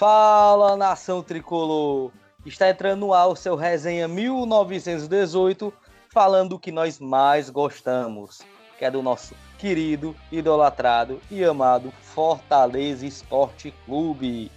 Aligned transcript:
Fala 0.00 0.78
nação 0.78 1.22
tricolor! 1.22 2.10
Está 2.46 2.70
entrando 2.70 3.00
no 3.00 3.12
ar 3.12 3.26
o 3.26 3.36
seu 3.36 3.54
resenha 3.54 4.08
1918, 4.08 5.70
falando 6.08 6.54
o 6.54 6.58
que 6.58 6.72
nós 6.72 6.98
mais 6.98 7.50
gostamos, 7.50 8.40
que 8.78 8.86
é 8.86 8.90
do 8.90 9.02
nosso 9.02 9.34
querido, 9.58 10.16
idolatrado 10.32 11.20
e 11.30 11.44
amado 11.44 11.92
Fortaleza 12.00 13.04
Esporte 13.04 13.74
Clube. 13.84 14.50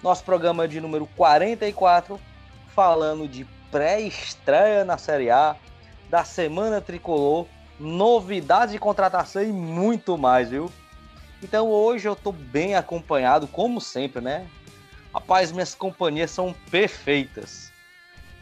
Nosso 0.00 0.22
programa 0.22 0.68
de 0.68 0.80
número 0.80 1.08
44, 1.16 2.20
falando 2.68 3.26
de 3.26 3.44
pré-estreia 3.72 4.84
na 4.84 4.96
Série 4.96 5.28
A, 5.28 5.56
da 6.08 6.22
Semana 6.24 6.80
Tricolor, 6.80 7.48
novidades 7.80 8.70
de 8.70 8.78
contratação 8.78 9.42
e 9.42 9.50
muito 9.50 10.16
mais, 10.16 10.50
viu? 10.50 10.70
Então 11.42 11.68
hoje 11.68 12.06
eu 12.06 12.14
tô 12.14 12.30
bem 12.30 12.76
acompanhado, 12.76 13.48
como 13.48 13.80
sempre, 13.80 14.20
né? 14.20 14.46
Rapaz, 15.14 15.52
minhas 15.52 15.76
companhias 15.76 16.32
são 16.32 16.52
perfeitas. 16.72 17.70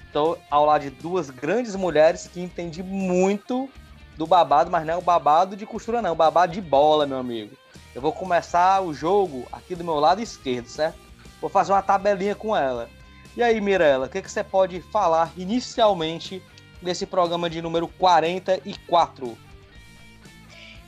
Estou 0.06 0.38
ao 0.50 0.64
lado 0.64 0.82
de 0.82 0.90
duas 0.90 1.28
grandes 1.28 1.76
mulheres 1.76 2.26
que 2.32 2.40
entendem 2.40 2.82
muito 2.82 3.68
do 4.16 4.26
babado, 4.26 4.70
mas 4.70 4.86
não 4.86 4.94
é 4.94 4.96
o 4.96 5.02
babado 5.02 5.54
de 5.54 5.66
costura, 5.66 6.00
não, 6.00 6.08
é 6.08 6.12
o 6.12 6.16
babado 6.16 6.54
de 6.54 6.62
bola, 6.62 7.06
meu 7.06 7.18
amigo. 7.18 7.54
Eu 7.94 8.00
vou 8.00 8.12
começar 8.12 8.80
o 8.80 8.94
jogo 8.94 9.46
aqui 9.52 9.74
do 9.74 9.84
meu 9.84 9.96
lado 9.96 10.22
esquerdo, 10.22 10.66
certo? 10.66 10.98
Vou 11.42 11.50
fazer 11.50 11.72
uma 11.72 11.82
tabelinha 11.82 12.34
com 12.34 12.56
ela. 12.56 12.88
E 13.36 13.42
aí, 13.42 13.60
Mirella, 13.60 14.06
o 14.06 14.08
que, 14.08 14.22
que 14.22 14.30
você 14.30 14.42
pode 14.42 14.80
falar 14.80 15.30
inicialmente 15.36 16.42
desse 16.80 17.04
programa 17.04 17.50
de 17.50 17.60
número 17.60 17.86
44? 17.86 19.36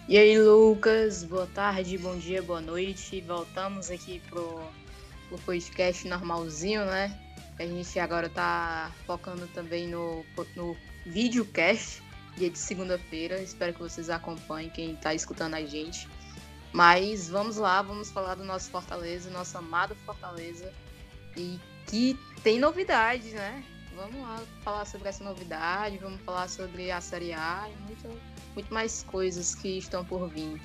E 0.08 0.16
aí, 0.16 0.38
Lucas, 0.38 1.24
boa 1.24 1.48
tarde, 1.54 1.98
bom 1.98 2.16
dia, 2.16 2.42
boa 2.42 2.60
noite. 2.60 3.20
Voltamos 3.22 3.91
aqui 3.91 4.20
pro, 4.28 4.62
pro 5.34 5.38
podcast 5.38 6.06
normalzinho, 6.06 6.84
né? 6.84 7.18
A 7.58 7.64
gente 7.64 7.98
agora 7.98 8.28
tá 8.28 8.90
focando 9.06 9.46
também 9.48 9.88
no, 9.88 10.24
no 10.56 10.76
videocast, 11.06 12.02
dia 12.36 12.50
de 12.50 12.58
segunda-feira. 12.58 13.41
Espero 13.41 13.72
que 13.72 13.80
vocês 13.80 14.10
acompanhem 14.10 14.70
quem 14.70 14.96
tá 14.96 15.14
escutando 15.14 15.54
a 15.54 15.64
gente. 15.64 16.08
Mas 16.72 17.28
vamos 17.28 17.56
lá, 17.56 17.82
vamos 17.82 18.10
falar 18.10 18.34
do 18.34 18.44
nosso 18.44 18.70
Fortaleza, 18.70 19.30
nosso 19.30 19.56
amado 19.56 19.94
Fortaleza. 20.06 20.72
E 21.36 21.58
que 21.86 22.19
tem 22.42 22.58
novidades, 22.58 23.32
né? 23.32 23.64
Vamos 23.94 24.20
lá 24.20 24.42
falar 24.62 24.84
sobre 24.84 25.08
essa 25.08 25.22
novidade, 25.22 25.98
vamos 25.98 26.20
falar 26.22 26.48
sobre 26.48 26.91
a 26.91 27.00
Série 27.00 27.32
A 27.32 27.69
e 27.69 27.76
muito 27.84 28.34
muito 28.54 28.72
mais 28.72 29.02
coisas 29.02 29.54
que 29.54 29.78
estão 29.78 30.04
por 30.04 30.28
vir. 30.28 30.60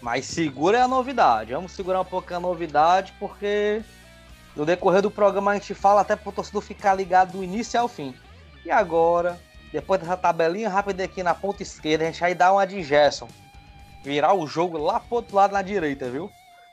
Mas 0.00 0.26
segura 0.26 0.84
a 0.84 0.88
novidade. 0.88 1.52
Vamos 1.52 1.72
segurar 1.72 2.00
um 2.00 2.04
pouco 2.04 2.32
a 2.34 2.40
novidade, 2.40 3.12
porque 3.18 3.82
no 4.54 4.64
decorrer 4.64 5.02
do 5.02 5.10
programa 5.10 5.52
a 5.52 5.54
gente 5.54 5.74
fala 5.74 6.00
até 6.00 6.16
para 6.16 6.28
o 6.28 6.32
torcedor 6.32 6.62
ficar 6.62 6.94
ligado 6.94 7.32
do 7.32 7.44
início 7.44 7.80
ao 7.80 7.88
fim. 7.88 8.14
E 8.64 8.70
agora, 8.70 9.40
depois 9.72 10.00
dessa 10.00 10.16
tabelinha 10.16 10.68
rápida 10.68 11.04
aqui 11.04 11.22
na 11.22 11.34
ponta 11.34 11.62
esquerda, 11.62 12.04
a 12.04 12.06
gente 12.10 12.20
vai 12.20 12.34
dar 12.34 12.52
uma 12.52 12.66
de 12.66 12.82
Gerson. 12.82 13.28
Virar 14.02 14.34
o 14.34 14.46
jogo 14.46 14.78
lá 14.78 15.00
pro 15.00 15.16
outro 15.16 15.36
lado 15.36 15.52
na 15.52 15.62
direita, 15.62 16.08
viu? 16.08 16.30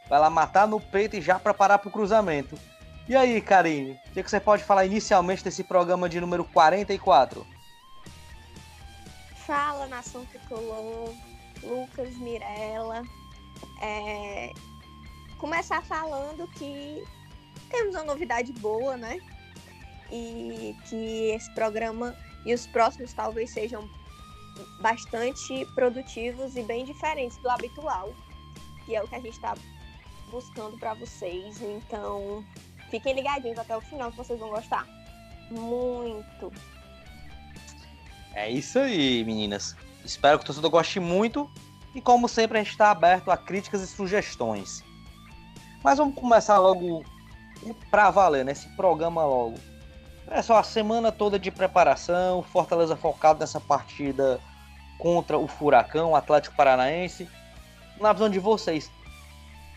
Vai 0.08 0.20
lá 0.20 0.30
matar 0.30 0.68
no 0.68 0.80
peito 0.80 1.16
e 1.16 1.22
já 1.22 1.40
preparar 1.40 1.80
para 1.80 1.90
o 1.90 1.92
cruzamento. 1.92 2.58
E 3.08 3.16
aí, 3.16 3.42
Karine, 3.42 4.00
o 4.08 4.14
que 4.14 4.24
você 4.24 4.40
pode 4.40 4.64
falar 4.64 4.86
inicialmente 4.86 5.44
desse 5.44 5.64
programa 5.64 6.08
de 6.08 6.22
número 6.22 6.46
44? 6.46 7.46
Fala, 9.46 9.88
Nação 9.88 10.24
Tricolor, 10.26 11.14
Lucas, 11.64 12.16
Mirella. 12.18 13.04
É... 13.82 14.52
Começar 15.38 15.84
falando 15.84 16.48
que 16.50 17.04
temos 17.70 17.96
uma 17.96 18.04
novidade 18.04 18.54
boa, 18.54 18.96
né? 18.96 19.20
E 20.12 20.76
que 20.88 21.32
esse 21.32 21.54
programa 21.54 22.16
e 22.46 22.54
os 22.54 22.68
próximos 22.68 23.14
talvez 23.14 23.50
sejam 23.52 23.90
bastante 24.82 25.66
produtivos 25.74 26.56
e 26.56 26.64
bem 26.64 26.86
diferentes 26.86 27.38
do 27.38 27.50
habitual, 27.50 28.14
que 28.86 28.96
é 28.96 29.02
o 29.02 29.08
que 29.08 29.16
a 29.16 29.20
gente 29.20 29.34
está 29.34 29.56
buscando 30.30 30.78
para 30.78 30.94
vocês. 30.94 31.62
Então, 31.62 32.46
fiquem 32.90 33.14
ligadinhos 33.14 33.58
até 33.58 33.76
o 33.76 33.82
final 33.82 34.12
que 34.12 34.18
vocês 34.18 34.40
vão 34.40 34.50
gostar. 34.50 34.88
Muito. 35.50 36.52
É 38.34 38.50
isso 38.50 38.80
aí, 38.80 39.24
meninas. 39.24 39.76
Espero 40.04 40.38
que 40.38 40.44
o 40.44 40.48
torcedor 40.48 40.70
goste 40.70 41.00
muito. 41.00 41.50
E 41.96 42.02
como 42.02 42.28
sempre, 42.28 42.58
a 42.58 42.64
gente 42.64 42.72
está 42.72 42.92
aberto 42.92 43.30
a 43.30 43.38
críticas 43.38 43.82
e 43.82 43.88
sugestões. 43.88 44.84
Mas 45.84 45.98
vamos 45.98 46.16
começar 46.16 46.58
logo 46.58 47.04
para 47.92 48.10
valer, 48.10 48.44
nesse 48.44 48.68
né? 48.68 48.74
programa 48.76 49.26
logo. 49.26 49.56
É 50.28 50.42
só 50.42 50.58
a 50.58 50.64
semana 50.64 51.12
toda 51.12 51.38
de 51.38 51.52
preparação, 51.52 52.42
Fortaleza 52.42 52.96
focado 52.96 53.40
nessa 53.40 53.60
partida 53.60 54.40
contra 54.98 55.38
o 55.38 55.48
Furacão, 55.48 56.16
Atlético 56.16 56.56
Paranaense. 56.56 57.28
Na 58.00 58.14
visão 58.14 58.30
de 58.30 58.40
vocês, 58.40 58.90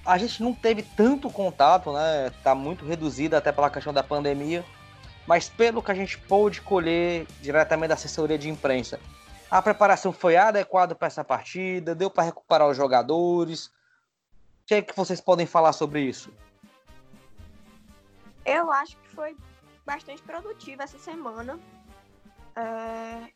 a 0.05 0.17
gente 0.17 0.43
não 0.43 0.55
teve 0.55 0.83
tanto 0.83 1.29
contato, 1.29 1.93
né? 1.93 2.31
Tá 2.43 2.55
muito 2.55 2.87
reduzido 2.87 3.37
até 3.37 3.53
pela 3.53 3.69
questão 3.69 3.93
da 3.93 4.03
pandemia 4.03 4.65
mas 5.27 5.49
pelo 5.49 5.83
que 5.83 5.91
a 5.91 5.95
gente 5.95 6.17
pôde 6.17 6.61
colher 6.61 7.27
diretamente 7.43 7.89
da 7.89 7.95
assessoria 7.95 8.39
de 8.39 8.49
imprensa, 8.49 9.01
a 9.51 9.63
preparação 9.63 10.13
foi 10.13 10.37
adequada 10.37 10.95
para 10.95 11.07
essa 11.07 11.25
partida, 11.25 11.95
deu 11.95 12.11
para 12.11 12.25
recuperar 12.25 12.69
os 12.69 12.77
jogadores. 12.77 13.67
O 13.67 13.73
que 14.67 14.75
é 14.75 14.83
que 14.83 14.97
vocês 14.97 15.21
podem 15.21 15.47
falar 15.47 15.73
sobre 15.73 16.01
isso? 16.01 16.33
Eu 18.45 18.71
acho 18.71 18.97
que 18.97 19.09
foi 19.09 19.37
bastante 19.85 20.23
produtiva 20.23 20.83
essa 20.83 20.99
semana. 20.99 21.59
É... 22.57 23.33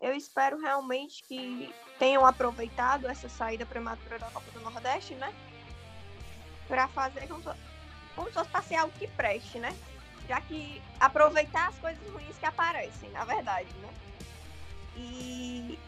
Eu 0.00 0.14
espero 0.14 0.58
realmente 0.58 1.22
que 1.22 1.72
tenham 1.98 2.26
aproveitado 2.26 3.06
essa 3.06 3.28
saída 3.28 3.64
prematura 3.64 4.18
da 4.18 4.30
Copa 4.30 4.50
do 4.52 4.60
Nordeste, 4.60 5.14
né? 5.14 5.32
Para 6.68 6.88
fazer 6.88 7.26
como 7.28 7.42
se 7.42 8.32
fosse 8.32 8.50
passear 8.50 8.82
algo 8.82 8.98
que 8.98 9.08
preste, 9.08 9.58
né? 9.58 9.74
já 10.28 10.40
que 10.40 10.80
aproveitar 10.98 11.68
as 11.68 11.78
coisas 11.78 12.02
ruins 12.10 12.36
que 12.38 12.46
aparecem, 12.46 13.10
na 13.10 13.24
verdade, 13.24 13.68
né? 13.80 13.88
E 14.96 15.78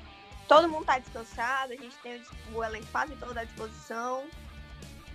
todo 0.49 0.69
mundo 0.69 0.83
está 0.83 0.99
descansado, 0.99 1.73
a 1.73 1.77
gente 1.77 1.97
tem 1.99 2.23
o 2.53 2.63
elenco 2.63 2.87
quase 2.91 3.15
todo 3.17 3.37
à 3.37 3.45
disposição. 3.45 4.27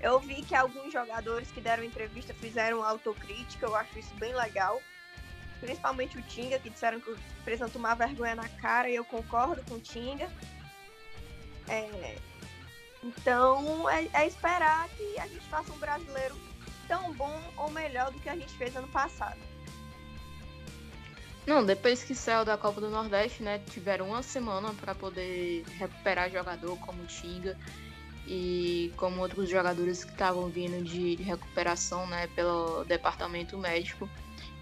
Eu 0.01 0.19
vi 0.19 0.41
que 0.41 0.55
alguns 0.55 0.91
jogadores 0.91 1.51
que 1.51 1.61
deram 1.61 1.83
entrevista 1.83 2.33
fizeram 2.33 2.83
autocrítica, 2.83 3.65
eu 3.65 3.75
acho 3.75 3.99
isso 3.99 4.13
bem 4.15 4.33
legal. 4.33 4.81
Principalmente 5.59 6.17
o 6.17 6.21
Tinga, 6.23 6.57
que 6.57 6.71
disseram 6.71 6.99
que 6.99 7.15
precisam 7.43 7.69
tomar 7.69 7.95
vergonha 7.95 8.33
na 8.33 8.49
cara, 8.49 8.89
e 8.89 8.95
eu 8.95 9.05
concordo 9.05 9.63
com 9.65 9.75
o 9.75 9.79
Tinga. 9.79 10.27
É... 11.67 12.17
Então, 13.03 13.89
é, 13.89 14.07
é 14.13 14.27
esperar 14.27 14.87
que 14.89 15.19
a 15.19 15.27
gente 15.27 15.45
faça 15.47 15.71
um 15.71 15.77
brasileiro 15.77 16.35
tão 16.87 17.13
bom 17.13 17.41
ou 17.57 17.69
melhor 17.71 18.11
do 18.11 18.19
que 18.19 18.29
a 18.29 18.35
gente 18.35 18.53
fez 18.57 18.75
ano 18.75 18.87
passado. 18.87 19.39
Não, 21.45 21.65
depois 21.65 22.03
que 22.03 22.13
saiu 22.13 22.45
da 22.45 22.57
Copa 22.57 22.79
do 22.79 22.89
Nordeste, 22.89 23.41
né, 23.41 23.59
tiveram 23.71 24.09
uma 24.09 24.21
semana 24.21 24.73
para 24.79 24.93
poder 24.93 25.63
recuperar 25.79 26.29
jogador 26.29 26.77
como 26.77 27.03
Tinga 27.05 27.57
e 28.27 28.93
como 28.95 29.21
outros 29.21 29.49
jogadores 29.49 30.03
que 30.03 30.11
estavam 30.11 30.47
vindo 30.49 30.83
de, 30.83 31.15
de, 31.15 31.23
recuperação, 31.23 32.05
né, 32.07 32.27
pelo 32.35 32.83
departamento 32.83 33.57
médico. 33.57 34.07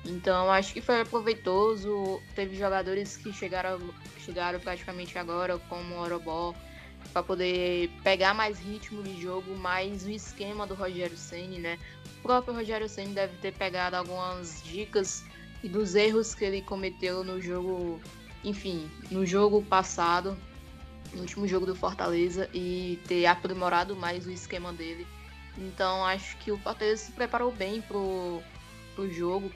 Então 0.05 0.49
acho 0.49 0.73
que 0.73 0.79
foi 0.79 1.03
proveitoso. 1.03 2.21
Teve 2.33 2.57
jogadores 2.57 3.17
que 3.17 3.33
chegaram, 3.33 3.79
chegaram 4.23 4.59
praticamente 4.59 5.17
agora, 5.17 5.59
como 5.67 5.95
o 5.95 5.99
Orobó, 5.99 6.55
para 7.11 7.21
poder 7.21 7.89
pegar 8.03 8.33
mais 8.33 8.57
ritmo 8.57 9.03
de 9.03 9.21
jogo, 9.21 9.53
mais 9.57 10.05
o 10.05 10.09
esquema 10.09 10.65
do 10.65 10.75
Rogério 10.75 11.17
Ceni, 11.17 11.59
né? 11.59 11.77
O 12.19 12.21
próprio 12.21 12.53
Rogério 12.53 12.87
Ceni 12.87 13.13
deve 13.13 13.35
ter 13.37 13.53
pegado 13.53 13.97
algumas 13.97 14.63
dicas 14.63 15.25
e 15.63 15.69
dos 15.69 15.95
erros 15.95 16.33
que 16.33 16.45
ele 16.45 16.61
cometeu 16.61 17.23
no 17.23 17.41
jogo, 17.41 17.99
enfim, 18.43 18.89
no 19.11 19.25
jogo 19.25 19.61
passado, 19.63 20.37
no 21.13 21.21
último 21.21 21.47
jogo 21.47 21.65
do 21.65 21.75
Fortaleza 21.75 22.49
e 22.53 22.99
ter 23.07 23.25
aprimorado 23.25 23.95
mais 23.95 24.25
o 24.25 24.31
esquema 24.31 24.71
dele. 24.71 25.05
Então 25.57 26.05
acho 26.05 26.37
que 26.37 26.51
o 26.51 26.57
Fortaleza 26.57 27.05
se 27.05 27.11
preparou 27.11 27.51
bem 27.51 27.81
pro, 27.81 28.41
pro 28.95 29.11
jogo 29.11 29.51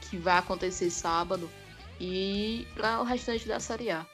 que 0.00 0.16
vai 0.16 0.38
acontecer 0.38 0.90
sábado 0.90 1.48
e 2.00 2.66
para 2.74 3.00
o 3.00 3.04
restante 3.04 3.46
da 3.46 3.60
Série 3.60 3.90
A. 3.90 4.06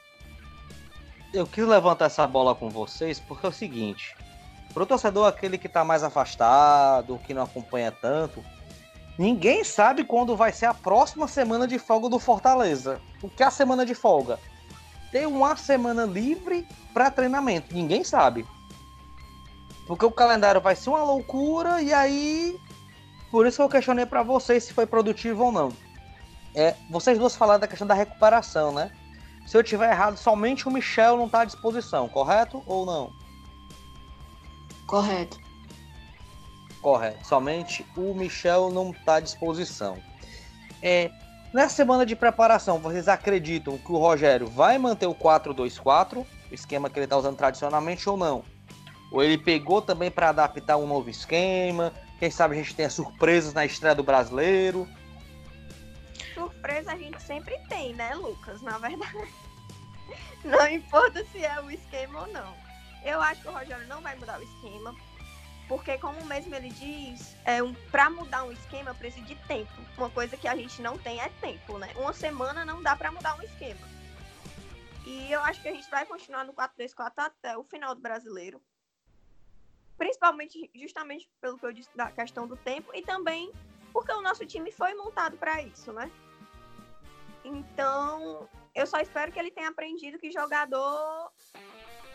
Eu 1.33 1.47
quis 1.47 1.67
levantar 1.67 2.07
essa 2.07 2.27
bola 2.27 2.55
com 2.55 2.69
vocês 2.69 3.19
porque 3.19 3.47
é 3.47 3.49
o 3.49 3.53
seguinte: 3.53 4.15
para 4.73 4.83
o 4.83 4.87
torcedor, 4.87 5.27
aquele 5.27 5.59
que 5.59 5.67
está 5.67 5.85
mais 5.85 6.03
afastado, 6.03 7.19
que 7.27 7.35
não 7.35 7.43
acompanha 7.43 7.91
tanto, 7.91 8.45
ninguém 9.19 9.65
sabe 9.65 10.05
quando 10.05 10.37
vai 10.37 10.53
ser 10.53 10.67
a 10.67 10.75
próxima 10.75 11.29
semana 11.29 11.67
de 11.67 11.79
folga 11.79 12.09
do 12.09 12.19
Fortaleza. 12.19 13.01
O 13.23 13.29
que 13.29 13.43
é 13.43 13.47
a 13.47 13.51
semana 13.51 13.85
de 13.85 13.95
folga? 13.95 14.39
Ter 15.11 15.27
uma 15.27 15.57
semana 15.57 16.05
livre 16.05 16.67
para 16.93 17.11
treinamento. 17.11 17.75
Ninguém 17.75 18.03
sabe. 18.05 18.47
Porque 19.87 20.05
o 20.05 20.11
calendário 20.11 20.61
vai 20.61 20.75
ser 20.75 20.91
uma 20.91 21.05
loucura 21.05 21.81
e 21.83 21.93
aí 21.93 22.59
por 23.35 23.49
isso 23.49 23.57
que 23.57 23.63
eu 23.63 23.69
questionei 23.69 24.07
para 24.07 24.23
vocês 24.23 24.63
se 24.63 24.73
foi 24.73 24.87
produtivo 24.87 25.47
ou 25.47 25.51
não. 25.51 25.73
É, 26.55 26.77
vocês 26.89 27.19
duas 27.19 27.35
falaram 27.35 27.59
da 27.59 27.67
questão 27.67 27.85
da 27.85 27.93
recuperação, 27.93 28.73
né? 28.73 28.93
Se 29.45 29.57
eu 29.57 29.63
tiver 29.65 29.91
errado, 29.91 30.17
somente 30.17 30.69
o 30.69 30.71
Michel 30.71 31.17
não 31.17 31.27
está 31.27 31.41
à 31.41 31.45
disposição, 31.45 32.09
correto 32.09 32.63
ou 32.65 32.87
não? 32.87 33.13
Correto. 34.87 35.44
Correto. 36.85 37.27
Somente 37.27 37.83
o 37.97 38.13
Michel 38.13 38.71
não 38.71 38.91
está 38.91 39.15
à 39.15 39.21
disposição. 39.21 39.97
É, 40.83 41.11
nessa 41.51 41.77
semana 41.77 42.05
de 42.05 42.15
preparação, 42.15 42.79
vocês 42.79 43.09
acreditam 43.09 43.79
que 43.79 43.91
o 43.91 43.97
Rogério 43.97 44.47
vai 44.47 44.77
manter 44.77 45.07
o 45.07 45.15
4-2-4, 45.15 46.19
o 46.19 46.27
esquema 46.55 46.91
que 46.91 46.99
ele 46.99 47.07
está 47.07 47.17
usando 47.17 47.39
tradicionalmente 47.39 48.07
ou 48.07 48.19
não? 48.19 48.45
Ou 49.11 49.23
ele 49.23 49.39
pegou 49.39 49.81
também 49.81 50.11
para 50.11 50.29
adaptar 50.29 50.77
um 50.77 50.87
novo 50.87 51.09
esquema? 51.09 51.91
Quem 52.19 52.31
sabe 52.31 52.55
a 52.55 52.59
gente 52.59 52.75
tenha 52.75 52.91
surpresas 52.91 53.55
na 53.55 53.65
estreia 53.65 53.95
do 53.95 54.03
brasileiro? 54.03 54.87
surpresa 56.35 56.93
a 56.93 56.99
gente 56.99 57.23
sempre 57.23 57.59
tem, 57.67 57.95
né, 57.95 58.15
Lucas? 58.15 58.61
Na 58.61 58.77
verdade. 58.77 59.33
Não 60.45 60.69
importa 60.69 61.25
se 61.33 61.43
é 61.43 61.59
o 61.63 61.71
esquema 61.71 62.21
ou 62.21 62.27
não. 62.27 62.55
Eu 63.03 63.23
acho 63.23 63.41
que 63.41 63.49
o 63.49 63.53
Rogério 63.53 63.87
não 63.87 64.03
vai 64.03 64.15
mudar 64.17 64.39
o 64.39 64.43
esquema. 64.43 64.95
Porque, 65.69 65.97
como 65.99 66.23
mesmo 66.27 66.55
ele 66.55 66.69
diz, 66.71 67.35
é 67.45 67.63
um, 67.63 67.73
para 67.91 68.11
mudar 68.11 68.45
um 68.45 68.53
esquema 68.53 68.95
precisa 68.95 69.25
de 69.25 69.35
tempo. 69.47 69.73
Uma 69.97 70.11
coisa 70.11 70.37
que 70.37 70.47
a 70.47 70.55
gente 70.55 70.83
não 70.83 70.99
tem 70.99 71.21
é 71.21 71.29
tempo, 71.41 71.79
né? 71.79 71.91
Uma 71.97 72.13
semana 72.13 72.65
não 72.65 72.83
dá 72.83 72.95
para 72.95 73.11
mudar 73.11 73.39
um 73.39 73.43
esquema. 73.43 73.81
E 75.07 75.33
eu 75.33 75.41
acho 75.41 75.61
que 75.63 75.69
a 75.69 75.73
gente 75.73 75.89
vai 75.91 76.05
continuar 76.05 76.45
no 76.45 76.53
4-2-4 76.53 77.13
até 77.17 77.57
o 77.57 77.65
final 77.65 77.95
do 77.95 78.01
brasileiro. 78.01 78.61
Principalmente, 79.97 80.71
justamente 80.75 81.31
pelo 81.41 81.59
que 81.59 81.65
eu 81.65 81.73
disse 81.73 81.91
da 81.97 82.11
questão 82.11 82.47
do 82.47 82.57
tempo 82.57 82.91
e 82.95 83.03
também 83.03 83.53
porque 83.93 84.13
o 84.13 84.21
nosso 84.21 84.45
time 84.45 84.73
foi 84.73 84.93
montado 84.95 85.37
para 85.37 85.63
isso, 85.63 85.93
né? 85.93 86.11
Então, 87.45 88.49
eu 88.75 88.87
só 88.87 88.99
espero 88.99 89.31
que 89.31 89.39
ele 89.39 89.53
tenha 89.53 89.69
aprendido 89.69 90.19
que 90.19 90.33
jogador 90.33 91.31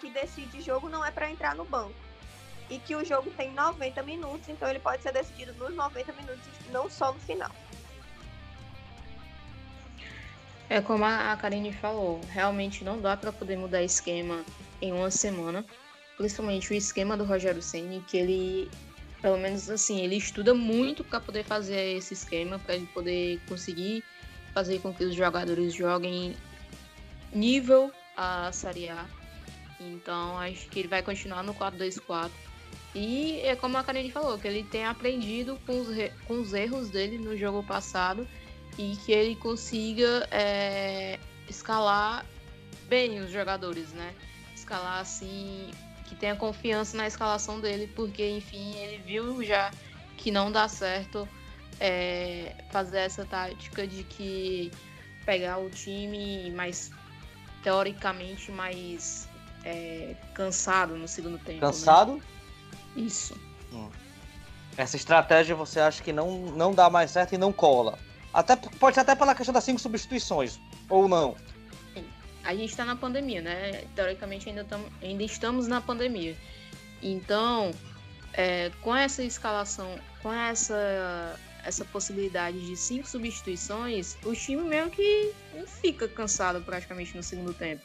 que 0.01 0.09
decide 0.09 0.61
jogo 0.61 0.89
não 0.89 1.05
é 1.05 1.11
para 1.11 1.29
entrar 1.29 1.55
no 1.55 1.63
banco. 1.63 2.08
E 2.69 2.77
que 2.79 2.95
o 2.95 3.03
jogo 3.03 3.31
tem 3.31 3.51
90 3.53 4.03
minutos, 4.03 4.47
então 4.47 4.69
ele 4.69 4.79
pode 4.79 5.01
ser 5.01 5.11
decidido 5.11 5.53
nos 5.53 5.75
90 5.75 6.13
minutos, 6.13 6.47
não 6.71 6.89
só 6.89 7.11
no 7.11 7.19
final. 7.19 7.51
É 10.69 10.79
como 10.81 11.03
a 11.03 11.35
Karine 11.35 11.73
falou, 11.73 12.21
realmente 12.29 12.83
não 12.83 13.01
dá 13.01 13.17
para 13.17 13.31
poder 13.31 13.57
mudar 13.57 13.81
esquema 13.81 14.45
em 14.79 14.91
uma 14.91 15.09
semana, 15.09 15.65
principalmente 16.15 16.71
o 16.71 16.75
esquema 16.75 17.17
do 17.17 17.23
Rogério 17.23 17.61
Ceni, 17.61 18.03
que 18.07 18.17
ele, 18.17 18.71
pelo 19.19 19.37
menos 19.37 19.67
assim, 19.67 20.01
ele 20.01 20.15
estuda 20.15 20.53
muito 20.53 21.03
para 21.03 21.19
poder 21.19 21.43
fazer 21.43 21.97
esse 21.97 22.13
esquema, 22.13 22.59
para 22.59 22.75
ele 22.75 22.85
poder 22.93 23.41
conseguir 23.47 24.03
fazer 24.53 24.79
com 24.79 24.93
que 24.93 25.03
os 25.03 25.15
jogadores 25.15 25.73
joguem 25.73 26.35
nível 27.33 27.91
a 28.15 28.51
Série 28.51 28.89
A. 28.89 29.05
Então 29.79 30.37
acho 30.37 30.67
que 30.69 30.79
ele 30.79 30.87
vai 30.87 31.01
continuar 31.01 31.41
no 31.41 31.55
4-2-4. 31.55 32.29
E 32.95 33.39
é 33.41 33.55
como 33.55 33.77
a 33.77 33.83
Karine 33.83 34.11
falou, 34.11 34.37
que 34.37 34.47
ele 34.47 34.63
tem 34.63 34.85
aprendido 34.85 35.59
com 35.65 35.79
os, 35.79 35.87
com 36.27 36.41
os 36.41 36.53
erros 36.53 36.89
dele 36.89 37.17
no 37.17 37.37
jogo 37.37 37.63
passado 37.63 38.27
e 38.77 38.95
que 39.05 39.11
ele 39.11 39.35
consiga 39.35 40.27
é, 40.31 41.19
escalar 41.47 42.25
bem 42.87 43.19
os 43.19 43.31
jogadores, 43.31 43.91
né? 43.91 44.13
Escalar 44.55 44.99
assim, 44.99 45.69
que 46.05 46.15
tenha 46.15 46.35
confiança 46.35 46.97
na 46.97 47.05
escalação 47.05 47.59
dele, 47.59 47.87
porque 47.95 48.27
enfim, 48.27 48.75
ele 48.77 48.97
viu 48.97 49.43
já 49.43 49.71
que 50.17 50.31
não 50.31 50.51
dá 50.51 50.67
certo 50.67 51.27
é, 51.79 52.55
fazer 52.71 52.99
essa 52.99 53.23
tática 53.23 53.85
de 53.85 54.03
que 54.03 54.71
pegar 55.25 55.59
o 55.59 55.69
time 55.69 56.49
mais 56.51 56.91
teoricamente 57.63 58.51
mais 58.51 59.27
é, 59.63 60.15
cansado 60.33 60.97
no 60.97 61.07
segundo 61.07 61.37
tempo. 61.37 61.53
Né? 61.53 61.59
Cansado? 61.59 62.13
Né? 62.15 62.21
Isso. 62.95 63.35
Hum. 63.71 63.89
Essa 64.77 64.95
estratégia 64.95 65.55
você 65.55 65.79
acha 65.79 66.01
que 66.01 66.13
não, 66.13 66.37
não 66.51 66.73
dá 66.73 66.89
mais 66.89 67.11
certo 67.11 67.33
e 67.33 67.37
não 67.37 67.51
cola. 67.51 67.97
Até, 68.33 68.55
pode 68.55 68.95
ser 68.95 69.01
até 69.01 69.15
pela 69.15 69.35
questão 69.35 69.53
das 69.53 69.63
cinco 69.63 69.79
substituições, 69.79 70.59
ou 70.87 71.07
não. 71.07 71.35
A 72.43 72.55
gente 72.55 72.69
está 72.69 72.85
na 72.85 72.95
pandemia, 72.95 73.41
né? 73.41 73.83
Teoricamente 73.95 74.47
ainda, 74.47 74.63
tam, 74.63 74.81
ainda 75.01 75.23
estamos 75.23 75.67
na 75.67 75.81
pandemia. 75.81 76.37
Então, 77.01 77.71
é, 78.33 78.71
com 78.81 78.95
essa 78.95 79.23
escalação, 79.23 79.99
com 80.21 80.31
essa 80.31 81.37
essa 81.63 81.83
possibilidade 81.85 82.59
de 82.65 82.75
cinco 82.75 83.07
substituições, 83.07 84.17
o 84.23 84.33
time 84.33 84.63
meio 84.63 84.89
que 84.89 85.33
não 85.53 85.67
fica 85.67 86.07
cansado 86.07 86.61
praticamente 86.61 87.15
no 87.15 87.23
segundo 87.23 87.53
tempo. 87.53 87.83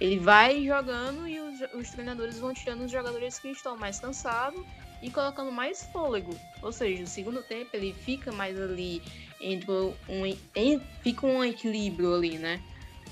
Ele 0.00 0.18
vai 0.18 0.64
jogando 0.64 1.26
e 1.26 1.40
os, 1.40 1.60
os 1.74 1.90
treinadores 1.90 2.38
vão 2.38 2.54
tirando 2.54 2.82
os 2.82 2.90
jogadores 2.90 3.38
que 3.38 3.48
estão 3.48 3.76
mais 3.76 3.98
cansados 3.98 4.64
e 5.02 5.10
colocando 5.10 5.50
mais 5.50 5.84
fôlego. 5.84 6.36
Ou 6.62 6.72
seja, 6.72 7.02
no 7.02 7.08
segundo 7.08 7.42
tempo 7.42 7.70
ele 7.74 7.92
fica 7.92 8.32
mais 8.32 8.60
ali 8.60 9.02
entre 9.40 9.70
um, 10.08 10.26
em, 10.54 10.80
fica 11.02 11.26
um 11.26 11.44
equilíbrio 11.44 12.14
ali, 12.14 12.38
né? 12.38 12.60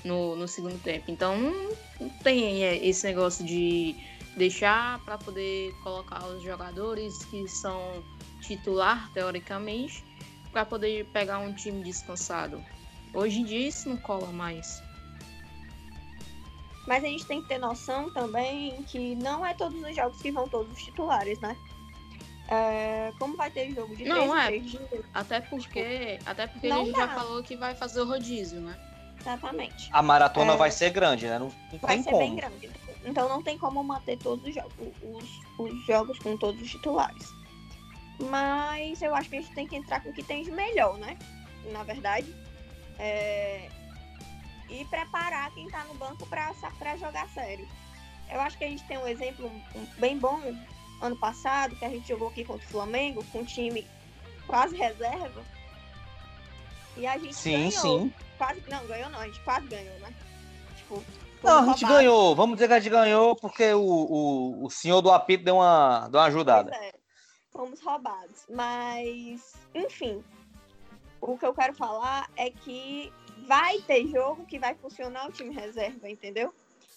No, 0.03 0.35
no 0.35 0.47
segundo 0.47 0.81
tempo. 0.81 1.11
Então 1.11 1.37
não, 1.37 2.09
tem 2.23 2.63
é, 2.63 2.77
esse 2.85 3.05
negócio 3.05 3.43
de 3.45 3.95
deixar 4.37 5.03
para 5.03 5.17
poder 5.17 5.73
colocar 5.83 6.25
os 6.27 6.41
jogadores 6.43 7.25
que 7.25 7.47
são 7.47 8.03
titular, 8.41 9.11
teoricamente, 9.13 10.03
para 10.51 10.63
poder 10.63 11.05
pegar 11.07 11.39
um 11.39 11.53
time 11.53 11.83
descansado. 11.83 12.63
Hoje 13.13 13.39
em 13.39 13.45
dia 13.45 13.67
isso 13.67 13.89
não 13.89 13.97
cola 13.97 14.31
mais. 14.31 14.81
Mas 16.87 17.03
a 17.03 17.07
gente 17.07 17.25
tem 17.25 17.41
que 17.41 17.49
ter 17.49 17.57
noção 17.57 18.09
também 18.09 18.81
que 18.83 19.13
não 19.15 19.45
é 19.45 19.53
todos 19.53 19.79
os 19.83 19.95
jogos 19.95 20.21
que 20.21 20.31
vão 20.31 20.47
todos 20.47 20.71
os 20.71 20.81
titulares, 20.81 21.37
né? 21.39 21.55
É, 22.49 23.11
como 23.19 23.35
vai 23.35 23.51
ter 23.51 23.69
jogo 23.73 23.93
de 23.93 24.05
não, 24.05 24.29
três, 24.29 24.31
é, 24.31 24.45
três 24.45 24.71
dias, 24.71 25.05
Até 25.13 25.41
porque, 25.41 26.17
tipo, 26.17 26.29
até 26.29 26.47
porque 26.47 26.67
ele 26.67 26.91
já 26.91 27.07
falou 27.09 27.43
que 27.43 27.57
vai 27.57 27.75
fazer 27.75 27.99
o 27.99 28.05
rodízio, 28.05 28.61
né? 28.61 28.79
Exatamente. 29.19 29.89
A 29.91 30.01
maratona 30.01 30.53
é, 30.53 30.55
vai 30.55 30.71
ser 30.71 30.91
grande, 30.91 31.27
né? 31.27 31.37
Não, 31.37 31.51
não 31.73 31.79
vai 31.79 31.95
tem 31.95 32.03
ser 32.03 32.11
como. 32.11 32.21
bem 32.21 32.35
grande. 32.35 32.71
Então 33.03 33.27
não 33.27 33.43
tem 33.43 33.57
como 33.57 33.83
manter 33.83 34.17
todos 34.17 34.45
os 34.47 34.55
jogos, 34.55 34.73
os, 35.03 35.41
os 35.59 35.85
jogos 35.85 36.19
com 36.19 36.37
todos 36.37 36.61
os 36.61 36.71
titulares. 36.71 37.27
Mas 38.29 39.01
eu 39.01 39.13
acho 39.13 39.29
que 39.29 39.35
a 39.35 39.41
gente 39.41 39.53
tem 39.53 39.67
que 39.67 39.75
entrar 39.75 40.01
com 40.01 40.09
o 40.09 40.13
que 40.13 40.23
tem 40.23 40.43
de 40.43 40.51
melhor, 40.51 40.97
né? 40.97 41.17
Na 41.73 41.83
verdade. 41.83 42.33
É... 42.97 43.69
E 44.69 44.85
preparar 44.85 45.51
quem 45.51 45.69
tá 45.69 45.83
no 45.85 45.93
banco 45.93 46.25
para 46.27 46.97
jogar 46.97 47.27
sério. 47.29 47.67
Eu 48.29 48.41
acho 48.41 48.57
que 48.57 48.65
a 48.65 48.69
gente 48.69 48.83
tem 48.85 48.97
um 48.97 49.07
exemplo 49.07 49.49
bem 49.97 50.17
bom 50.17 50.41
ano 51.01 51.15
passado, 51.15 51.75
que 51.75 51.85
a 51.85 51.89
gente 51.89 52.07
jogou 52.07 52.27
aqui 52.27 52.43
contra 52.43 52.65
o 52.65 52.69
Flamengo, 52.69 53.23
com 53.31 53.39
um 53.39 53.45
time 53.45 53.87
quase 54.45 54.75
reserva. 54.75 55.43
E 56.97 57.07
a 57.07 57.17
gente 57.17 57.35
sim, 57.35 57.69
ganhou. 57.69 57.71
Sim. 57.71 58.13
Quase, 58.37 58.63
não, 58.67 58.85
ganhou 58.87 59.09
não, 59.09 59.19
a 59.19 59.27
gente 59.27 59.39
quase 59.41 59.67
ganhou, 59.67 59.99
né? 59.99 60.13
Tipo, 60.75 61.03
não, 61.43 61.59
a 61.59 61.65
gente 61.67 61.85
ganhou. 61.85 62.35
Vamos 62.35 62.55
dizer 62.57 62.67
que 62.67 62.73
a 62.73 62.79
gente 62.79 62.91
ganhou 62.91 63.35
porque 63.35 63.71
o, 63.73 63.81
o, 63.81 64.65
o 64.65 64.69
senhor 64.69 65.01
do 65.01 65.11
apito 65.11 65.45
deu 65.45 65.55
uma, 65.55 66.09
deu 66.09 66.19
uma 66.19 66.27
ajudada. 66.27 66.71
Pois 66.71 66.81
é 66.81 66.97
fomos 67.57 67.81
roubados. 67.81 68.45
Mas, 68.47 69.55
enfim, 69.73 70.23
o 71.19 71.35
que 71.37 71.45
eu 71.45 71.53
quero 71.53 71.73
falar 71.73 72.29
é 72.35 72.51
que 72.51 73.11
vai 73.47 73.79
ter 73.81 74.05
jogo 74.07 74.45
que 74.45 74.59
vai 74.59 74.75
funcionar 74.75 75.27
o 75.27 75.31
time 75.31 75.55
reserva, 75.55 76.09
entendeu? 76.09 76.53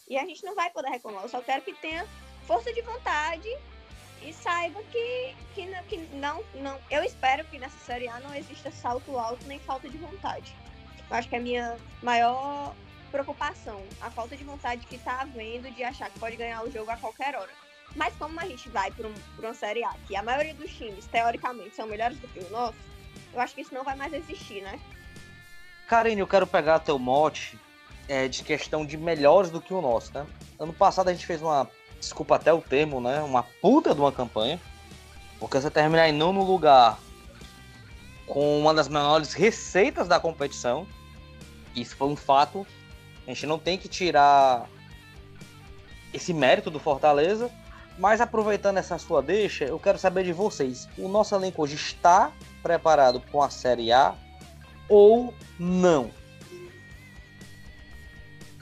E 0.09 0.19
a 0.19 0.26
gente 0.26 0.45
não 0.45 0.54
vai 0.54 0.69
poder 0.71 0.88
reclamar. 0.88 1.23
Eu 1.23 1.28
só 1.28 1.40
quero 1.40 1.62
que 1.62 1.73
tenha 1.75 2.07
força 2.45 2.73
de 2.73 2.83
vontade 2.83 3.49
e 4.23 4.33
saiba 4.33 4.83
que, 4.90 5.35
que, 5.54 5.66
que 5.88 5.97
não, 6.16 6.45
não. 6.54 6.78
Eu 6.90 7.04
espero 7.04 7.45
que 7.45 7.59
nessa 7.59 7.78
Série 7.78 8.09
A 8.09 8.19
não 8.19 8.35
exista 8.35 8.71
salto 8.73 9.16
alto 9.16 9.47
nem 9.47 9.61
falta 9.61 9.88
de 9.88 9.97
vontade. 9.97 10.54
Eu 11.09 11.16
acho 11.16 11.28
que 11.28 11.37
é 11.37 11.38
a 11.38 11.42
minha 11.42 11.76
maior 12.02 12.75
preocupação, 13.12 13.83
a 14.00 14.11
falta 14.11 14.37
de 14.37 14.45
vontade 14.45 14.87
que 14.87 14.99
tá 14.99 15.21
havendo 15.23 15.71
de 15.71 15.83
achar 15.83 16.11
que 16.11 16.19
pode 16.19 16.37
ganhar 16.37 16.62
o 16.64 16.71
jogo 16.71 16.90
a 16.90 16.97
qualquer 16.97 17.35
hora. 17.37 17.50
Mas 17.97 18.14
como 18.16 18.38
a 18.38 18.47
gente 18.47 18.69
vai 18.69 18.90
para 18.90 19.09
um, 19.09 19.14
uma 19.38 19.54
Série 19.54 19.83
A, 19.83 19.92
que 20.07 20.14
a 20.14 20.23
maioria 20.23 20.54
dos 20.54 20.71
times, 20.73 21.07
teoricamente, 21.07 21.75
são 21.75 21.87
melhores 21.87 22.19
do 22.19 22.28
que 22.28 22.40
o 22.40 22.50
nosso, 22.50 22.78
eu 23.33 23.40
acho 23.40 23.54
que 23.54 23.61
isso 23.62 23.75
não 23.75 23.85
vai 23.85 23.97
mais 23.97 24.12
existir, 24.12 24.62
né? 24.62 24.78
Karine, 25.90 26.20
eu 26.20 26.26
quero 26.28 26.47
pegar 26.47 26.78
teu 26.78 27.00
mote 27.00 27.59
é, 28.09 28.28
de 28.28 28.44
questão 28.44 28.87
de 28.87 28.97
melhores 28.97 29.50
do 29.50 29.61
que 29.61 29.75
o 29.75 29.80
nosso, 29.80 30.14
né? 30.14 30.25
Ano 30.56 30.73
passado 30.73 31.09
a 31.09 31.12
gente 31.12 31.26
fez 31.26 31.42
uma, 31.42 31.68
desculpa 31.99 32.37
até 32.37 32.52
o 32.52 32.61
termo, 32.61 33.00
né? 33.00 33.20
Uma 33.23 33.42
puta 33.42 33.92
de 33.92 34.00
uma 34.00 34.12
campanha. 34.12 34.61
Porque 35.40 35.61
você 35.61 35.68
terminar 35.68 36.09
em 36.09 36.12
nono 36.12 36.44
lugar 36.44 36.97
com 38.25 38.61
uma 38.61 38.73
das 38.73 38.87
menores 38.87 39.32
receitas 39.32 40.06
da 40.06 40.20
competição, 40.20 40.87
isso 41.75 41.97
foi 41.97 42.06
um 42.06 42.14
fato. 42.14 42.64
A 43.26 43.30
gente 43.30 43.44
não 43.44 43.59
tem 43.59 43.76
que 43.76 43.88
tirar 43.88 44.68
esse 46.14 46.32
mérito 46.32 46.70
do 46.70 46.78
Fortaleza, 46.78 47.50
Mas 47.99 48.20
aproveitando 48.20 48.76
essa 48.76 48.97
sua 48.97 49.20
deixa, 49.20 49.64
eu 49.64 49.78
quero 49.80 49.99
saber 49.99 50.23
de 50.23 50.32
vocês. 50.32 50.88
O 50.97 51.09
nosso 51.09 51.35
elenco 51.35 51.64
hoje 51.64 51.75
está 51.75 52.30
preparado 52.62 53.20
com 53.32 53.42
a 53.42 53.50
Série 53.50 53.90
A 53.90 54.14
ou 54.88 55.35
não? 55.60 56.10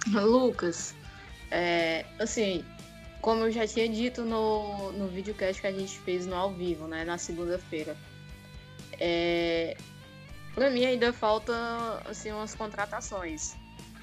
Lucas, 0.09 0.95
é, 1.51 2.05
assim, 2.19 2.65
como 3.23 3.45
eu 3.45 3.53
já 3.53 3.67
tinha 3.67 3.89
dito 3.89 4.25
no, 4.25 4.91
no 4.93 5.07
videocast 5.07 5.61
que 5.61 5.67
a 5.69 5.73
gente 5.73 5.97
fez 6.01 6.27
no 6.27 6.35
ao 6.35 6.53
vivo, 6.53 6.89
né, 6.89 7.05
na 7.05 7.17
segunda-feira, 7.17 7.97
é, 8.99 9.77
para 10.55 10.71
mim 10.71 10.85
ainda 10.85 11.13
falta 11.13 11.55
assim 12.05 12.33
umas 12.33 12.55
contratações. 12.55 13.55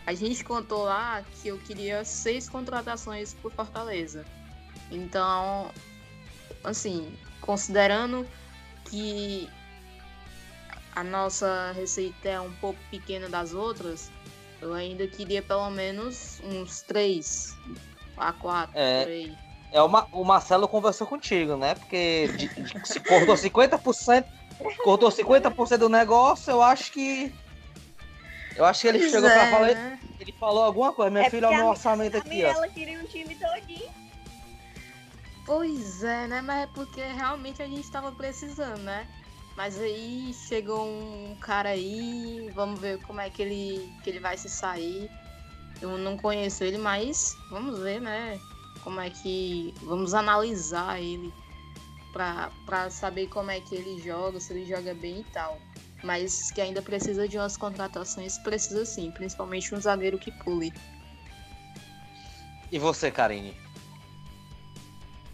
A 0.07 0.13
gente 0.13 0.43
contou 0.43 0.83
lá 0.83 1.21
que 1.23 1.49
eu 1.49 1.57
queria 1.57 2.05
seis 2.05 2.47
contratações 2.47 3.33
por 3.33 3.51
Fortaleza. 3.51 4.23
Então, 4.91 5.71
assim, 6.63 7.11
considerando 7.41 8.25
que 8.85 9.49
a 10.95 11.03
nossa 11.03 11.71
receita 11.75 12.29
é 12.29 12.39
um 12.39 12.51
pouco 12.53 12.79
pequena 12.89 13.27
das 13.29 13.53
outras, 13.53 14.09
eu 14.61 14.73
ainda 14.73 15.05
queria 15.07 15.41
pelo 15.41 15.69
menos 15.69 16.39
uns 16.43 16.81
três 16.81 17.55
a 18.17 18.31
quatro, 18.31 18.77
É. 18.77 19.03
por 19.03 19.11
aí. 19.11 19.37
É 19.71 19.81
uma, 19.81 20.07
o 20.13 20.23
Marcelo 20.23 20.67
conversou 20.69 21.05
contigo, 21.05 21.57
né? 21.57 21.75
Porque 21.75 22.29
de- 22.37 22.47
de- 22.47 22.87
se 22.87 22.99
cortou 23.01 23.35
50%, 23.35 24.25
cortou 24.83 25.11
50% 25.11 25.77
do 25.79 25.89
negócio, 25.89 26.49
eu 26.51 26.61
acho 26.61 26.91
que. 26.93 27.33
Eu 28.55 28.63
acho 28.63 28.81
que 28.83 28.87
ele 28.87 28.99
Pois 28.99 29.11
chegou 29.11 29.29
é, 29.29 29.33
pra 29.33 29.51
falar. 29.51 29.73
né? 29.75 29.99
Ele 30.17 30.31
falou 30.39 30.63
alguma 30.63 30.93
coisa. 30.93 31.11
Minha 31.11 31.25
É 31.25 31.29
filha, 31.29 31.47
olha 31.49 31.55
o 31.55 31.59
meu 31.59 31.67
a- 31.67 31.71
orçamento 31.71 32.15
A 32.15 32.19
aqui, 32.19 32.29
ó. 32.29 32.47
Mirella 32.47 32.67
queria 32.69 33.01
um 33.01 33.05
time 33.05 33.35
todinho. 33.35 33.89
Pois 35.45 36.03
é, 36.03 36.27
né? 36.27 36.41
Mas 36.41 36.63
é 36.63 36.67
porque 36.67 37.01
realmente 37.01 37.61
a 37.61 37.67
gente 37.67 37.89
tava 37.91 38.11
precisando, 38.13 38.79
né? 38.79 39.05
Mas 39.55 39.79
aí 39.79 40.33
chegou 40.33 40.85
um 40.85 41.35
cara 41.39 41.69
aí, 41.69 42.51
vamos 42.53 42.79
ver 42.79 43.01
como 43.03 43.21
é 43.21 43.29
que 43.29 43.41
ele, 43.41 43.93
que 44.03 44.09
ele 44.09 44.19
vai 44.19 44.37
se 44.37 44.49
sair. 44.49 45.09
Eu 45.81 45.97
não 45.97 46.17
conheço 46.17 46.63
ele, 46.63 46.77
mas 46.77 47.37
vamos 47.49 47.79
ver, 47.79 48.01
né? 48.01 48.39
Como 48.83 48.99
é 48.99 49.09
que. 49.09 49.73
Vamos 49.81 50.13
analisar 50.13 51.01
ele 51.01 51.33
pra, 52.11 52.51
pra 52.65 52.89
saber 52.89 53.27
como 53.27 53.49
é 53.49 53.59
que 53.61 53.75
ele 53.75 54.01
joga, 54.01 54.39
se 54.39 54.53
ele 54.53 54.65
joga 54.65 54.93
bem 54.93 55.21
e 55.21 55.23
tal. 55.25 55.57
Mas 56.03 56.51
que 56.51 56.61
ainda 56.61 56.81
precisa 56.81 57.27
de 57.27 57.37
umas 57.37 57.55
contratações, 57.55 58.37
precisa 58.37 58.85
sim, 58.85 59.09
principalmente 59.11 59.73
um 59.73 59.79
zagueiro 59.79 60.19
que 60.19 60.31
pule. 60.31 60.73
E 62.71 62.77
você, 62.77 63.09
Karine? 63.09 63.55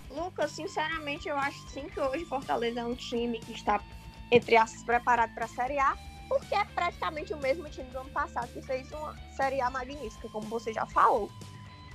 Lucas, 0.09 0.51
sinceramente, 0.51 1.27
eu 1.27 1.37
acho 1.37 1.59
sim 1.69 1.87
que 1.87 1.99
hoje 1.99 2.25
Fortaleza 2.25 2.81
é 2.81 2.85
um 2.85 2.95
time 2.95 3.39
que 3.39 3.53
está, 3.53 3.81
entre 4.31 4.55
aspas, 4.55 4.83
preparado 4.83 5.33
para 5.33 5.45
a 5.45 5.50
Série 5.50 5.77
A, 5.77 5.95
porque 6.29 6.55
é 6.55 6.63
praticamente 6.63 7.33
o 7.33 7.38
mesmo 7.38 7.69
time 7.69 7.89
do 7.91 8.00
ano 8.00 8.09
passado 8.11 8.47
que 8.53 8.61
fez 8.61 8.89
uma 8.91 9.15
Série 9.35 9.59
A 9.59 9.69
magnífica, 9.69 10.29
como 10.29 10.47
você 10.47 10.73
já 10.73 10.85
falou. 10.85 11.29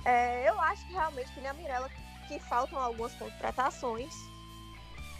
É, 0.05 0.47
eu 0.47 0.59
acho 0.61 0.85
que 0.85 0.93
realmente 0.93 1.33
que 1.33 1.41
nem 1.41 1.49
a 1.49 1.53
Mirella, 1.53 1.89
que 2.27 2.39
faltam 2.39 2.79
algumas 2.79 3.13
contratações. 3.15 4.13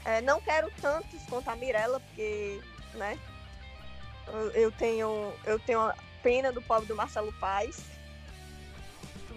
É, 0.06 0.22
não 0.22 0.40
quero 0.40 0.72
tantos 0.80 1.22
quanto 1.26 1.50
a 1.50 1.56
Mirella, 1.56 2.00
porque, 2.00 2.62
né, 2.94 3.20
eu, 4.54 4.72
tenho, 4.72 5.34
eu 5.46 5.60
tenho 5.60 5.82
a 5.82 5.96
pena 6.22 6.52
do 6.52 6.62
pobre 6.62 6.88
do 6.88 6.96
Marcelo 6.96 7.34
Paes. 7.40 7.84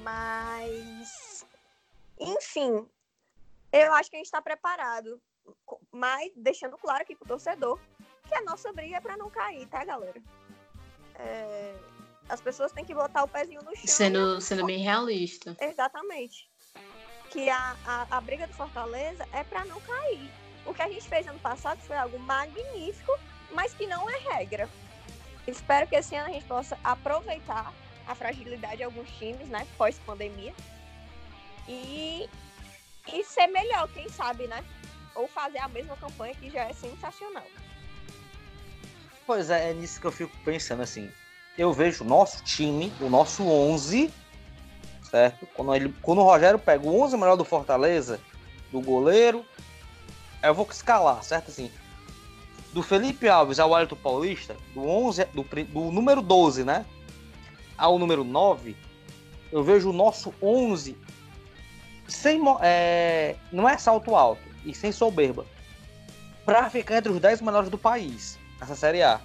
Mas, 0.03 1.45
enfim, 2.19 2.87
eu 3.73 3.95
acho 3.95 4.11
que 4.11 4.17
a 4.17 4.19
gente 4.19 4.27
está 4.27 4.43
preparado, 4.43 5.21
mas 5.93 6.33
deixando 6.37 6.77
claro 6.79 7.03
aqui 7.03 7.15
pro 7.15 7.29
torcedor 7.29 7.79
que 8.27 8.35
a 8.35 8.43
nossa 8.43 8.73
briga 8.73 8.97
é 8.97 9.01
para 9.01 9.17
não 9.17 9.31
cair, 9.31 9.67
tá, 9.67 9.85
galera? 9.85 10.21
É, 11.17 11.75
as 12.29 12.41
pessoas 12.41 12.73
têm 12.73 12.85
que 12.85 12.95
botar 12.95 13.25
o 13.25 13.29
pezinho 13.29 13.63
no 13.63 13.75
chão. 13.75 13.87
Sendo, 13.87 14.41
sendo 14.41 14.65
bem 14.65 14.79
realista. 14.79 15.57
Exatamente. 15.61 16.49
Que 17.31 17.49
a, 17.51 17.77
a, 17.85 18.17
a 18.17 18.21
briga 18.21 18.47
do 18.47 18.55
Fortaleza 18.55 19.27
é 19.33 19.43
para 19.43 19.65
não 19.65 19.81
cair. 19.81 20.31
O 20.65 20.73
que 20.73 20.83
a 20.83 20.89
gente 20.89 21.09
fez 21.09 21.27
ano 21.27 21.39
passado 21.41 21.81
foi 21.81 21.97
algo 21.97 22.19
magnífico, 22.21 23.19
mas 23.53 23.75
que 23.75 23.87
não 23.87 24.09
é 24.09 24.17
regra. 24.19 24.69
Espero 25.47 25.87
que 25.89 25.97
esse 25.97 26.15
ano 26.15 26.29
a 26.29 26.33
gente 26.33 26.47
possa 26.47 26.79
aproveitar 26.85 27.73
a 28.07 28.15
fragilidade 28.15 28.79
de 28.79 28.85
alguns 28.85 29.11
times, 29.19 29.49
né, 29.49 29.67
pós-pandemia, 29.77 30.55
e, 31.69 32.29
e 33.13 33.25
ser 33.25 33.47
melhor, 33.47 33.89
quem 33.93 34.09
sabe, 34.09 34.47
né? 34.47 34.65
Ou 35.15 35.27
fazer 35.29 35.59
a 35.59 35.69
mesma 35.69 35.97
campanha 35.97 36.35
que 36.35 36.51
já 36.51 36.65
é 36.65 36.73
sensacional. 36.73 37.47
Pois 39.27 39.51
é, 39.51 39.71
é 39.71 39.75
nisso 39.75 40.01
que 40.01 40.07
eu 40.07 40.13
fico 40.13 40.37
pensando 40.45 40.83
assim. 40.83 41.11
Eu 41.57 41.73
vejo 41.73 42.05
o 42.05 42.07
nosso 42.07 42.43
time, 42.43 42.93
o 43.01 43.09
nosso 43.09 43.47
11, 43.47 44.13
certo? 45.09 45.47
Quando, 45.55 45.75
ele, 45.75 45.95
quando 46.03 46.19
o 46.21 46.25
Rogério 46.25 46.59
pega 46.59 46.87
o 46.87 47.01
11 47.01 47.17
melhor 47.17 47.37
do 47.37 47.45
Fortaleza, 47.45 48.21
do 48.73 48.81
goleiro, 48.81 49.45
eu 50.43 50.55
vou 50.55 50.67
escalar, 50.71 51.23
certo? 51.23 51.51
Assim, 51.51 51.71
do 52.73 52.83
Felipe 52.83 53.29
Alves 53.29 53.59
ao 53.59 53.71
Wellington 53.71 53.97
Paulista, 53.97 54.57
do 54.75 54.89
11, 54.89 55.25
do, 55.27 55.43
do 55.43 55.93
número 55.93 56.23
12, 56.23 56.65
né? 56.65 56.87
Ao 57.77 57.99
número 57.99 58.25
9, 58.25 58.77
eu 59.53 59.63
vejo 59.63 59.91
o 59.91 59.93
nosso 59.93 60.33
11 60.43 60.97
sem, 62.09 62.41
é, 62.61 63.37
não 63.53 63.69
é 63.69 63.79
salto 63.79 64.17
alto 64.17 64.50
e 64.65 64.75
sem 64.75 64.93
soberba, 64.93 65.47
para 66.45 66.69
ficar 66.71 66.97
entre 66.99 67.13
os 67.13 67.21
10 67.21 67.41
melhores 67.41 67.69
do 67.71 67.79
país 67.79 68.39
nessa 68.61 68.75
Série 68.75 69.03
A. 69.03 69.21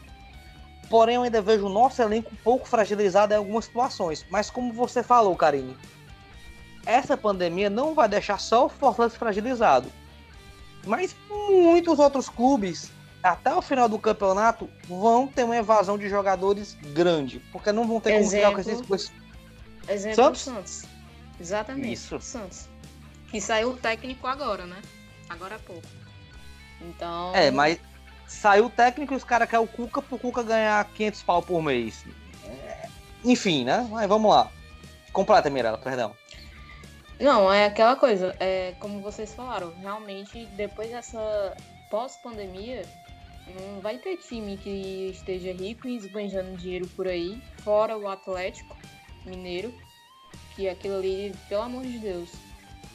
Porém, 0.90 1.16
eu 1.16 1.24
ainda 1.24 1.42
vejo 1.42 1.66
o 1.66 1.70
nosso 1.70 2.02
elenco 2.02 2.32
um 2.32 2.38
pouco 2.44 2.68
fragilizado 2.68 3.34
em 3.34 3.38
algumas 3.38 3.66
situações. 3.66 4.26
Mas 4.30 4.50
como 4.52 4.72
você 4.72 5.02
falou, 5.02 5.36
Karine, 5.36 5.76
essa 6.86 7.18
pandemia 7.18 7.70
não 7.70 7.96
vai 7.96 8.08
deixar 8.08 8.40
só 8.40 8.68
o 8.68 8.70
Fortaleza 8.70 9.18
fragilizado. 9.18 9.92
Mas 10.86 11.16
muitos 11.30 11.98
outros 11.98 12.30
clubes, 12.30 12.92
até 13.24 13.52
o 13.56 13.62
final 13.64 13.90
do 13.90 13.98
campeonato, 13.98 14.70
vão 14.88 15.26
ter 15.26 15.44
uma 15.44 15.58
evasão 15.58 15.98
de 15.98 16.08
jogadores 16.08 16.78
grande. 16.94 17.40
Porque 17.52 17.72
não 17.72 17.88
vão 17.88 18.00
ter 18.00 18.14
como 18.14 18.30
ficar 18.30 18.52
com 18.52 18.60
esses, 18.60 18.72
Exemplo. 18.74 18.88
com 18.88 18.96
esses- 18.96 19.12
Exemplo 19.88 20.16
Santos? 20.16 20.42
Santos. 20.42 20.84
Exatamente. 21.40 21.92
Isso. 21.94 22.22
Santos. 22.22 22.68
Que 23.32 23.42
saiu 23.42 23.72
o 23.72 23.78
técnico 23.78 24.28
agora, 24.28 24.68
né? 24.68 24.80
Agora 25.30 25.56
há 25.56 25.60
pouco. 25.60 25.88
Então. 26.82 27.36
É, 27.36 27.52
mas 27.52 27.80
saiu 28.28 28.66
o 28.66 28.70
técnico 28.70 29.14
e 29.14 29.18
os 29.18 29.24
caras 29.24 29.50
querem 29.50 29.66
o 29.66 29.68
Cuca 29.68 30.02
pro 30.02 30.18
Cuca 30.18 30.44
ganhar 30.44 30.84
500 30.94 31.24
pau 31.24 31.42
por 31.42 31.62
mês. 31.62 32.06
É, 32.46 32.88
Enfim, 33.24 33.64
né? 33.64 33.88
Mas 33.90 34.08
vamos 34.08 34.32
lá. 34.32 34.52
Completa, 35.12 35.50
Mirella, 35.50 35.78
perdão. 35.78 36.16
Não, 37.20 37.52
é 37.52 37.66
aquela 37.66 37.96
coisa, 37.96 38.36
é 38.42 38.76
como 38.80 39.00
vocês 39.02 39.34
falaram, 39.34 39.74
realmente 39.80 40.46
depois 40.48 40.90
dessa 40.90 41.56
pós-pandemia, 41.90 42.82
não 43.48 43.80
vai 43.80 43.98
ter 43.98 44.18
time 44.18 44.58
que 44.58 45.12
esteja 45.14 45.54
rico 45.54 45.88
e 45.88 45.96
esbanjando 45.96 46.58
dinheiro 46.58 46.88
por 46.90 47.08
aí, 47.08 47.42
fora 47.64 47.98
o 47.98 48.10
Atlético 48.10 48.76
Mineiro, 49.26 49.74
que 50.56 50.68
aquilo 50.68 50.98
ali, 50.98 51.34
pelo 51.48 51.62
amor 51.62 51.84
de 51.84 52.00
Deus. 52.00 52.30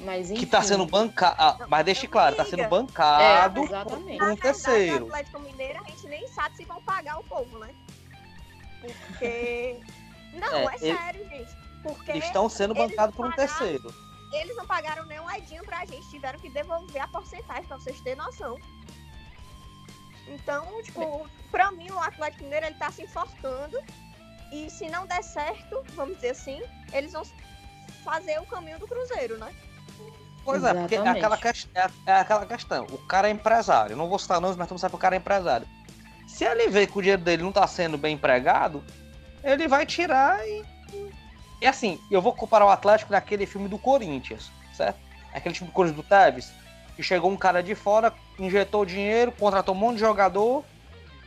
Mas 0.04 0.30
enfim. 0.30 0.40
Que 0.40 0.46
tá 0.46 0.62
sendo 0.62 0.86
bancado. 0.86 1.66
Mas 1.68 1.84
deixe 1.84 2.06
claro, 2.06 2.34
tá 2.36 2.44
sendo 2.44 2.62
É, 2.62 2.68
bancado 2.68 3.62
exatamente. 3.64 4.18
por 4.18 4.30
um 4.30 4.36
terceiro. 4.36 5.04
o 5.04 5.08
Atlético 5.08 5.40
Mineiro, 5.40 5.80
a 5.80 5.88
gente 5.90 6.06
nem 6.06 6.26
sabe 6.28 6.56
se 6.56 6.64
vão 6.64 6.80
pagar 6.82 7.18
o 7.18 7.24
povo, 7.24 7.58
né? 7.58 7.74
Porque. 8.80 9.78
Não, 10.32 10.54
É, 10.54 10.64
é, 10.64 10.76
ele- 10.80 10.96
sério, 10.96 11.28
gente. 11.28 11.50
Porque 11.82 12.12
estão 12.12 12.48
sendo 12.48 12.72
bancados 12.74 13.14
por 13.16 13.26
um 13.26 13.30
pagaram- 13.30 13.56
terceiro. 13.58 13.94
eles 14.34 14.54
não 14.56 14.64
pagaram 14.66 15.04
nem 15.06 15.18
um 15.18 15.28
edinho 15.30 15.64
pra 15.64 15.84
gente, 15.86 16.08
tiveram 16.10 16.38
que 16.38 16.48
devolver 16.50 17.02
a 17.02 17.08
porcentagem 17.08 17.64
pra 17.64 17.76
vocês 17.78 18.00
terem 18.02 18.16
noção. 18.18 18.56
Então, 20.28 20.82
tipo, 20.84 21.28
pra 21.50 21.72
mim 21.72 21.90
o 21.90 21.98
Atlético 21.98 22.44
Mineiro 22.44 22.66
ele 22.66 22.74
tá 22.76 22.90
se 22.92 23.02
enforcando. 23.02 23.76
E 24.52 24.68
se 24.70 24.88
não 24.88 25.06
der 25.06 25.22
certo, 25.24 25.82
vamos 25.94 26.16
dizer 26.16 26.30
assim, 26.30 26.62
eles 26.92 27.12
vão 27.12 27.22
fazer 28.04 28.38
o 28.40 28.46
caminho 28.46 28.78
do 28.78 28.86
Cruzeiro, 28.86 29.38
né? 29.38 29.52
Pois 30.44 30.62
é, 30.64 30.72
porque 30.80 30.94
é 30.94 30.98
aquela, 31.18 31.36
ques- 31.36 31.68
é, 31.74 31.86
é 32.06 32.12
aquela 32.14 32.46
questão. 32.46 32.86
O 32.90 32.98
cara 32.98 33.28
é 33.28 33.30
empresário. 33.30 33.92
Eu 33.92 33.96
não 33.96 34.08
vou 34.08 34.18
citar 34.18 34.40
nomes, 34.40 34.56
mas 34.56 34.66
tu 34.68 34.72
não 34.72 34.78
sabe 34.78 34.90
que 34.92 34.96
o 34.96 35.00
cara 35.00 35.14
é 35.14 35.18
empresário. 35.18 35.66
Se 36.26 36.44
ele 36.44 36.68
vê 36.68 36.86
que 36.86 36.96
o 36.98 37.02
dinheiro 37.02 37.22
dele 37.22 37.42
não 37.42 37.52
tá 37.52 37.66
sendo 37.66 37.98
bem 37.98 38.14
empregado, 38.14 38.82
ele 39.44 39.68
vai 39.68 39.84
tirar 39.86 40.46
e. 40.46 40.64
E 41.60 41.66
assim, 41.66 42.00
eu 42.10 42.22
vou 42.22 42.32
comparar 42.32 42.64
o 42.64 42.70
Atlético 42.70 43.12
naquele 43.12 43.44
filme 43.44 43.68
do 43.68 43.78
Corinthians, 43.78 44.50
certo? 44.74 44.98
Aquele 45.34 45.54
time 45.54 45.68
do 45.68 45.72
Corinthians 45.74 46.02
do 46.02 46.08
Tevez, 46.08 46.50
que 46.96 47.02
chegou 47.02 47.30
um 47.30 47.36
cara 47.36 47.62
de 47.62 47.74
fora, 47.74 48.14
injetou 48.38 48.86
dinheiro, 48.86 49.30
contratou 49.32 49.74
um 49.74 49.78
monte 49.78 49.94
de 49.96 50.00
jogador, 50.00 50.64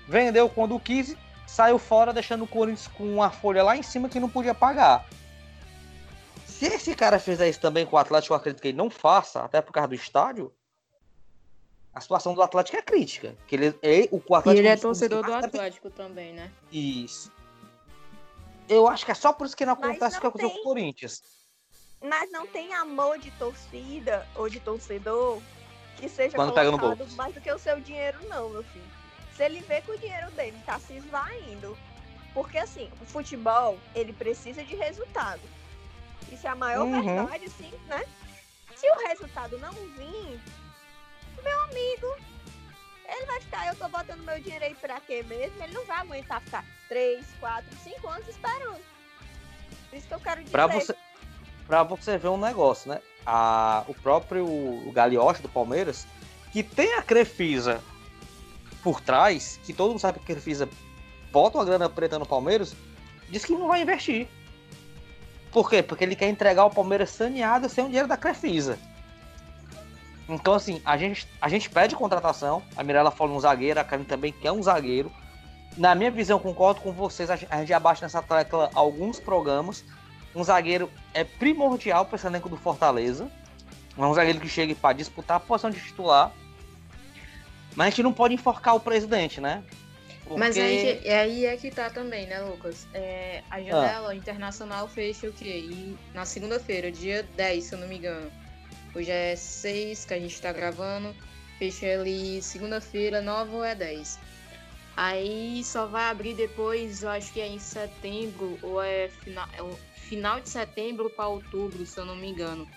vendeu 0.07 0.49
quando 0.49 0.79
quis, 0.79 1.15
saiu 1.45 1.77
fora, 1.77 2.11
deixando 2.11 2.45
o 2.45 2.47
Corinthians 2.47 2.87
com 2.87 3.03
uma 3.03 3.29
folha 3.29 3.61
lá 3.63 3.77
em 3.77 3.83
cima 3.83 4.09
que 4.09 4.19
não 4.19 4.27
podia 4.27 4.55
pagar. 4.55 5.05
Se 6.63 6.69
se 6.69 6.75
esse 6.75 6.95
cara 6.95 7.19
fizer 7.19 7.49
isso 7.49 7.59
também 7.59 7.85
com 7.85 7.97
o 7.97 7.99
Atlético, 7.99 8.33
eu 8.33 8.37
acredito 8.37 8.61
que 8.61 8.69
ele 8.69 8.77
não 8.77 8.89
faça, 8.89 9.41
até 9.43 9.61
por 9.61 9.73
causa 9.73 9.89
do 9.89 9.95
estádio, 9.95 10.53
a 11.93 11.99
situação 11.99 12.33
do 12.33 12.41
Atlético 12.41 12.77
é 12.77 12.81
crítica. 12.81 13.35
Que 13.45 13.55
ele, 13.55 13.79
ele, 13.81 14.07
o 14.13 14.17
E 14.17 14.33
Atlético 14.33 14.49
ele 14.51 14.67
é 14.69 14.77
torcedor 14.77 15.25
do 15.25 15.33
Atlético 15.33 15.89
também, 15.89 16.31
né? 16.31 16.49
Isso. 16.71 17.29
Eu 18.69 18.87
acho 18.87 19.03
que 19.03 19.11
é 19.11 19.13
só 19.13 19.33
por 19.33 19.45
isso 19.45 19.57
que 19.57 19.65
não 19.65 19.75
Mas 19.75 19.89
acontece 19.89 20.15
o 20.15 20.19
que 20.21 20.23
não 20.23 20.29
aconteceu 20.29 20.49
com 20.51 20.55
tem. 20.55 20.61
o 20.61 20.63
Corinthians. 20.63 21.21
Mas 22.01 22.31
não 22.31 22.47
tem 22.47 22.73
amor 22.73 23.17
de 23.17 23.29
torcida 23.31 24.25
ou 24.33 24.47
de 24.47 24.61
torcedor 24.61 25.41
que 25.97 26.07
seja 26.07 26.37
Quando 26.37 26.53
pega 26.53 26.71
no 26.71 26.79
colocado 26.79 26.99
bolso. 26.99 27.17
mais 27.17 27.33
do 27.33 27.41
que 27.41 27.51
o 27.51 27.59
seu 27.59 27.77
dinheiro, 27.81 28.17
não, 28.29 28.49
meu 28.49 28.63
filho. 28.63 28.85
Se 29.35 29.43
ele 29.43 29.59
vê 29.59 29.81
que 29.81 29.91
o 29.91 29.97
dinheiro 29.97 30.31
dele 30.31 30.57
tá 30.65 30.79
se 30.79 30.93
esvaindo. 30.93 31.77
Porque 32.33 32.57
assim, 32.57 32.89
o 33.01 33.05
futebol, 33.05 33.77
ele 33.93 34.13
precisa 34.13 34.63
de 34.63 34.75
resultado. 34.75 35.41
Isso 36.31 36.47
é 36.47 36.49
a 36.49 36.55
maior 36.55 36.85
Uhum. 36.85 37.01
verdade, 37.01 37.49
sim, 37.49 37.71
né? 37.87 38.03
Se 38.75 38.89
o 38.89 39.07
resultado 39.07 39.57
não 39.59 39.71
vir, 39.71 40.39
meu 41.43 41.63
amigo, 41.63 42.15
ele 43.07 43.25
vai 43.25 43.41
ficar, 43.41 43.67
eu 43.67 43.75
tô 43.75 43.87
botando 43.87 44.21
meu 44.23 44.39
dinheiro 44.39 44.65
aí 44.65 44.75
pra 44.75 44.99
quê 44.99 45.23
mesmo? 45.23 45.61
Ele 45.63 45.73
não 45.73 45.85
vai 45.85 45.97
aguentar 45.97 46.41
ficar 46.41 46.65
3, 46.89 47.25
4, 47.39 47.77
5 47.83 48.07
anos 48.07 48.27
esperando. 48.27 48.81
Isso 49.91 50.07
que 50.07 50.13
eu 50.13 50.19
quero 50.19 50.41
dizer. 50.41 50.51
Pra 50.51 50.67
você, 50.67 50.95
pra 51.67 51.83
você 51.83 52.17
ver 52.17 52.29
um 52.29 52.37
negócio, 52.37 52.89
né? 52.89 53.01
A, 53.25 53.83
o 53.87 53.93
próprio 53.93 54.45
o 54.45 54.93
do 55.41 55.49
Palmeiras, 55.49 56.07
que 56.51 56.63
tem 56.63 56.95
a 56.95 57.01
Crefisa 57.03 57.81
por 58.83 58.99
trás, 58.99 59.59
que 59.63 59.73
todo 59.73 59.89
mundo 59.89 59.99
sabe 59.99 60.19
que 60.19 60.31
a 60.31 60.35
Crefisa 60.35 60.67
bota 61.31 61.57
uma 61.57 61.65
grana 61.65 61.89
preta 61.89 62.19
no 62.19 62.25
Palmeiras, 62.25 62.75
diz 63.29 63.45
que 63.45 63.53
não 63.53 63.67
vai 63.67 63.81
investir. 63.81 64.27
Por 65.53 65.69
quê? 65.69 65.83
Porque 65.83 66.03
ele 66.03 66.15
quer 66.15 66.27
entregar 66.27 66.65
o 66.65 66.71
Palmeiras 66.71 67.11
saneado 67.11 67.69
sem 67.69 67.85
o 67.85 67.87
dinheiro 67.87 68.07
da 68.07 68.17
Crefisa. 68.17 68.79
Então, 70.27 70.55
assim, 70.55 70.81
a 70.83 70.97
gente, 70.97 71.27
a 71.39 71.47
gente 71.47 71.69
pede 71.69 71.95
contratação. 71.95 72.63
A 72.75 72.83
Mirella 72.83 73.11
fala 73.11 73.31
um 73.31 73.39
zagueiro, 73.39 73.79
a 73.79 73.83
Karen 73.83 74.03
também 74.03 74.31
quer 74.31 74.51
um 74.51 74.63
zagueiro. 74.63 75.11
Na 75.77 75.93
minha 75.93 76.09
visão, 76.09 76.39
concordo 76.39 76.81
com 76.81 76.91
vocês. 76.91 77.29
A 77.29 77.35
gente 77.35 77.47
a 77.51 77.59
gente 77.59 77.71
abaixa 77.71 78.03
nessa 78.03 78.21
tecla 78.21 78.71
alguns 78.73 79.19
programas. 79.19 79.85
Um 80.35 80.43
zagueiro 80.43 80.89
é 81.13 81.23
primordial 81.23 82.05
para 82.05 82.15
esse 82.15 82.25
elenco 82.25 82.49
do 82.49 82.57
Fortaleza. 82.57 83.29
É 83.95 84.01
um 84.01 84.13
zagueiro 84.13 84.39
que 84.39 84.49
chegue 84.49 84.73
para 84.73 84.93
disputar 84.93 85.37
a 85.37 85.39
posição 85.39 85.69
de 85.69 85.79
titular. 85.79 86.31
Mas 87.75 87.87
a 87.87 87.89
gente 87.91 88.03
não 88.03 88.13
pode 88.13 88.33
enforcar 88.33 88.75
o 88.75 88.79
presidente, 88.79 89.39
né? 89.39 89.63
Mas 90.37 90.55
Porque- 90.55 90.61
aí, 90.61 91.09
aí 91.09 91.45
é 91.45 91.57
que 91.57 91.69
tá 91.69 91.89
também, 91.89 92.25
né, 92.27 92.39
Lucas? 92.41 92.87
É, 92.93 93.43
a 93.51 93.61
janela 93.61 94.15
internacional 94.15 94.87
fecha 94.87 95.27
o 95.27 95.33
quê? 95.33 95.67
E 95.69 95.97
na 96.13 96.25
segunda-feira, 96.25 96.91
dia 96.91 97.23
10, 97.35 97.65
se 97.65 97.75
eu 97.75 97.79
não 97.79 97.87
me 97.87 97.97
engano. 97.97 98.31
Hoje 98.95 99.11
é 99.11 99.35
6 99.35 100.05
que 100.05 100.13
a 100.13 100.19
gente 100.19 100.39
tá 100.41 100.51
gravando. 100.53 101.13
Fecha 101.59 101.85
ali 101.87 102.41
segunda-feira, 102.41 103.21
9 103.21 103.51
ou 103.55 103.63
é 103.63 103.75
10. 103.75 104.17
Aí 104.95 105.63
só 105.63 105.87
vai 105.87 106.09
abrir 106.09 106.35
depois, 106.35 107.01
eu 107.03 107.09
acho 107.09 107.33
que 107.33 107.41
é 107.41 107.47
em 107.47 107.59
setembro, 107.59 108.59
ou 108.61 108.81
é 108.81 109.09
final, 109.09 109.47
é 109.57 109.75
final 109.95 110.39
de 110.39 110.49
setembro 110.49 111.09
para 111.09 111.27
outubro, 111.27 111.85
se 111.85 111.99
eu 111.99 112.05
não 112.05 112.15
me 112.15 112.29
engano. 112.29 112.67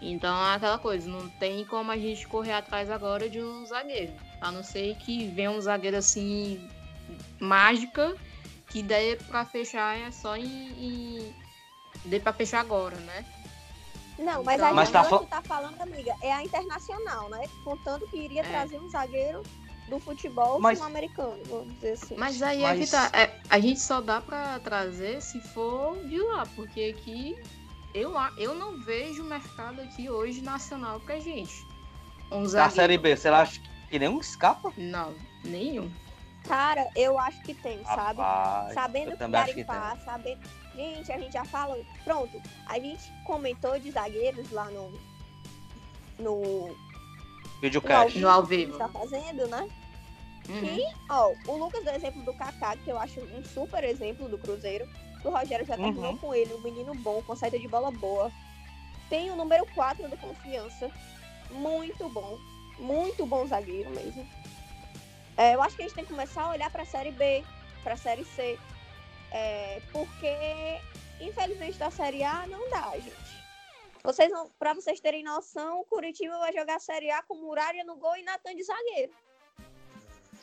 Então 0.00 0.36
é 0.50 0.54
aquela 0.54 0.78
coisa, 0.78 1.08
não 1.08 1.28
tem 1.28 1.64
como 1.64 1.90
a 1.90 1.96
gente 1.96 2.26
correr 2.28 2.52
atrás 2.52 2.90
agora 2.90 3.28
de 3.28 3.42
um 3.42 3.64
zagueiro. 3.66 4.12
A 4.40 4.52
não 4.52 4.62
ser 4.62 4.94
que 4.96 5.26
venha 5.28 5.50
um 5.50 5.60
zagueiro 5.60 5.96
assim 5.96 6.68
mágica 7.40 8.16
que 8.68 8.82
daí 8.82 9.16
pra 9.16 9.44
fechar 9.44 9.96
é 9.98 10.10
só 10.10 10.36
em, 10.36 10.44
em... 10.46 11.34
dê 12.04 12.18
pra 12.20 12.32
fechar 12.32 12.60
agora, 12.60 12.96
né? 12.96 13.24
Não, 14.18 14.42
mas 14.42 14.56
Então- 14.56 14.68
a 14.68 14.72
Mas 14.72 14.88
gente 14.88 14.92
tá 14.94 15.04
fal- 15.04 15.26
tá 15.26 15.42
falando, 15.42 15.80
amiga, 15.80 16.14
é 16.22 16.32
a 16.32 16.42
internacional, 16.42 17.28
né? 17.28 17.46
Contando 17.62 18.06
que 18.08 18.16
iria 18.16 18.40
É. 18.40 18.44
trazer 18.44 18.78
um 18.80 18.88
zagueiro 18.88 19.42
do 19.88 19.98
futebol 20.00 20.58
Mas- 20.58 20.78
sul-americano, 20.78 21.38
vamos 21.46 21.74
dizer 21.74 21.92
assim. 21.92 22.16
Mas 22.16 22.42
aí 22.42 22.64
é 22.64 22.72
que 22.72 22.80
Mas- 22.80 22.90
tá. 22.90 23.10
é, 23.12 23.38
a 23.48 23.60
gente 23.60 23.78
só 23.80 24.00
dá 24.00 24.20
pra 24.20 24.58
trazer 24.60 25.20
se 25.22 25.40
for 25.40 25.96
de 26.08 26.18
lá, 26.18 26.44
porque 26.56 26.94
aqui 26.96 27.36
eu, 27.94 28.12
eu 28.38 28.54
não 28.54 28.80
vejo 28.80 29.22
mercado 29.22 29.80
aqui 29.82 30.08
hoje 30.10 30.40
nacional 30.40 30.98
pra 31.00 31.20
gente. 31.20 31.54
Um 32.32 32.42
Da 32.42 32.48
zagueiro. 32.48 32.74
Série 32.74 32.98
B, 32.98 33.16
você 33.16 33.28
acha 33.28 33.60
que 33.90 33.98
nenhum 33.98 34.18
escapa? 34.18 34.72
Não, 34.76 35.14
nenhum. 35.44 35.90
Cara, 36.46 36.86
eu 36.94 37.18
acho 37.18 37.40
que 37.42 37.54
tem, 37.54 37.82
sabe? 37.84 38.20
Rapaz, 38.20 38.74
Sabendo 38.74 39.06
eu 39.06 39.12
que 39.12 39.18
também 39.18 39.40
acho 39.40 39.54
que 39.54 39.64
garimpar, 39.64 39.98
sabendo. 40.04 40.40
Gente, 40.74 41.12
a 41.12 41.18
gente 41.18 41.32
já 41.32 41.44
falou. 41.44 41.84
Pronto, 42.04 42.40
a 42.66 42.78
gente 42.78 43.10
comentou 43.24 43.78
de 43.78 43.90
zagueiros 43.90 44.50
lá 44.50 44.66
no. 44.70 44.92
No. 46.18 46.42
tem. 46.68 46.76
Videocast. 47.60 48.18
No 48.18 48.28
ao 48.28 48.46
que 48.46 48.54
a 48.54 48.58
gente 48.58 48.66
vivo. 48.66 48.78
tá 48.78 48.88
fazendo, 48.88 49.46
né? 49.48 49.68
Uhum. 50.48 50.60
Que, 50.60 50.82
ó, 51.10 51.32
o 51.48 51.56
Lucas 51.56 51.82
deu 51.84 51.94
exemplo 51.94 52.22
do 52.22 52.32
Kaká, 52.34 52.76
que 52.76 52.88
eu 52.90 52.98
acho 52.98 53.20
um 53.20 53.42
super 53.44 53.82
exemplo 53.82 54.28
do 54.28 54.38
Cruzeiro. 54.38 54.86
O 55.24 55.30
Rogério 55.30 55.66
já 55.66 55.74
terminou 55.76 56.12
Uhum. 56.12 56.18
com 56.18 56.34
ele, 56.34 56.54
um 56.54 56.60
menino 56.60 56.94
bom, 56.94 57.20
com 57.22 57.34
saída 57.34 57.58
de 57.58 57.66
bola 57.66 57.90
boa. 57.90 58.30
Tem 59.08 59.30
o 59.30 59.36
número 59.36 59.66
4 59.74 60.08
do 60.08 60.16
confiança. 60.16 60.88
Muito 61.50 62.08
bom. 62.10 62.38
Muito 62.78 63.26
bom 63.26 63.46
zagueiro 63.46 63.90
mesmo. 63.90 64.26
É, 65.36 65.54
eu 65.54 65.62
acho 65.62 65.76
que 65.76 65.82
a 65.82 65.86
gente 65.86 65.94
tem 65.94 66.04
que 66.04 66.10
começar 66.10 66.42
a 66.42 66.50
olhar 66.50 66.70
pra 66.70 66.84
série 66.84 67.10
B, 67.12 67.44
pra 67.82 67.96
série 67.96 68.24
C. 68.24 68.58
É, 69.30 69.80
porque, 69.92 70.34
infelizmente, 71.20 71.78
da 71.78 71.90
série 71.90 72.22
A 72.24 72.46
não 72.46 72.70
dá, 72.70 72.90
gente. 72.98 73.36
Vocês 74.02 74.32
pra 74.58 74.72
vocês 74.72 75.00
terem 75.00 75.24
noção, 75.24 75.80
o 75.80 75.84
Curitiba 75.84 76.38
vai 76.38 76.52
jogar 76.52 76.76
a 76.76 76.80
série 76.80 77.10
A 77.10 77.22
com 77.22 77.34
Muralha 77.34 77.82
no 77.84 77.96
gol 77.96 78.16
e 78.16 78.22
Natan 78.22 78.54
de 78.54 78.62
zagueiro. 78.62 79.12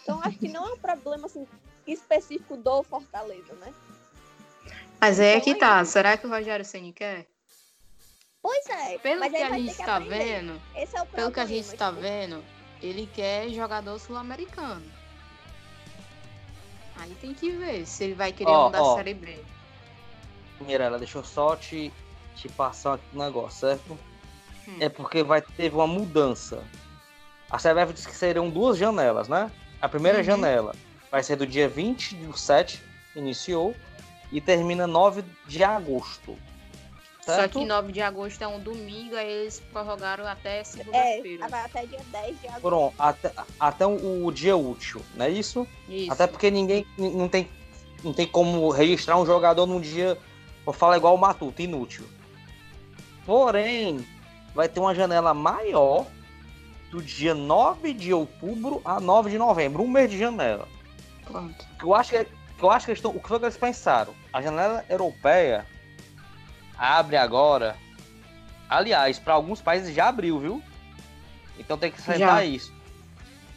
Então 0.01 0.19
acho 0.21 0.37
que 0.37 0.49
não 0.49 0.67
é 0.67 0.73
um 0.73 0.77
problema 0.77 1.27
assim, 1.27 1.47
específico 1.87 2.57
do 2.57 2.83
Fortaleza, 2.83 3.53
né? 3.53 3.73
Mas 4.99 5.17
aí 5.19 5.27
é 5.27 5.31
Então 5.37 5.43
que 5.45 5.51
é 5.51 5.55
tá. 5.57 5.85
Será 5.85 6.17
que 6.17 6.27
o 6.27 6.29
Rogério 6.29 6.65
Ceni 6.65 6.91
quer? 6.91 7.25
Pois 8.41 8.67
é, 8.67 8.97
Pelo 8.97 9.29
que 9.29 9.37
a 9.37 9.49
gente 9.57 9.75
que 9.77 9.85
tá 9.85 9.99
vendo, 9.99 10.61
Esse 10.75 10.97
é 10.97 11.01
o 11.01 11.05
pelo 11.05 11.31
problema. 11.31 11.31
que 11.31 11.39
a 11.39 11.45
gente 11.45 11.73
tá 11.77 11.87
tipo, 11.89 12.01
vendo, 12.01 12.43
ele 12.83 13.09
quer 13.13 13.49
jogador 13.49 13.97
sul-americano. 13.97 14.83
Aí 16.97 17.15
tem 17.15 17.33
que 17.33 17.49
ver 17.51 17.85
se 17.85 18.03
ele 18.03 18.13
vai 18.13 18.31
querer 18.31 18.51
Ó, 18.51 18.67
um 18.67 18.71
da 18.71 18.81
ó. 18.81 18.95
Série 18.95 19.13
B. 19.13 19.39
Mirella, 20.61 20.97
deixa 20.99 21.17
eu 21.17 21.23
só 21.23 21.55
te, 21.55 21.91
te 22.35 22.47
passar 22.49 22.95
aqui 22.95 23.03
um 23.13 23.19
negócio, 23.23 23.59
certo? 23.59 23.97
Hum. 24.67 24.77
É 24.79 24.89
porque 24.89 25.23
vai 25.23 25.41
teve 25.41 25.75
uma 25.75 25.87
mudança. 25.87 26.63
A 27.49 27.57
CBF 27.57 27.93
disse 27.93 28.07
que 28.07 28.15
seriam 28.15 28.49
duas 28.49 28.77
janelas, 28.77 29.27
né? 29.27 29.51
A 29.81 29.89
primeira 29.89 30.19
Uhum. 30.19 30.23
janela 30.23 30.75
vai 31.11 31.23
ser 31.23 31.35
do 31.35 31.45
dia 31.47 31.67
20 31.67 32.15
do 32.15 32.37
7, 32.37 32.81
iniciou, 33.15 33.75
e 34.31 34.39
termina 34.41 34.87
9 34.87 35.23
de 35.47 35.63
agosto. 35.63 36.37
Só 37.25 37.35
Certo? 37.35 37.59
que 37.59 37.65
9 37.65 37.91
de 37.93 38.01
agosto 38.01 38.41
é 38.41 38.47
um 38.47 38.59
domingo, 38.59 39.15
aí 39.15 39.31
eles 39.31 39.61
prorrogaram 39.71 40.27
até 40.27 40.59
É, 40.59 40.63
segunda-feira. 40.65 41.47
vai 41.47 41.61
até 41.65 41.85
dia 41.85 41.99
10 42.11 42.41
de 42.41 42.47
agosto. 42.47 42.61
Pronto, 42.61 42.93
até, 42.99 43.31
até 43.57 43.87
o, 43.87 44.25
o 44.25 44.31
dia 44.31 44.57
útil, 44.57 45.01
não 45.15 45.25
é 45.25 45.29
isso? 45.29 45.65
Isso. 45.87 46.11
Até 46.11 46.27
porque 46.27 46.51
ninguém 46.51 46.85
não 46.97 47.29
tem, 47.29 47.47
não 48.03 48.11
tem 48.11 48.27
como 48.27 48.69
registrar 48.69 49.17
um 49.17 49.25
jogador 49.25 49.65
num 49.65 49.79
dia, 49.79 50.17
vou 50.65 50.73
falar 50.73 50.97
igual 50.97 51.15
o 51.15 51.17
Matuto, 51.17 51.61
inútil. 51.61 52.03
Porém, 53.25 54.05
vai 54.53 54.67
ter 54.67 54.81
uma 54.81 54.93
janela 54.93 55.33
maior 55.33 56.05
do 56.91 57.01
dia 57.01 57.33
9 57.33 57.93
de 57.93 58.13
outubro 58.13 58.81
a 58.83 58.99
9 58.99 59.29
de 59.31 59.37
novembro, 59.37 59.81
um 59.81 59.87
mês 59.87 60.11
de 60.11 60.17
janela. 60.19 60.67
Pronto. 61.25 61.65
Que 61.79 61.85
Eu 61.85 61.95
acho 61.95 62.09
que, 62.11 62.25
que 62.25 62.63
eu 62.63 62.69
acho 62.69 62.85
que 62.85 62.91
eles 62.91 62.99
estão, 62.99 63.11
o 63.11 63.19
que 63.21 63.27
foi 63.29 63.39
que 63.39 63.45
eles 63.45 63.55
pensaram? 63.57 64.13
A 64.33 64.41
janela 64.41 64.83
europeia 64.89 65.65
abre 66.83 67.15
agora. 67.15 67.77
Aliás, 68.69 69.17
para 69.17 69.33
alguns 69.33 69.61
países 69.61 69.95
já 69.95 70.09
abriu, 70.09 70.39
viu? 70.39 70.63
Então 71.57 71.77
tem 71.77 71.89
que 71.91 71.99
aceitar 71.99 72.43
isso. 72.45 72.73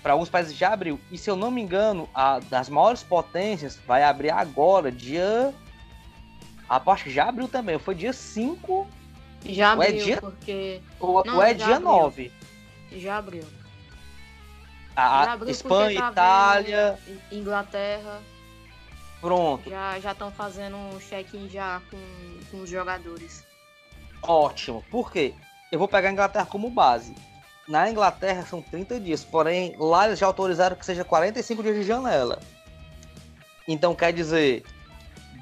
Para 0.03 0.13
alguns 0.13 0.29
países 0.29 0.57
já 0.57 0.73
abriu. 0.73 1.01
E 1.11 1.19
se 1.19 1.29
eu 1.29 1.35
não 1.35 1.51
me 1.51 1.61
engano, 1.61 2.09
a 2.15 2.39
das 2.39 2.69
maiores 2.69 3.03
potências 3.03 3.77
vai 3.87 4.05
abrir 4.05 4.31
agora, 4.31 4.93
dia. 4.93 5.53
A 6.69 6.81
acho 6.93 7.05
que 7.05 7.11
já 7.11 7.29
abriu 7.29 7.49
também. 7.49 7.79
Foi 7.79 7.95
dia 7.95 8.13
5 8.13 8.87
Já 9.45 9.75
Ou 9.75 9.83
é 9.83 9.87
abriu, 9.89 10.05
dia- 10.05 10.21
porque. 10.21 10.81
ou, 11.01 11.25
Não, 11.25 11.37
ou 11.37 11.43
é 11.43 11.55
dia 11.55 11.67
abriu. 11.77 11.81
9. 11.81 12.33
Já 12.93 13.19
abriu. 13.19 13.45
A, 14.95 15.03
Já 15.03 15.31
a 15.31 15.33
abriu 15.33 15.51
Espanha, 15.51 16.01
tá 16.01 16.11
Itália, 16.13 16.99
Inglaterra. 17.31 18.21
Pronto. 19.21 19.69
Já 19.69 19.99
já 20.01 20.13
estão 20.13 20.31
fazendo 20.31 20.77
um 20.77 20.99
check-in 20.99 21.49
já 21.49 21.81
com, 21.91 21.99
com 22.51 22.63
os 22.63 22.71
jogadores. 22.71 23.45
Ótimo. 24.23 24.85
Por 24.91 25.13
quê? 25.13 25.35
Eu 25.71 25.79
vou 25.79 25.89
pegar 25.89 26.09
a 26.09 26.13
Inglaterra 26.13 26.47
como 26.47 26.71
base. 26.71 27.15
Na 27.69 27.91
Inglaterra 27.91 28.47
são 28.47 28.63
30 28.63 29.01
dias, 29.01 29.25
porém 29.25 29.75
lá 29.79 30.07
eles 30.07 30.19
já 30.19 30.27
autorizaram 30.27 30.77
que 30.77 30.87
seja 30.87 31.05
45 31.05 31.63
dias 31.63 31.75
de 31.75 31.83
janela. 31.83 32.39
Então 33.67 33.95
quer 33.95 34.13
dizer, 34.13 34.65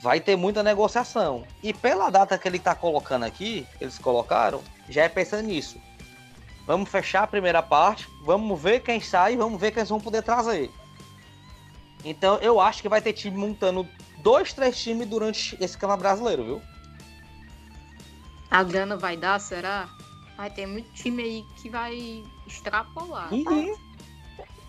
vai 0.00 0.20
ter 0.20 0.36
muita 0.36 0.62
negociação. 0.62 1.44
E 1.62 1.74
pela 1.74 2.10
data 2.10 2.38
que 2.38 2.48
ele 2.48 2.58
tá 2.58 2.74
colocando 2.74 3.24
aqui, 3.24 3.66
eles 3.80 3.98
colocaram, 3.98 4.62
já 4.88 5.02
é 5.02 5.08
pensando 5.08 5.42
nisso. 5.42 5.78
Vamos 6.66 6.88
fechar 6.88 7.24
a 7.24 7.26
primeira 7.26 7.62
parte, 7.62 8.08
vamos 8.24 8.60
ver 8.60 8.80
quem 8.80 9.00
sai, 9.00 9.36
vamos 9.36 9.60
ver 9.60 9.70
quem 9.70 9.80
eles 9.80 9.90
vão 9.90 10.00
poder 10.00 10.22
trazer. 10.22 10.70
Então 12.04 12.36
eu 12.38 12.60
acho 12.60 12.82
que 12.82 12.88
vai 12.88 13.00
ter 13.00 13.12
time 13.12 13.36
montando 13.36 13.88
dois, 14.18 14.52
três 14.52 14.80
times 14.80 15.08
durante 15.08 15.56
esse 15.60 15.74
campeonato 15.76 16.02
brasileiro, 16.02 16.44
viu? 16.44 16.62
A 18.50 18.62
grana 18.62 18.96
vai 18.96 19.16
dar, 19.16 19.40
será? 19.40 19.88
Vai 20.36 20.50
ter 20.50 20.66
muito 20.66 20.92
time 20.92 21.22
aí 21.22 21.46
que 21.60 21.70
vai 21.70 22.22
extrapolar. 22.46 23.32
Uhum. 23.32 23.74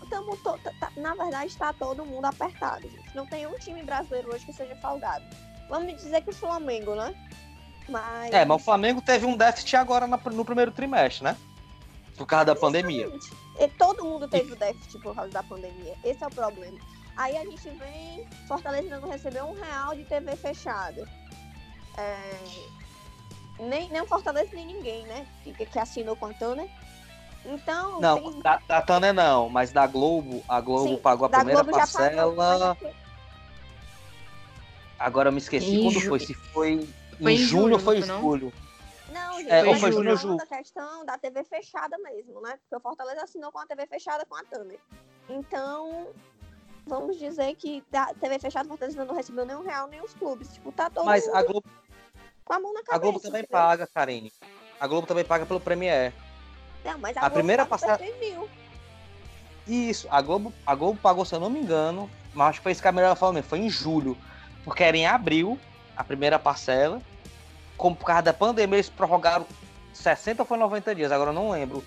Tamo 0.08 0.36
to- 0.36 0.58
tá- 0.62 0.72
tá- 0.78 0.92
na 0.96 1.14
verdade, 1.14 1.46
está 1.46 1.72
todo 1.72 2.04
mundo 2.04 2.24
apertado, 2.26 2.82
gente. 2.88 3.14
Não 3.14 3.26
tem 3.26 3.46
um 3.46 3.58
time 3.58 3.82
brasileiro 3.82 4.32
hoje 4.32 4.46
que 4.46 4.52
seja 4.52 4.76
folgado. 4.76 5.24
Vamos 5.68 5.96
dizer 5.96 6.22
que 6.22 6.30
o 6.30 6.34
Flamengo, 6.34 6.94
né? 6.94 7.12
Mas. 7.88 8.32
É, 8.32 8.44
mas 8.44 8.60
o 8.60 8.64
Flamengo 8.64 9.02
teve 9.02 9.26
um 9.26 9.36
déficit 9.36 9.74
agora 9.76 10.06
no 10.06 10.44
primeiro 10.44 10.70
trimestre, 10.70 11.24
né? 11.24 11.36
Por 12.16 12.24
causa 12.26 12.46
da 12.46 12.56
pandemia. 12.56 13.02
Exatamente. 13.06 13.32
E 13.58 13.68
todo 13.68 14.04
mundo 14.04 14.28
teve 14.28 14.52
o 14.52 14.56
déficit 14.56 14.98
por 15.00 15.14
causa 15.14 15.30
da 15.30 15.42
pandemia. 15.42 15.94
Esse 16.04 16.22
é 16.22 16.26
o 16.26 16.30
problema. 16.30 16.78
Aí 17.16 17.36
a 17.36 17.44
gente 17.44 17.68
vem, 17.70 18.24
Fortaleza 18.46 18.82
ainda 18.84 19.00
não 19.00 19.08
recebeu 19.08 19.46
um 19.46 19.54
real 19.54 19.94
de 19.94 20.04
TV 20.04 20.36
fechada. 20.36 21.08
É, 21.96 22.30
Nem, 23.58 23.88
nem 23.88 24.02
o 24.02 24.06
Fortaleza, 24.06 24.50
nem 24.52 24.66
ninguém, 24.66 25.06
né? 25.06 25.26
Que, 25.42 25.52
que 25.64 25.78
assinou 25.78 26.14
com 26.14 26.26
a 26.26 26.34
Turner. 26.34 26.68
Então, 27.44 28.00
Não, 28.00 28.20
tem- 28.20 28.40
da, 28.40 28.60
da 28.68 28.82
Tânia 28.82 29.12
não, 29.12 29.48
mas 29.48 29.72
da 29.72 29.86
Globo, 29.86 30.44
a 30.48 30.60
Globo 30.60 30.88
sim, 30.96 30.98
pagou 30.98 31.26
a 31.26 31.28
primeira 31.30 31.62
Globo 31.62 31.78
já 31.78 31.86
pagou, 31.86 32.36
mas 32.36 32.46
parcela. 32.58 32.76
é 32.82 32.94
Agora 34.98 35.28
eu 35.28 35.32
me 35.32 35.38
esqueci 35.38 35.76
Em 35.76 35.82
quando 35.82 36.00
ju- 36.00 36.08
foi. 36.08 36.20
Se 36.20 36.34
foi, 36.34 36.88
Foi 37.22 37.32
em 37.32 37.36
julho, 37.36 37.74
ou 37.74 37.78
foi 37.78 37.98
em 37.98 38.06
não 38.06 38.20
julho. 38.20 38.52
Não, 39.10 39.38
gente, 39.38 39.50
É, 39.52 39.64
ou 39.64 39.74
foi 39.76 39.90
ou 39.94 40.04
conta 40.04 40.36
da 40.36 40.46
questão 40.46 41.04
da 41.04 41.16
TV 41.18 41.44
fechada 41.44 41.96
mesmo, 41.98 42.40
né? 42.42 42.58
Porque 42.58 42.76
o 42.76 42.80
Fortaleza 42.80 43.22
assinou 43.22 43.52
com 43.52 43.58
a 43.58 43.66
TV 43.66 43.86
fechada 43.86 44.26
com 44.26 44.34
a 44.34 44.42
Turner. 44.44 44.78
Então, 45.28 46.08
vamos 46.86 47.18
dizer 47.18 47.54
que 47.56 47.82
da 47.90 48.06
TV 48.14 48.38
fechada, 48.38 48.68
Fortaleza 48.68 48.98
ainda 48.98 49.10
não 49.10 49.18
recebeu 49.18 49.44
nenhum 49.44 49.62
real, 49.62 49.88
nem 49.88 50.00
os 50.00 50.14
clubes. 50.14 50.52
Tipo, 50.54 50.70
tá 50.72 50.88
todo 50.88 51.04
Mas 51.04 51.26
mundo 51.26 51.36
a 51.36 51.42
Globo, 51.42 51.64
com 52.44 52.52
a 52.52 52.60
mão 52.60 52.72
na 52.72 52.80
cabeça. 52.82 52.94
a 52.94 52.98
Globo 52.98 53.20
também 53.20 53.40
entendeu? 53.40 53.60
paga, 53.60 53.86
Karine. 53.86 54.32
A 54.78 54.86
Globo 54.86 55.06
também 55.06 55.24
paga 55.24 55.44
pelo 55.46 55.60
Premier. 55.60 56.12
Não, 56.84 56.98
mas 56.98 57.16
a, 57.16 57.20
A 57.20 57.22
Globo 57.24 57.34
primeira 57.34 57.66
passada-. 57.66 58.04
Isso, 59.66 60.06
a 60.10 60.22
Globo, 60.22 60.52
a 60.64 60.74
Globo 60.74 60.98
pagou, 61.00 61.24
se 61.24 61.34
eu 61.34 61.40
não 61.40 61.50
me 61.50 61.58
engano, 61.58 62.08
mas 62.32 62.50
acho 62.50 62.60
que 62.60 62.62
foi 62.62 62.72
isso 62.72 62.82
que 62.82 62.88
a 62.88 62.92
melhor 62.92 63.16
falou 63.16 63.32
mesmo, 63.34 63.48
foi 63.48 63.58
em 63.58 63.68
julho. 63.68 64.16
Porque 64.64 64.84
era 64.84 64.96
em 64.96 65.06
abril, 65.06 65.58
a 65.96 66.04
primeira 66.04 66.38
parcela. 66.38 67.02
Como 67.76 67.94
por 67.94 68.06
causa 68.06 68.22
da 68.22 68.32
pandemia, 68.32 68.76
eles 68.76 68.88
prorrogaram 68.88 69.46
60 69.92 70.42
ou 70.42 70.46
foi 70.46 70.56
90 70.56 70.94
dias, 70.94 71.10
agora 71.12 71.30
eu 71.30 71.34
não 71.34 71.50
lembro. 71.50 71.84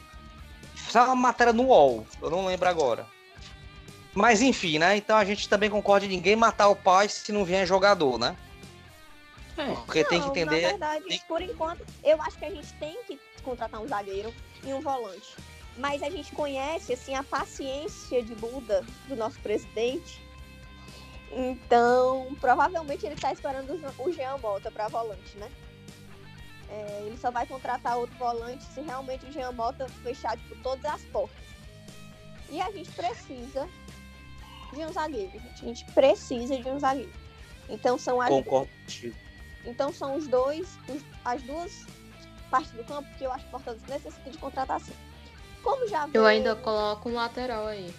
Só 0.89 1.05
uma 1.05 1.15
matéria 1.15 1.53
no 1.53 1.63
UOL, 1.63 2.05
eu 2.21 2.29
não 2.29 2.45
lembro 2.45 2.67
agora. 2.67 3.05
Mas 4.13 4.41
enfim, 4.41 4.79
né? 4.79 4.97
Então 4.97 5.17
a 5.17 5.23
gente 5.25 5.47
também 5.47 5.69
concorda 5.69 6.05
em 6.05 6.09
ninguém 6.09 6.35
matar 6.35 6.67
o 6.69 6.75
pai 6.75 7.07
se 7.07 7.31
não 7.31 7.45
vier 7.45 7.65
jogador, 7.65 8.17
né? 8.17 8.35
É. 9.57 9.65
Porque 9.85 10.03
tem 10.03 10.19
que 10.19 10.25
Não, 10.25 10.31
entender. 10.31 10.61
Na 10.61 10.69
verdade, 10.69 11.05
tem- 11.05 11.21
por 11.27 11.41
enquanto, 11.41 11.85
eu 12.03 12.21
acho 12.21 12.37
que 12.37 12.45
a 12.45 12.49
gente 12.49 12.73
tem 12.73 12.97
que 13.03 13.19
contratar 13.43 13.81
um 13.81 13.87
zagueiro 13.87 14.33
e 14.63 14.73
um 14.73 14.81
volante. 14.81 15.35
Mas 15.77 16.01
a 16.03 16.09
gente 16.09 16.31
conhece, 16.33 16.91
assim, 16.93 17.13
a 17.15 17.23
paciência 17.23 18.21
de 18.23 18.35
Buda 18.35 18.83
do 19.07 19.15
nosso 19.15 19.39
presidente. 19.39 20.21
Então, 21.31 22.35
provavelmente 22.41 23.05
ele 23.05 23.15
tá 23.15 23.31
esperando 23.31 23.73
o 23.97 24.07
o 24.07 24.11
Jean 24.11 24.37
Mota 24.37 24.71
para 24.71 24.87
volante, 24.87 25.37
né? 25.37 25.49
É, 26.69 27.03
ele 27.05 27.17
só 27.17 27.31
vai 27.31 27.45
contratar 27.45 27.97
outro 27.97 28.15
volante 28.17 28.63
se 28.63 28.81
realmente 28.81 29.25
o 29.25 29.31
Jean 29.31 29.51
Mota 29.51 29.87
fechar, 30.03 30.37
tipo, 30.37 30.55
todas 30.63 30.85
as 30.85 31.01
portas. 31.03 31.37
E 32.49 32.59
a 32.61 32.71
gente 32.71 32.91
precisa 32.91 33.69
de 34.73 34.85
um 34.85 34.91
zagueiro, 34.93 35.31
gente. 35.31 35.63
A 35.63 35.67
gente 35.67 35.85
precisa 35.93 36.57
de 36.57 36.69
um 36.69 36.79
zagueiro. 36.79 37.11
Então 37.69 37.97
são 37.97 38.19
as 38.21 38.29
Concordo 38.29 38.69
contigo. 38.85 39.15
então 39.65 39.93
são 39.93 40.15
os 40.15 40.27
dois, 40.27 40.77
os- 40.87 41.03
as 41.23 41.41
duas 41.43 41.85
partes 42.49 42.71
do 42.71 42.83
campo 42.83 43.07
que 43.17 43.23
eu 43.23 43.31
acho 43.31 43.43
que 43.45 43.49
o 43.49 43.51
Fortaleza 43.59 43.83
necessita 43.87 44.29
de 44.29 44.37
contratação. 44.37 44.95
Como 45.61 45.87
já 45.87 46.03
Eu 46.05 46.09
veio- 46.11 46.25
ainda 46.25 46.55
coloco 46.55 47.09
um 47.09 47.13
lateral 47.13 47.67
aí. 47.67 47.93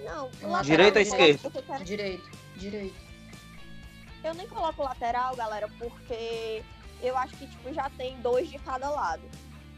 Não, 0.00 0.26
o 0.26 0.30
Direito 0.30 0.48
lateral 0.50 0.80
ou 0.80 0.86
eu 0.86 0.92
coloco 0.92 0.98
esquerdo? 1.00 1.40
porque 1.42 1.58
eu 1.58 1.62
quero- 1.62 1.84
Direito, 1.84 2.30
direito. 2.56 3.04
Eu 4.24 4.34
nem 4.34 4.48
coloco 4.48 4.82
lateral, 4.82 5.36
galera, 5.36 5.68
porque 5.78 6.62
eu 7.02 7.16
acho 7.16 7.36
que 7.36 7.46
tipo, 7.46 7.72
já 7.72 7.88
tem 7.90 8.18
dois 8.20 8.48
de 8.50 8.58
cada 8.58 8.88
lado, 8.88 9.22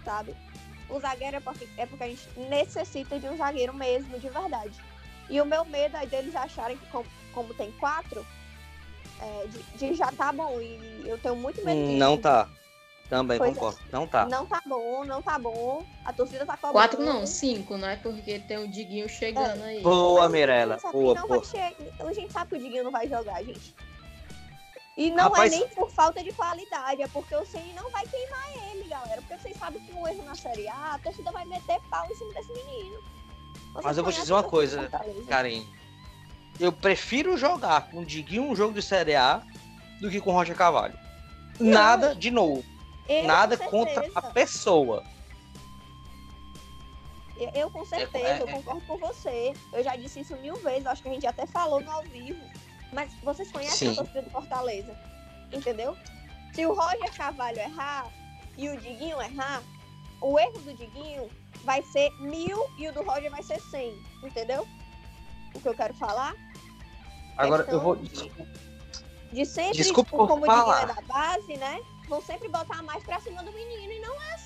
sabe? 0.04 0.34
O 0.88 1.00
zagueiro 1.00 1.36
é 1.36 1.40
porque, 1.40 1.68
é 1.76 1.84
porque 1.84 2.04
a 2.04 2.08
gente 2.08 2.28
necessita 2.48 3.18
de 3.18 3.28
um 3.28 3.36
zagueiro 3.36 3.74
mesmo, 3.74 4.18
de 4.20 4.28
verdade. 4.28 4.72
E 5.28 5.40
o 5.40 5.44
meu 5.46 5.64
medo 5.64 5.96
é 5.96 6.06
deles 6.06 6.34
acharem 6.36 6.76
que, 6.76 6.86
como, 6.86 7.06
como 7.32 7.52
tem 7.54 7.72
quatro, 7.72 8.24
é, 9.20 9.46
de, 9.46 9.58
de 9.78 9.94
já 9.94 10.10
tá 10.12 10.32
bom. 10.32 10.60
E 10.60 11.02
eu 11.04 11.18
tenho 11.18 11.36
muito 11.36 11.64
medo 11.64 11.80
disso. 11.86 11.98
Não 11.98 12.16
tá. 12.18 12.48
Também 13.08 13.38
Pois 13.38 13.50
é. 13.52 13.54
concordo. 13.54 13.78
Não 13.92 14.06
tá. 14.06 14.26
Não 14.26 14.46
tá 14.46 14.60
bom, 14.66 15.04
não 15.04 15.22
tá 15.22 15.38
bom. 15.38 15.84
A 16.04 16.12
torcida 16.12 16.44
tá 16.44 16.54
cobrando. 16.56 16.72
Quatro 16.72 17.00
não, 17.04 17.24
cinco, 17.26 17.76
né? 17.76 18.00
Porque 18.02 18.40
tem 18.40 18.58
o 18.58 18.66
Diguinho 18.68 19.08
chegando 19.08 19.62
aí. 19.62 19.80
Boa, 19.80 20.28
Mirella. 20.28 20.74
A 20.74 20.78
gente, 20.78 20.92
Boa, 20.92 21.14
não 21.14 21.28
boa. 21.28 21.44
che- 21.44 21.76
a 22.00 22.12
gente 22.12 22.32
sabe 22.32 22.50
que 22.50 22.56
o 22.56 22.58
Diguinho 22.58 22.82
não 22.84 22.90
vai 22.90 23.08
jogar, 23.08 23.42
gente. 23.44 23.74
E 24.96 25.10
não 25.10 25.24
Rapaz- 25.24 25.52
é 25.52 25.56
nem 25.58 25.68
por 25.68 25.90
falta 25.90 26.24
de 26.24 26.32
qualidade, 26.32 27.02
é 27.02 27.08
porque 27.08 27.34
o 27.36 27.44
Ceni 27.44 27.72
não 27.74 27.88
vai 27.90 28.04
queimar 28.06 28.48
ele, 28.72 28.88
galera. 28.88 29.20
Porque 29.22 29.38
vocês 29.38 29.56
sabem 29.56 29.80
que 29.82 29.92
um 29.92 30.08
erro 30.08 30.24
na 30.24 30.34
Série 30.34 30.66
A, 30.68 30.94
a 30.94 30.98
torcida 30.98 31.30
vai 31.30 31.44
meter 31.44 31.78
pau 31.90 32.04
em 32.10 32.14
cima 32.14 32.32
desse 32.34 32.52
menino. 32.52 32.98
Mas 33.82 33.96
eu 33.96 34.04
vou 34.04 34.12
te 34.12 34.20
dizer 34.20 34.32
uma 34.32 34.42
coisa, 34.42 34.80
Fortaleza. 34.82 35.24
Karine. 35.28 35.76
Eu 36.58 36.72
prefiro 36.72 37.36
jogar 37.36 37.90
com 37.90 38.00
o 38.00 38.04
Diguinho 38.04 38.44
um 38.44 38.56
jogo 38.56 38.72
de 38.72 38.82
Série 38.82 39.14
A 39.14 39.42
do 40.00 40.10
que 40.10 40.20
com 40.20 40.30
o 40.30 40.32
Roger 40.32 40.56
Carvalho. 40.56 40.98
Nada, 41.60 42.14
de 42.14 42.30
novo, 42.30 42.64
Eu, 43.08 43.24
nada 43.24 43.56
contra 43.56 44.10
a 44.14 44.22
pessoa. 44.22 45.02
Eu, 47.38 47.50
eu 47.54 47.70
com 47.70 47.84
certeza, 47.84 48.26
é- 48.26 48.42
eu 48.42 48.46
concordo 48.46 48.80
com 48.86 48.96
você. 48.98 49.52
Eu 49.72 49.82
já 49.84 49.94
disse 49.96 50.20
isso 50.20 50.36
mil 50.36 50.54
vezes, 50.56 50.86
acho 50.86 51.02
que 51.02 51.08
a 51.08 51.12
gente 51.12 51.26
até 51.26 51.46
falou 51.46 51.80
no 51.80 51.90
ao 51.90 52.02
vivo. 52.04 52.40
Mas 52.92 53.12
vocês 53.22 53.50
conhecem 53.50 53.88
Sim. 53.88 53.92
a 53.94 53.96
torcida 53.96 54.22
do 54.22 54.30
Fortaleza, 54.30 54.96
entendeu? 55.52 55.96
Se 56.54 56.64
o 56.64 56.72
Roger 56.72 57.12
Carvalho 57.14 57.58
errar 57.58 58.06
e 58.56 58.68
o 58.70 58.76
Diguinho 58.78 59.20
errar, 59.20 59.62
o 60.20 60.38
erro 60.38 60.58
do 60.60 60.72
Diguinho 60.74 61.28
vai 61.66 61.82
ser 61.82 62.10
mil 62.20 62.64
e 62.78 62.88
o 62.88 62.92
do 62.94 63.02
Roger 63.02 63.30
vai 63.30 63.42
ser 63.42 63.60
cem, 63.60 64.00
entendeu? 64.22 64.66
O 65.54 65.60
que 65.60 65.68
eu 65.68 65.74
quero 65.74 65.92
falar? 65.94 66.34
Agora 67.36 67.66
eu 67.68 67.80
vou. 67.80 67.96
de- 67.96 68.32
De 69.32 69.44
sempre, 69.44 69.76
Desculpa 69.76 70.10
tipo, 70.10 70.26
como 70.26 70.46
falar. 70.46 70.82
é 70.82 70.86
da 70.86 71.02
base, 71.02 71.56
né? 71.58 71.80
Vão 72.08 72.22
sempre 72.22 72.48
botar 72.48 72.82
mais 72.82 73.02
pra 73.02 73.20
cima 73.20 73.42
do 73.42 73.52
menino 73.52 73.92
e 73.92 74.00
não 74.00 74.14
é 74.22 74.36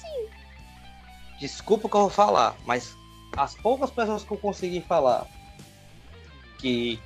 Desculpa 1.41 1.87
o 1.87 1.91
que 1.91 1.97
eu 1.97 2.01
vou 2.03 2.11
falar, 2.11 2.55
mas 2.67 2.95
as 3.35 3.55
poucas 3.55 3.91
pessoas 3.91 4.23
que 4.23 4.31
eu 4.31 4.37
consegui 4.37 4.83
falar 4.83 5.27
que 6.59 7.01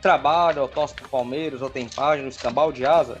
trabalham, 0.00 0.62
ou 0.62 0.68
torcem 0.68 0.94
pro 0.96 1.08
Palmeiras, 1.08 1.60
ou 1.60 1.68
tem 1.68 1.88
página 1.88 2.22
no 2.22 2.28
escambau 2.28 2.70
de 2.70 2.86
asa, 2.86 3.20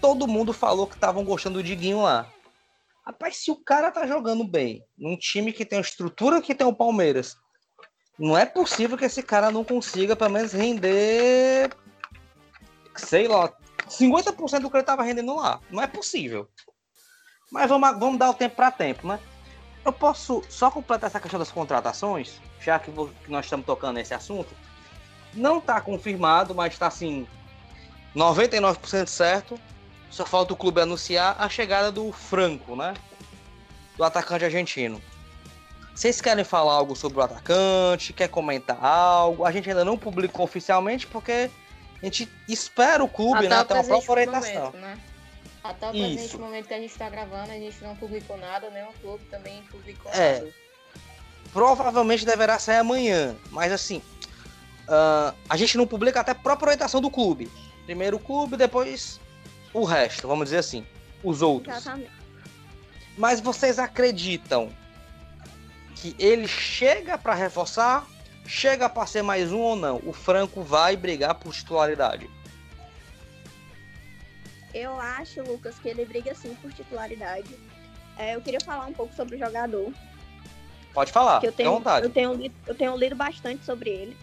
todo 0.00 0.28
mundo 0.28 0.52
falou 0.52 0.86
que 0.86 0.94
estavam 0.94 1.24
gostando 1.24 1.58
do 1.58 1.64
Diguinho 1.64 2.02
lá. 2.02 2.26
Rapaz, 3.06 3.36
se 3.36 3.50
o 3.50 3.56
cara 3.56 3.90
tá 3.92 4.06
jogando 4.06 4.42
bem 4.44 4.84
num 4.98 5.16
time 5.16 5.52
que 5.52 5.64
tem 5.64 5.78
a 5.78 5.82
estrutura 5.82 6.42
que 6.42 6.54
tem 6.54 6.66
o 6.66 6.74
Palmeiras, 6.74 7.36
não 8.18 8.36
é 8.36 8.44
possível 8.44 8.98
que 8.98 9.04
esse 9.04 9.22
cara 9.22 9.50
não 9.50 9.62
consiga 9.62 10.16
pelo 10.16 10.30
menos 10.30 10.52
render, 10.52 11.70
sei 12.96 13.28
lá, 13.28 13.52
50% 13.88 14.60
do 14.60 14.70
que 14.70 14.76
ele 14.76 14.82
tava 14.84 15.04
rendendo 15.04 15.36
lá. 15.36 15.60
Não 15.70 15.80
é 15.82 15.86
possível. 15.86 16.48
Mas 17.52 17.68
vamos, 17.68 17.90
vamos 17.98 18.18
dar 18.18 18.30
o 18.30 18.34
tempo 18.34 18.56
para 18.56 18.72
tempo, 18.72 19.06
né? 19.06 19.20
Eu 19.84 19.92
posso 19.92 20.42
só 20.48 20.68
completar 20.68 21.08
essa 21.08 21.20
questão 21.20 21.38
das 21.38 21.52
contratações, 21.52 22.40
já 22.60 22.76
que, 22.76 22.90
vo- 22.90 23.12
que 23.24 23.30
nós 23.30 23.46
estamos 23.46 23.64
tocando 23.64 23.94
nesse 23.94 24.14
assunto. 24.14 24.52
Não 25.32 25.58
está 25.58 25.80
confirmado, 25.80 26.56
mas 26.56 26.72
está 26.72 26.88
assim 26.88 27.24
99% 28.16 29.06
certo. 29.06 29.60
Só 30.10 30.24
falta 30.24 30.52
o 30.52 30.56
clube 30.56 30.80
anunciar 30.80 31.36
a 31.38 31.48
chegada 31.48 31.90
do 31.92 32.12
Franco, 32.12 32.76
né? 32.76 32.94
Do 33.96 34.04
atacante 34.04 34.44
argentino. 34.44 35.00
Vocês 35.94 36.20
querem 36.20 36.44
falar 36.44 36.74
algo 36.74 36.94
sobre 36.94 37.18
o 37.18 37.22
atacante? 37.22 38.12
Quer 38.12 38.28
comentar 38.28 38.82
algo? 38.84 39.44
A 39.44 39.50
gente 39.52 39.68
ainda 39.68 39.84
não 39.84 39.96
publicou 39.96 40.44
oficialmente 40.44 41.06
porque 41.06 41.50
a 42.02 42.04
gente 42.04 42.30
espera 42.48 43.02
o 43.02 43.08
clube, 43.08 43.48
né? 43.48 43.56
Até 43.56 43.74
uma 43.74 43.84
própria 43.84 44.10
orientação. 44.12 44.54
momento, 44.66 44.76
né? 44.76 44.98
Até 45.64 45.90
o 45.90 45.94
Isso. 45.94 46.14
presente 46.14 46.36
momento 46.38 46.68
que 46.68 46.74
a 46.74 46.78
gente 46.80 46.94
tá 46.94 47.08
gravando, 47.08 47.50
a 47.50 47.54
gente 47.54 47.82
não 47.82 47.96
publicou 47.96 48.36
nada, 48.36 48.70
nenhum 48.70 48.92
clube 49.00 49.24
também 49.30 49.62
publicou 49.70 50.12
É. 50.12 50.40
nada. 50.40 50.54
provavelmente 51.52 52.26
deverá 52.26 52.58
sair 52.58 52.78
amanhã. 52.78 53.34
Mas 53.50 53.72
assim, 53.72 54.02
ah, 54.86 55.32
a 55.48 55.56
gente 55.56 55.78
não 55.78 55.86
publica 55.86 56.20
até 56.20 56.32
a 56.32 56.34
própria 56.34 56.66
orientação 56.68 57.00
do 57.00 57.10
clube. 57.10 57.50
Primeiro 57.86 58.18
o 58.18 58.20
clube, 58.20 58.56
depois 58.56 59.18
o 59.72 59.84
resto, 59.84 60.26
vamos 60.28 60.46
dizer 60.46 60.58
assim, 60.58 60.86
os 61.22 61.42
outros. 61.42 61.76
Exatamente. 61.76 62.10
Mas 63.18 63.40
vocês 63.40 63.78
acreditam 63.78 64.70
que 65.94 66.14
ele 66.18 66.46
chega 66.46 67.16
para 67.16 67.34
reforçar, 67.34 68.06
chega 68.46 68.88
para 68.88 69.06
ser 69.06 69.22
mais 69.22 69.50
um 69.52 69.58
ou 69.60 69.76
não? 69.76 70.00
O 70.04 70.12
Franco 70.12 70.62
vai 70.62 70.96
brigar 70.96 71.34
por 71.36 71.54
titularidade. 71.54 72.28
Eu 74.74 74.98
acho, 75.00 75.42
Lucas, 75.42 75.78
que 75.78 75.88
ele 75.88 76.04
briga 76.04 76.34
sim 76.34 76.54
por 76.60 76.70
titularidade. 76.72 77.56
É, 78.18 78.34
eu 78.34 78.40
queria 78.42 78.60
falar 78.60 78.86
um 78.86 78.92
pouco 78.92 79.14
sobre 79.14 79.36
o 79.36 79.38
jogador. 79.38 79.92
Pode 80.92 81.12
falar, 81.12 81.40
que 81.40 81.46
eu 81.46 81.52
tenho, 81.52 81.70
vontade. 81.72 82.06
eu, 82.06 82.10
tenho, 82.12 82.34
lido- 82.34 82.54
eu 82.66 82.74
tenho 82.74 82.96
lido 82.96 83.14
bastante 83.14 83.64
sobre 83.64 83.90
ele. 83.90 84.16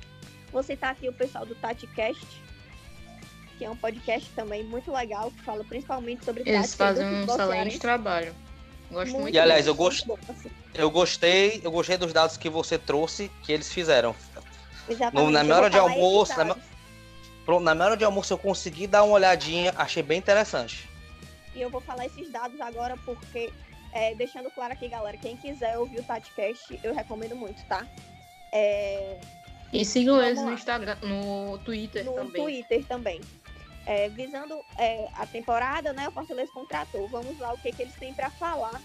Vou 0.52 0.62
citar 0.64 0.92
aqui 0.92 1.08
o 1.10 1.14
pessoal 1.14 1.46
do 1.46 1.56
TatiCast, 1.56 2.26
que 3.58 3.66
é 3.66 3.70
um 3.70 3.76
podcast 3.76 4.30
também 4.36 4.64
muito 4.64 4.92
legal, 4.92 5.32
que 5.32 5.42
fala 5.44 5.64
principalmente 5.64 6.24
sobre 6.26 6.44
Eles 6.46 6.74
fazem 6.74 7.06
um 7.06 7.24
excelente 7.24 7.54
cearense. 7.54 7.80
trabalho. 7.80 8.36
Gosto 8.92 9.18
muito. 9.20 9.34
E, 9.36 9.40
aliás, 9.40 9.66
eu 9.68 9.74
gosto- 9.76 10.08
Muito 10.08 10.26
bom, 10.28 10.34
assim. 10.34 10.52
Eu 10.74 10.90
gostei, 10.92 11.62
eu 11.64 11.72
gostei 11.72 11.98
dos 11.98 12.14
dados 12.14 12.38
que 12.38 12.50
você 12.50 12.78
trouxe, 12.78 13.32
que 13.44 13.52
eles 13.52 13.72
fizeram. 13.72 14.16
Exatamente. 14.88 15.32
na 15.32 15.40
eu 15.40 15.44
minha 15.46 15.56
hora 15.56 15.70
de 15.70 15.78
almoço, 15.80 16.34
na 16.38 16.56
na 17.62 17.76
minha 17.76 17.86
hora 17.88 17.98
de 17.98 18.04
almoço 18.04 18.34
eu 18.34 18.38
consegui 18.38 18.86
dar 18.88 19.04
uma 19.04 19.14
olhadinha, 19.16 19.74
achei 19.78 20.02
bem 20.04 20.18
interessante. 20.20 20.88
E 21.56 21.62
eu 21.62 21.70
vou 21.70 21.82
falar 21.82 22.06
esses 22.06 22.30
dados 22.32 22.60
agora 22.62 22.96
porque, 23.06 23.52
é, 23.92 24.14
deixando 24.16 24.50
claro 24.52 24.74
aqui, 24.74 24.88
galera, 24.88 25.18
quem 25.18 25.38
quiser 25.38 25.78
ouvir 25.78 26.00
o 26.00 26.04
TatiCast, 26.04 26.80
eu 26.84 26.94
recomendo 26.94 27.36
muito, 27.36 27.64
tá? 27.66 27.86
É, 28.52 29.18
E 29.72 29.84
sigam 29.86 30.22
eles 30.22 30.40
no. 30.42 30.54
Instagram, 30.54 30.98
no 31.02 31.58
Twitter 31.60 32.06
no 32.06 32.14
também. 32.14 32.44
Twitter 32.44 32.86
também. 32.86 33.22
É, 33.86 34.08
visando 34.10 34.64
é, 34.78 35.10
a 35.16 35.26
temporada, 35.26 35.92
né? 35.92 36.08
O 36.08 36.12
Fortaleza 36.12 36.52
contratou. 36.52 37.08
Vamos 37.10 37.38
lá 37.38 37.54
o 37.54 37.58
que, 37.58 37.72
que 37.72 37.82
eles 37.82 37.96
têm 37.96 38.14
para 38.14 38.30
falar 38.30 38.82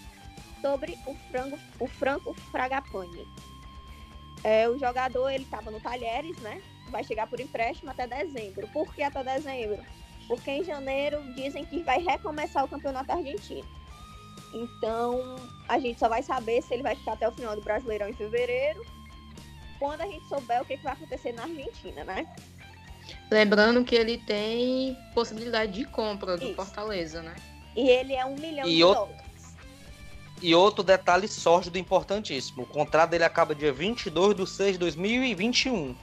sobre 0.61 0.99
o 1.07 1.15
frango, 1.31 1.59
o 1.79 1.87
Franco 1.87 2.35
Fragapane. 2.51 3.27
É, 4.43 4.69
o 4.69 4.79
jogador 4.79 5.31
ele 5.31 5.45
estava 5.45 5.71
no 5.71 5.81
Talheres, 5.81 6.37
né? 6.39 6.63
Vai 6.91 7.05
chegar 7.05 7.27
por 7.27 7.41
empréstimo 7.41 7.91
até 7.91 8.07
dezembro. 8.07 8.69
Por 8.69 8.93
que 8.95 9.03
até 9.03 9.23
dezembro? 9.23 9.83
Porque 10.27 10.51
em 10.51 10.65
janeiro 10.65 11.23
dizem 11.35 11.65
que 11.65 11.83
vai 11.83 11.99
recomeçar 11.99 12.65
o 12.65 12.69
campeonato 12.69 13.11
argentino. 13.13 13.67
Então 14.53 15.37
a 15.69 15.79
gente 15.79 15.99
só 15.99 16.09
vai 16.09 16.23
saber 16.23 16.63
se 16.63 16.75
ele 16.75 16.83
vai 16.83 16.95
ficar 16.95 17.13
até 17.13 17.29
o 17.29 17.33
final 17.33 17.55
do 17.55 17.63
Brasileirão 17.63 18.09
em 18.09 18.15
fevereiro. 18.15 18.85
Quando 19.79 20.01
a 20.01 20.07
gente 20.07 20.27
souber 20.27 20.63
o 20.63 20.65
que, 20.65 20.77
que 20.77 20.83
vai 20.83 20.93
acontecer 20.93 21.33
na 21.33 21.43
Argentina, 21.43 22.05
né? 22.05 22.27
Lembrando 23.31 23.85
que 23.85 23.95
ele 23.95 24.19
tem 24.19 24.97
possibilidade 25.15 25.73
de 25.73 25.85
compra 25.85 26.37
do 26.37 26.45
Isso. 26.47 26.55
Fortaleza, 26.55 27.23
né? 27.23 27.35
E 27.77 27.89
ele 27.89 28.15
é 28.15 28.25
um 28.25 28.35
milhão 28.35 28.67
E 28.67 28.77
de 28.77 28.85
outro- 28.85 29.05
dólares. 29.07 29.29
E 30.41 30.55
outro 30.55 30.83
detalhe 30.85 31.27
sórdido 31.29 31.79
importantíssimo: 31.79 32.63
o 32.63 32.67
contrato 32.67 33.11
dele 33.11 33.25
acaba 33.25 33.55
dia 33.55 33.73
22 33.73 34.35
de 34.37 34.47
6 34.47 34.73
de 34.73 34.79
2021. 34.79 35.97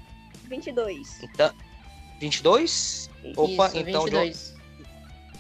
22. 0.44 1.24
Então, 1.24 1.52
22? 2.20 3.10
Opa, 3.36 3.68
Isso, 3.68 3.78
então, 3.78 4.04
22. 4.04 4.56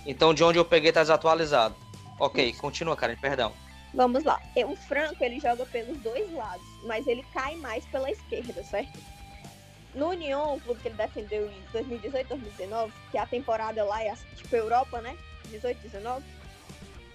Então 0.05 0.33
de 0.33 0.43
onde 0.43 0.57
eu 0.57 0.65
peguei 0.65 0.91
tá 0.91 1.01
desatualizado. 1.01 1.75
Ok, 2.19 2.53
continua, 2.53 2.95
Karen, 2.95 3.15
perdão. 3.17 3.51
Vamos 3.93 4.23
lá. 4.23 4.41
O 4.67 4.75
Franco, 4.75 5.23
ele 5.23 5.39
joga 5.39 5.65
pelos 5.65 5.97
dois 5.99 6.31
lados, 6.33 6.65
mas 6.83 7.05
ele 7.07 7.23
cai 7.33 7.55
mais 7.57 7.85
pela 7.85 8.09
esquerda, 8.11 8.63
certo? 8.63 8.97
No 9.95 10.09
União, 10.09 10.55
o 10.55 10.61
clube 10.61 10.81
que 10.81 10.89
ele 10.89 10.95
defendeu 10.95 11.49
em 11.49 11.61
2018, 11.71 12.27
2019, 12.27 12.93
que 13.11 13.17
a 13.17 13.25
temporada 13.25 13.83
lá 13.83 14.03
é 14.03 14.13
tipo 14.35 14.53
Europa, 14.55 15.01
né? 15.01 15.17
18, 15.45 15.79
19. 15.81 16.25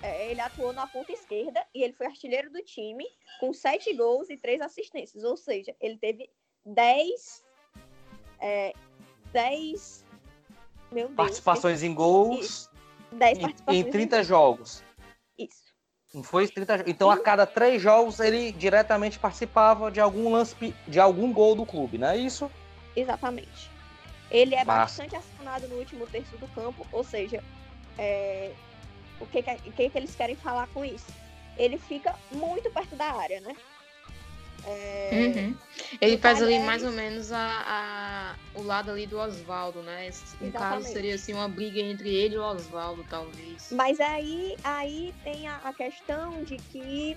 é, 0.03 0.31
ele 0.31 0.41
atuou 0.41 0.73
na 0.73 0.87
ponta 0.87 1.13
esquerda 1.13 1.63
e 1.75 1.83
ele 1.83 1.93
foi 1.93 2.07
artilheiro 2.07 2.51
do 2.51 2.63
time 2.63 3.05
com 3.39 3.53
sete 3.53 3.93
gols 3.95 4.31
e 4.31 4.37
três 4.37 4.61
assistências. 4.63 5.23
Ou 5.25 5.37
seja, 5.37 5.75
ele 5.81 5.99
teve 5.99 6.31
10. 6.65 7.45
É, 8.41 8.73
10. 9.33 10.05
Meu 10.91 11.07
Deus. 11.07 11.17
Participações 11.17 11.83
em 11.83 11.93
gols 11.95 12.71
10 13.13 13.39
em, 13.39 13.43
participações. 13.43 13.87
em 13.87 13.91
30 13.91 14.25
jogos. 14.25 14.83
Isso. 15.39 15.71
Não 16.15 16.23
foi 16.23 16.49
30 16.49 16.79
jo- 16.79 16.85
Então, 16.87 17.11
a 17.11 17.19
cada 17.19 17.47
três 17.47 17.81
jogos, 17.81 18.19
ele 18.21 18.51
diretamente 18.53 19.19
participava 19.19 19.91
de 19.91 20.01
algum 20.01 20.33
lance, 20.33 20.57
de 20.89 20.99
algum 20.99 21.33
gol 21.33 21.55
do 21.55 21.65
clube, 21.67 21.99
não 21.99 22.09
é 22.09 22.17
isso? 22.17 22.51
Exatamente. 22.97 23.71
Ele 24.31 24.55
é 24.55 24.65
Massa. 24.65 25.03
bastante 25.03 25.17
acionado 25.17 25.67
no 25.69 25.77
último 25.77 26.07
terço 26.07 26.37
do 26.39 26.47
campo, 26.49 26.87
ou 26.93 27.03
seja, 27.03 27.43
é, 27.99 28.53
o, 29.21 29.27
que, 29.27 29.43
que, 29.43 29.57
que, 29.73 29.91
que 29.91 29.99
eles 29.99 30.15
querem 30.15 30.37
falar 30.37 30.69
com 30.69 30.85
isso? 30.85 31.07
Ele 31.57 31.79
fica 31.79 32.15
muito 32.31 32.71
perto 32.71 32.95
da 32.97 33.07
área, 33.13 33.41
né? 33.41 33.57
É, 34.67 35.11
Uhum. 35.13 35.57
Ele 36.01 36.19
faz 36.19 36.41
ali 36.43 36.59
mais 36.61 36.85
ou 36.85 36.93
menos 36.93 37.33
a, 37.33 37.39
a- 37.67 38.37
o 38.55 38.63
lado 38.63 38.91
ali 38.91 39.07
do 39.07 39.19
Oswaldo, 39.19 39.83
né? 39.83 40.11
No 40.41 40.53
caso, 40.53 40.87
seria 40.87 41.15
assim 41.15 41.33
uma 41.35 41.49
briga 41.49 41.81
entre 41.81 42.15
ele 42.15 42.35
e 42.35 42.39
o 42.39 42.43
Oswaldo, 42.43 43.05
talvez. 43.09 43.69
Mas 43.73 43.99
aí, 44.01 44.57
aí 44.63 45.15
tem 45.25 45.49
a, 45.49 45.57
a 45.65 45.73
questão 45.73 46.45
de 46.45 46.57
que 46.59 47.17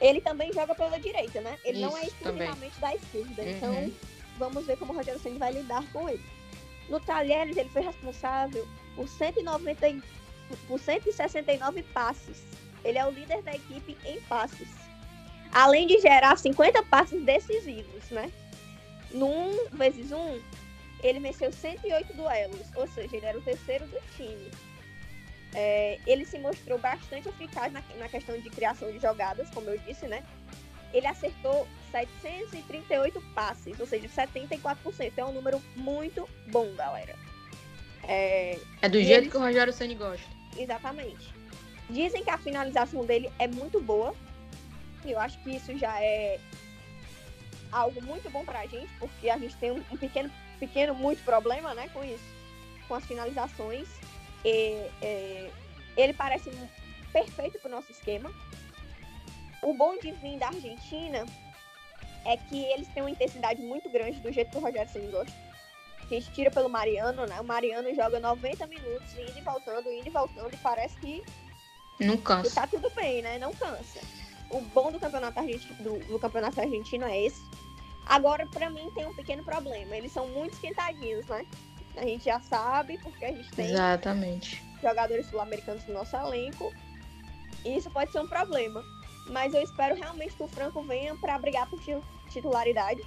ele 0.00 0.20
também 0.20 0.52
joga 0.52 0.74
pela 0.74 0.98
direita, 0.98 1.40
né? 1.40 1.58
Ele 1.64 1.80
não 1.80 1.96
é 1.98 2.06
Isso, 2.06 2.14
também. 2.22 2.48
exclusivamente 2.48 2.80
da 2.80 2.94
esquerda. 2.94 3.42
Uhum. 3.42 3.50
Então, 3.50 3.92
vamos 4.38 4.66
ver 4.66 4.76
como 4.76 4.92
o 4.92 4.96
Rogério 4.96 5.20
Ceni 5.20 5.38
vai 5.38 5.52
lidar 5.52 5.84
com 5.92 6.08
ele. 6.08 6.24
No 6.88 7.00
Talheres, 7.00 7.56
ele 7.56 7.68
foi 7.70 7.82
responsável 7.82 8.66
por 8.94 9.08
190 9.08 9.88
e- 9.88 10.02
por 10.68 10.78
169 10.78 11.82
passes. 11.82 12.42
Ele 12.84 12.98
é 12.98 13.06
o 13.06 13.10
líder 13.10 13.42
da 13.42 13.54
equipe 13.54 13.96
em 14.04 14.20
passes. 14.22 14.68
Além 15.52 15.86
de 15.86 15.98
gerar 16.00 16.36
50 16.36 16.82
passes 16.84 17.22
decisivos, 17.24 18.10
né? 18.10 18.30
No 19.10 19.26
1 19.26 19.68
vezes 19.72 20.12
1, 20.12 20.40
ele 21.02 21.20
venceu 21.20 21.52
108 21.52 22.12
duelos, 22.14 22.66
ou 22.76 22.86
seja, 22.88 23.16
ele 23.16 23.26
era 23.26 23.38
o 23.38 23.42
terceiro 23.42 23.86
do 23.86 23.98
time. 24.16 24.50
É, 25.54 26.00
ele 26.06 26.24
se 26.24 26.38
mostrou 26.38 26.78
bastante 26.78 27.28
eficaz 27.28 27.72
na, 27.72 27.82
na 27.96 28.08
questão 28.08 28.38
de 28.38 28.50
criação 28.50 28.90
de 28.90 28.98
jogadas, 28.98 29.48
como 29.50 29.70
eu 29.70 29.78
disse, 29.78 30.06
né? 30.06 30.24
Ele 30.94 31.06
acertou 31.08 31.66
738 31.90 33.20
passes, 33.34 33.78
ou 33.80 33.86
seja, 33.86 34.08
74%. 34.08 35.12
É 35.18 35.24
um 35.24 35.32
número 35.32 35.60
muito 35.74 36.26
bom, 36.46 36.72
galera. 36.74 37.14
É, 38.04 38.58
É 38.80 38.88
do 38.88 38.98
jeito 39.02 39.22
ele- 39.22 39.30
que 39.30 39.36
o 39.36 39.40
Rogério 39.40 39.72
Ceni 39.72 39.94
gosta. 39.96 40.24
Exatamente. 40.56 41.34
Dizem 41.90 42.22
que 42.22 42.30
a 42.30 42.38
finalização 42.38 43.04
dele 43.04 43.30
é 43.38 43.46
muito 43.48 43.80
boa. 43.80 44.14
E 45.04 45.10
eu 45.10 45.18
acho 45.20 45.38
que 45.42 45.50
isso 45.56 45.76
já 45.76 46.00
é 46.00 46.38
algo 47.72 48.00
muito 48.02 48.30
bom 48.30 48.44
pra 48.44 48.64
gente, 48.66 48.88
porque 48.98 49.28
a 49.28 49.36
gente 49.36 49.54
tem 49.56 49.72
um, 49.72 49.82
pequeno, 49.98 50.30
pequeno, 50.60 50.94
muito 50.94 51.22
problema, 51.24 51.74
né, 51.74 51.88
com 51.92 52.02
isso. 52.04 52.24
Com 52.86 52.94
as 52.94 53.04
finalizações. 53.04 53.88
E, 54.44 54.86
é, 55.02 55.50
ele 55.96 56.12
parece 56.12 56.50
perfeito 57.12 57.58
pro 57.58 57.70
nosso 57.70 57.90
esquema. 57.90 58.32
O 59.64 59.72
bom 59.72 59.98
de 59.98 60.12
vir 60.12 60.38
da 60.38 60.48
Argentina 60.48 61.24
é 62.26 62.36
que 62.36 62.64
eles 62.64 62.86
têm 62.88 63.02
uma 63.02 63.10
intensidade 63.10 63.62
muito 63.62 63.88
grande 63.88 64.20
do 64.20 64.30
jeito 64.30 64.50
que 64.50 64.58
o 64.58 64.60
Rogério 64.60 64.90
Ceni 64.92 65.10
gosta. 65.10 65.32
Que 66.06 66.16
a 66.16 66.20
gente 66.20 66.32
tira 66.32 66.50
pelo 66.50 66.68
Mariano, 66.68 67.26
né? 67.26 67.40
O 67.40 67.44
Mariano 67.44 67.92
joga 67.94 68.20
90 68.20 68.66
minutos 68.66 69.14
indo 69.14 69.38
e 69.38 69.40
voltando, 69.40 69.90
indo 69.90 70.06
e 70.06 70.10
voltando, 70.10 70.52
e 70.52 70.56
parece 70.58 70.94
que, 70.98 71.24
Não 71.98 72.18
que 72.18 72.22
cansa. 72.24 72.54
tá 72.54 72.66
tudo 72.66 72.90
bem, 72.90 73.22
né? 73.22 73.38
Não 73.38 73.54
cansa. 73.54 74.00
O 74.50 74.60
bom 74.60 74.92
do 74.92 75.00
campeonato 75.00 75.40
argentino, 75.40 75.74
do, 75.82 75.98
do 76.06 76.18
campeonato 76.18 76.60
argentino 76.60 77.06
é 77.06 77.22
esse. 77.24 77.40
Agora, 78.04 78.46
pra 78.46 78.68
mim, 78.68 78.90
tem 78.94 79.06
um 79.06 79.14
pequeno 79.14 79.42
problema. 79.42 79.96
Eles 79.96 80.12
são 80.12 80.28
muito 80.28 80.52
esquentadinhos, 80.52 81.26
né? 81.26 81.46
A 81.96 82.02
gente 82.02 82.24
já 82.26 82.38
sabe, 82.38 82.98
porque 82.98 83.24
a 83.24 83.32
gente 83.32 83.50
tem 83.52 83.70
Exatamente. 83.70 84.62
jogadores 84.82 85.26
sul-americanos 85.30 85.86
no 85.86 85.94
nosso 85.94 86.14
elenco. 86.16 86.70
E 87.64 87.78
isso 87.78 87.90
pode 87.90 88.12
ser 88.12 88.20
um 88.20 88.28
problema. 88.28 88.84
Mas 89.30 89.54
eu 89.54 89.62
espero 89.62 89.94
realmente 89.94 90.34
que 90.34 90.42
o 90.42 90.48
Franco 90.48 90.82
venha 90.82 91.14
para 91.16 91.38
brigar 91.38 91.68
por 91.68 91.80
ti- 91.80 91.96
titularidade. 92.30 93.00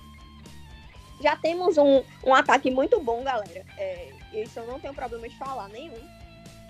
Já 1.21 1.35
temos 1.35 1.77
um, 1.77 2.03
um 2.23 2.33
ataque 2.33 2.69
muito 2.69 2.99
bom, 3.01 3.23
galera. 3.23 3.65
É, 3.77 4.11
isso 4.33 4.59
eu 4.59 4.67
não 4.67 4.79
tenho 4.79 4.93
problema 4.93 5.27
de 5.27 5.37
falar 5.37 5.67
nenhum. 5.69 5.99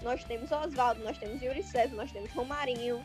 Nós 0.01 0.23
temos 0.23 0.51
Oswaldo, 0.51 1.03
nós 1.03 1.17
temos 1.17 1.41
Yuri 1.41 1.63
César, 1.63 1.95
nós 1.95 2.11
temos 2.11 2.31
Romarinho, 2.31 3.03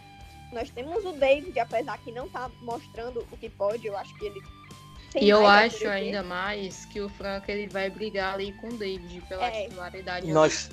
nós 0.52 0.70
temos 0.70 1.04
o 1.04 1.12
David, 1.12 1.58
apesar 1.58 1.98
que 1.98 2.12
não 2.12 2.28
tá 2.28 2.50
mostrando 2.60 3.26
o 3.32 3.36
que 3.36 3.48
pode, 3.48 3.86
eu 3.86 3.96
acho 3.96 4.14
que 4.18 4.26
ele 4.26 4.40
tem 5.10 5.24
E 5.24 5.28
eu 5.30 5.46
acho 5.46 5.88
ainda 5.88 6.22
mais 6.22 6.84
que 6.86 7.00
o 7.00 7.08
Franco 7.08 7.50
ele 7.50 7.66
vai 7.66 7.88
brigar 7.90 8.34
ali 8.34 8.52
com 8.54 8.68
o 8.68 8.76
David 8.76 9.20
pela 9.22 9.46
É. 9.46 9.64
titularidade. 9.68 10.30
Nós, 10.30 10.70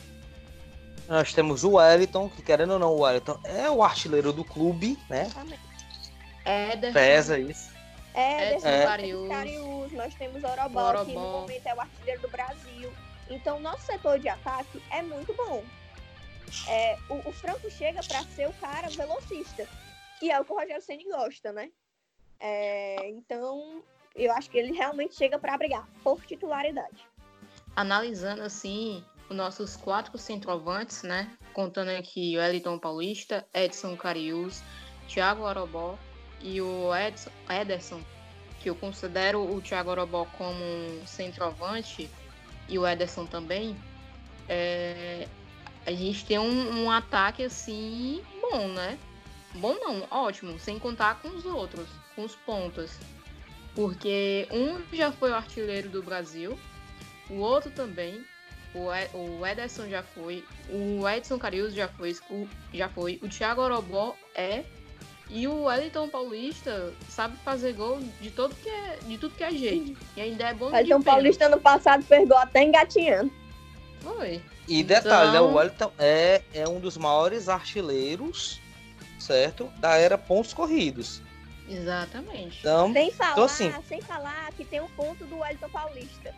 nós 1.09 1.33
temos 1.33 1.63
o 1.63 1.71
Wellington, 1.71 2.29
que 2.29 2.43
querendo 2.43 2.73
ou 2.73 2.79
não, 2.79 2.93
o 2.93 3.01
Wellington 3.01 3.39
é 3.43 3.69
o 3.69 3.81
artilheiro 3.81 4.31
do 4.31 4.45
clube, 4.45 4.97
né? 5.09 5.23
Exatamente. 5.23 5.59
Éder, 6.45 6.93
Pesa 6.93 7.39
isso. 7.39 7.71
É, 8.13 8.43
É, 8.43 8.53
desse 8.53 8.67
é. 8.67 8.85
nós 8.85 9.01
temos 9.01 9.27
Cariús, 9.29 9.91
nós 9.93 10.13
temos 10.13 10.43
Orobó, 10.43 11.05
que 11.05 11.13
no 11.13 11.19
momento 11.19 11.65
é 11.65 11.73
o 11.73 11.81
artilheiro 11.81 12.21
do 12.21 12.29
Brasil. 12.29 12.93
Então, 13.27 13.59
nosso 13.59 13.85
setor 13.87 14.19
de 14.19 14.29
ataque 14.29 14.81
é 14.91 15.01
muito 15.01 15.33
bom. 15.33 15.63
É, 16.67 16.97
o, 17.09 17.29
o 17.29 17.31
Franco 17.33 17.69
chega 17.71 18.01
para 18.03 18.23
ser 18.23 18.47
o 18.47 18.53
cara 18.53 18.87
velocista, 18.89 19.67
que 20.19 20.29
é 20.29 20.39
o 20.39 20.45
que 20.45 20.51
o 20.51 20.59
Rogério 20.59 20.81
Ceni 20.81 21.05
gosta, 21.05 21.51
né? 21.51 21.71
É, 22.39 23.09
então, 23.09 23.83
eu 24.15 24.31
acho 24.33 24.49
que 24.49 24.57
ele 24.59 24.73
realmente 24.73 25.15
chega 25.15 25.39
para 25.39 25.57
brigar 25.57 25.87
por 26.03 26.23
titularidade. 26.23 27.07
Analisando 27.75 28.41
assim 28.43 29.03
os 29.29 29.35
nossos 29.35 29.75
quatro 29.75 30.17
centroavantes, 30.17 31.03
né? 31.03 31.31
Contando 31.53 31.89
aqui 31.89 32.35
o 32.37 32.41
Eliton 32.41 32.79
Paulista, 32.79 33.45
Edson 33.53 33.95
Carius, 33.95 34.61
Thiago 35.07 35.43
Orobó 35.43 35.97
e 36.41 36.59
o 36.61 36.95
Edson, 36.95 37.29
Ederson, 37.49 38.01
que 38.59 38.69
eu 38.69 38.75
considero 38.75 39.41
o 39.41 39.61
Thiago 39.61 39.91
Orobó 39.91 40.25
como 40.37 40.63
um 40.63 41.05
centroavante 41.05 42.09
e 42.67 42.79
o 42.79 42.87
Ederson 42.87 43.25
também. 43.25 43.77
É, 44.47 45.27
a 45.85 45.91
gente 45.91 46.25
tem 46.25 46.39
um, 46.39 46.83
um 46.83 46.91
ataque 46.91 47.43
assim 47.43 48.23
bom, 48.41 48.67
né? 48.69 48.97
Bom 49.55 49.75
não, 49.79 50.07
ótimo, 50.11 50.59
sem 50.59 50.77
contar 50.77 51.21
com 51.21 51.29
os 51.29 51.45
outros, 51.45 51.87
com 52.15 52.23
os 52.23 52.35
pontas. 52.35 52.99
Porque 53.75 54.47
um 54.51 54.83
já 54.95 55.11
foi 55.11 55.31
o 55.31 55.35
artilheiro 55.35 55.89
do 55.89 56.03
Brasil, 56.03 56.59
o 57.29 57.35
outro 57.35 57.71
também, 57.71 58.23
o 58.73 59.45
Ederson 59.45 59.87
já 59.87 60.03
foi, 60.03 60.43
o 60.69 61.07
Edson 61.07 61.39
Carius 61.39 61.73
já 61.73 61.87
foi, 61.87 62.15
o, 62.29 62.47
já 62.73 62.87
foi, 62.89 63.19
o 63.23 63.27
Thiago 63.27 63.61
Orobó 63.61 64.15
é, 64.35 64.63
e 65.29 65.47
o 65.47 65.63
Wellington 65.63 66.09
Paulista 66.09 66.91
sabe 67.07 67.37
fazer 67.37 67.73
gol 67.73 67.99
de, 68.19 68.31
todo 68.31 68.55
que 68.55 68.69
é, 68.69 68.97
de 69.05 69.17
tudo 69.17 69.35
que 69.35 69.43
é 69.43 69.51
jeito. 69.51 69.95
E 70.17 70.21
ainda 70.21 70.49
é 70.49 70.53
bom 70.53 70.67
O 70.67 70.71
Wellington 70.71 71.01
Paulista 71.03 71.47
no 71.47 71.59
passado 71.59 72.03
fez 72.03 72.27
gol 72.27 72.37
até 72.37 72.63
engatinhando. 72.63 73.31
Foi. 74.01 74.41
E 74.67 74.83
detalhe, 74.83 75.31
né? 75.31 75.39
O 75.39 75.45
então- 75.45 75.55
Wellington 75.55 75.91
é, 75.99 76.41
é 76.53 76.67
um 76.67 76.79
dos 76.79 76.97
maiores 76.97 77.47
artilheiros, 77.47 78.59
certo? 79.19 79.71
Da 79.77 79.95
era 79.97 80.17
pontos 80.17 80.53
corridos. 80.53 81.21
Exatamente. 81.69 82.59
Então, 82.59 82.91
sem 82.91 83.11
falar, 83.11 83.31
então, 83.33 83.43
assim, 83.43 83.73
sem 83.87 84.01
falar 84.01 84.51
que 84.53 84.65
tem 84.65 84.81
um 84.81 84.89
ponto 84.89 85.25
do 85.25 85.37
Wellington 85.37 85.69
Paulista. 85.69 86.33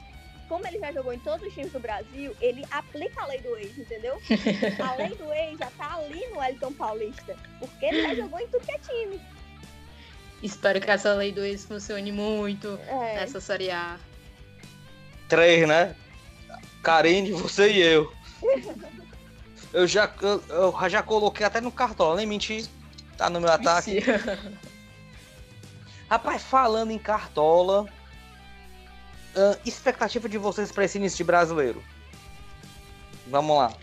Como 0.51 0.67
ele 0.67 0.79
já 0.79 0.91
jogou 0.91 1.13
em 1.13 1.19
todos 1.19 1.47
os 1.47 1.53
times 1.53 1.71
do 1.71 1.79
Brasil, 1.79 2.35
ele 2.41 2.65
aplica 2.71 3.21
a 3.21 3.27
lei 3.27 3.39
do 3.39 3.55
ex, 3.55 3.77
entendeu? 3.77 4.21
a 4.85 4.95
lei 4.95 5.15
do 5.15 5.31
ex 5.31 5.57
já 5.57 5.71
tá 5.77 5.95
ali 5.95 6.27
no 6.27 6.39
Wellington 6.39 6.73
Paulista. 6.73 7.37
Porque 7.57 7.85
ele 7.85 8.01
já 8.01 8.15
jogou 8.15 8.37
em 8.37 8.47
tudo 8.49 8.65
que 8.65 8.71
é 8.73 8.77
time. 8.79 9.21
Espero 10.43 10.81
que 10.81 10.91
essa 10.91 11.13
lei 11.13 11.31
do 11.31 11.41
ex 11.41 11.63
funcione 11.63 12.11
muito 12.11 12.77
é. 12.85 13.21
nessa 13.21 13.39
Série 13.39 13.71
A. 13.71 13.97
Três, 15.29 15.65
né? 15.65 15.95
Karine, 16.83 17.31
você 17.31 17.71
e 17.71 17.79
eu. 17.79 18.13
Eu 19.73 19.87
já, 19.87 20.13
eu, 20.21 20.43
eu 20.49 20.89
já 20.89 21.01
coloquei 21.01 21.45
até 21.45 21.61
no 21.61 21.71
cartola, 21.71 22.17
nem 22.17 22.25
mentir. 22.25 22.65
Tá 23.15 23.29
no 23.29 23.39
meu 23.39 23.49
ataque. 23.49 24.03
Rapaz, 26.09 26.43
falando 26.43 26.91
em 26.91 26.99
cartola, 26.99 27.87
uh, 29.35 29.59
expectativa 29.65 30.27
de 30.27 30.37
vocês 30.37 30.71
para 30.71 30.85
esse 30.85 30.97
início 30.97 31.17
de 31.17 31.23
brasileiro? 31.23 31.83
Vamos 33.27 33.57
lá. 33.57 33.73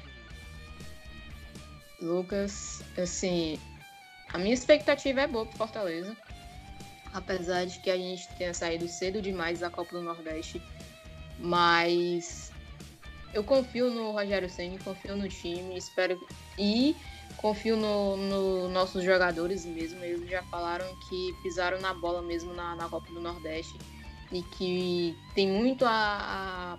Lucas, 2.00 2.82
assim, 2.96 3.58
a 4.32 4.38
minha 4.38 4.54
expectativa 4.54 5.22
é 5.22 5.26
boa 5.26 5.46
pro 5.46 5.58
Fortaleza. 5.58 6.16
Apesar 7.12 7.64
de 7.64 7.80
que 7.80 7.90
a 7.90 7.96
gente 7.96 8.28
tenha 8.36 8.52
saído 8.52 8.86
cedo 8.86 9.22
demais 9.22 9.60
da 9.60 9.70
Copa 9.70 9.92
do 9.92 10.02
Nordeste. 10.02 10.62
Mas 11.38 12.52
eu 13.32 13.42
confio 13.42 13.90
no 13.90 14.10
Rogério 14.12 14.50
Senna, 14.50 14.78
confio 14.84 15.16
no 15.16 15.28
time, 15.28 15.76
espero 15.76 16.20
e 16.58 16.94
confio 17.36 17.76
nos 17.76 18.18
no 18.18 18.68
nossos 18.68 19.02
jogadores 19.02 19.64
mesmo. 19.64 20.04
Eles 20.04 20.28
já 20.28 20.42
falaram 20.44 20.86
que 21.08 21.34
pisaram 21.42 21.80
na 21.80 21.94
bola 21.94 22.20
mesmo 22.20 22.52
na, 22.52 22.76
na 22.76 22.88
Copa 22.88 23.10
do 23.10 23.20
Nordeste 23.20 23.78
e 24.32 24.42
que 24.42 25.16
tem 25.34 25.48
muito 25.48 25.84
a, 25.84 26.78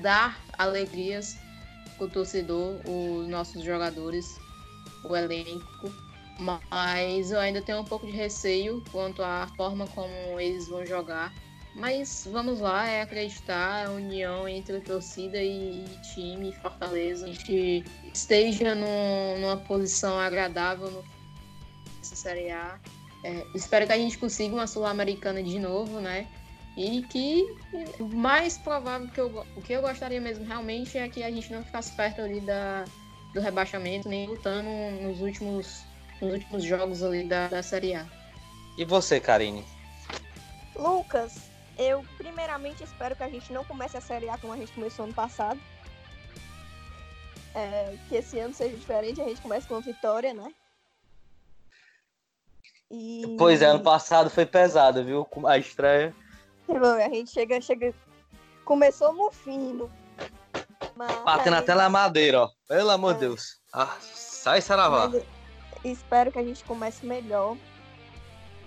dar 0.00 0.40
alegrias 0.58 1.36
para 1.96 2.06
o 2.06 2.10
torcedor, 2.10 2.80
os 2.86 3.28
nossos 3.28 3.62
jogadores, 3.62 4.38
o 5.04 5.16
elenco. 5.16 5.92
Mas 6.38 7.30
eu 7.30 7.38
ainda 7.38 7.62
tenho 7.62 7.80
um 7.80 7.84
pouco 7.84 8.06
de 8.06 8.12
receio 8.12 8.82
quanto 8.90 9.22
à 9.22 9.48
forma 9.56 9.86
como 9.88 10.40
eles 10.40 10.68
vão 10.68 10.84
jogar 10.84 11.32
mas 11.74 12.28
vamos 12.30 12.60
lá, 12.60 12.86
é 12.88 13.02
acreditar 13.02 13.86
a 13.86 13.90
união 13.90 14.48
entre 14.48 14.80
torcida 14.80 15.42
e 15.42 15.84
time, 16.14 16.52
Fortaleza. 16.52 17.26
A 17.26 17.28
gente 17.28 17.84
esteja 18.12 18.76
no, 18.76 19.38
numa 19.40 19.56
posição 19.56 20.18
agradável 20.18 21.04
nessa 21.98 22.14
Série 22.14 22.50
A. 22.50 22.78
É, 23.24 23.46
espero 23.54 23.86
que 23.86 23.92
a 23.92 23.96
gente 23.96 24.18
consiga 24.18 24.54
uma 24.54 24.66
Sul-Americana 24.66 25.42
de 25.42 25.58
novo, 25.58 25.98
né? 25.98 26.28
E 26.76 27.02
que 27.04 27.42
o 27.98 28.04
mais 28.04 28.58
provável 28.58 29.08
que 29.08 29.18
eu, 29.18 29.46
o 29.56 29.62
que 29.62 29.72
eu 29.72 29.80
gostaria 29.80 30.20
mesmo 30.20 30.44
realmente 30.44 30.98
é 30.98 31.08
que 31.08 31.22
a 31.22 31.30
gente 31.30 31.50
não 31.50 31.64
ficasse 31.64 31.92
perto 31.92 32.20
ali 32.20 32.40
da, 32.40 32.84
do 33.32 33.40
rebaixamento, 33.40 34.08
nem 34.08 34.26
lutando 34.26 34.68
nos 35.00 35.22
últimos, 35.22 35.84
nos 36.20 36.34
últimos 36.34 36.64
jogos 36.64 37.02
ali 37.02 37.24
da, 37.24 37.48
da 37.48 37.62
Série 37.62 37.94
A. 37.94 38.04
E 38.76 38.84
você, 38.84 39.18
Karine? 39.18 39.64
Lucas, 40.76 41.48
eu, 41.78 42.04
primeiramente, 42.18 42.84
espero 42.84 43.16
que 43.16 43.22
a 43.22 43.30
gente 43.30 43.52
não 43.54 43.64
comece 43.64 43.96
a 43.96 44.00
Série 44.02 44.28
A 44.28 44.36
como 44.36 44.52
a 44.52 44.56
gente 44.56 44.72
começou 44.72 45.06
ano 45.06 45.14
passado. 45.14 45.60
É, 47.54 47.96
que 48.08 48.16
esse 48.16 48.38
ano 48.38 48.52
seja 48.52 48.76
diferente, 48.76 49.22
a 49.22 49.28
gente 49.28 49.40
comece 49.40 49.66
com 49.66 49.74
uma 49.74 49.80
vitória, 49.80 50.34
né? 50.34 50.52
E... 52.94 53.36
Pois 53.36 53.60
é, 53.62 53.66
ano 53.66 53.82
passado 53.82 54.30
foi 54.30 54.46
pesado, 54.46 55.04
viu? 55.04 55.26
A 55.46 55.58
estreia. 55.58 56.14
A 56.68 57.08
gente 57.08 57.30
chega, 57.30 57.60
chega. 57.60 57.94
Começou 58.64 59.12
no 59.12 59.30
fino. 59.30 59.90
Mas... 60.96 61.24
Batendo 61.24 61.56
até 61.56 61.74
na 61.74 61.88
madeira, 61.88 62.42
ó. 62.42 62.50
Pelo 62.68 62.90
amor 62.90 63.14
de 63.14 63.24
é. 63.24 63.28
Deus. 63.28 63.60
Ah, 63.72 63.96
sai, 64.00 64.60
Saravá. 64.60 65.08
Mas 65.08 65.24
espero 65.84 66.30
que 66.30 66.38
a 66.38 66.44
gente 66.44 66.64
comece 66.64 67.04
melhor 67.04 67.56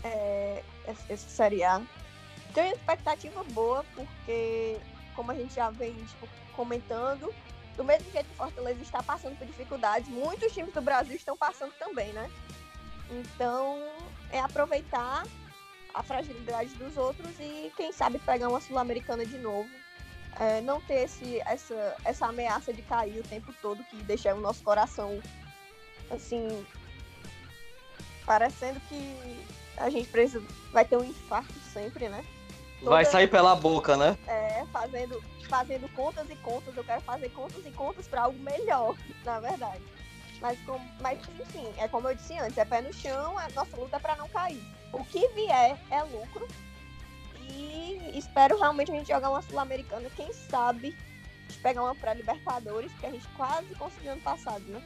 é, 0.03 0.61
essa 0.85 1.29
Série 1.29 1.63
A 1.63 1.81
tenho 2.57 2.73
expectativa 2.73 3.43
boa, 3.51 3.85
porque, 3.93 4.77
como 5.15 5.31
a 5.31 5.35
gente 5.35 5.53
já 5.53 5.69
vem 5.69 5.93
tipo, 5.93 6.27
comentando, 6.55 7.31
do 7.75 7.83
mesmo 7.83 8.11
jeito 8.11 8.25
que 8.25 8.33
o 8.33 8.37
Fortaleza 8.37 8.81
está 8.81 9.03
passando 9.03 9.37
por 9.37 9.45
dificuldades, 9.45 10.09
muitos 10.09 10.51
times 10.51 10.73
do 10.73 10.81
Brasil 10.81 11.15
estão 11.15 11.37
passando 11.37 11.71
também, 11.77 12.11
né? 12.13 12.27
Então, 13.11 13.79
é 14.31 14.39
aproveitar 14.39 15.23
a 15.93 16.03
fragilidade 16.03 16.69
dos 16.75 16.95
outros 16.97 17.31
e, 17.39 17.71
quem 17.75 17.91
sabe, 17.91 18.19
pegar 18.19 18.49
uma 18.49 18.61
Sul-Americana 18.61 19.25
de 19.25 19.37
novo. 19.37 19.69
É, 20.39 20.61
não 20.61 20.79
ter 20.81 21.05
esse, 21.05 21.39
essa, 21.41 21.95
essa 22.05 22.27
ameaça 22.27 22.71
de 22.71 22.83
cair 22.83 23.19
o 23.19 23.23
tempo 23.23 23.51
todo, 23.59 23.83
que 23.85 23.95
deixa 24.03 24.35
o 24.35 24.39
nosso 24.39 24.63
coração, 24.63 25.19
assim, 26.11 26.63
parecendo 28.23 28.79
que 28.81 29.39
a 29.77 29.89
gente 29.89 30.07
precisa, 30.09 30.45
vai 30.71 30.85
ter 30.85 30.97
um 30.97 31.03
infarto 31.03 31.53
sempre, 31.73 32.07
né? 32.07 32.23
Vai 32.83 33.05
sair 33.05 33.27
pela 33.27 33.55
boca, 33.55 33.97
né? 33.97 34.15
É, 34.27 34.63
fazendo, 34.71 35.23
fazendo 35.49 35.89
contas 35.93 36.29
e 36.29 36.35
contas. 36.35 36.77
Eu 36.77 36.83
quero 36.83 37.01
fazer 37.01 37.29
contas 37.29 37.65
e 37.65 37.71
contas 37.71 38.07
para 38.07 38.23
algo 38.23 38.37
melhor, 38.39 38.95
na 39.25 39.39
verdade. 39.39 39.81
Mas, 40.41 40.59
com, 40.65 40.79
mas, 41.01 41.19
enfim, 41.39 41.67
é 41.77 41.87
como 41.87 42.09
eu 42.09 42.15
disse 42.15 42.37
antes, 42.37 42.57
é 42.57 42.65
pé 42.65 42.81
no 42.81 42.93
chão, 42.93 43.37
a 43.37 43.49
nossa 43.49 43.75
luta 43.75 43.97
é 43.97 43.99
para 43.99 44.15
não 44.15 44.29
cair. 44.29 44.61
O 44.93 45.03
que 45.03 45.27
vier 45.29 45.77
é 45.89 46.03
lucro. 46.03 46.47
E 47.49 48.11
espero 48.15 48.59
realmente 48.59 48.91
a 48.91 48.95
gente 48.95 49.07
jogar 49.07 49.29
uma 49.29 49.41
Sul-Americana, 49.41 50.09
quem 50.15 50.31
sabe 50.33 50.95
pegar 51.63 51.81
uma 51.81 51.95
pré-Libertadores, 51.95 52.91
que 52.99 53.05
a 53.05 53.11
gente 53.11 53.27
quase 53.29 53.73
conseguiu 53.75 54.11
ano 54.11 54.21
passado, 54.21 54.63
né? 54.65 54.81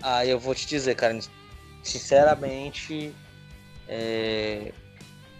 Ah, 0.00 0.24
eu 0.24 0.38
vou 0.38 0.54
te 0.54 0.66
dizer, 0.66 0.94
cara, 0.94 1.18
sinceramente, 1.82 3.12
é, 3.88 4.72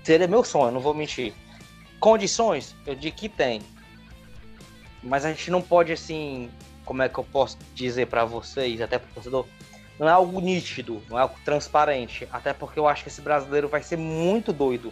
Seria 0.08 0.26
meu 0.26 0.42
sonho, 0.42 0.72
não 0.72 0.80
vou 0.80 0.94
mentir. 0.94 1.34
Condições, 2.00 2.74
eu 2.86 2.94
digo 2.94 3.14
que 3.14 3.28
tem. 3.28 3.60
Mas 5.02 5.22
a 5.26 5.28
gente 5.28 5.50
não 5.50 5.60
pode, 5.60 5.92
assim, 5.92 6.50
como 6.88 7.02
é 7.02 7.08
que 7.08 7.18
eu 7.18 7.24
posso 7.24 7.58
dizer 7.74 8.06
para 8.06 8.24
vocês, 8.24 8.80
até 8.80 8.98
pro 8.98 9.12
torcedor, 9.12 9.46
não 9.98 10.08
é 10.08 10.10
algo 10.10 10.40
nítido, 10.40 11.02
não 11.06 11.18
é 11.18 11.20
algo 11.20 11.38
transparente. 11.44 12.26
Até 12.32 12.54
porque 12.54 12.78
eu 12.78 12.88
acho 12.88 13.02
que 13.02 13.10
esse 13.10 13.20
brasileiro 13.20 13.68
vai 13.68 13.82
ser 13.82 13.98
muito 13.98 14.54
doido. 14.54 14.90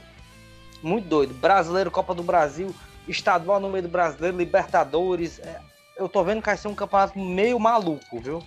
Muito 0.82 1.09
doido. 1.09 1.32
Brasileiro, 1.32 1.90
Copa 1.90 2.14
do 2.14 2.22
Brasil, 2.22 2.74
estadual 3.09 3.59
no 3.59 3.70
meio 3.70 3.84
do 3.84 3.88
brasileiro, 3.88 4.36
Libertadores. 4.36 5.38
É, 5.38 5.59
eu 5.97 6.07
tô 6.07 6.22
vendo 6.22 6.40
que 6.42 6.49
vai 6.49 6.57
ser 6.59 6.68
um 6.68 6.74
campeonato 6.74 7.18
meio 7.18 7.59
maluco, 7.59 8.20
viu? 8.20 8.44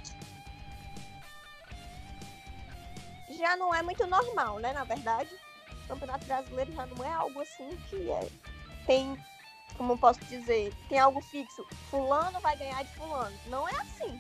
Já 3.36 3.58
não 3.58 3.74
é 3.74 3.82
muito 3.82 4.06
normal, 4.06 4.60
né, 4.60 4.74
na 4.74 4.84
verdade. 4.84 5.32
Campeonato 5.88 6.24
Brasileiro 6.24 6.72
já 6.72 6.86
não 6.86 7.04
é 7.04 7.12
algo 7.12 7.42
assim 7.42 7.76
que 7.90 8.12
é, 8.12 8.28
tem 8.86 9.18
como 9.80 9.98
posso 9.98 10.20
dizer, 10.26 10.74
tem 10.90 11.00
algo 11.00 11.22
fixo. 11.22 11.66
Fulano 11.90 12.38
vai 12.42 12.58
ganhar 12.58 12.84
de 12.84 12.94
fulano. 12.96 13.36
Não 13.48 13.66
é 13.66 13.74
assim. 13.78 14.20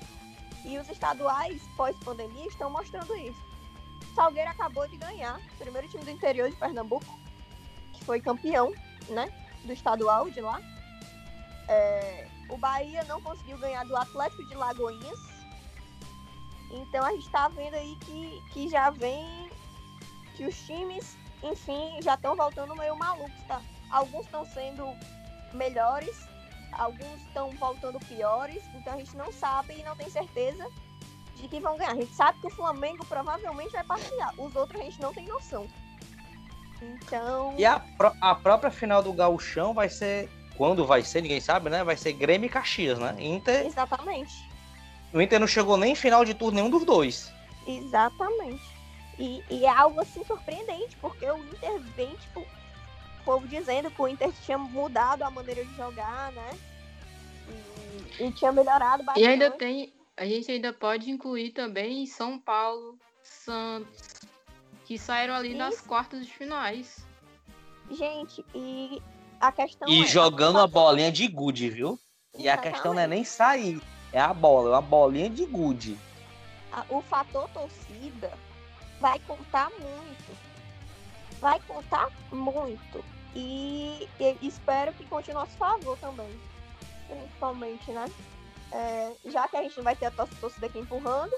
E 0.63 0.77
os 0.77 0.87
estaduais 0.87 1.61
pós-pandemia 1.75 2.47
estão 2.47 2.69
mostrando 2.69 3.13
isso. 3.17 3.43
Salgueiro 4.15 4.49
acabou 4.49 4.87
de 4.87 4.95
ganhar, 4.95 5.37
primeiro 5.57 5.89
time 5.89 6.05
do 6.05 6.11
interior 6.11 6.49
de 6.49 6.55
Pernambuco, 6.55 7.19
que 7.91 8.05
foi 8.05 8.21
campeão, 8.21 8.73
né, 9.09 9.29
do 9.65 9.73
estadual 9.73 10.29
de 10.29 10.39
lá. 10.39 10.61
É, 11.67 12.25
o 12.49 12.57
Bahia 12.57 13.03
não 13.03 13.21
conseguiu 13.21 13.57
ganhar 13.57 13.83
do 13.83 13.97
Atlético 13.97 14.47
de 14.47 14.55
Lagoinhas. 14.55 15.19
Então 16.71 17.03
a 17.03 17.11
gente 17.11 17.25
está 17.25 17.49
vendo 17.49 17.73
aí 17.73 17.97
que, 17.97 18.41
que 18.53 18.69
já 18.69 18.91
vem 18.91 19.49
que 20.37 20.45
os 20.45 20.57
times, 20.65 21.17
enfim, 21.43 22.01
já 22.01 22.13
estão 22.13 22.33
voltando 22.33 22.73
meio 22.77 22.97
malucos, 22.97 23.43
tá? 23.45 23.61
Alguns 23.91 24.25
estão 24.25 24.45
sendo 24.45 24.85
melhores, 25.53 26.27
alguns 26.71 27.21
estão 27.27 27.51
voltando 27.51 27.99
piores, 27.99 28.63
então 28.75 28.93
a 28.93 28.97
gente 28.97 29.15
não 29.15 29.31
sabe 29.31 29.75
e 29.77 29.83
não 29.83 29.95
tem 29.95 30.09
certeza 30.09 30.69
de 31.35 31.47
que 31.47 31.59
vão 31.59 31.77
ganhar. 31.77 31.91
A 31.91 31.95
gente 31.95 32.13
sabe 32.13 32.39
que 32.39 32.47
o 32.47 32.51
Flamengo 32.51 33.05
provavelmente 33.05 33.71
vai 33.71 33.83
passear, 33.83 34.33
os 34.37 34.55
outros 34.55 34.81
a 34.81 34.83
gente 34.83 35.01
não 35.01 35.13
tem 35.13 35.25
noção. 35.25 35.67
Então. 36.81 37.55
E 37.57 37.65
a, 37.65 37.81
a 38.21 38.35
própria 38.35 38.71
final 38.71 39.03
do 39.03 39.13
Gauchão 39.13 39.73
vai 39.73 39.89
ser. 39.89 40.29
Quando 40.55 40.85
vai 40.85 41.01
ser, 41.03 41.21
ninguém 41.21 41.39
sabe, 41.39 41.69
né? 41.69 41.85
Vai 41.85 41.95
ser 41.95 42.11
Grêmio 42.11 42.47
e 42.47 42.49
Caxias, 42.49 42.99
né? 42.99 43.15
Inter. 43.17 43.65
Exatamente. 43.65 44.33
O 45.13 45.21
Inter 45.21 45.39
não 45.39 45.47
chegou 45.47 45.77
nem 45.77 45.93
em 45.93 45.95
final 45.95 46.25
de 46.25 46.33
turno 46.33 46.57
nenhum 46.57 46.69
dos 46.69 46.83
dois. 46.83 47.31
Exatamente. 47.65 48.61
E, 49.17 49.41
e 49.49 49.65
é 49.65 49.69
algo 49.69 50.01
assim 50.01 50.23
surpreendente, 50.25 50.97
porque 50.97 51.25
o 51.25 51.37
Inter 51.37 51.79
vem, 51.95 52.13
tipo, 52.17 52.45
povo 53.29 53.47
dizendo 53.47 53.91
que 53.91 54.01
o 54.01 54.07
Inter 54.07 54.31
tinha 54.43 54.57
mudado 54.57 55.21
a 55.21 55.29
maneira 55.29 55.63
de 55.63 55.75
jogar, 55.75 56.31
né? 56.31 56.57
E, 58.17 58.23
e 58.23 58.31
tinha 58.31 58.51
melhorado 58.51 59.03
bastante. 59.03 59.23
E 59.23 59.27
ainda 59.27 59.51
tem. 59.51 59.93
A 60.17 60.25
gente 60.25 60.51
ainda 60.51 60.73
pode 60.73 61.11
incluir 61.11 61.51
também 61.51 62.07
São 62.07 62.39
Paulo, 62.39 62.97
Santos, 63.21 64.15
que 64.83 64.97
saíram 64.97 65.35
ali 65.35 65.49
Isso. 65.49 65.57
nas 65.59 65.79
quartas 65.79 66.25
de 66.25 66.33
finais. 66.33 67.05
Gente, 67.91 68.43
e 68.55 68.99
a 69.39 69.51
questão 69.51 69.87
E 69.87 70.01
é, 70.01 70.07
jogando 70.07 70.59
a 70.59 70.65
bolinha 70.65 71.11
de 71.11 71.27
gude, 71.27 71.69
viu? 71.69 71.99
E 72.33 72.47
Exatamente. 72.47 72.67
a 72.67 72.71
questão 72.71 72.93
não 72.95 73.01
é 73.01 73.07
nem 73.07 73.23
sair, 73.23 73.79
é 74.11 74.19
a 74.19 74.33
bola, 74.33 74.69
é 74.69 74.71
uma 74.73 74.81
bolinha 74.81 75.29
de 75.29 75.45
gude. 75.45 75.95
O 76.89 77.01
fator 77.01 77.47
torcida 77.49 78.33
vai 78.99 79.19
contar 79.19 79.69
muito. 79.69 80.37
Vai 81.39 81.59
contar 81.67 82.09
muito. 82.31 83.18
E, 83.35 84.07
e 84.19 84.37
espero 84.41 84.93
que 84.93 85.05
continue 85.05 85.37
a 85.37 85.39
nosso 85.41 85.57
favor 85.57 85.97
também. 85.99 86.39
Principalmente, 87.07 87.91
né? 87.91 88.05
É, 88.71 89.13
já 89.25 89.47
que 89.47 89.57
a 89.57 89.63
gente 89.63 89.77
não 89.77 89.83
vai 89.83 89.95
ter 89.95 90.05
a 90.05 90.11
torcida 90.11 90.67
aqui 90.67 90.79
empurrando, 90.79 91.35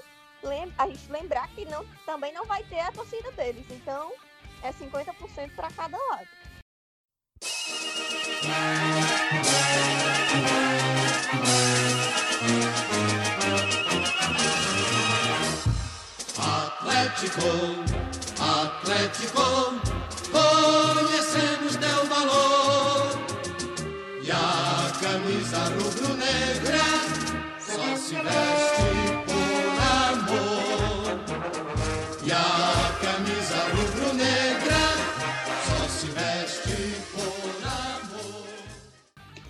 a 0.78 0.88
gente 0.88 1.10
lembrar 1.10 1.48
que 1.48 1.64
não, 1.64 1.84
também 2.04 2.32
não 2.32 2.44
vai 2.46 2.62
ter 2.64 2.80
a 2.80 2.92
torcida 2.92 3.30
deles. 3.32 3.64
Então, 3.70 4.12
é 4.62 4.72
50% 4.72 5.54
para 5.54 5.70
cada 5.70 5.96
lado. 5.96 6.28
Atlético, 16.38 17.40
Atlético, 18.40 19.91
conhecemos 20.32 21.76
teu 21.76 22.06
valor. 22.06 23.10
E 24.22 24.30
a 24.30 24.92
camisa 25.00 25.58
rubro-negra 25.76 26.82
só 27.60 27.96
se 27.96 28.14
veste 28.14 28.82
por 29.26 29.74
amor. 30.08 31.20
E 32.24 32.32
a 32.32 32.98
camisa 33.00 33.56
rubro-negra 33.76 34.80
só 35.66 35.88
se 35.88 36.06
veste 36.06 36.96
por 37.12 37.66
amor. 37.66 38.44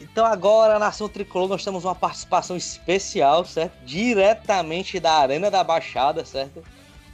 Então 0.01 0.27
agora, 0.27 0.79
Nação 0.79 1.09
Tricolor, 1.09 1.49
nós 1.49 1.65
temos 1.65 1.85
uma 1.85 1.95
participação 1.95 2.57
especial, 2.57 3.45
certo? 3.45 3.85
Diretamente 3.85 4.99
da 4.99 5.13
Arena 5.13 5.51
da 5.51 5.63
Baixada, 5.63 6.25
certo? 6.25 6.63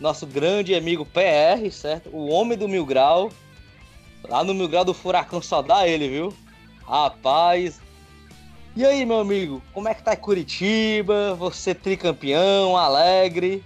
nosso 0.00 0.26
grande 0.26 0.74
amigo 0.74 1.04
PR, 1.04 1.70
certo? 1.70 2.10
O 2.12 2.28
homem 2.28 2.56
do 2.56 2.68
Mil 2.68 2.86
Grau. 2.86 3.30
Lá 4.28 4.44
no 4.44 4.52
Mil 4.54 4.68
Grau 4.68 4.84
do 4.84 4.92
Furacão 4.92 5.40
só 5.40 5.62
dá 5.62 5.88
ele, 5.88 6.08
viu? 6.08 6.34
Rapaz. 6.86 7.80
E 8.76 8.84
aí, 8.84 9.04
meu 9.04 9.20
amigo, 9.20 9.62
como 9.72 9.88
é 9.88 9.94
que 9.94 10.02
tá 10.02 10.14
Curitiba? 10.14 11.34
Você 11.34 11.74
tricampeão, 11.74 12.76
alegre? 12.76 13.64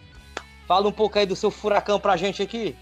Fala 0.67 0.89
um 0.89 0.93
pouco 0.93 1.19
aí 1.19 1.27
do 1.27 1.37
seu 1.37 1.51
furacão 1.51 2.01
pra 2.01 2.17
gente 2.17 2.41
aqui. 2.41 2.75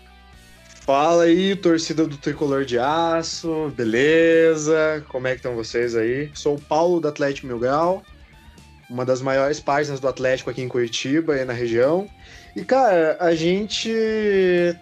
Fala 0.83 1.25
aí, 1.25 1.57
torcida 1.57 2.07
do 2.07 2.17
Tricolor 2.17 2.65
de 2.65 2.79
Aço, 2.79 3.73
beleza? 3.77 5.05
Como 5.09 5.27
é 5.27 5.33
que 5.33 5.39
estão 5.39 5.55
vocês 5.55 5.97
aí? 5.97 6.31
Sou 6.35 6.57
o 6.57 6.61
Paulo 6.61 7.01
do 7.01 7.09
Atlético 7.09 7.47
Mil 7.47 7.59
Grau, 7.59 8.03
uma 8.89 9.05
das 9.05 9.21
maiores 9.21 9.61
páginas 9.61 10.01
do 10.01 10.09
Atlético 10.09 10.51
aqui 10.51 10.63
em 10.63 10.69
Curitiba 10.69 11.37
e 11.37 11.45
na 11.45 11.53
região. 11.53 12.09
E, 12.55 12.65
cara, 12.65 13.17
a 13.21 13.35
gente 13.35 13.93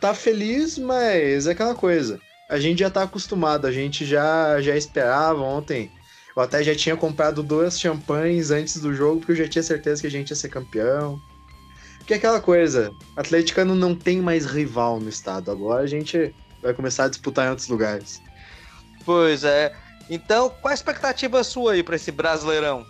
tá 0.00 0.14
feliz, 0.14 0.78
mas 0.78 1.46
é 1.46 1.52
aquela 1.52 1.74
coisa. 1.74 2.20
A 2.48 2.58
gente 2.58 2.78
já 2.78 2.88
tá 2.88 3.02
acostumado, 3.02 3.66
a 3.66 3.72
gente 3.72 4.06
já, 4.06 4.58
já 4.62 4.74
esperava 4.74 5.42
ontem. 5.42 5.90
Eu 6.34 6.42
até 6.42 6.62
já 6.62 6.74
tinha 6.74 6.96
comprado 6.96 7.42
duas 7.42 7.78
champanhes 7.78 8.50
antes 8.50 8.80
do 8.80 8.94
jogo, 8.94 9.18
porque 9.18 9.32
eu 9.32 9.36
já 9.36 9.48
tinha 9.48 9.62
certeza 9.62 10.00
que 10.00 10.06
a 10.06 10.10
gente 10.10 10.30
ia 10.30 10.36
ser 10.36 10.48
campeão. 10.48 11.20
Porque 11.98 12.14
é 12.14 12.16
aquela 12.16 12.40
coisa, 12.40 12.90
atleticano 13.14 13.74
não 13.74 13.94
tem 13.94 14.22
mais 14.22 14.46
rival 14.46 14.98
no 14.98 15.10
estado. 15.10 15.50
Agora 15.50 15.82
a 15.82 15.86
gente 15.86 16.34
vai 16.62 16.72
começar 16.72 17.04
a 17.04 17.08
disputar 17.08 17.46
em 17.46 17.50
outros 17.50 17.68
lugares. 17.68 18.22
Pois 19.04 19.44
é. 19.44 19.74
Então, 20.08 20.48
qual 20.48 20.72
a 20.72 20.74
expectativa 20.74 21.44
sua 21.44 21.72
aí 21.72 21.82
para 21.82 21.96
esse 21.96 22.10
Brasileirão? 22.10 22.86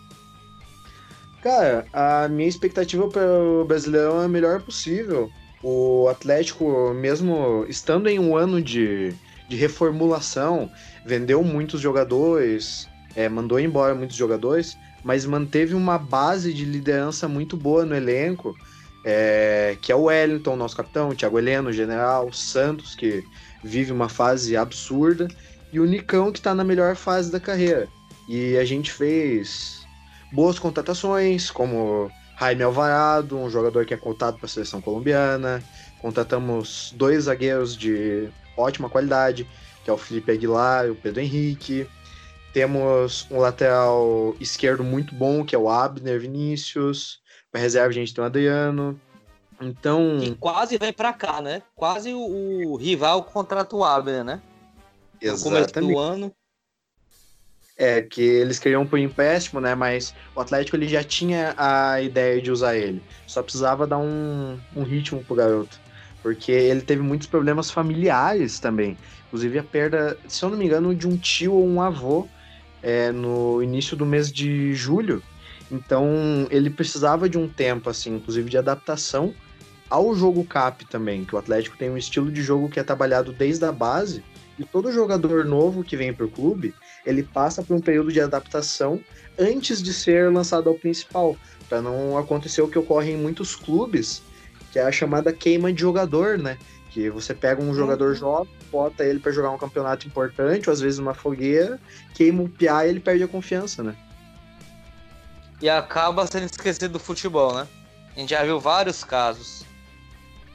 Cara, 1.43 1.85
a 1.93 2.29
minha 2.29 2.49
expectativa 2.49 3.09
para 3.09 3.27
o 3.27 3.65
Brasileirão 3.65 4.23
é 4.23 4.27
a 4.27 4.29
melhor 4.29 4.63
possível. 4.63 5.29
O 5.63 6.07
Atlético, 6.09 6.95
mesmo 6.95 7.67
estando 7.69 8.09
em 8.09 8.21
um 8.21 8.37
ano 8.37 8.63
de, 8.63 9.13
de 9.49 9.57
reformulação, 9.57 10.71
vendeu 11.05 11.43
muitos 11.43 11.81
jogadores, 11.81 12.89
é, 13.17 13.29
mandou 13.29 13.59
embora 13.59 13.95
muitos 13.95 14.17
jogadores, 14.17 14.77
mas 15.03 15.25
manteve 15.25 15.75
uma 15.75 15.99
base 15.99 16.53
de 16.53 16.65
liderança 16.65 17.27
muito 17.27 17.57
boa 17.57 17.85
no 17.85 17.95
elenco, 17.95 18.55
é, 19.05 19.77
que 19.81 19.91
é 19.91 19.95
o 19.95 20.05
Wellington, 20.05 20.57
nosso 20.57 20.77
capitão, 20.77 21.09
o 21.09 21.15
Thiago 21.15 21.39
Heleno, 21.39 21.71
o 21.71 21.73
general, 21.73 22.29
o 22.29 22.33
Santos, 22.33 22.95
que 22.95 23.25
vive 23.65 23.91
uma 23.91 24.09
fase 24.09 24.57
absurda, 24.57 25.29
e 25.73 25.81
o 25.81 25.87
Nicão, 25.87 26.31
que 26.31 26.39
está 26.39 26.55
na 26.55 26.65
melhor 26.65 26.95
fase 26.97 27.31
da 27.31 27.41
carreira. 27.41 27.89
E 28.29 28.57
a 28.59 28.65
gente 28.65 28.93
fez 28.93 29.87
boas 30.33 30.59
contratações, 30.59 31.51
como 31.51 32.11
Jaime 32.39 32.63
Alvarado, 32.63 33.39
um 33.39 33.51
jogador 33.51 33.85
que 33.85 33.95
é 33.95 33.97
contado 33.97 34.37
para 34.37 34.47
a 34.47 34.49
seleção 34.49 34.81
colombiana. 34.81 35.63
Contratamos 36.01 36.95
dois 36.97 37.25
zagueiros 37.25 37.77
de 37.77 38.29
ótima 38.59 38.89
qualidade, 38.89 39.49
que 39.85 39.91
é 39.91 39.93
o 39.93 39.99
Felipe 39.99 40.33
Aguilar 40.33 40.91
o 40.91 40.95
Pedro 40.95 41.21
Henrique. 41.21 41.89
Temos 42.53 43.27
um 43.31 43.39
lateral 43.39 44.35
esquerdo 44.41 44.83
muito 44.83 45.15
bom, 45.15 45.45
que 45.45 45.55
é 45.55 45.59
o 45.59 45.69
Abner 45.69 46.21
Vinícius. 46.21 47.21
Para 47.53 47.61
reserva 47.61 47.89
a 47.89 47.93
gente 47.93 48.15
tem 48.15 48.23
o 48.23 48.27
Adriano. 48.27 49.01
Então. 49.61 50.19
E 50.23 50.35
quase 50.35 50.79
vem 50.79 50.93
para 50.93 51.13
cá, 51.13 51.41
né? 51.41 51.63
Quase 51.75 52.13
o, 52.13 52.73
o 52.73 52.77
rival 52.77 53.23
contra 53.25 53.67
o 53.73 53.85
Abner, 53.85 54.25
né? 54.25 54.41
Exatamente. 55.21 55.67
No 55.67 55.73
começo 55.73 55.93
do 55.93 55.99
ano. 55.99 56.33
É, 57.77 58.03
que 58.03 58.23
eles 58.23 58.59
queriam 58.59 58.85
por 58.85 58.99
empréstimo, 58.99 59.61
né? 59.61 59.75
Mas 59.75 60.15
o 60.35 60.41
Atlético 60.41 60.77
ele 60.77 60.89
já 60.89 61.05
tinha 61.05 61.55
a 61.57 62.01
ideia 62.01 62.43
de 62.43 62.51
usar 62.51 62.77
ele. 62.77 63.03
Só 63.27 63.43
precisava 63.43 63.87
dar 63.87 63.99
um, 63.99 64.59
um 64.75 64.83
ritmo 64.83 65.23
pro 65.23 65.37
garoto. 65.37 65.79
Porque 66.23 66.53
ele 66.53 66.81
teve 66.81 67.03
muitos 67.03 67.27
problemas 67.27 67.71
familiares 67.71 68.59
também. 68.59 68.97
Inclusive 69.27 69.59
a 69.59 69.63
perda, 69.63 70.19
se 70.27 70.45
eu 70.45 70.51
não 70.51 70.57
me 70.57 70.65
engano, 70.65 70.95
de 70.95 71.07
um 71.07 71.17
tio 71.17 71.55
ou 71.55 71.67
um 71.67 71.81
avô 71.81 72.27
é, 72.83 73.13
no 73.13 73.63
início 73.63 73.97
do 73.97 74.07
mês 74.07 74.33
de 74.33 74.75
julho. 74.75 75.23
Então 75.71 76.47
ele 76.51 76.71
precisava 76.71 77.29
de 77.29 77.39
um 77.39 77.49
tempo, 77.49 77.91
assim, 77.91 78.17
inclusive 78.17 78.49
de 78.49 78.59
adaptação 78.59 79.35
ao 79.89 80.15
jogo 80.15 80.45
cap 80.45 80.85
também, 80.87 81.25
que 81.25 81.35
o 81.35 81.39
Atlético 81.39 81.77
tem 81.77 81.91
um 81.91 81.97
estilo 81.97 82.31
de 82.31 82.43
jogo 82.43 82.69
que 82.69 82.79
é 82.79 82.85
trabalhado 82.85 83.33
desde 83.33 83.65
a 83.65 83.73
base. 83.73 84.23
E 84.59 84.65
todo 84.65 84.93
jogador 84.93 85.45
novo 85.45 85.85
que 85.85 85.97
vem 85.97 86.13
para 86.13 86.27
o 86.27 86.31
clube, 86.31 86.75
ele 87.07 87.23
passa 87.23 87.63
por 87.63 87.77
um 87.77 87.81
período 87.81 88.13
de 88.13 88.21
adaptação 88.21 89.01
antes 89.39 89.81
de 89.81 89.95
ser 89.95 90.33
lançado 90.33 90.69
ao 90.69 90.75
principal, 90.75 91.37
para 91.69 91.81
não 91.81 92.19
acontecer 92.19 92.61
o 92.61 92.69
que 92.69 92.79
ocorre 92.79 93.13
em 93.13 93.17
muitos 93.17 93.55
clubes, 93.55 94.23
que 94.79 94.81
é 94.81 94.85
a 94.85 94.93
chamada 94.93 95.33
queima 95.33 95.73
de 95.73 95.81
jogador, 95.81 96.39
né? 96.39 96.57
Que 96.91 97.11
você 97.11 97.35
pega 97.35 97.61
um 97.61 97.75
jogador 97.75 98.15
jovem, 98.15 98.53
bota 98.71 99.05
ele 99.05 99.19
para 99.19 99.33
jogar 99.33 99.51
um 99.51 99.59
campeonato 99.59 100.07
importante, 100.07 100.69
ou 100.69 100.73
às 100.73 100.81
vezes 100.81 101.01
uma 101.01 101.15
fogueira, 101.15 101.81
queima 102.15 102.45
o 102.45 102.49
piá 102.49 102.87
e 102.87 102.91
ele 102.91 103.01
perde 103.01 103.25
a 103.25 103.29
confiança, 103.29 103.83
né? 103.83 103.97
E 105.61 105.69
acaba 105.69 106.25
sendo 106.29 106.45
esquecido 106.45 106.93
do 106.93 107.01
futebol, 107.01 107.53
né? 107.57 107.67
A 108.15 108.21
gente 108.21 108.31
já 108.31 108.45
viu 108.45 108.61
vários 108.61 109.03
casos. 109.03 109.65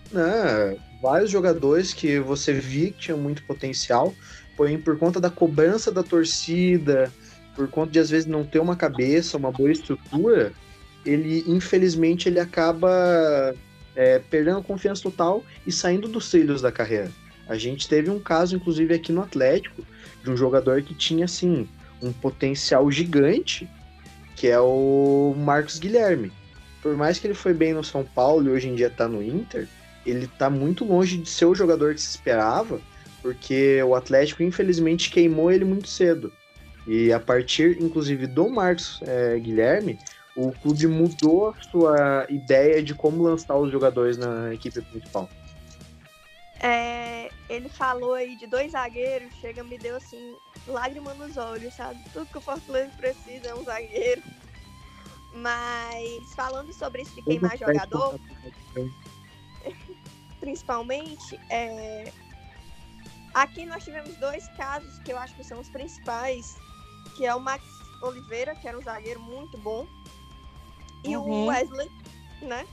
Né? 0.10 0.78
Vários 1.02 1.30
jogadores 1.30 1.94
que 1.94 2.18
você 2.20 2.54
via 2.54 2.92
que 2.92 3.00
tinham 3.00 3.18
muito 3.18 3.44
potencial, 3.44 4.14
porém 4.56 4.80
por 4.80 4.98
conta 4.98 5.20
da 5.20 5.30
cobrança 5.30 5.92
da 5.92 6.02
torcida, 6.02 7.12
por 7.58 7.68
conta 7.68 7.92
de 7.92 8.00
às 8.00 8.10
vezes 8.10 8.26
não 8.26 8.46
ter 8.46 8.60
uma 8.60 8.78
cabeça, 8.78 9.36
uma 9.36 9.52
boa 9.52 9.72
estrutura, 9.72 10.54
ele 11.06 11.44
infelizmente 11.46 12.30
ele 12.30 12.40
acaba 12.40 13.54
é, 13.96 14.20
perdendo 14.20 14.64
confiança 14.64 15.04
total 15.04 15.44
e 15.66 15.72
saindo 15.72 16.08
dos 16.08 16.30
trilhos 16.30 16.62
da 16.62 16.72
carreira. 16.72 17.12
A 17.48 17.58
gente 17.58 17.88
teve 17.88 18.10
um 18.10 18.20
caso, 18.20 18.56
inclusive, 18.56 18.94
aqui 18.94 19.12
no 19.12 19.22
Atlético, 19.22 19.86
de 20.24 20.30
um 20.30 20.38
jogador 20.38 20.82
que 20.82 20.94
tinha 20.94 21.26
assim 21.26 21.68
um 22.02 22.12
potencial 22.12 22.90
gigante, 22.92 23.68
que 24.36 24.48
é 24.48 24.60
o 24.60 25.36
Marcos 25.38 25.78
Guilherme. 25.78 26.32
Por 26.82 26.96
mais 26.98 27.20
que 27.20 27.28
ele 27.28 27.34
foi 27.34 27.54
bem 27.54 27.74
no 27.74 27.84
São 27.84 28.04
Paulo 28.04 28.48
e 28.48 28.52
hoje 28.52 28.68
em 28.68 28.76
dia 28.76 28.88
está 28.88 29.08
no 29.08 29.24
Inter, 29.24 29.68
ele 30.06 30.26
está 30.26 30.50
muito 30.50 30.84
longe 30.84 31.18
de 31.18 31.30
ser 31.30 31.46
o 31.46 31.56
jogador 31.56 31.94
que 31.94 32.02
se 32.02 32.10
esperava, 32.10 32.82
porque 33.22 33.82
o 33.84 33.96
Atlético 33.96 34.44
infelizmente 34.44 35.10
queimou 35.10 35.52
ele 35.52 35.64
muito 35.64 35.88
cedo. 35.88 36.32
E 36.86 37.14
a 37.14 37.20
partir, 37.20 37.82
inclusive, 37.82 38.28
do 38.28 38.50
Marcos 38.50 39.00
é, 39.04 39.40
Guilherme, 39.40 39.98
o 40.36 40.52
clube 40.52 40.88
mudou 40.88 41.50
a 41.50 41.62
sua 41.64 42.26
ideia 42.30 42.82
de 42.82 42.96
como 42.96 43.24
lançar 43.24 43.56
os 43.56 43.72
jogadores 43.72 44.18
na 44.18 44.54
equipe 44.54 44.82
principal. 44.82 45.30
É, 46.60 47.30
ele 47.50 47.70
falou 47.70 48.14
aí 48.14 48.36
de 48.36 48.48
dois 48.48 48.72
zagueiros, 48.72 49.34
chega, 49.36 49.64
me 49.64 49.78
deu 49.78 49.98
assim, 49.98 50.36
lágrima 50.68 51.14
nos 51.14 51.38
olhos, 51.38 51.74
sabe? 51.74 52.00
Tudo 52.14 52.26
que 52.26 52.38
o 52.38 52.42
Fortaleza 52.42 52.92
precisa 52.98 53.50
é 53.50 53.56
um 53.56 53.64
zagueiro. 53.64 54.24
Mas 55.34 56.34
falando 56.36 56.72
sobre 56.74 57.02
isso 57.02 57.16
de 57.16 57.22
queimar 57.24 57.58
jogador, 57.58 58.20
principalmente, 60.40 61.40
é... 61.50 62.12
aqui 63.34 63.66
nós 63.66 63.84
tivemos 63.84 64.16
dois 64.18 64.48
casos 64.50 65.00
que 65.00 65.12
eu 65.12 65.18
acho 65.18 65.36
que 65.36 65.44
são 65.44 65.60
os 65.60 65.70
principais, 65.70 66.56
que 67.18 67.26
é 67.26 67.34
o 67.34 67.40
Max 67.40 67.64
Oliveira, 68.02 68.56
que 68.56 68.68
era 68.68 68.78
um 68.78 68.82
zagueiro 68.82 69.20
muito 69.20 69.58
bom, 69.58 69.88
e 71.04 71.16
Uhum. 71.16 71.44
o 71.44 71.46
Wesley, 71.48 71.90
né? 72.42 72.66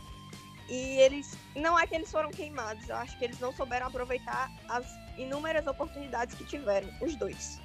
E 0.69 0.99
eles, 1.01 1.37
não 1.57 1.79
é 1.79 1.87
que 1.87 1.95
eles 1.95 2.11
foram 2.11 2.31
queimados, 2.31 2.89
eu 2.89 2.97
acho 2.97 3.19
que 3.19 3.25
eles 3.25 3.41
não 3.41 3.53
souberam 3.53 3.89
aproveitar 3.89 4.51
as 4.69 4.87
inúmeras 5.19 5.67
oportunidades 5.67 6.35
que 6.37 6.45
tiveram, 6.45 6.89
os 7.01 7.17
dois. 7.17 7.61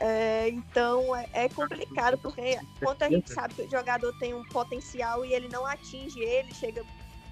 É, 0.00 0.48
então 0.50 1.16
é, 1.16 1.28
é 1.32 1.48
complicado, 1.48 2.18
porque 2.18 2.58
quando 2.78 3.02
a 3.02 3.10
gente 3.10 3.32
sabe 3.32 3.54
que 3.54 3.62
o 3.62 3.70
jogador 3.70 4.12
tem 4.18 4.32
um 4.32 4.44
potencial 4.44 5.24
e 5.24 5.32
ele 5.32 5.48
não 5.48 5.66
atinge 5.66 6.20
ele, 6.20 6.54
chega, 6.54 6.84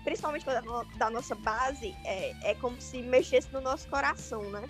principalmente 0.02 0.44
quando 0.44 0.56
é 0.56 0.98
da 0.98 1.10
nossa 1.10 1.34
base, 1.34 1.94
é, 2.04 2.50
é 2.50 2.54
como 2.54 2.80
se 2.80 3.02
mexesse 3.02 3.52
no 3.52 3.60
nosso 3.60 3.86
coração, 3.88 4.42
né? 4.50 4.66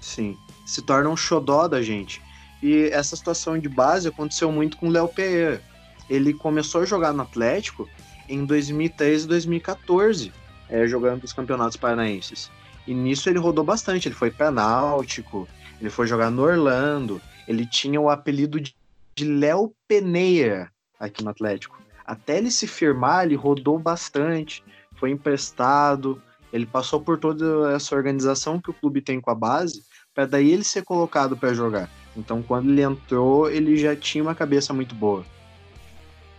Sim, 0.00 0.38
se 0.64 0.80
torna 0.80 1.10
um 1.10 1.16
xodó 1.16 1.68
da 1.68 1.82
gente. 1.82 2.22
E 2.62 2.88
essa 2.92 3.16
situação 3.16 3.58
de 3.58 3.68
base 3.68 4.08
aconteceu 4.08 4.50
muito 4.50 4.76
com 4.78 4.88
o 4.88 4.90
Léo 4.90 5.08
Pereira. 5.08 5.62
Ele 6.08 6.32
começou 6.32 6.82
a 6.82 6.84
jogar 6.84 7.12
no 7.12 7.22
Atlético 7.22 7.88
em 8.28 8.44
2013 8.44 9.24
e 9.24 9.28
2014, 9.28 10.32
é, 10.68 10.86
jogando 10.86 11.24
os 11.24 11.32
campeonatos 11.32 11.76
paranaenses. 11.76 12.50
E 12.86 12.94
nisso 12.94 13.28
ele 13.28 13.38
rodou 13.38 13.64
bastante. 13.64 14.08
Ele 14.08 14.14
foi 14.14 14.30
para 14.30 14.50
Náutico, 14.50 15.48
ele 15.80 15.90
foi 15.90 16.06
jogar 16.06 16.30
no 16.30 16.42
Orlando, 16.42 17.20
ele 17.46 17.66
tinha 17.66 18.00
o 18.00 18.08
apelido 18.08 18.60
de 18.60 18.74
de 19.16 19.24
Léo 19.24 19.72
Peneira 19.88 20.70
aqui 21.00 21.24
no 21.24 21.30
Atlético. 21.30 21.80
Até 22.04 22.36
ele 22.36 22.50
se 22.50 22.66
firmar, 22.66 23.24
ele 23.24 23.34
rodou 23.34 23.78
bastante, 23.78 24.62
foi 24.94 25.10
emprestado, 25.10 26.22
ele 26.52 26.66
passou 26.66 27.00
por 27.00 27.18
toda 27.18 27.72
essa 27.72 27.96
organização 27.96 28.60
que 28.60 28.70
o 28.70 28.74
clube 28.74 29.00
tem 29.00 29.20
com 29.20 29.30
a 29.30 29.34
base, 29.34 29.82
para 30.14 30.26
daí 30.26 30.52
ele 30.52 30.62
ser 30.62 30.84
colocado 30.84 31.36
para 31.36 31.54
jogar. 31.54 31.90
Então, 32.16 32.42
quando 32.42 32.70
ele 32.70 32.82
entrou, 32.82 33.50
ele 33.50 33.76
já 33.76 33.96
tinha 33.96 34.22
uma 34.22 34.34
cabeça 34.34 34.72
muito 34.72 34.94
boa. 34.94 35.24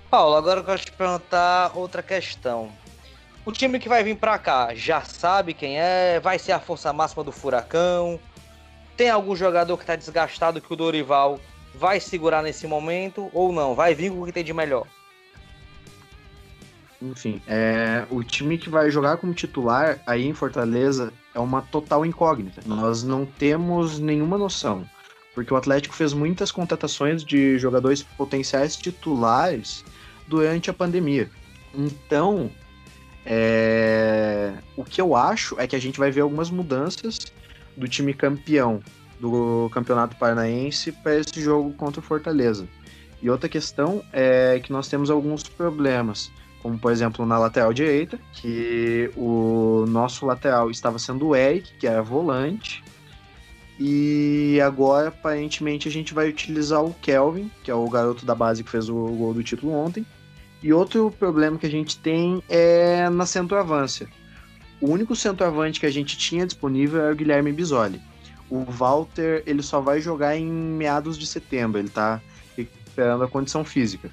Paulo, 0.09 0.35
agora 0.35 0.61
eu 0.61 0.63
quero 0.63 0.79
te 0.79 0.91
perguntar 0.91 1.71
outra 1.75 2.01
questão. 2.01 2.71
O 3.45 3.51
time 3.51 3.79
que 3.79 3.89
vai 3.89 4.03
vir 4.03 4.15
pra 4.15 4.37
cá 4.37 4.73
já 4.73 5.01
sabe 5.01 5.53
quem 5.53 5.79
é? 5.79 6.19
Vai 6.19 6.39
ser 6.39 6.53
a 6.53 6.59
força 6.59 6.93
máxima 6.93 7.23
do 7.23 7.31
Furacão? 7.31 8.19
Tem 8.95 9.09
algum 9.09 9.35
jogador 9.35 9.77
que 9.77 9.85
tá 9.85 9.95
desgastado 9.95 10.61
que 10.61 10.71
o 10.71 10.75
Dorival 10.75 11.39
vai 11.75 11.99
segurar 11.99 12.41
nesse 12.41 12.65
momento 12.67 13.29
ou 13.33 13.51
não? 13.51 13.75
Vai 13.75 13.93
vir 13.93 14.11
com 14.11 14.21
o 14.21 14.25
que 14.25 14.31
tem 14.31 14.43
de 14.43 14.53
melhor? 14.53 14.87
Enfim, 17.01 17.41
é, 17.47 18.05
o 18.09 18.23
time 18.23 18.57
que 18.57 18.69
vai 18.69 18.89
jogar 18.89 19.17
como 19.17 19.33
titular 19.33 19.99
aí 20.07 20.25
em 20.25 20.33
Fortaleza 20.33 21.13
é 21.33 21.39
uma 21.39 21.61
total 21.61 22.05
incógnita. 22.05 22.61
Nós 22.65 23.03
não 23.03 23.25
temos 23.25 23.99
nenhuma 23.99 24.37
noção, 24.37 24.83
porque 25.37 25.53
o 25.53 25.55
Atlético 25.55 25.93
fez 25.93 26.13
muitas 26.13 26.51
contratações 26.51 27.23
de 27.23 27.59
jogadores 27.59 28.01
potenciais 28.01 28.75
titulares 28.75 29.85
durante 30.27 30.71
a 30.71 30.73
pandemia. 30.73 31.29
Então, 31.75 32.49
é, 33.23 34.53
o 34.75 34.83
que 34.83 34.99
eu 34.99 35.15
acho 35.15 35.55
é 35.59 35.67
que 35.67 35.75
a 35.75 35.79
gente 35.79 35.99
vai 35.99 36.09
ver 36.09 36.21
algumas 36.21 36.49
mudanças 36.49 37.31
do 37.77 37.87
time 37.87 38.15
campeão 38.15 38.81
do 39.19 39.69
Campeonato 39.71 40.15
Paranaense 40.15 40.91
para 40.91 41.17
esse 41.17 41.39
jogo 41.39 41.71
contra 41.73 41.99
o 41.99 42.03
Fortaleza. 42.03 42.67
E 43.21 43.29
outra 43.29 43.47
questão 43.47 44.03
é 44.11 44.59
que 44.59 44.71
nós 44.71 44.87
temos 44.87 45.11
alguns 45.11 45.43
problemas 45.43 46.31
como 46.63 46.79
por 46.79 46.91
exemplo 46.91 47.27
na 47.27 47.37
lateral 47.37 47.71
direita, 47.71 48.19
que 48.33 49.11
o 49.15 49.85
nosso 49.87 50.25
lateral 50.25 50.71
estava 50.71 50.97
sendo 50.97 51.27
o 51.27 51.35
Eric, 51.35 51.77
que 51.77 51.85
era 51.85 52.01
volante, 52.01 52.83
e 53.79 54.59
agora 54.61 55.09
aparentemente 55.09 55.87
a 55.87 55.91
gente 55.91 56.13
vai 56.13 56.29
utilizar 56.29 56.83
o 56.83 56.93
Kelvin, 56.95 57.51
que 57.63 57.69
é 57.69 57.75
o 57.75 57.87
garoto 57.87 58.25
da 58.25 58.33
base 58.33 58.63
que 58.63 58.69
fez 58.69 58.89
o 58.89 58.95
gol 58.95 59.33
do 59.33 59.43
título 59.43 59.73
ontem. 59.73 60.05
E 60.63 60.73
outro 60.73 61.11
problema 61.11 61.57
que 61.57 61.67
a 61.67 61.71
gente 61.71 61.99
tem 61.99 62.41
é 62.49 63.07
na 63.09 63.25
centroavância. 63.25 64.07
O 64.81 64.89
único 64.89 65.15
centroavante 65.15 65.79
que 65.79 65.85
a 65.85 65.91
gente 65.91 66.17
tinha 66.17 66.45
disponível 66.45 67.01
era 67.01 67.13
o 67.13 67.15
Guilherme 67.15 67.51
Bisoli. 67.51 68.01
O 68.49 68.63
Walter, 68.63 69.43
ele 69.45 69.61
só 69.61 69.79
vai 69.79 70.01
jogar 70.01 70.35
em 70.35 70.45
meados 70.45 71.17
de 71.17 71.27
setembro, 71.27 71.79
ele 71.79 71.89
tá 71.89 72.21
recuperando 72.55 73.23
a 73.23 73.27
condição 73.27 73.63
física. 73.63 74.09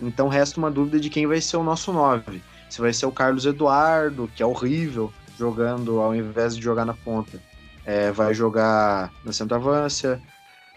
Então 0.00 0.28
resta 0.28 0.58
uma 0.58 0.70
dúvida 0.70 1.00
de 1.00 1.10
quem 1.10 1.26
vai 1.26 1.40
ser 1.40 1.56
o 1.56 1.64
nosso 1.64 1.92
9. 1.92 2.40
Se 2.70 2.80
vai 2.80 2.92
ser 2.92 3.06
o 3.06 3.12
Carlos 3.12 3.46
Eduardo, 3.46 4.30
que 4.36 4.42
é 4.42 4.46
horrível 4.46 5.12
jogando 5.36 6.00
ao 6.00 6.14
invés 6.14 6.54
de 6.54 6.62
jogar 6.62 6.84
na 6.84 6.94
ponta. 6.94 7.40
É, 7.88 8.12
vai 8.12 8.34
jogar 8.34 9.10
na 9.24 9.32
centroavância. 9.32 10.22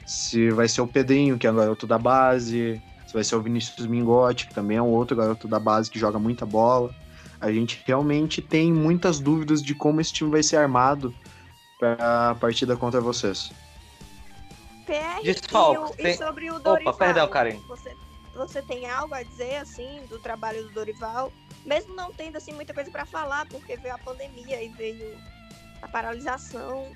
Se 0.05 0.49
vai 0.49 0.70
ser 0.70 0.80
o 0.80 0.88
Pedrinho, 0.88 1.38
que 1.38 1.45
é 1.45 1.51
o 1.51 1.55
garoto 1.55 1.86
da 1.86 1.97
base. 1.97 2.82
Se 3.05 3.14
vai 3.14 3.22
ser 3.26 3.36
o 3.36 3.41
Vinícius 3.41 3.86
Mingotti, 3.86 4.47
que 4.47 4.53
também 4.53 4.78
é 4.78 4.82
um 4.82 4.88
outro 4.88 5.18
garoto 5.18 5.45
da 5.45 5.59
base 5.59 5.91
que 5.91 5.99
joga 5.99 6.18
muita 6.18 6.45
bola. 6.45 6.89
A 7.41 7.51
gente 7.51 7.82
realmente 7.86 8.41
tem 8.41 8.72
muitas 8.72 9.20
dúvidas 9.20 9.62
de 9.62 9.76
como 9.76 9.99
esse 9.99 10.14
time 10.14 10.32
vai 10.32 10.41
ser 10.41 10.55
armado 10.55 11.14
para 11.78 12.30
a 12.30 12.36
partida 12.36 12.78
contra 12.78 13.01
vocês. 13.01 13.51
PR 14.86 15.22
Desfalques, 15.22 15.89
e, 15.89 15.91
o- 15.91 15.93
e 15.99 16.03
tem- 16.03 16.18
sobre 16.18 16.49
o 16.49 16.55
Opa, 16.55 16.70
Dorival. 16.70 16.93
perdão, 16.93 17.28
Karen. 17.28 17.59
Você, 17.68 17.97
você 18.34 18.62
tem 18.62 18.89
algo 18.89 19.14
a 19.14 19.22
dizer, 19.24 19.57
assim, 19.57 20.05
do 20.09 20.18
trabalho 20.18 20.64
do 20.64 20.70
Dorival? 20.70 21.30
Mesmo 21.66 21.93
não 21.93 22.12
tendo, 22.14 22.38
assim, 22.38 22.53
muita 22.53 22.74
coisa 22.74 22.89
para 22.89 23.05
falar, 23.05 23.45
porque 23.47 23.76
veio 23.76 23.95
a 23.95 23.97
pandemia 23.97 24.64
e 24.64 24.70
veio 24.70 25.18
a 25.82 25.88
paralisação. 25.88 26.92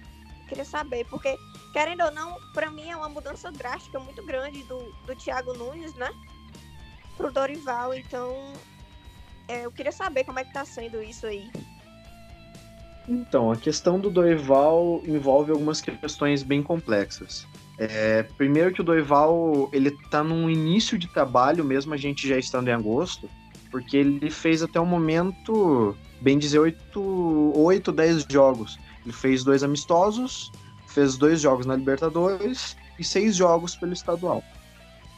Queria 0.48 0.66
saber, 0.66 1.06
porque, 1.10 1.36
querendo 1.74 2.04
ou 2.04 2.12
não, 2.12 2.38
para 2.54 2.70
mim 2.70 2.90
é 2.90 2.96
uma 2.96 3.10
mudança 3.10 3.52
drástica 3.52 4.00
muito 4.00 4.24
grande 4.26 4.62
do, 4.64 4.78
do 5.06 5.16
Thiago 5.16 5.54
Nunes, 5.54 5.96
né? 5.96 6.10
Pro 7.18 7.32
Dorival, 7.32 7.94
então... 7.94 8.54
é, 9.48 9.66
eu 9.66 9.72
queria 9.72 9.92
saber 9.92 10.24
como 10.24 10.40
é 10.40 10.44
que 10.44 10.54
tá 10.54 10.66
sendo 10.66 11.02
isso 11.02 11.26
aí. 11.26 11.50
Então, 13.08 13.52
a 13.52 13.56
questão 13.56 14.00
do 14.00 14.10
Dorival 14.10 15.02
envolve 15.06 15.52
algumas 15.52 15.80
questões 15.82 16.44
bem 16.44 16.64
complexas. 16.64 17.48
É, 17.78 18.24
primeiro 18.24 18.74
que 18.74 18.82
o 18.82 18.84
Dorival, 18.84 19.70
ele 19.74 19.92
tá 20.10 20.24
num 20.24 20.50
início 20.50 20.98
de 20.98 21.08
trabalho, 21.08 21.64
mesmo 21.64 21.94
a 21.94 21.98
gente 21.98 22.28
já 22.28 22.38
estando 22.38 22.68
em 22.70 22.72
agosto, 22.72 23.30
porque 23.70 23.98
ele 23.98 24.32
fez 24.32 24.64
até 24.64 24.80
o 24.80 24.86
momento, 24.86 25.96
bem 26.22 26.38
dizer, 26.38 26.60
8, 26.60 27.54
8 27.56 27.92
10 27.92 28.26
jogos. 28.30 28.78
Ele 29.04 29.14
fez 29.14 29.44
dois 29.44 29.64
amistosos, 29.64 30.52
fez 30.88 31.18
dois 31.18 31.42
jogos 31.42 31.66
na 31.66 31.76
Libertadores 31.76 32.76
e 32.98 33.04
seis 33.04 33.36
jogos 33.36 33.76
pelo 33.76 33.94
estadual. 33.94 34.44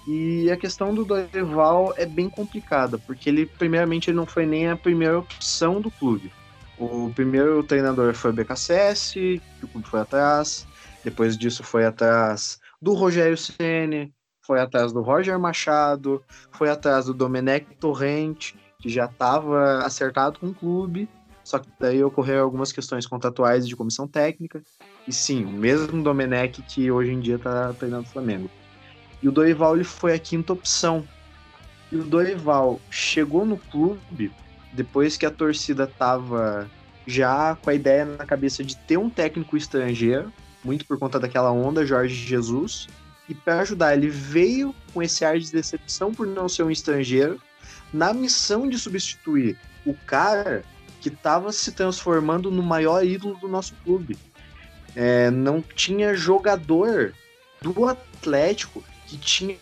E 0.07 0.49
a 0.49 0.57
questão 0.57 0.93
do 0.93 1.03
Dorival 1.03 1.93
é 1.97 2.05
bem 2.05 2.29
complicada, 2.29 2.97
porque 2.97 3.29
ele, 3.29 3.45
primeiramente, 3.45 4.09
ele 4.09 4.17
não 4.17 4.25
foi 4.25 4.45
nem 4.45 4.69
a 4.69 4.75
primeira 4.75 5.19
opção 5.19 5.81
do 5.81 5.91
clube. 5.91 6.31
O 6.77 7.11
primeiro 7.13 7.61
treinador 7.63 8.13
foi 8.13 8.31
o 8.31 8.33
BKSS, 8.33 9.41
que 9.59 9.65
o 9.65 9.67
clube 9.67 9.87
foi 9.87 9.99
atrás. 9.99 10.65
Depois 11.03 11.37
disso 11.37 11.63
foi 11.63 11.85
atrás 11.85 12.59
do 12.81 12.93
Rogério 12.93 13.37
Ceni, 13.37 14.13
foi 14.41 14.61
atrás 14.61 14.93
do 14.93 15.01
Roger 15.01 15.37
Machado, 15.37 16.23
foi 16.51 16.69
atrás 16.69 17.05
do 17.05 17.13
Domenech 17.13 17.65
Torrente, 17.79 18.57
que 18.79 18.89
já 18.89 19.05
estava 19.05 19.79
acertado 19.79 20.39
com 20.39 20.47
o 20.47 20.53
clube. 20.53 21.09
Só 21.43 21.59
que 21.59 21.69
daí 21.79 22.03
ocorreram 22.03 22.43
algumas 22.43 22.71
questões 22.71 23.05
contratuais 23.05 23.67
de 23.67 23.75
comissão 23.75 24.07
técnica. 24.07 24.61
E 25.07 25.13
sim, 25.13 25.45
o 25.45 25.49
mesmo 25.49 26.03
Domenech 26.03 26.61
que 26.61 26.91
hoje 26.91 27.11
em 27.11 27.19
dia 27.19 27.35
está 27.35 27.73
treinando 27.73 28.03
o 28.03 28.11
Flamengo. 28.11 28.49
E 29.21 29.29
o 29.29 29.31
Dorival 29.31 29.75
ele 29.75 29.83
foi 29.83 30.13
a 30.13 30.19
quinta 30.19 30.51
opção. 30.51 31.07
E 31.91 31.95
o 31.95 32.03
Dorival 32.03 32.81
chegou 32.91 33.45
no 33.45 33.57
clube 33.57 34.31
depois 34.73 35.15
que 35.15 35.25
a 35.25 35.31
torcida 35.31 35.85
estava 35.85 36.69
já 37.05 37.55
com 37.55 37.69
a 37.69 37.73
ideia 37.73 38.03
na 38.03 38.25
cabeça 38.25 38.63
de 38.63 38.75
ter 38.75 38.97
um 38.97 39.09
técnico 39.09 39.55
estrangeiro, 39.55 40.31
muito 40.63 40.85
por 40.85 40.99
conta 40.99 41.17
daquela 41.17 41.51
onda 41.51 41.85
Jorge 41.85 42.13
Jesus. 42.13 42.87
E 43.29 43.33
para 43.33 43.61
ajudar, 43.61 43.95
ele 43.95 44.09
veio 44.09 44.75
com 44.93 45.01
esse 45.01 45.23
ar 45.23 45.39
de 45.39 45.51
decepção 45.51 46.13
por 46.13 46.27
não 46.27 46.47
ser 46.49 46.63
um 46.63 46.71
estrangeiro, 46.71 47.41
na 47.93 48.13
missão 48.13 48.67
de 48.67 48.77
substituir 48.77 49.57
o 49.85 49.93
cara 49.93 50.63
que 51.01 51.09
estava 51.09 51.51
se 51.51 51.71
transformando 51.71 52.51
no 52.51 52.63
maior 52.63 53.05
ídolo 53.05 53.37
do 53.37 53.47
nosso 53.47 53.73
clube. 53.83 54.17
É, 54.95 55.29
não 55.29 55.61
tinha 55.61 56.15
jogador 56.15 57.13
do 57.61 57.85
Atlético 57.85 58.83
que 59.05 59.17
tinha 59.17 59.57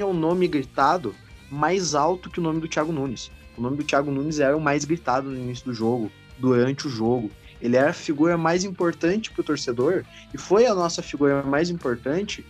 o 0.00 0.12
nome 0.12 0.48
gritado 0.48 1.14
mais 1.50 1.94
alto 1.94 2.30
que 2.30 2.40
o 2.40 2.42
nome 2.42 2.60
do 2.60 2.68
Thiago 2.68 2.92
Nunes. 2.92 3.30
O 3.56 3.62
nome 3.62 3.76
do 3.76 3.84
Thiago 3.84 4.10
Nunes 4.10 4.40
era 4.40 4.56
o 4.56 4.60
mais 4.60 4.84
gritado 4.84 5.30
no 5.30 5.36
início 5.36 5.66
do 5.66 5.74
jogo, 5.74 6.10
durante 6.38 6.86
o 6.86 6.90
jogo. 6.90 7.30
Ele 7.60 7.76
era 7.76 7.90
a 7.90 7.94
figura 7.94 8.36
mais 8.36 8.64
importante 8.64 9.30
para 9.30 9.40
o 9.40 9.44
torcedor 9.44 10.04
e 10.32 10.38
foi 10.38 10.66
a 10.66 10.74
nossa 10.74 11.02
figura 11.02 11.42
mais 11.42 11.70
importante 11.70 12.44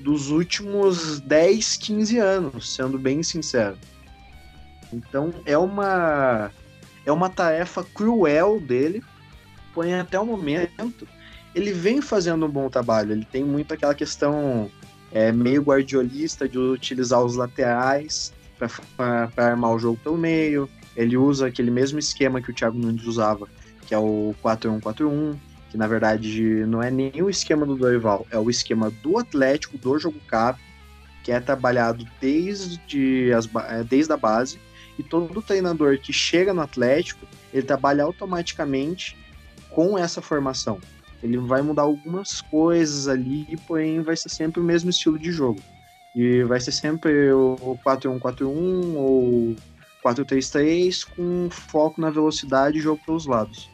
dos 0.00 0.30
últimos 0.30 1.20
10, 1.20 1.76
15 1.76 2.18
anos, 2.18 2.74
sendo 2.74 2.98
bem 2.98 3.22
sincero. 3.22 3.76
Então 4.92 5.32
é 5.44 5.56
uma 5.56 6.50
é 7.04 7.12
uma 7.12 7.28
tarefa 7.28 7.84
cruel 7.84 8.60
dele, 8.60 9.02
porém 9.72 9.94
até 9.94 10.18
o 10.18 10.26
momento 10.26 11.06
ele 11.54 11.72
vem 11.72 12.02
fazendo 12.02 12.44
um 12.44 12.50
bom 12.50 12.68
trabalho. 12.68 13.12
Ele 13.12 13.24
tem 13.24 13.42
muito 13.42 13.72
aquela 13.72 13.94
questão 13.94 14.70
é, 15.10 15.32
meio 15.32 15.62
guardiolista 15.62 16.48
de 16.48 16.58
utilizar 16.58 17.22
os 17.22 17.34
laterais 17.34 18.32
para 18.96 19.30
armar 19.36 19.72
o 19.72 19.78
jogo 19.78 19.98
pelo 20.02 20.18
meio. 20.18 20.68
Ele 20.94 21.16
usa 21.16 21.46
aquele 21.46 21.70
mesmo 21.70 21.98
esquema 21.98 22.42
que 22.42 22.50
o 22.50 22.54
Thiago 22.54 22.78
Nunes 22.78 23.06
usava, 23.06 23.48
que 23.86 23.94
é 23.94 23.98
o 23.98 24.34
4-1-4-1, 24.42 25.36
que 25.70 25.78
na 25.78 25.86
verdade 25.86 26.66
não 26.66 26.82
é 26.82 26.90
nem 26.90 27.22
o 27.22 27.30
esquema 27.30 27.64
do 27.64 27.76
Dorival, 27.76 28.26
é 28.30 28.38
o 28.38 28.50
esquema 28.50 28.90
do 29.02 29.18
Atlético, 29.18 29.78
do 29.78 29.98
jogo 29.98 30.18
cap, 30.26 30.60
que 31.22 31.32
é 31.32 31.40
trabalhado 31.40 32.06
desde, 32.20 33.32
as, 33.32 33.48
é, 33.68 33.82
desde 33.82 34.12
a 34.12 34.16
base 34.16 34.58
e 34.98 35.02
todo 35.02 35.42
treinador 35.42 35.98
que 35.98 36.12
chega 36.12 36.54
no 36.54 36.60
Atlético, 36.60 37.26
ele 37.52 37.66
trabalha 37.66 38.04
automaticamente 38.04 39.16
com 39.70 39.98
essa 39.98 40.22
formação. 40.22 40.80
Ele 41.22 41.38
vai 41.38 41.62
mudar 41.62 41.82
algumas 41.82 42.40
coisas 42.40 43.08
ali, 43.08 43.56
porém 43.66 44.00
vai 44.00 44.16
ser 44.16 44.28
sempre 44.28 44.60
o 44.60 44.64
mesmo 44.64 44.90
estilo 44.90 45.18
de 45.18 45.32
jogo. 45.32 45.60
E 46.14 46.42
vai 46.44 46.60
ser 46.60 46.72
sempre 46.72 47.32
o 47.32 47.78
4-1-4-1 47.84 48.94
ou 48.94 49.56
4-3-3 50.04 51.06
com 51.14 51.48
foco 51.50 52.00
na 52.00 52.10
velocidade 52.10 52.78
e 52.78 52.80
jogo 52.80 53.02
pelos 53.04 53.26
lados. 53.26 53.68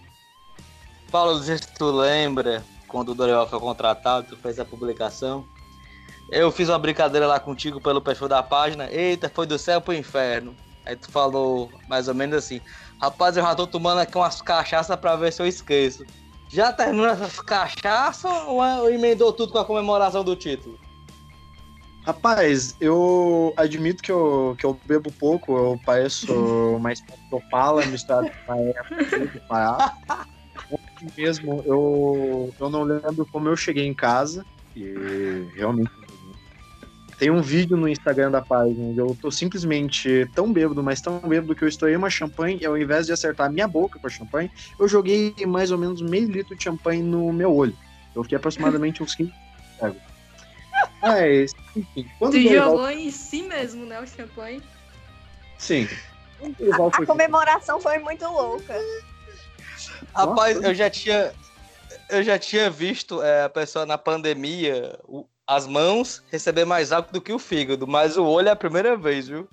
Paulo, 1.10 1.36
não 1.36 1.42
sei 1.42 1.58
se 1.58 1.72
tu 1.74 1.90
lembra 1.90 2.64
quando 2.88 3.10
o 3.10 3.14
Dorival 3.14 3.48
foi 3.48 3.60
contratado, 3.60 4.26
tu 4.28 4.36
fez 4.36 4.58
a 4.58 4.64
publicação. 4.64 5.44
Eu 6.30 6.50
fiz 6.50 6.68
uma 6.68 6.78
brincadeira 6.78 7.26
lá 7.26 7.38
contigo 7.38 7.80
pelo 7.80 8.00
perfil 8.00 8.28
da 8.28 8.42
página. 8.42 8.90
Eita, 8.90 9.28
foi 9.28 9.46
do 9.46 9.58
céu 9.58 9.80
pro 9.80 9.92
inferno. 9.92 10.54
Aí 10.84 10.96
tu 10.96 11.10
falou 11.10 11.70
mais 11.88 12.08
ou 12.08 12.14
menos 12.14 12.36
assim: 12.36 12.60
Rapaz, 13.00 13.36
eu 13.36 13.42
já 13.42 13.54
tô 13.54 13.66
tomando 13.66 13.98
aqui 13.98 14.16
umas 14.16 14.40
cachaças 14.42 14.96
pra 14.96 15.16
ver 15.16 15.32
se 15.32 15.42
eu 15.42 15.46
esqueço. 15.46 16.04
Já 16.48 16.72
terminou 16.72 17.06
essas 17.06 17.40
cachaças 17.40 18.30
ou 18.46 18.90
emendou 18.90 19.32
tudo 19.32 19.52
com 19.52 19.58
a 19.58 19.64
comemoração 19.64 20.22
do 20.22 20.36
título? 20.36 20.78
Rapaz, 22.04 22.76
eu 22.80 23.54
admito 23.56 24.02
que 24.02 24.10
eu, 24.10 24.56
que 24.58 24.66
eu 24.66 24.78
bebo 24.84 25.10
pouco, 25.12 25.56
eu 25.56 25.80
pareço 25.84 26.26
mais 26.82 27.02
Opala 27.30 27.86
misturado 27.86 28.28
com 28.44 28.52
a 28.52 29.40
Pará. 29.48 29.94
mesmo, 31.16 31.62
eu, 31.64 32.52
eu 32.58 32.68
não 32.68 32.82
lembro 32.82 33.24
como 33.32 33.48
eu 33.48 33.56
cheguei 33.56 33.86
em 33.86 33.94
casa, 33.94 34.44
e 34.76 35.46
realmente 35.54 35.90
tem 37.18 37.30
um 37.30 37.40
vídeo 37.40 37.76
no 37.76 37.88
Instagram 37.88 38.30
da 38.30 38.42
página 38.42 38.84
onde 38.84 38.98
eu 38.98 39.16
tô 39.20 39.30
simplesmente 39.30 40.28
tão 40.34 40.52
bêbado, 40.52 40.82
mas 40.82 41.00
tão 41.00 41.18
bêbado 41.20 41.54
que 41.54 41.62
eu 41.62 41.68
estourei 41.68 41.96
uma 41.96 42.10
champanhe 42.10 42.58
e 42.60 42.66
ao 42.66 42.76
invés 42.76 43.06
de 43.06 43.12
acertar 43.12 43.46
a 43.46 43.50
minha 43.50 43.68
boca 43.68 43.98
com 43.98 44.06
a 44.06 44.10
champanhe, 44.10 44.50
eu 44.78 44.88
joguei 44.88 45.34
mais 45.46 45.70
ou 45.70 45.78
menos 45.78 46.00
meio 46.02 46.28
litro 46.28 46.56
de 46.56 46.64
champanhe 46.64 47.02
no 47.02 47.32
meu 47.32 47.54
olho. 47.54 47.76
Eu 48.14 48.22
fiquei 48.22 48.36
aproximadamente 48.36 49.02
uns 49.02 49.14
15 49.14 49.32
segundos. 49.78 50.02
Mas, 51.00 51.52
enfim. 51.76 52.08
Quando 52.18 52.32
tu 52.32 52.40
jogou 52.40 52.90
em 52.90 53.10
si 53.10 53.42
mesmo, 53.42 53.86
né, 53.86 54.00
o 54.00 54.06
champanhe? 54.06 54.62
Sim. 55.58 55.88
A, 56.42 57.02
a 57.02 57.06
comemoração 57.06 57.80
foi 57.80 57.98
muito 57.98 58.24
louca. 58.26 58.74
Rapaz, 60.14 60.62
eu 60.62 60.74
já 60.74 60.90
tinha 60.90 61.32
eu 62.08 62.22
já 62.22 62.38
tinha 62.38 62.70
visto 62.70 63.22
é, 63.22 63.44
a 63.44 63.48
pessoa 63.48 63.86
na 63.86 63.96
pandemia, 63.96 64.98
o, 65.04 65.26
as 65.46 65.66
mãos 65.66 66.22
receber 66.30 66.64
mais 66.64 66.92
álcool 66.92 67.12
do 67.12 67.20
que 67.20 67.32
o 67.32 67.38
fígado, 67.38 67.86
mas 67.86 68.16
o 68.16 68.24
olho 68.24 68.48
é 68.48 68.52
a 68.52 68.56
primeira 68.56 68.96
vez, 68.96 69.28
viu? 69.28 69.48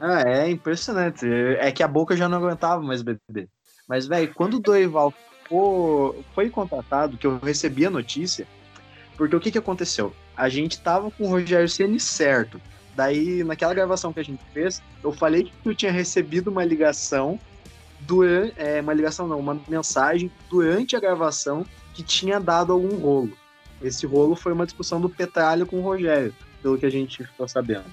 Ah, 0.00 0.22
é 0.22 0.50
impressionante. 0.50 1.26
É 1.58 1.70
que 1.70 1.82
a 1.82 1.88
boca 1.88 2.16
já 2.16 2.28
não 2.28 2.38
aguentava 2.38 2.82
mais 2.82 3.02
beber. 3.02 3.48
Mas, 3.86 4.06
velho, 4.06 4.32
quando 4.34 4.54
o 4.54 4.60
Dorival 4.60 5.12
foi 6.34 6.48
contratado, 6.48 7.18
que 7.18 7.26
eu 7.26 7.38
recebi 7.38 7.84
a 7.84 7.90
notícia, 7.90 8.46
porque 9.16 9.36
o 9.36 9.40
que, 9.40 9.50
que 9.50 9.58
aconteceu? 9.58 10.14
A 10.34 10.48
gente 10.48 10.80
tava 10.80 11.10
com 11.10 11.24
o 11.24 11.28
Rogério 11.28 11.68
Ceni 11.68 12.00
certo. 12.00 12.60
Daí, 12.94 13.44
naquela 13.44 13.74
gravação 13.74 14.12
que 14.12 14.20
a 14.20 14.24
gente 14.24 14.42
fez, 14.52 14.82
eu 15.02 15.12
falei 15.12 15.44
que 15.44 15.68
eu 15.68 15.74
tinha 15.74 15.92
recebido 15.92 16.48
uma 16.48 16.64
ligação 16.64 17.38
durante. 18.00 18.54
É, 18.56 18.80
uma 18.80 18.94
ligação 18.94 19.26
não, 19.26 19.38
uma 19.38 19.60
mensagem 19.68 20.30
durante 20.48 20.96
a 20.96 21.00
gravação 21.00 21.66
que 21.94 22.02
tinha 22.02 22.40
dado 22.40 22.72
algum 22.72 22.96
rolo. 22.96 23.36
Esse 23.82 24.06
rolo 24.06 24.34
foi 24.36 24.52
uma 24.52 24.64
discussão 24.64 25.00
do 25.00 25.08
Petralho 25.08 25.66
com 25.66 25.78
o 25.78 25.82
Rogério, 25.82 26.34
pelo 26.62 26.78
que 26.78 26.86
a 26.86 26.90
gente 26.90 27.24
ficou 27.24 27.48
sabendo. 27.48 27.84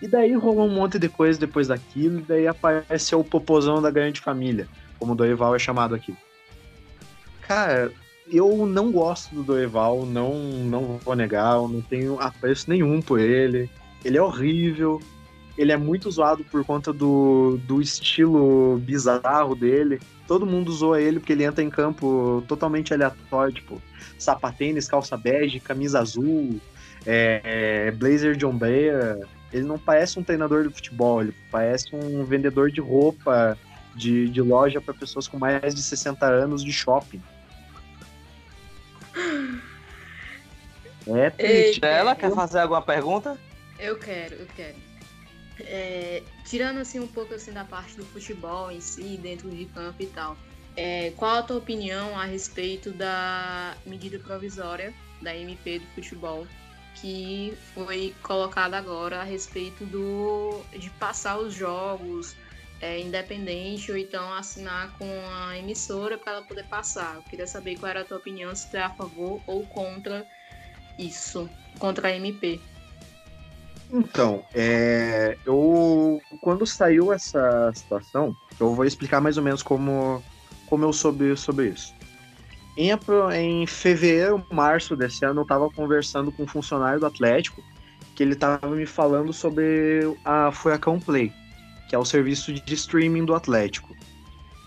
E 0.00 0.06
daí 0.06 0.32
rolou 0.34 0.66
um 0.66 0.74
monte 0.74 0.98
de 0.98 1.08
coisa 1.08 1.40
depois 1.40 1.68
daquilo, 1.68 2.20
e 2.20 2.22
daí 2.22 2.46
apareceu 2.46 3.20
o 3.20 3.24
popozão 3.24 3.82
da 3.82 3.90
grande 3.90 4.20
família, 4.20 4.68
como 4.98 5.12
o 5.12 5.16
Dorival 5.16 5.54
é 5.56 5.58
chamado 5.58 5.94
aqui. 5.94 6.14
Cara, 7.40 7.90
eu 8.30 8.66
não 8.66 8.92
gosto 8.92 9.34
do 9.34 9.42
Dorival, 9.42 10.04
não, 10.06 10.34
não 10.34 10.98
vou 10.98 11.16
negar, 11.16 11.56
eu 11.56 11.68
não 11.68 11.80
tenho 11.80 12.20
apreço 12.20 12.68
nenhum 12.68 13.00
por 13.00 13.18
ele. 13.18 13.70
Ele 14.04 14.16
é 14.16 14.22
horrível, 14.22 15.00
ele 15.56 15.72
é 15.72 15.76
muito 15.76 16.10
zoado 16.10 16.44
por 16.44 16.64
conta 16.64 16.92
do, 16.92 17.58
do 17.64 17.80
estilo 17.82 18.78
bizarro 18.78 19.56
dele. 19.56 20.00
Todo 20.26 20.46
mundo 20.46 20.70
zoa 20.70 21.00
ele 21.00 21.18
porque 21.18 21.32
ele 21.32 21.42
entra 21.42 21.64
em 21.64 21.70
campo 21.70 22.44
totalmente 22.46 22.94
aleatório, 22.94 23.54
tipo, 23.54 23.82
sapatênis, 24.18 24.88
calça 24.88 25.16
bege, 25.16 25.60
camisa 25.60 26.00
azul, 26.00 26.60
é, 27.06 27.40
é, 27.44 27.90
blazer 27.92 28.36
de 28.36 28.44
ombreira. 28.44 29.20
Ele 29.52 29.64
não 29.64 29.78
parece 29.78 30.18
um 30.18 30.22
treinador 30.22 30.66
de 30.66 30.74
futebol, 30.74 31.22
ele 31.22 31.34
parece 31.50 31.94
um 31.94 32.24
vendedor 32.24 32.70
de 32.70 32.80
roupa 32.80 33.56
de, 33.94 34.28
de 34.28 34.42
loja 34.42 34.80
para 34.80 34.92
pessoas 34.92 35.26
com 35.26 35.38
mais 35.38 35.74
de 35.74 35.82
60 35.82 36.26
anos 36.26 36.62
de 36.62 36.72
shopping. 36.72 37.22
É 41.06 41.30
triste. 41.30 41.80
Ela 41.82 42.14
quer 42.14 42.32
fazer 42.34 42.60
alguma 42.60 42.82
pergunta? 42.82 43.38
Eu 43.78 43.98
quero, 43.98 44.34
eu 44.34 44.46
quero. 44.54 44.76
É, 45.60 46.22
tirando 46.44 46.78
assim 46.78 47.00
um 47.00 47.06
pouco 47.06 47.34
assim 47.34 47.52
da 47.52 47.64
parte 47.64 47.96
do 47.96 48.04
futebol 48.04 48.70
em 48.70 48.80
si, 48.80 49.18
dentro 49.20 49.50
de 49.50 49.64
campo 49.66 50.00
e 50.02 50.06
tal, 50.06 50.36
é, 50.78 51.12
qual 51.16 51.38
a 51.38 51.42
tua 51.42 51.56
opinião 51.56 52.16
a 52.16 52.24
respeito 52.24 52.92
da 52.92 53.74
medida 53.84 54.16
provisória 54.20 54.94
da 55.20 55.36
MP 55.36 55.80
do 55.80 55.86
futebol 55.86 56.46
que 56.94 57.52
foi 57.74 58.14
colocada 58.22 58.78
agora 58.78 59.20
a 59.20 59.24
respeito 59.24 59.84
do 59.84 60.62
de 60.70 60.88
passar 60.90 61.36
os 61.36 61.52
jogos 61.52 62.36
é, 62.80 63.00
independente 63.00 63.90
ou 63.90 63.98
então 63.98 64.32
assinar 64.34 64.96
com 64.96 65.04
a 65.32 65.58
emissora 65.58 66.16
para 66.16 66.34
ela 66.34 66.42
poder 66.42 66.64
passar. 66.66 67.16
Eu 67.16 67.22
queria 67.22 67.46
saber 67.48 67.76
qual 67.76 67.90
era 67.90 68.02
a 68.02 68.04
tua 68.04 68.18
opinião, 68.18 68.54
se 68.54 68.70
tu 68.70 68.76
é 68.76 68.82
a 68.82 68.90
favor 68.90 69.40
ou 69.48 69.66
contra 69.66 70.24
isso, 70.96 71.50
contra 71.80 72.06
a 72.06 72.12
MP. 72.14 72.60
Então, 73.92 74.44
é, 74.54 75.36
eu 75.44 76.22
quando 76.40 76.64
saiu 76.64 77.12
essa 77.12 77.72
situação, 77.74 78.36
eu 78.60 78.72
vou 78.74 78.84
explicar 78.84 79.20
mais 79.20 79.36
ou 79.36 79.42
menos 79.42 79.60
como, 79.60 80.22
como 80.68 80.84
eu 80.84 80.92
soube 80.92 81.36
sobre 81.36 81.68
isso. 81.68 81.94
Em, 82.76 82.90
em 83.34 83.66
fevereiro, 83.66 84.44
março 84.50 84.94
desse 84.94 85.24
ano, 85.24 85.40
eu 85.40 85.42
estava 85.42 85.68
conversando 85.70 86.30
com 86.30 86.44
um 86.44 86.46
funcionário 86.46 87.00
do 87.00 87.06
Atlético 87.06 87.62
que 88.14 88.22
ele 88.22 88.32
estava 88.32 88.68
me 88.68 88.84
falando 88.84 89.32
sobre 89.32 90.00
a 90.24 90.50
Furacão 90.50 90.98
Play, 90.98 91.32
que 91.88 91.94
é 91.94 91.98
o 91.98 92.04
serviço 92.04 92.52
de 92.52 92.74
streaming 92.74 93.24
do 93.24 93.34
Atlético. 93.34 93.94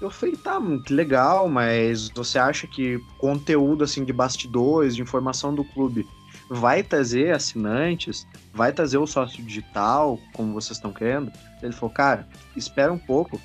Eu 0.02 0.10
falei, 0.10 0.36
tá, 0.36 0.60
que 0.86 0.94
legal, 0.94 1.48
mas 1.48 2.10
você 2.10 2.40
acha 2.40 2.66
que 2.66 2.98
conteúdo 3.18 3.84
assim 3.84 4.04
de 4.04 4.14
bastidores, 4.14 4.96
de 4.96 5.02
informação 5.02 5.54
do 5.54 5.64
clube, 5.64 6.08
vai 6.50 6.82
trazer 6.82 7.36
assinantes, 7.36 8.26
vai 8.54 8.74
trazer 8.74 8.98
o 8.98 9.06
sócio 9.06 9.44
digital, 9.44 10.20
como 10.34 10.54
vocês 10.54 10.78
estão 10.78 10.92
querendo? 10.92 11.32
Ele 11.62 11.72
falou, 11.72 11.94
cara, 11.94 12.28
espera 12.56 12.92
um 12.92 12.98
pouco, 12.98 13.40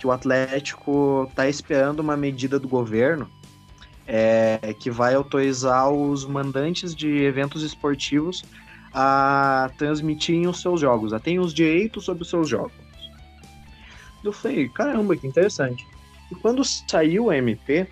que 0.00 0.06
o 0.06 0.10
Atlético 0.10 1.30
tá 1.34 1.46
esperando 1.46 2.00
uma 2.00 2.16
medida 2.16 2.58
do 2.58 2.66
governo 2.66 3.30
é, 4.06 4.74
que 4.80 4.90
vai 4.90 5.14
autorizar 5.14 5.90
os 5.90 6.24
mandantes 6.24 6.94
de 6.94 7.22
eventos 7.22 7.62
esportivos 7.62 8.42
a 8.94 9.70
transmitirem 9.76 10.48
os 10.48 10.62
seus 10.62 10.80
jogos, 10.80 11.12
a 11.12 11.20
terem 11.20 11.38
os 11.38 11.52
direitos 11.52 12.06
sobre 12.06 12.22
os 12.22 12.30
seus 12.30 12.48
jogos. 12.48 12.72
Eu 14.24 14.32
falei, 14.32 14.70
caramba, 14.70 15.14
que 15.14 15.26
interessante. 15.26 15.86
E 16.32 16.34
quando 16.34 16.64
saiu 16.64 17.28
a 17.28 17.36
MP, 17.36 17.86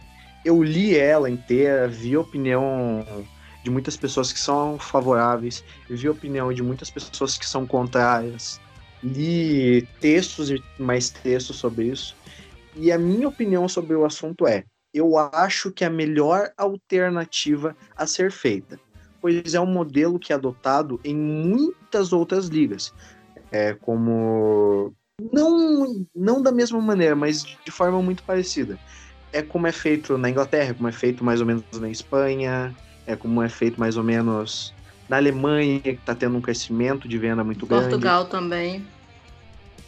eu 0.46 0.62
li 0.62 0.96
ela 0.96 1.28
inteira, 1.28 1.86
vi 1.86 2.14
a 2.14 2.20
opinião 2.20 3.04
de 3.62 3.70
muitas 3.70 3.98
pessoas 3.98 4.32
que 4.32 4.40
são 4.40 4.78
favoráveis, 4.78 5.62
vi 5.90 6.09
a 6.09 6.12
opinião 6.12 6.50
de 6.54 6.62
muitas 6.62 6.90
pessoas 6.90 7.36
que 7.36 7.46
são 7.46 7.66
contrárias, 7.66 8.59
li 9.03 9.86
textos 10.01 10.51
e 10.51 10.62
mais 10.78 11.11
textos 11.11 11.57
sobre 11.57 11.86
isso. 11.86 12.16
E 12.76 12.92
a 12.92 12.99
minha 12.99 13.28
opinião 13.28 13.68
sobre 13.68 13.94
o 13.94 14.05
assunto 14.05 14.46
é: 14.46 14.64
eu 14.92 15.16
acho 15.16 15.70
que 15.70 15.84
é 15.84 15.86
a 15.86 15.90
melhor 15.90 16.53
alternativa 16.57 17.76
a 17.96 18.07
ser 18.07 18.30
feita, 18.30 18.78
pois 19.20 19.55
é 19.55 19.61
um 19.61 19.66
modelo 19.66 20.18
que 20.18 20.32
é 20.32 20.36
adotado 20.36 21.01
em 21.05 21.16
muitas 21.16 22.12
outras 22.12 22.46
ligas, 22.46 22.92
é 23.51 23.74
como 23.74 24.92
não 25.32 26.07
não 26.14 26.42
da 26.42 26.53
mesma 26.53 26.80
maneira, 26.80 27.16
mas 27.16 27.42
de 27.42 27.70
forma 27.70 28.01
muito 28.03 28.22
parecida. 28.22 28.78
É 29.32 29.42
como 29.42 29.66
é 29.66 29.72
feito 29.72 30.16
na 30.16 30.30
Inglaterra, 30.30 30.72
como 30.72 30.88
é 30.88 30.92
feito 30.92 31.22
mais 31.22 31.40
ou 31.40 31.46
menos 31.46 31.62
na 31.74 31.90
Espanha, 31.90 32.74
é 33.07 33.14
como 33.14 33.42
é 33.42 33.49
feito 33.49 33.78
mais 33.78 33.96
ou 33.96 34.05
menos 34.05 34.72
na 35.09 35.16
Alemanha, 35.16 35.80
que 35.80 35.90
está 35.90 36.14
tendo 36.14 36.36
um 36.36 36.40
crescimento 36.40 37.09
de 37.09 37.16
venda 37.18 37.42
muito 37.42 37.66
grande. 37.66 37.88
Portugal 37.88 38.26
também. 38.26 38.86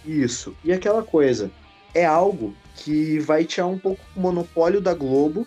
Isso. 0.05 0.57
E 0.65 0.73
aquela 0.73 1.03
coisa, 1.03 1.51
é 1.95 2.05
algo 2.05 2.55
que 2.77 3.19
vai 3.19 3.45
tirar 3.45 3.67
um 3.67 3.79
pouco 3.79 4.01
o 4.17 4.21
monopólio 4.21 4.81
da 4.81 4.95
Globo, 4.95 5.47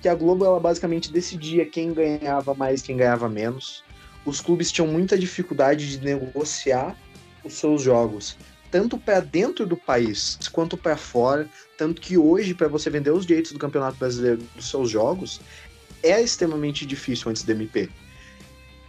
que 0.00 0.08
a 0.08 0.14
Globo 0.14 0.44
ela 0.44 0.58
basicamente 0.58 1.12
decidia 1.12 1.66
quem 1.66 1.92
ganhava 1.92 2.54
mais, 2.54 2.80
quem 2.80 2.96
ganhava 2.96 3.28
menos. 3.28 3.84
Os 4.24 4.40
clubes 4.40 4.72
tinham 4.72 4.88
muita 4.88 5.18
dificuldade 5.18 5.98
de 5.98 6.04
negociar 6.04 6.96
os 7.44 7.54
seus 7.54 7.82
jogos, 7.82 8.36
tanto 8.70 8.98
para 8.98 9.20
dentro 9.20 9.66
do 9.66 9.76
país 9.76 10.38
quanto 10.52 10.76
para 10.76 10.96
fora, 10.96 11.48
tanto 11.76 12.00
que 12.00 12.16
hoje 12.16 12.54
para 12.54 12.68
você 12.68 12.88
vender 12.88 13.10
os 13.10 13.26
direitos 13.26 13.52
do 13.52 13.58
Campeonato 13.58 13.98
Brasileiro 13.98 14.42
dos 14.54 14.68
seus 14.68 14.90
jogos 14.90 15.40
é 16.02 16.20
extremamente 16.20 16.86
difícil 16.86 17.30
antes 17.30 17.42
do 17.42 17.52
MP. 17.52 17.90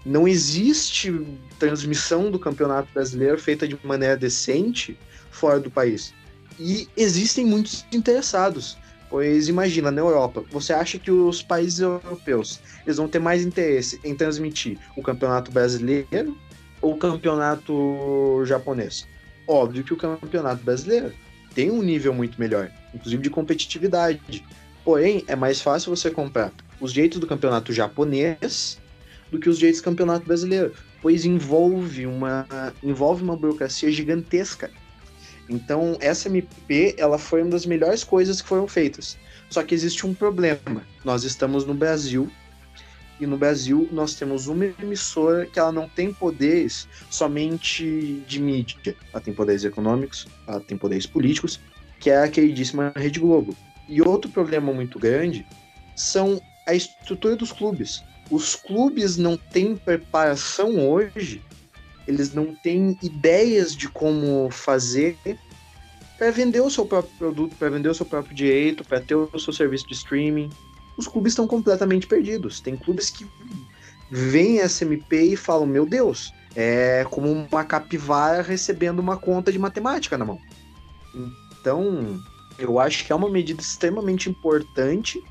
Não 0.05 0.27
existe 0.27 1.13
transmissão 1.59 2.31
do 2.31 2.39
Campeonato 2.39 2.91
Brasileiro 2.93 3.37
feita 3.39 3.67
de 3.67 3.77
maneira 3.83 4.17
decente 4.17 4.97
fora 5.29 5.59
do 5.59 5.69
país. 5.69 6.13
E 6.59 6.87
existem 6.97 7.45
muitos 7.45 7.85
interessados. 7.91 8.77
Pois 9.09 9.49
imagina, 9.49 9.91
na 9.91 10.01
Europa, 10.01 10.43
você 10.49 10.71
acha 10.73 10.97
que 10.97 11.11
os 11.11 11.43
países 11.43 11.79
europeus 11.79 12.61
eles 12.85 12.97
vão 12.97 13.07
ter 13.07 13.19
mais 13.19 13.45
interesse 13.45 13.99
em 14.03 14.15
transmitir 14.15 14.79
o 14.95 15.03
campeonato 15.03 15.51
brasileiro 15.51 16.37
ou 16.81 16.93
o 16.93 16.97
campeonato 16.97 18.41
japonês? 18.45 19.05
Óbvio 19.47 19.83
que 19.83 19.93
o 19.93 19.97
campeonato 19.97 20.63
brasileiro 20.63 21.13
tem 21.53 21.69
um 21.69 21.83
nível 21.83 22.13
muito 22.13 22.39
melhor, 22.39 22.71
inclusive 22.93 23.21
de 23.21 23.29
competitividade. 23.29 24.43
Porém, 24.83 25.23
é 25.27 25.35
mais 25.35 25.61
fácil 25.61 25.95
você 25.95 26.09
comprar 26.09 26.51
os 26.79 26.93
direitos 26.93 27.19
do 27.19 27.27
campeonato 27.27 27.73
japonês 27.73 28.79
do 29.31 29.39
que 29.39 29.49
os 29.49 29.57
direitos 29.57 29.81
do 29.81 29.85
campeonato 29.85 30.25
brasileiro, 30.25 30.73
pois 31.01 31.25
envolve 31.25 32.05
uma, 32.05 32.45
envolve 32.83 33.23
uma 33.23 33.35
burocracia 33.35 33.91
gigantesca. 33.91 34.69
Então, 35.49 35.97
essa 35.99 36.29
MP, 36.29 36.95
ela 36.97 37.17
foi 37.17 37.41
uma 37.41 37.51
das 37.51 37.65
melhores 37.65 38.03
coisas 38.03 38.41
que 38.41 38.47
foram 38.47 38.67
feitas. 38.67 39.17
Só 39.49 39.63
que 39.63 39.73
existe 39.73 40.05
um 40.05 40.13
problema. 40.13 40.83
Nós 41.03 41.23
estamos 41.23 41.65
no 41.65 41.73
Brasil 41.73 42.31
e 43.19 43.27
no 43.27 43.37
Brasil 43.37 43.87
nós 43.91 44.15
temos 44.15 44.47
uma 44.47 44.65
emissora 44.65 45.45
que 45.45 45.59
ela 45.59 45.71
não 45.71 45.87
tem 45.87 46.11
poderes 46.11 46.87
somente 47.09 48.23
de 48.27 48.39
mídia. 48.39 48.95
Ela 49.13 49.21
tem 49.21 49.33
poderes 49.33 49.63
econômicos, 49.63 50.27
ela 50.47 50.59
tem 50.59 50.77
poderes 50.77 51.05
políticos, 51.05 51.59
que 51.99 52.09
é 52.09 52.23
a 52.23 52.27
queridíssima 52.27 52.91
Rede 52.95 53.19
Globo. 53.19 53.55
E 53.87 54.01
outro 54.01 54.31
problema 54.31 54.73
muito 54.73 54.97
grande 54.97 55.45
são 55.95 56.41
a 56.67 56.73
estrutura 56.73 57.35
dos 57.35 57.51
clubes. 57.51 58.03
Os 58.31 58.55
clubes 58.55 59.17
não 59.17 59.35
têm 59.35 59.75
preparação 59.75 60.89
hoje, 60.89 61.43
eles 62.07 62.33
não 62.33 62.55
têm 62.55 62.97
ideias 63.03 63.75
de 63.75 63.89
como 63.89 64.49
fazer 64.49 65.17
para 66.17 66.31
vender 66.31 66.61
o 66.61 66.69
seu 66.69 66.85
próprio 66.85 67.13
produto, 67.17 67.55
para 67.57 67.69
vender 67.69 67.89
o 67.89 67.93
seu 67.93 68.05
próprio 68.05 68.33
direito, 68.33 68.85
para 68.85 69.01
ter 69.01 69.15
o 69.15 69.39
seu 69.39 69.51
serviço 69.51 69.85
de 69.87 69.93
streaming. 69.93 70.49
Os 70.95 71.07
clubes 71.07 71.33
estão 71.33 71.45
completamente 71.45 72.07
perdidos. 72.07 72.61
Tem 72.61 72.77
clubes 72.77 73.09
que 73.09 73.27
veem 74.09 74.59
essa 74.59 74.85
MP 74.85 75.33
e 75.33 75.35
falam: 75.35 75.65
Meu 75.65 75.85
Deus, 75.85 76.33
é 76.55 77.05
como 77.09 77.29
uma 77.31 77.63
capivara 77.65 78.41
recebendo 78.41 78.99
uma 78.99 79.17
conta 79.17 79.51
de 79.51 79.59
matemática 79.59 80.17
na 80.17 80.25
mão. 80.25 80.39
Então, 81.59 82.23
eu 82.57 82.79
acho 82.79 83.05
que 83.05 83.11
é 83.11 83.15
uma 83.15 83.29
medida 83.29 83.61
extremamente 83.61 84.29
importante, 84.29 85.21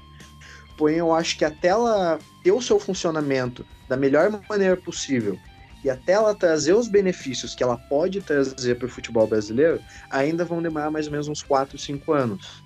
eu 0.89 1.12
acho 1.12 1.37
que 1.37 1.45
até 1.45 1.68
ela 1.68 2.18
ter 2.43 2.53
o 2.53 2.62
seu 2.62 2.78
funcionamento 2.78 3.64
da 3.89 3.97
melhor 3.97 4.31
maneira 4.49 4.76
possível 4.76 5.39
e 5.83 5.91
até 5.91 6.12
ela 6.12 6.35
trazer 6.35 6.74
os 6.74 6.89
benefícios 6.89 7.55
que 7.55 7.62
ela 7.62 7.76
pode 7.76 8.20
trazer 8.20 8.76
para 8.76 8.87
o 8.87 8.91
futebol 8.91 9.26
brasileiro, 9.26 9.81
ainda 10.11 10.45
vão 10.45 10.62
demorar 10.62 10.91
mais 10.91 11.07
ou 11.07 11.12
menos 11.12 11.26
uns 11.26 11.43
4, 11.43 11.78
5 11.78 12.12
anos. 12.12 12.62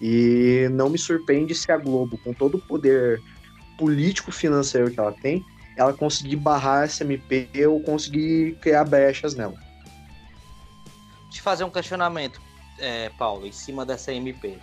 E 0.00 0.68
não 0.72 0.88
me 0.88 0.98
surpreende 0.98 1.54
se 1.54 1.72
a 1.72 1.76
Globo, 1.76 2.18
com 2.18 2.32
todo 2.32 2.56
o 2.56 2.60
poder 2.60 3.20
político-financeiro 3.78 4.90
que 4.90 5.00
ela 5.00 5.12
tem, 5.12 5.44
ela 5.76 5.92
conseguir 5.92 6.36
barrar 6.36 6.84
essa 6.84 7.02
MP 7.02 7.48
ou 7.66 7.80
conseguir 7.80 8.56
criar 8.60 8.84
brechas 8.84 9.34
nela. 9.34 9.54
Eu 11.34 11.42
fazer 11.42 11.64
um 11.64 11.70
questionamento, 11.70 12.40
é, 12.78 13.10
Paulo, 13.10 13.46
em 13.46 13.52
cima 13.52 13.84
dessa 13.84 14.12
MP. 14.12 14.58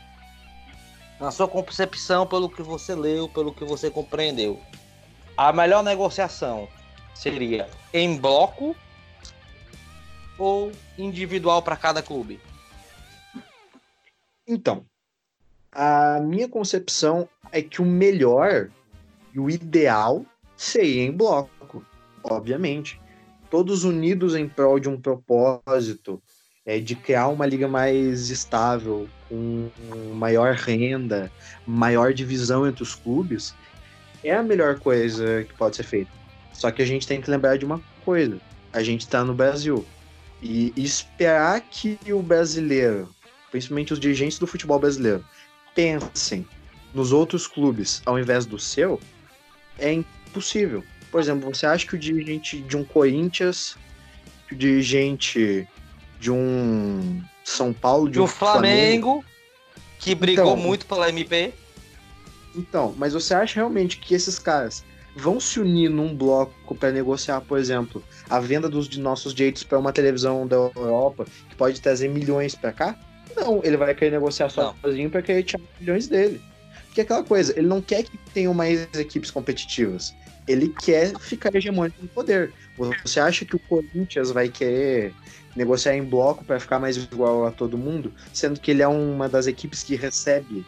Na 1.23 1.31
sua 1.31 1.47
concepção, 1.47 2.27
pelo 2.27 2.49
que 2.49 2.61
você 2.61 2.93
leu, 2.93 3.29
pelo 3.29 3.53
que 3.53 3.63
você 3.63 3.89
compreendeu, 3.89 4.59
a 5.37 5.53
melhor 5.53 5.81
negociação 5.81 6.67
seria 7.15 7.69
em 7.93 8.17
bloco 8.17 8.75
ou 10.37 10.69
individual 10.97 11.61
para 11.61 11.77
cada 11.77 12.03
clube? 12.03 12.41
Então, 14.45 14.85
a 15.71 16.19
minha 16.19 16.49
concepção 16.49 17.29
é 17.53 17.61
que 17.61 17.81
o 17.81 17.85
melhor 17.85 18.69
e 19.33 19.39
o 19.39 19.49
ideal 19.49 20.25
seria 20.57 21.03
em 21.03 21.11
bloco, 21.13 21.85
obviamente. 22.21 22.99
Todos 23.49 23.85
unidos 23.85 24.35
em 24.35 24.49
prol 24.49 24.77
de 24.77 24.89
um 24.89 24.99
propósito, 24.99 26.21
é, 26.65 26.81
de 26.81 26.97
criar 26.97 27.29
uma 27.29 27.45
liga 27.45 27.69
mais 27.69 28.29
estável, 28.29 29.07
com 29.33 30.13
maior 30.13 30.53
renda, 30.53 31.31
maior 31.65 32.13
divisão 32.13 32.67
entre 32.67 32.83
os 32.83 32.93
clubes, 32.93 33.55
é 34.23 34.33
a 34.33 34.43
melhor 34.43 34.79
coisa 34.79 35.43
que 35.43 35.53
pode 35.55 35.75
ser 35.75 35.83
feita. 35.83 36.11
Só 36.53 36.69
que 36.71 36.81
a 36.81 36.85
gente 36.85 37.07
tem 37.07 37.19
que 37.19 37.29
lembrar 37.29 37.57
de 37.57 37.65
uma 37.65 37.81
coisa: 38.05 38.39
a 38.71 38.83
gente 38.83 39.01
está 39.01 39.23
no 39.23 39.33
Brasil. 39.33 39.85
E 40.41 40.73
esperar 40.75 41.61
que 41.61 41.97
o 42.11 42.21
brasileiro, 42.21 43.09
principalmente 43.49 43.93
os 43.93 43.99
dirigentes 43.99 44.37
do 44.37 44.45
futebol 44.45 44.77
brasileiro, 44.77 45.23
pensem 45.73 46.45
nos 46.93 47.13
outros 47.13 47.47
clubes 47.47 48.01
ao 48.05 48.19
invés 48.19 48.45
do 48.45 48.59
seu, 48.59 48.99
é 49.79 49.93
impossível. 49.93 50.83
Por 51.09 51.21
exemplo, 51.21 51.53
você 51.53 51.65
acha 51.65 51.87
que 51.87 51.95
o 51.95 51.99
dirigente 51.99 52.59
de 52.59 52.75
um 52.75 52.83
Corinthians, 52.83 53.77
que 54.47 54.53
o 54.53 54.57
dirigente 54.57 55.65
de 56.19 56.29
um 56.29 57.23
São 57.43 57.73
Paulo, 57.73 58.09
de, 58.09 58.19
um 58.19 58.27
Flamengo, 58.27 59.23
que 59.99 60.15
brigou 60.15 60.45
Então, 60.45 60.57
muito 60.57 60.85
pela 60.85 61.09
MP. 61.09 61.53
Então, 62.55 62.93
mas 62.97 63.13
você 63.13 63.33
acha 63.33 63.55
realmente 63.55 63.97
que 63.97 64.13
esses 64.13 64.37
caras 64.37 64.83
vão 65.15 65.39
se 65.39 65.59
unir 65.59 65.89
num 65.89 66.15
bloco 66.15 66.75
para 66.75 66.91
negociar, 66.91 67.41
por 67.41 67.57
exemplo, 67.57 68.03
a 68.29 68.39
venda 68.39 68.69
dos 68.69 68.87
de 68.87 68.99
nossos 68.99 69.33
direitos 69.33 69.63
para 69.63 69.77
uma 69.77 69.91
televisão 69.91 70.47
da 70.47 70.55
Europa 70.55 71.25
que 71.49 71.55
pode 71.55 71.79
trazer 71.81 72.07
milhões 72.07 72.55
para 72.55 72.71
cá? 72.71 72.99
Não, 73.35 73.61
ele 73.63 73.77
vai 73.77 73.93
querer 73.95 74.11
negociar 74.11 74.49
sozinho 74.49 75.09
para 75.09 75.21
querer 75.21 75.43
tirar 75.43 75.63
milhões 75.79 76.07
dele. 76.07 76.41
Porque 76.85 77.01
é 77.01 77.03
aquela 77.03 77.23
coisa, 77.23 77.57
ele 77.57 77.67
não 77.67 77.81
quer 77.81 78.03
que 78.03 78.17
tenham 78.33 78.53
mais 78.53 78.87
equipes 78.93 79.31
competitivas. 79.31 80.13
Ele 80.47 80.69
quer 80.69 81.17
ficar 81.19 81.55
hegemônico 81.55 81.97
no 82.01 82.07
poder. 82.07 82.53
Você 83.03 83.19
acha 83.19 83.45
que 83.45 83.55
o 83.55 83.59
Corinthians 83.59 84.29
vai 84.29 84.49
querer 84.49 85.13
negociar 85.55 85.95
em 85.95 86.03
bloco 86.03 86.43
para 86.43 86.59
ficar 86.59 86.79
mais 86.79 86.97
igual 86.97 87.45
a 87.45 87.51
todo 87.51 87.77
mundo, 87.77 88.13
sendo 88.33 88.59
que 88.59 88.71
ele 88.71 88.81
é 88.81 88.87
uma 88.87 89.29
das 89.29 89.47
equipes 89.47 89.83
que 89.83 89.95
recebe 89.95 90.65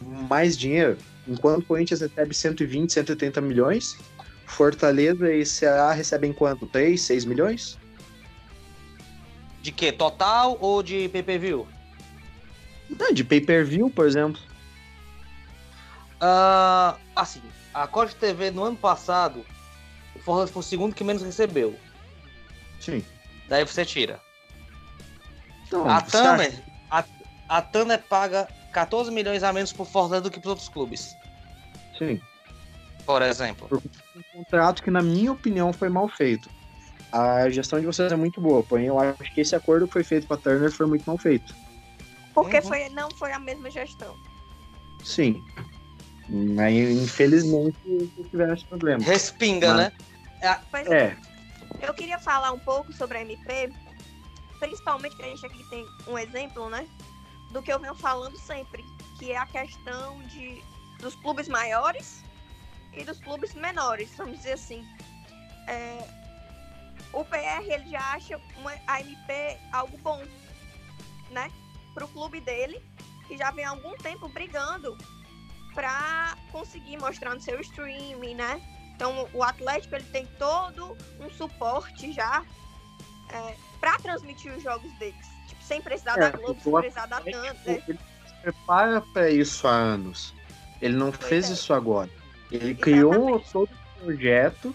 mais 0.00 0.56
dinheiro? 0.56 0.96
Enquanto 1.26 1.62
o 1.62 1.66
Corinthians 1.66 2.00
recebe 2.00 2.34
120, 2.34 2.92
180 2.92 3.40
milhões, 3.40 3.98
Fortaleza 4.46 5.32
e 5.32 5.44
Ceará 5.44 5.92
recebem 5.92 6.32
quanto? 6.32 6.66
3, 6.66 7.00
6 7.00 7.24
milhões? 7.24 7.78
De 9.60 9.72
que? 9.72 9.90
Total 9.90 10.56
ou 10.60 10.82
de 10.82 11.08
pay-per-view? 11.08 11.66
Não, 12.88 13.12
de 13.12 13.24
pay-per-view, 13.24 13.90
por 13.90 14.06
exemplo. 14.06 14.40
Uh, 16.16 16.96
assim, 17.14 17.42
a 17.74 17.86
Costa 17.86 18.16
TV 18.18 18.50
no 18.50 18.62
ano 18.62 18.76
passado, 18.76 19.44
foi 20.20 20.48
o 20.54 20.62
segundo 20.62 20.94
que 20.94 21.04
menos 21.04 21.22
recebeu. 21.22 21.74
Sim. 22.80 23.04
Daí 23.48 23.64
você 23.64 23.84
tira. 23.84 24.20
Então, 25.66 25.88
a 25.88 26.00
Tanner, 26.00 26.62
acha- 26.90 27.08
a, 27.48 27.58
a 27.58 27.62
Tanner 27.62 28.02
paga 28.02 28.48
14 28.72 29.10
milhões 29.10 29.42
a 29.42 29.52
menos 29.52 29.72
por 29.72 29.86
Fortaleza 29.86 30.22
do 30.22 30.30
que 30.30 30.38
para 30.40 30.50
outros 30.50 30.68
clubes, 30.68 31.16
Sim. 31.98 32.20
por 33.04 33.22
exemplo. 33.22 33.68
um 34.14 34.22
contrato 34.32 34.82
que, 34.82 34.90
na 34.90 35.02
minha 35.02 35.32
opinião, 35.32 35.72
foi 35.72 35.88
mal 35.88 36.08
feito. 36.08 36.48
A 37.12 37.48
gestão 37.50 37.80
de 37.80 37.86
vocês 37.86 38.12
é 38.12 38.16
muito 38.16 38.40
boa, 38.40 38.62
porém 38.62 38.86
eu 38.86 38.98
acho 38.98 39.32
que 39.34 39.40
esse 39.40 39.54
acordo 39.56 39.86
que 39.86 39.92
foi 39.92 40.04
feito 40.04 40.26
com 40.26 40.34
a 40.34 40.36
Turner 40.36 40.70
foi 40.70 40.86
muito 40.86 41.04
mal 41.06 41.16
feito. 41.16 41.54
Porque 42.34 42.56
Uhum. 42.56 42.62
foi, 42.62 42.88
não 42.90 43.08
foi 43.12 43.32
a 43.32 43.38
mesma 43.38 43.70
gestão. 43.70 44.14
Sim. 45.04 45.42
Aí, 46.60 46.92
infelizmente, 47.02 47.76
tiveram 48.30 48.54
esse 48.54 48.64
problema. 48.66 49.02
Respinga, 49.02 49.68
Mas- 49.74 49.92
né? 50.42 50.60
Pois 50.70 50.86
É, 50.88 51.16
Eu 51.80 51.92
queria 51.92 52.18
falar 52.18 52.52
um 52.52 52.58
pouco 52.58 52.92
sobre 52.92 53.18
a 53.18 53.20
MP, 53.22 53.72
principalmente 54.58 55.16
que 55.16 55.22
a 55.22 55.26
gente 55.26 55.46
aqui 55.46 55.64
tem 55.68 55.86
um 56.06 56.18
exemplo, 56.18 56.68
né? 56.70 56.88
Do 57.50 57.62
que 57.62 57.72
eu 57.72 57.78
venho 57.78 57.94
falando 57.94 58.36
sempre, 58.38 58.84
que 59.18 59.32
é 59.32 59.36
a 59.36 59.46
questão 59.46 60.22
de, 60.24 60.62
dos 60.98 61.14
clubes 61.16 61.48
maiores 61.48 62.22
e 62.92 63.04
dos 63.04 63.20
clubes 63.20 63.54
menores, 63.54 64.10
vamos 64.16 64.38
dizer 64.38 64.52
assim. 64.52 64.86
É, 65.68 66.08
o 67.12 67.24
PR 67.24 67.64
ele 67.66 67.90
já 67.90 68.12
acha 68.12 68.40
uma, 68.56 68.72
a 68.86 69.00
MP 69.00 69.58
algo 69.72 69.96
bom, 69.98 70.22
né? 71.30 71.50
Para 71.94 72.04
o 72.04 72.08
clube 72.08 72.40
dele, 72.40 72.82
que 73.26 73.36
já 73.36 73.50
vem 73.50 73.64
há 73.64 73.70
algum 73.70 73.94
tempo 73.96 74.28
brigando 74.28 74.96
para 75.74 76.36
conseguir 76.50 76.96
mostrar 76.98 77.34
no 77.34 77.40
seu 77.40 77.60
streaming, 77.60 78.34
né? 78.34 78.75
Então, 78.96 79.28
o 79.34 79.42
Atlético 79.42 79.94
ele 79.94 80.04
tem 80.04 80.26
todo 80.38 80.96
um 81.20 81.30
suporte 81.30 82.12
já 82.12 82.42
para 83.78 83.98
transmitir 83.98 84.52
os 84.52 84.62
jogos 84.62 84.90
deles. 84.98 85.26
Tipo, 85.48 85.62
sem 85.62 85.82
precisar 85.82 86.16
É, 86.16 86.30
da 86.30 86.30
Globo, 86.30 86.60
sem 86.60 86.72
precisar 86.72 87.06
da 87.06 87.18
Atlético, 87.18 87.64
Tanta. 87.64 87.90
ele 87.90 87.98
se 88.26 88.34
prepara 88.42 89.00
para 89.00 89.30
isso 89.30 89.68
há 89.68 89.72
anos. 89.72 90.34
Ele 90.80 90.96
não 90.96 91.12
fez 91.12 91.50
é. 91.50 91.52
isso 91.52 91.74
agora. 91.74 92.10
Ele 92.50 92.74
criou 92.74 93.12
Exatamente. 93.12 93.52
todo 93.52 93.70
o 93.70 94.04
projeto 94.04 94.74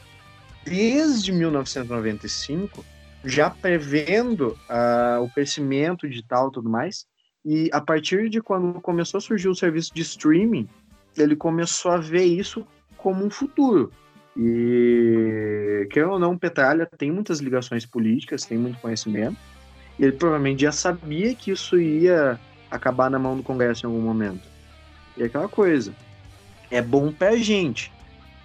desde 0.63 1.31
1995, 1.31 2.85
já 3.25 3.49
prevendo 3.49 4.57
ah, 4.69 5.19
o 5.21 5.29
crescimento 5.29 6.07
digital 6.07 6.49
e 6.49 6.51
tudo 6.51 6.69
mais. 6.69 7.07
E 7.43 7.69
a 7.73 7.81
partir 7.81 8.29
de 8.29 8.39
quando 8.39 8.79
começou 8.81 9.17
a 9.17 9.21
surgir 9.21 9.47
o 9.47 9.55
serviço 9.55 9.91
de 9.95 10.03
streaming, 10.03 10.69
ele 11.17 11.35
começou 11.35 11.91
a 11.91 11.97
ver 11.97 12.23
isso 12.23 12.67
como 12.97 13.25
um 13.25 13.29
futuro. 13.29 13.91
E, 14.35 15.87
querendo 15.91 16.13
ou 16.13 16.19
não, 16.19 16.37
Petralha 16.37 16.85
tem 16.97 17.11
muitas 17.11 17.39
ligações 17.39 17.85
políticas, 17.85 18.45
tem 18.45 18.57
muito 18.57 18.79
conhecimento. 18.79 19.37
Ele 19.99 20.11
provavelmente 20.13 20.61
já 20.61 20.71
sabia 20.71 21.35
que 21.35 21.51
isso 21.51 21.79
ia 21.79 22.39
acabar 22.69 23.09
na 23.09 23.19
mão 23.19 23.35
do 23.35 23.43
Congresso 23.43 23.85
em 23.85 23.89
algum 23.89 24.01
momento. 24.01 24.41
E 25.17 25.23
é 25.23 25.25
aquela 25.25 25.49
coisa. 25.49 25.93
É 26.69 26.81
bom 26.81 27.11
pra 27.11 27.35
gente 27.35 27.91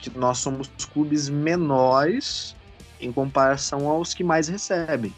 que 0.00 0.10
nós 0.18 0.38
somos 0.38 0.68
clubes 0.92 1.28
menores 1.28 2.56
em 3.00 3.12
comparação 3.12 3.88
aos 3.88 4.12
que 4.12 4.24
mais 4.24 4.48
recebem. 4.48 5.14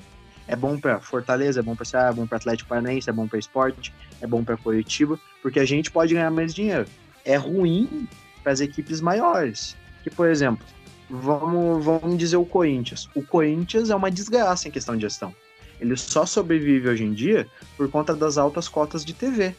É 0.47 0.55
bom 0.55 0.79
pra 0.79 1.01
Fortaleza, 1.01 1.61
é 1.61 1.62
bom 1.62 1.75
pra 1.75 1.85
Ceará, 1.85 2.09
é 2.09 2.12
bom 2.12 2.27
pra 2.27 2.37
Atlético 2.37 2.69
Paranaense, 2.69 3.09
é 3.09 3.12
bom 3.12 3.27
pra 3.27 3.39
Esporte, 3.39 3.93
é 4.21 4.27
bom 4.27 4.43
pra 4.43 4.57
Curitiba, 4.57 5.19
porque 5.43 5.61
a 5.61 5.64
gente 5.64 5.91
pode 5.91 6.14
ganhar 6.14 6.31
mais 6.31 6.55
dinheiro. 6.55 6.87
É 7.25 7.37
ruim 7.37 8.09
para 8.43 8.53
as 8.53 8.61
equipes 8.61 9.01
maiores. 9.01 9.77
Que, 10.03 10.11
por 10.11 10.28
exemplo, 10.28 10.64
vamos, 11.09 11.84
vamos 11.84 12.18
dizer 12.18 12.36
o 12.36 12.44
Corinthians. 12.44 13.09
O 13.14 13.22
Corinthians 13.22 13.90
é 13.90 13.94
uma 13.94 14.11
desgraça 14.11 14.68
em 14.68 14.70
questão 14.70 14.94
de 14.94 15.03
gestão. 15.03 15.34
Ele 15.80 15.96
só 15.96 16.26
sobrevive 16.26 16.88
hoje 16.88 17.05
em 17.05 17.12
dia 17.12 17.46
por 17.76 17.88
conta 17.90 18.14
das 18.14 18.36
altas 18.36 18.68
cotas 18.68 19.05
de 19.05 19.12
TV. 19.12 19.55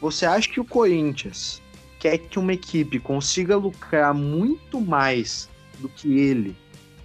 Você 0.00 0.26
acha 0.26 0.48
que 0.48 0.60
o 0.60 0.64
Corinthians 0.64 1.62
quer 1.98 2.18
que 2.18 2.38
uma 2.38 2.52
equipe 2.52 2.98
consiga 2.98 3.56
lucrar 3.56 4.14
muito 4.14 4.80
mais 4.80 5.48
do 5.78 5.88
que 5.88 6.18
ele? 6.18 6.56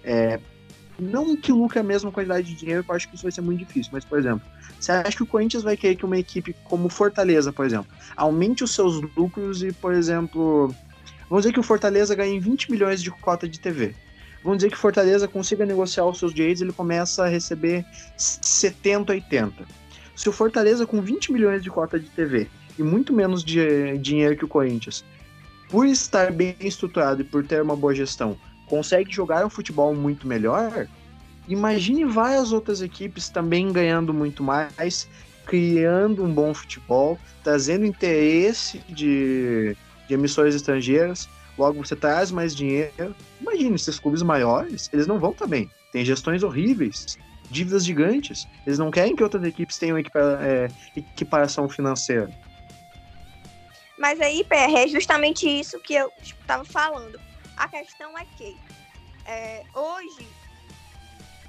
É, 0.04 0.38
não 0.98 1.36
que 1.36 1.52
lucre 1.52 1.78
a 1.78 1.82
mesma 1.82 2.10
quantidade 2.10 2.46
de 2.46 2.54
dinheiro, 2.54 2.84
eu 2.86 2.94
acho 2.94 3.08
que 3.08 3.14
isso 3.14 3.22
vai 3.22 3.32
ser 3.32 3.42
muito 3.42 3.58
difícil, 3.58 3.90
mas, 3.92 4.04
por 4.04 4.18
exemplo, 4.18 4.46
você 4.80 4.92
acha 4.92 5.16
que 5.16 5.22
o 5.22 5.26
Corinthians 5.26 5.62
vai 5.62 5.76
querer 5.76 5.96
que 5.96 6.04
uma 6.04 6.18
equipe 6.18 6.54
como 6.64 6.88
Fortaleza, 6.88 7.52
por 7.52 7.66
exemplo, 7.66 7.86
aumente 8.16 8.64
os 8.64 8.74
seus 8.74 9.00
lucros 9.16 9.62
e, 9.62 9.72
por 9.72 9.92
exemplo, 9.92 10.74
vamos 11.28 11.42
dizer 11.42 11.52
que 11.52 11.60
o 11.60 11.62
Fortaleza 11.62 12.14
ganhe 12.14 12.38
20 12.38 12.70
milhões 12.70 13.02
de 13.02 13.10
cota 13.10 13.48
de 13.48 13.58
TV. 13.58 13.94
Vamos 14.42 14.58
dizer 14.58 14.70
que 14.70 14.76
o 14.76 14.80
Fortaleza 14.80 15.26
consiga 15.26 15.66
negociar 15.66 16.04
os 16.06 16.18
seus 16.18 16.32
direitos, 16.32 16.62
ele 16.62 16.72
começa 16.72 17.24
a 17.24 17.28
receber 17.28 17.84
70, 18.16 19.12
80. 19.12 19.64
Se 20.14 20.28
o 20.28 20.32
Fortaleza 20.32 20.86
com 20.86 21.00
20 21.00 21.32
milhões 21.32 21.62
de 21.62 21.70
cota 21.70 21.98
de 21.98 22.08
TV 22.08 22.48
e 22.78 22.82
muito 22.82 23.12
menos 23.12 23.44
de 23.44 23.98
dinheiro 23.98 24.36
que 24.36 24.44
o 24.44 24.48
Corinthians, 24.48 25.04
por 25.68 25.86
estar 25.86 26.32
bem 26.32 26.54
estruturado 26.60 27.22
e 27.22 27.24
por 27.24 27.44
ter 27.44 27.60
uma 27.60 27.74
boa 27.74 27.94
gestão, 27.94 28.36
consegue 28.66 29.12
jogar 29.12 29.44
um 29.44 29.50
futebol 29.50 29.94
muito 29.94 30.26
melhor, 30.26 30.86
imagine 31.48 32.04
várias 32.04 32.52
outras 32.52 32.80
equipes 32.80 33.28
também 33.28 33.72
ganhando 33.72 34.14
muito 34.14 34.42
mais, 34.42 35.08
criando 35.44 36.24
um 36.24 36.32
bom 36.32 36.52
futebol, 36.52 37.18
trazendo 37.42 37.84
interesse 37.84 38.78
de, 38.88 39.76
de 40.06 40.14
emissoras 40.14 40.54
estrangeiras, 40.54 41.28
logo 41.58 41.84
você 41.84 41.96
traz 41.96 42.30
mais 42.30 42.54
dinheiro. 42.54 43.14
Imagine, 43.40 43.74
esses 43.74 43.98
clubes 43.98 44.22
maiores, 44.22 44.88
eles 44.92 45.06
não 45.06 45.18
vão 45.18 45.32
também. 45.32 45.70
Tem 45.92 46.04
gestões 46.04 46.42
horríveis, 46.42 47.18
dívidas 47.50 47.84
gigantes. 47.84 48.46
Eles 48.66 48.78
não 48.78 48.90
querem 48.90 49.16
que 49.16 49.22
outras 49.22 49.42
equipes 49.44 49.78
tenham 49.78 49.98
é, 49.98 50.68
equiparação 50.96 51.68
financeira. 51.68 52.30
Mas 53.98 54.20
aí, 54.20 54.44
PR, 54.44 54.76
é 54.76 54.88
justamente 54.88 55.48
isso 55.48 55.80
que 55.80 55.94
eu 55.94 56.10
estava 56.22 56.64
falando. 56.64 57.18
A 57.56 57.66
questão 57.66 58.16
é 58.18 58.26
que 58.36 58.56
é, 59.24 59.62
hoje, 59.74 60.26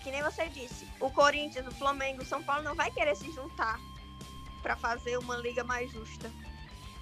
que 0.01 0.09
nem 0.09 0.23
você 0.23 0.47
disse, 0.47 0.87
o 0.99 1.11
Corinthians, 1.11 1.67
o 1.67 1.71
Flamengo, 1.71 2.21
o 2.21 2.25
São 2.25 2.41
Paulo 2.41 2.63
não 2.63 2.73
vai 2.73 2.89
querer 2.91 3.15
se 3.15 3.29
juntar 3.33 3.77
para 4.63 4.77
fazer 4.77 5.17
uma 5.17 5.37
liga 5.37 5.63
mais 5.63 5.91
justa. 5.91 6.31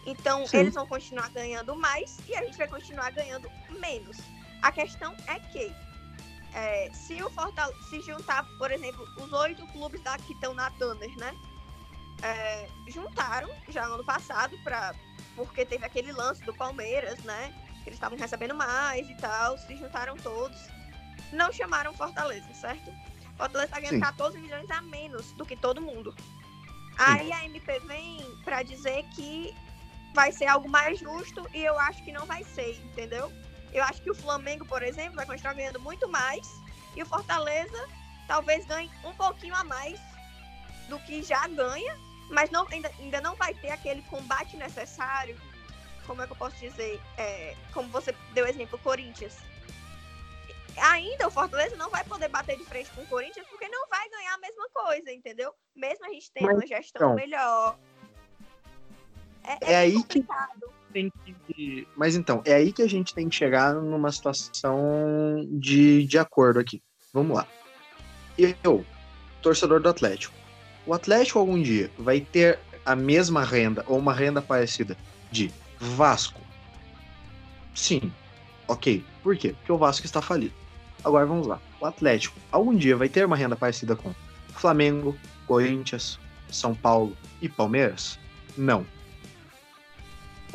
Então, 0.06 0.46
Sim. 0.46 0.58
eles 0.58 0.74
vão 0.74 0.86
continuar 0.86 1.30
ganhando 1.30 1.76
mais 1.76 2.18
e 2.28 2.36
a 2.36 2.44
gente 2.44 2.58
vai 2.58 2.68
continuar 2.68 3.12
ganhando 3.12 3.50
menos. 3.80 4.18
A 4.62 4.72
questão 4.72 5.16
é 5.28 5.40
que 5.40 5.74
é, 6.54 6.90
se 6.94 7.22
o 7.22 7.30
Fortaleza 7.30 7.78
se 7.90 8.00
juntar, 8.02 8.46
por 8.58 8.72
exemplo, 8.72 9.08
os 9.18 9.32
oito 9.34 9.66
clubes 9.68 10.02
da, 10.02 10.18
que 10.18 10.34
estão 10.34 10.54
na 10.54 10.70
Tanner, 10.72 11.14
né? 11.18 11.36
É, 12.22 12.70
juntaram 12.88 13.50
já 13.68 13.86
ano 13.86 14.04
passado 14.06 14.58
para 14.64 14.96
porque 15.36 15.66
teve 15.66 15.86
aquele 15.86 16.14
lance 16.14 16.42
do 16.44 16.54
Palmeiras, 16.54 17.20
né? 17.20 17.54
Que 17.84 17.90
eles 17.90 17.98
estavam 17.98 18.18
recebendo 18.18 18.56
mais 18.56 19.10
e 19.10 19.16
tal, 19.16 19.58
se 19.58 19.76
juntaram 19.76 20.16
todos. 20.16 20.58
Não 21.34 21.52
chamaram 21.52 21.94
Fortaleza, 21.94 22.54
certo? 22.54 22.90
Fortaleza 23.38 23.72
tá 23.72 23.80
ganhando 23.80 23.96
Sim. 23.96 24.02
14 24.02 24.38
milhões 24.40 24.72
a 24.72 24.82
menos 24.82 25.34
do 25.34 25.46
que 25.46 25.58
todo 25.58 25.82
mundo. 25.82 26.16
Aí 26.98 27.34
a 27.34 27.44
MP 27.44 27.80
vem 27.80 28.18
para 28.46 28.64
dizer 28.64 29.04
que 29.14 29.54
vai 30.16 30.32
ser 30.32 30.48
algo 30.48 30.68
mais 30.68 30.98
justo 30.98 31.48
e 31.54 31.64
eu 31.64 31.78
acho 31.80 32.04
que 32.04 32.12
não 32.12 32.26
vai 32.26 32.44
ser, 32.44 32.72
entendeu? 32.84 33.32
Eu 33.72 33.84
acho 33.84 34.02
que 34.02 34.10
o 34.10 34.16
Flamengo, 34.16 34.66
por 34.66 34.82
exemplo, 34.82 35.16
vai 35.16 35.26
continuar 35.28 35.54
ganhando 35.54 35.80
muito 35.80 36.08
mais 36.08 36.48
e 36.96 37.04
o 37.04 37.06
Fortaleza 37.06 37.88
talvez 38.28 38.66
ganhe 38.66 38.90
um 39.04 39.14
pouquinho 39.14 39.54
a 39.54 39.64
mais 39.64 40.00
do 40.90 40.98
que 41.00 41.22
já 41.22 41.48
ganha, 41.48 41.96
mas 42.32 42.50
não, 42.50 42.66
ainda, 42.72 42.90
ainda 42.98 43.22
não 43.22 43.36
vai 43.36 43.54
ter 43.54 43.70
aquele 43.70 44.02
combate 44.04 44.58
necessário 44.58 45.38
como 46.06 46.22
é 46.22 46.26
que 46.26 46.34
eu 46.34 46.38
posso 46.38 46.56
dizer? 46.58 47.00
É, 47.18 47.56
como 47.74 47.90
você 47.90 48.16
deu 48.34 48.48
exemplo, 48.48 48.78
Corinthians. 48.80 49.38
Ainda 50.78 51.28
o 51.28 51.32
Fortaleza 51.32 51.76
não 51.78 51.90
vai 51.90 52.04
poder 52.04 52.28
bater 52.28 52.58
de 52.58 52.66
frente 52.66 52.90
com 52.92 53.02
o 53.02 53.08
Corinthians 53.08 53.48
porque 53.48 53.68
não 53.70 53.88
vai 53.88 54.08
ganhar 54.10 54.34
a 54.34 54.38
mesma 54.40 54.70
coisa, 54.70 55.12
entendeu? 55.12 55.54
Mesmo 55.76 56.06
a 56.06 56.10
gente 56.10 56.32
tendo 56.32 56.52
uma 56.52 56.68
gestão 56.68 57.14
então, 57.14 57.16
melhor. 57.16 57.78
É, 59.62 59.74
é 59.74 59.76
aí 59.78 60.04
que- 60.04 60.24
tem 60.94 61.12
que. 61.46 61.88
Mas 61.96 62.16
então, 62.16 62.42
é 62.46 62.54
aí 62.54 62.72
que 62.72 62.82
a 62.82 62.88
gente 62.88 63.14
tem 63.14 63.28
que 63.28 63.36
chegar 63.36 63.74
numa 63.74 64.12
situação 64.12 65.46
de, 65.52 66.06
de 66.06 66.18
acordo 66.18 66.60
aqui. 66.60 66.82
Vamos 67.14 67.36
lá. 67.36 67.48
Eu, 68.38 68.86
torcedor 69.42 69.82
do 69.82 69.90
Atlético. 69.90 70.34
O 70.86 70.94
Atlético 70.94 71.40
algum 71.40 71.62
dia 71.62 71.92
vai 71.98 72.22
ter 72.22 72.60
a 72.86 72.96
mesma 72.96 73.44
renda 73.44 73.84
ou 73.88 73.98
uma 73.98 74.14
renda 74.14 74.42
parecida 74.42 74.96
de 75.32 75.52
Vasco? 75.80 76.40
Sim. 77.74 78.12
Ok. 78.68 79.04
Por 79.22 79.36
quê? 79.38 79.54
Porque 79.54 79.72
o 79.72 79.78
Vasco 79.78 80.06
está 80.06 80.22
falido. 80.22 80.54
Agora 81.04 81.26
vamos 81.26 81.46
lá. 81.48 81.60
O 81.80 81.86
Atlético 81.86 82.38
algum 82.52 82.74
dia 82.76 82.96
vai 82.96 83.10
ter 83.10 83.26
uma 83.26 83.36
renda 83.36 83.56
parecida 83.56 83.96
com 83.96 84.14
Flamengo, 84.50 85.18
Corinthians, 85.46 86.20
São 86.50 86.74
Paulo 86.74 87.16
e 87.42 87.50
Palmeiras? 87.50 88.18
Não. 88.58 88.86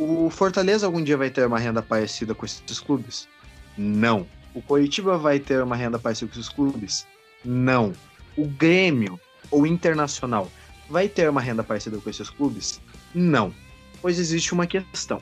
O 0.02 0.30
Fortaleza 0.30 0.86
algum 0.86 1.04
dia 1.04 1.18
vai 1.18 1.28
ter 1.28 1.46
uma 1.46 1.58
renda 1.58 1.82
parecida 1.82 2.34
com 2.34 2.46
esses 2.46 2.80
clubes? 2.80 3.28
Não. 3.76 4.26
O 4.54 4.62
Coritiba 4.62 5.18
vai 5.18 5.38
ter 5.38 5.62
uma 5.62 5.76
renda 5.76 5.98
parecida 5.98 6.32
com 6.32 6.40
esses 6.40 6.50
clubes? 6.50 7.06
Não. 7.44 7.92
O 8.34 8.46
Grêmio 8.46 9.20
ou 9.50 9.66
Internacional 9.66 10.50
vai 10.88 11.06
ter 11.06 11.28
uma 11.28 11.42
renda 11.42 11.62
parecida 11.62 11.98
com 11.98 12.08
esses 12.08 12.30
clubes? 12.30 12.80
Não. 13.14 13.52
Pois 14.00 14.18
existe 14.18 14.54
uma 14.54 14.66
questão. 14.66 15.20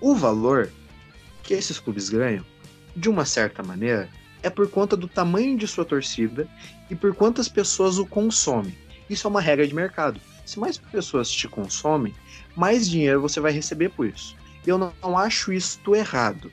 O 0.00 0.16
valor 0.16 0.72
que 1.44 1.54
esses 1.54 1.78
clubes 1.78 2.08
ganham, 2.08 2.44
de 2.96 3.08
uma 3.08 3.24
certa 3.24 3.62
maneira, 3.62 4.08
é 4.42 4.50
por 4.50 4.68
conta 4.68 4.96
do 4.96 5.06
tamanho 5.06 5.56
de 5.56 5.68
sua 5.68 5.84
torcida 5.84 6.48
e 6.90 6.96
por 6.96 7.14
quantas 7.14 7.48
pessoas 7.48 7.98
o 7.98 8.06
consomem. 8.06 8.76
Isso 9.08 9.28
é 9.28 9.30
uma 9.30 9.40
regra 9.40 9.64
de 9.64 9.76
mercado. 9.76 10.20
Se 10.44 10.58
mais 10.58 10.76
pessoas 10.76 11.30
te 11.30 11.46
consomem, 11.46 12.12
mais 12.60 12.86
dinheiro 12.86 13.22
você 13.22 13.40
vai 13.40 13.52
receber 13.52 13.88
por 13.88 14.06
isso. 14.06 14.36
Eu 14.66 14.76
não, 14.76 14.92
não 15.02 15.16
acho 15.16 15.50
isto 15.50 15.96
errado. 15.96 16.52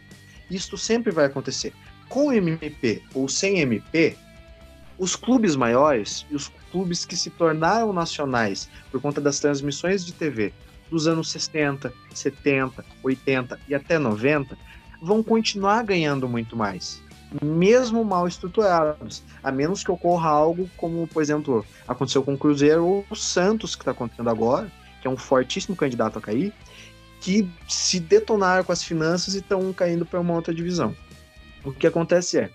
Isto 0.49 0.78
sempre 0.78 1.12
vai 1.12 1.26
acontecer. 1.26 1.74
Com 2.08 2.32
MP 2.32 3.03
ou 3.14 3.28
sem 3.28 3.60
MP, 3.60 4.16
os 4.97 5.18
clubes 5.18 5.58
maiores 5.58 6.26
e 6.32 6.36
os 6.36 6.49
clubes 6.72 7.03
que 7.03 7.18
se 7.18 7.30
tornaram 7.30 7.91
nacionais 7.91 8.70
por 8.89 9.01
conta 9.01 9.20
das 9.20 9.41
transmissões 9.41 10.05
de 10.05 10.14
TV 10.14 10.53
dos 10.89 11.08
anos 11.08 11.30
60, 11.30 11.93
70, 12.14 12.86
80 13.03 13.60
e 13.68 13.76
até 13.76 13.99
90 13.99 14.58
vão 15.01 15.22
continuar 15.22 15.84
ganhando 15.84 16.30
muito 16.30 16.55
mais, 16.55 17.01
mesmo 17.43 18.05
mal 18.05 18.26
estruturados, 18.26 19.22
a 19.43 19.51
menos 19.51 19.84
que 19.84 19.91
ocorra 19.91 20.30
algo 20.30 20.70
como, 20.78 21.05
por 21.05 21.22
exemplo, 21.22 21.66
aconteceu 21.86 22.24
com 22.24 22.36
o 22.36 22.38
Cruzeiro 22.38 22.86
ou 22.86 23.05
o 23.10 23.16
Santos 23.16 23.76
que 23.76 23.82
está 23.82 23.91
acontecendo 23.91 24.30
agora, 24.30 24.72
é 25.08 25.10
um 25.10 25.18
fortíssimo 25.18 25.76
candidato 25.76 26.20
a 26.20 26.22
cair, 26.22 26.53
que 27.20 27.49
se 27.68 27.99
detonaram 27.99 28.64
com 28.64 28.72
as 28.72 28.84
finanças 28.84 29.34
e 29.34 29.39
estão 29.39 29.74
caindo 29.74 30.05
para 30.05 30.20
uma 30.20 30.34
outra 30.34 30.53
divisão. 30.53 30.95
O 31.64 31.72
que 31.72 31.88
acontece 31.88 32.39
é, 32.39 32.51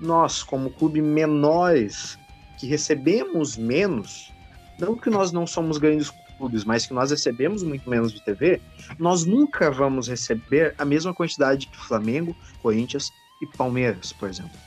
nós, 0.00 0.42
como 0.42 0.70
clube 0.70 1.00
menores, 1.00 2.18
que 2.58 2.66
recebemos 2.66 3.56
menos, 3.56 4.32
não 4.78 4.96
que 4.96 5.10
nós 5.10 5.30
não 5.32 5.46
somos 5.46 5.78
grandes 5.78 6.10
clubes, 6.36 6.64
mas 6.64 6.86
que 6.86 6.94
nós 6.94 7.10
recebemos 7.10 7.62
muito 7.62 7.88
menos 7.88 8.12
de 8.12 8.24
TV, 8.24 8.60
nós 8.98 9.24
nunca 9.24 9.70
vamos 9.70 10.08
receber 10.08 10.74
a 10.78 10.84
mesma 10.84 11.14
quantidade 11.14 11.66
que 11.66 11.76
Flamengo, 11.76 12.34
Corinthians 12.62 13.12
e 13.42 13.46
Palmeiras, 13.46 14.12
por 14.12 14.28
exemplo. 14.28 14.58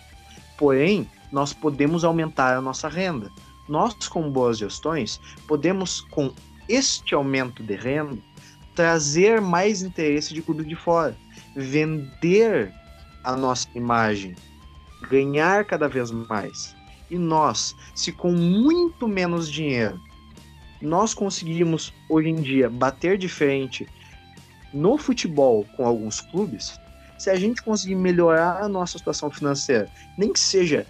Porém, 0.58 1.10
nós 1.32 1.52
podemos 1.52 2.04
aumentar 2.04 2.56
a 2.56 2.62
nossa 2.62 2.88
renda. 2.88 3.32
Nós, 3.68 4.08
com 4.08 4.30
boas 4.30 4.60
gestões, 4.60 5.20
podemos, 5.48 6.02
com 6.02 6.32
este 6.68 7.14
aumento 7.16 7.64
de 7.64 7.76
renda, 7.76 8.18
trazer 8.76 9.42
mais 9.42 9.82
interesse 9.82 10.34
de 10.34 10.42
clube 10.42 10.64
de 10.64 10.76
fora, 10.76 11.16
vender 11.56 12.74
a 13.24 13.36
nossa 13.36 13.68
imagem, 13.76 14.36
ganhar 15.10 15.66
cada 15.66 15.88
vez 15.88 16.12
mais. 16.12 16.76
E 17.10 17.18
nós, 17.18 17.76
se 17.96 18.12
com 18.12 18.32
muito 18.32 19.08
menos 19.08 19.52
dinheiro, 19.52 20.00
nós 20.82 21.14
conseguimos 21.14 21.94
hoje 22.10 22.30
em 22.30 22.36
dia 22.36 22.70
bater 22.70 23.18
de 23.18 23.30
frente 23.30 23.88
no 24.74 24.98
futebol 24.98 25.66
com 25.78 25.86
alguns 25.86 26.20
clubes, 26.20 26.78
se 27.18 27.30
a 27.30 27.36
gente 27.36 27.62
conseguir 27.62 27.96
melhorar 27.96 28.62
a 28.62 28.68
nossa 28.68 28.98
situação 28.98 29.30
financeira, 29.30 29.90
nem 30.18 30.34
que 30.34 30.40
seja 30.40 30.86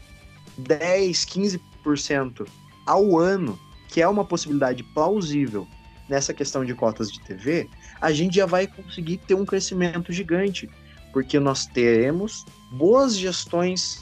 10, 0.58 1.26
15% 1.26 2.48
ao 2.88 3.20
ano, 3.20 3.60
que 3.94 4.02
é 4.02 4.08
uma 4.08 4.26
possibilidade 4.26 4.84
plausível 4.84 5.68
nessa 6.10 6.34
questão 6.34 6.66
de 6.66 6.74
cotas 6.74 7.12
de 7.12 7.22
TV, 7.22 7.70
a 8.02 8.12
gente 8.12 8.38
já 8.38 8.48
vai 8.48 8.66
conseguir 8.66 9.18
ter 9.18 9.36
um 9.36 9.46
crescimento 9.46 10.12
gigante, 10.12 10.68
porque 11.14 11.40
nós 11.40 11.68
teremos 11.68 12.44
boas 12.72 13.16
gestões 13.16 14.02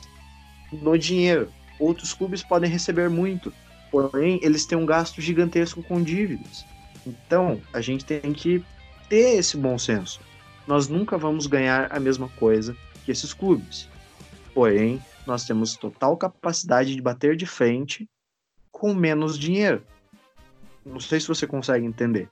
no 0.72 0.98
dinheiro. 0.98 1.52
Outros 1.78 2.14
clubes 2.14 2.42
podem 2.42 2.72
receber 2.72 3.10
muito, 3.10 3.52
porém 3.92 4.40
eles 4.42 4.66
têm 4.66 4.78
um 4.78 4.86
gasto 4.86 5.20
gigantesco 5.20 5.84
com 5.84 6.02
dívidas. 6.02 6.66
Então, 7.06 7.62
a 7.74 7.82
gente 7.82 8.06
tem 8.06 8.32
que 8.32 8.64
ter 9.10 9.40
esse 9.40 9.58
bom 9.58 9.78
senso. 9.78 10.22
Nós 10.66 10.88
nunca 10.88 11.18
vamos 11.18 11.48
ganhar 11.48 11.92
a 11.92 12.00
mesma 12.00 12.30
coisa 12.30 12.78
que 13.04 13.12
esses 13.12 13.34
clubes. 13.34 13.90
Porém, 14.54 15.02
nós 15.28 15.44
temos 15.44 15.76
total 15.76 16.16
capacidade 16.16 16.96
de 16.96 17.02
bater 17.02 17.36
de 17.36 17.46
frente 17.46 18.08
com 18.82 18.96
menos 18.96 19.38
dinheiro. 19.38 19.86
Não 20.84 21.00
sei 21.00 21.20
se 21.20 21.28
você 21.28 21.46
consegue 21.46 21.86
entender. 21.86 22.28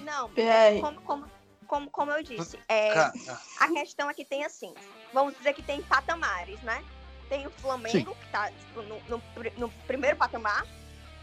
Não, 0.00 0.28
PR. 0.28 0.78
como, 0.82 1.00
como, 1.00 1.26
como, 1.66 1.90
como 1.90 2.10
eu 2.10 2.22
disse, 2.22 2.58
é, 2.68 2.92
a 2.92 3.68
questão 3.72 4.10
aqui 4.10 4.26
tem 4.26 4.44
assim, 4.44 4.74
vamos 5.14 5.34
dizer 5.38 5.54
que 5.54 5.62
tem 5.62 5.80
patamares, 5.80 6.60
né? 6.60 6.84
Tem 7.30 7.46
o 7.46 7.50
Flamengo, 7.50 8.14
que 8.14 8.30
tá 8.30 8.50
tipo, 8.50 8.82
no, 8.82 9.00
no 9.08 9.22
no 9.56 9.68
primeiro 9.86 10.18
patamar, 10.18 10.66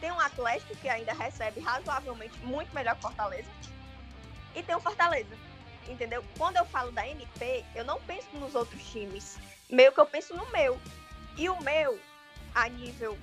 tem 0.02 0.12
o 0.12 0.20
Atlético, 0.20 0.76
que 0.78 0.89
ainda 0.89 1.14
recebe 1.14 1.60
razoavelmente 1.60 2.36
muito 2.39 2.74
melhor 2.74 2.96
que 2.96 3.06
o 3.06 3.10
Fortaleza, 3.10 3.50
e 4.56 4.64
tem 4.64 4.76
o 4.76 4.80
Fortaleza, 4.80 5.38
entendeu? 5.88 6.26
Quando 6.36 6.58
eu 6.58 6.66
falo 6.66 6.91
da 6.91 7.08
MP, 7.08 7.64
eu 7.76 7.86
não 7.86 8.02
penso 8.02 8.28
nos 8.34 8.56
outros 8.56 8.84
times, 8.89 9.38
meio 9.70 9.91
que 9.91 10.00
eu 10.00 10.06
penso 10.08 10.36
no 10.36 10.50
meu. 10.52 10.80
E 11.38 11.50
o 11.50 11.62
meu, 11.62 12.00
a 12.56 12.70
nível, 12.70 13.18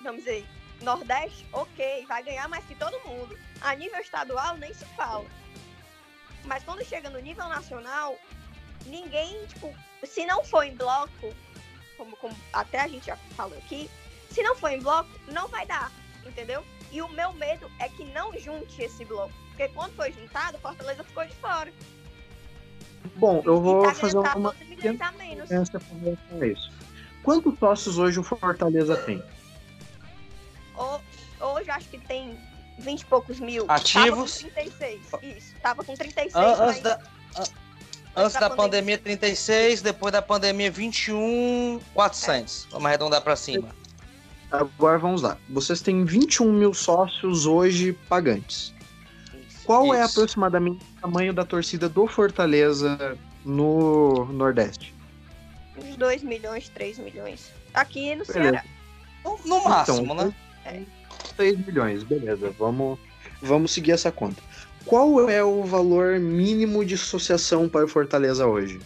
vamos 0.00 0.24
dizer, 0.24 0.46
Nordeste, 0.82 1.46
ok, 1.52 2.06
vai 2.06 2.22
ganhar 2.22 2.48
mais 2.48 2.64
que 2.64 2.74
todo 2.74 2.98
mundo. 3.06 3.38
A 3.60 3.74
nível 3.74 4.00
estadual, 4.00 4.56
nem 4.56 4.72
se 4.72 4.84
fala. 4.96 5.26
Mas 6.44 6.64
quando 6.64 6.84
chega 6.84 7.10
no 7.10 7.18
nível 7.18 7.48
nacional, 7.48 8.16
ninguém, 8.86 9.46
tipo, 9.46 9.74
se 10.04 10.24
não 10.24 10.42
for 10.42 10.64
em 10.64 10.74
bloco, 10.74 11.34
como, 11.96 12.16
como 12.16 12.34
até 12.52 12.80
a 12.80 12.88
gente 12.88 13.06
já 13.06 13.16
falou 13.36 13.56
aqui, 13.58 13.90
se 14.30 14.42
não 14.42 14.56
for 14.56 14.70
em 14.70 14.80
bloco, 14.80 15.10
não 15.28 15.48
vai 15.48 15.66
dar, 15.66 15.92
entendeu? 16.24 16.64
E 16.90 17.02
o 17.02 17.08
meu 17.08 17.32
medo 17.34 17.70
é 17.78 17.88
que 17.88 18.04
não 18.04 18.36
junte 18.38 18.82
esse 18.82 19.04
bloco. 19.04 19.34
Porque 19.48 19.68
quando 19.68 19.94
foi 19.94 20.12
juntado, 20.12 20.58
Fortaleza 20.58 21.04
ficou 21.04 21.24
de 21.26 21.34
fora. 21.36 21.72
Bom, 23.16 23.42
eu 23.44 23.60
vou 23.60 23.82
tá 23.82 23.94
fazer 23.94 24.16
uma 24.16 24.34
12 24.34 24.64
milhões 24.64 25.00
a 25.00 25.12
menos. 25.12 25.50
com 26.28 26.44
isso. 26.44 26.72
Quantos 27.22 27.58
sócios 27.58 27.98
hoje 27.98 28.18
o 28.18 28.22
Fortaleza 28.22 28.96
tem? 28.96 29.22
Ho- 30.80 31.00
Hoje 31.54 31.70
acho 31.70 31.88
que 31.88 31.98
tem 31.98 32.36
20 32.78 33.00
e 33.00 33.04
poucos 33.06 33.40
mil. 33.40 33.64
Ativos? 33.68 34.44
Tava 34.44 34.52
com 34.52 34.54
36. 34.54 35.00
Isso. 35.36 35.54
Tava 35.62 35.84
com 35.84 35.94
36. 35.94 36.34
An- 36.34 36.40
mas- 36.40 36.60
antes 36.60 36.82
da, 36.82 36.94
an- 36.96 37.44
antes 38.16 38.34
da 38.34 38.40
da 38.48 38.50
pandemia 38.50 38.98
36, 38.98 39.80
depois 39.82 40.12
da 40.12 40.20
pandemia 40.22 40.70
21, 40.70 41.80
400. 41.94 42.66
Vamos 42.70 42.86
arredondar 42.86 43.22
pra 43.22 43.36
cima. 43.36 43.68
Agora 44.50 44.98
vamos 44.98 45.22
lá. 45.22 45.36
Vocês 45.48 45.80
têm 45.80 46.04
21 46.04 46.52
mil 46.52 46.74
sócios 46.74 47.46
hoje 47.46 47.92
pagantes. 48.08 48.74
Qual 49.64 49.94
é 49.94 50.02
Isso. 50.04 50.10
aproximadamente 50.18 50.84
o 50.84 51.00
tamanho 51.00 51.32
da 51.32 51.44
torcida 51.44 51.88
do 51.88 52.06
Fortaleza 52.08 53.16
no 53.44 54.24
Nordeste? 54.32 54.92
Uns 55.76 55.96
2 55.96 56.22
milhões, 56.24 56.68
3 56.68 56.98
milhões. 56.98 57.52
Aqui 57.72 58.14
no 58.16 58.24
Beleza. 58.26 58.32
Ceará. 58.32 58.64
No, 59.24 59.38
no 59.44 59.62
máximo, 59.64 60.00
Então, 60.02 60.14
né? 60.16 60.34
3 61.36 61.66
milhões, 61.66 62.02
beleza. 62.02 62.50
Vamos, 62.58 62.98
vamos 63.40 63.72
seguir 63.72 63.92
essa 63.92 64.10
conta. 64.12 64.42
Qual 64.84 65.28
é 65.28 65.42
o 65.42 65.62
valor 65.64 66.18
mínimo 66.18 66.84
de 66.84 66.94
associação 66.94 67.68
para 67.68 67.84
o 67.84 67.88
Fortaleza 67.88 68.46
hoje? 68.46 68.80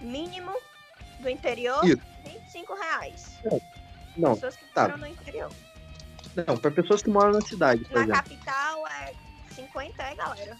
Mínimo 0.00 0.52
do 1.20 1.28
interior, 1.28 1.84
Isso. 1.84 2.00
25 2.24 2.74
reais. 2.74 3.30
Não, 4.16 4.34
Pessoas 4.34 4.56
que 4.56 4.64
tá. 4.74 4.82
moram 4.82 4.98
no 4.98 5.06
interior. 5.06 5.50
Não, 6.46 6.56
para 6.56 6.70
pessoas 6.70 7.02
que 7.02 7.10
moram 7.10 7.32
na 7.32 7.40
cidade, 7.40 7.84
por 7.84 7.94
Na 7.94 8.02
exemplo. 8.04 8.22
capital 8.22 8.86
é 8.86 9.14
50, 9.54 10.02
é, 10.02 10.14
galera? 10.14 10.56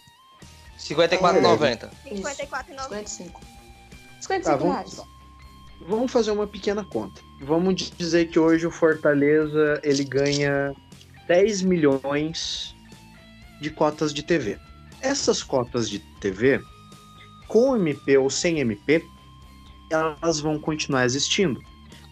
54,90. 0.77 1.89
54,90. 2.05 3.07
55. 3.07 3.39
Tá, 3.39 3.47
55 4.19 4.57
vamos, 4.57 4.73
reais. 4.73 5.01
Vamos 5.87 6.11
fazer 6.11 6.31
uma 6.31 6.47
pequena 6.47 6.83
conta. 6.83 7.21
Vamos 7.41 7.91
dizer 7.97 8.29
que 8.29 8.39
hoje 8.39 8.65
o 8.67 8.71
Fortaleza 8.71 9.79
ele 9.83 10.03
ganha 10.03 10.73
10 11.27 11.61
milhões 11.63 12.75
de 13.59 13.69
cotas 13.69 14.13
de 14.13 14.23
TV. 14.23 14.57
Essas 15.01 15.41
cotas 15.41 15.89
de 15.89 15.99
TV, 16.19 16.61
com 17.47 17.75
MP 17.75 18.17
ou 18.17 18.29
sem 18.29 18.59
MP, 18.59 19.03
elas 19.89 20.39
vão 20.39 20.59
continuar 20.59 21.05
existindo, 21.05 21.61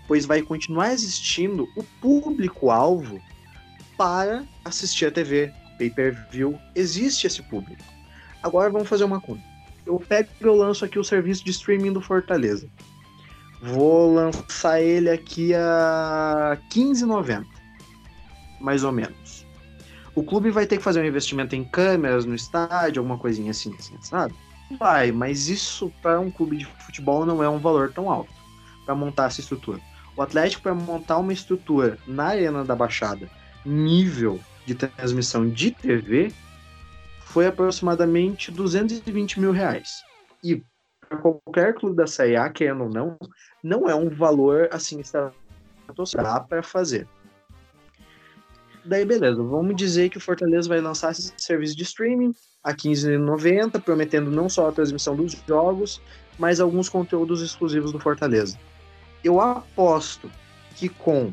pois 0.07 0.25
vai 0.25 0.41
continuar 0.41 0.91
existindo 0.91 1.67
o 1.77 1.83
público-alvo 2.01 3.21
para 3.97 4.45
assistir 4.65 5.05
a 5.05 5.11
TV, 5.11 5.51
pay-per-view, 5.77 6.57
existe 6.75 7.27
esse 7.27 7.43
público. 7.43 7.83
Agora 8.41 8.69
vamos 8.69 8.87
fazer 8.87 9.03
uma 9.03 9.21
conta. 9.21 9.43
Eu 9.85 9.99
pego 9.99 10.29
e 10.39 10.43
eu 10.43 10.55
lanço 10.55 10.85
aqui 10.85 10.97
o 10.97 11.03
serviço 11.03 11.43
de 11.43 11.51
streaming 11.51 11.93
do 11.93 12.01
Fortaleza. 12.01 12.69
Vou 13.61 14.13
lançar 14.13 14.81
ele 14.81 15.09
aqui 15.09 15.53
a 15.53 16.57
15,90, 16.71 17.45
mais 18.61 18.83
ou 18.83 18.91
menos. 18.91 19.45
O 20.15 20.23
clube 20.23 20.49
vai 20.49 20.65
ter 20.65 20.77
que 20.77 20.83
fazer 20.83 21.01
um 21.01 21.05
investimento 21.05 21.55
em 21.55 21.63
câmeras 21.63 22.25
no 22.25 22.35
estádio, 22.35 23.01
alguma 23.01 23.17
coisinha 23.17 23.51
assim, 23.51 23.73
assim 23.77 23.97
sabe? 24.01 24.33
Vai, 24.77 25.11
mas 25.11 25.47
isso 25.49 25.91
para 26.01 26.19
um 26.19 26.29
clube 26.29 26.57
de 26.57 26.65
futebol 26.65 27.25
não 27.25 27.43
é 27.43 27.49
um 27.49 27.57
valor 27.57 27.91
tão 27.91 28.09
alto 28.09 28.31
para 28.85 28.95
montar 28.95 29.25
essa 29.25 29.41
estrutura. 29.41 29.79
O 30.15 30.21
Atlético 30.21 30.63
para 30.63 30.75
montar 30.75 31.17
uma 31.17 31.33
estrutura 31.33 31.97
na 32.07 32.25
Arena 32.25 32.63
da 32.63 32.75
Baixada, 32.75 33.29
nível 33.65 34.39
de 34.65 34.75
transmissão 34.75 35.49
de 35.49 35.71
TV, 35.71 36.31
foi 37.25 37.47
aproximadamente 37.47 38.51
220 38.51 39.39
mil 39.39 39.51
reais. 39.51 40.03
E 40.43 40.61
qualquer 41.17 41.73
clube 41.73 41.95
da 41.95 42.07
Série 42.07 42.35
A, 42.35 42.49
querendo 42.49 42.83
ou 42.83 42.89
não, 42.89 43.17
não 43.63 43.89
é 43.89 43.95
um 43.95 44.09
valor 44.09 44.69
assim 44.71 45.01
dá 46.15 46.39
para 46.39 46.63
fazer. 46.63 47.07
Daí, 48.85 49.05
beleza, 49.05 49.41
vamos 49.43 49.75
dizer 49.75 50.09
que 50.09 50.17
o 50.17 50.21
Fortaleza 50.21 50.69
vai 50.69 50.79
lançar 50.79 51.11
esse 51.11 51.33
serviço 51.37 51.75
de 51.75 51.83
streaming 51.83 52.33
a 52.63 52.73
15,90, 52.73 53.81
prometendo 53.81 54.31
não 54.31 54.49
só 54.49 54.69
a 54.69 54.71
transmissão 54.71 55.15
dos 55.15 55.33
jogos, 55.47 56.01
mas 56.37 56.59
alguns 56.59 56.89
conteúdos 56.89 57.41
exclusivos 57.41 57.91
do 57.91 57.99
Fortaleza. 57.99 58.57
Eu 59.23 59.41
aposto 59.41 60.31
que 60.75 60.87
com 60.87 61.31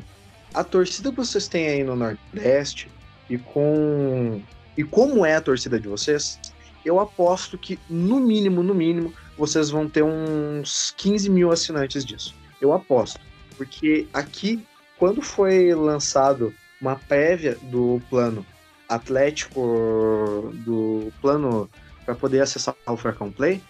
a 0.53 0.63
torcida 0.63 1.09
que 1.09 1.17
vocês 1.17 1.47
têm 1.47 1.67
aí 1.67 1.83
no 1.83 1.95
Nordeste 1.95 2.89
e 3.29 3.37
com 3.37 4.41
e 4.77 4.83
como 4.83 5.25
é 5.25 5.35
a 5.35 5.41
torcida 5.41 5.79
de 5.79 5.87
vocês, 5.87 6.39
eu 6.85 6.99
aposto 6.99 7.57
que 7.57 7.79
no 7.89 8.19
mínimo, 8.19 8.61
no 8.61 8.75
mínimo, 8.75 9.11
vocês 9.37 9.69
vão 9.69 9.87
ter 9.87 10.03
uns 10.03 10.93
15 10.97 11.29
mil 11.29 11.51
assinantes 11.51 12.03
disso. 12.03 12.33
Eu 12.59 12.73
aposto. 12.73 13.19
Porque 13.55 14.07
aqui, 14.13 14.65
quando 14.97 15.21
foi 15.21 15.73
lançado 15.73 16.53
uma 16.81 16.95
prévia 16.95 17.57
do 17.63 18.01
plano 18.09 18.45
Atlético, 18.87 20.51
do 20.65 21.11
plano 21.21 21.69
para 22.05 22.15
poder 22.15 22.41
acessar 22.41 22.75
o 22.87 22.95
Falcão 22.95 23.31
Play, 23.31 23.61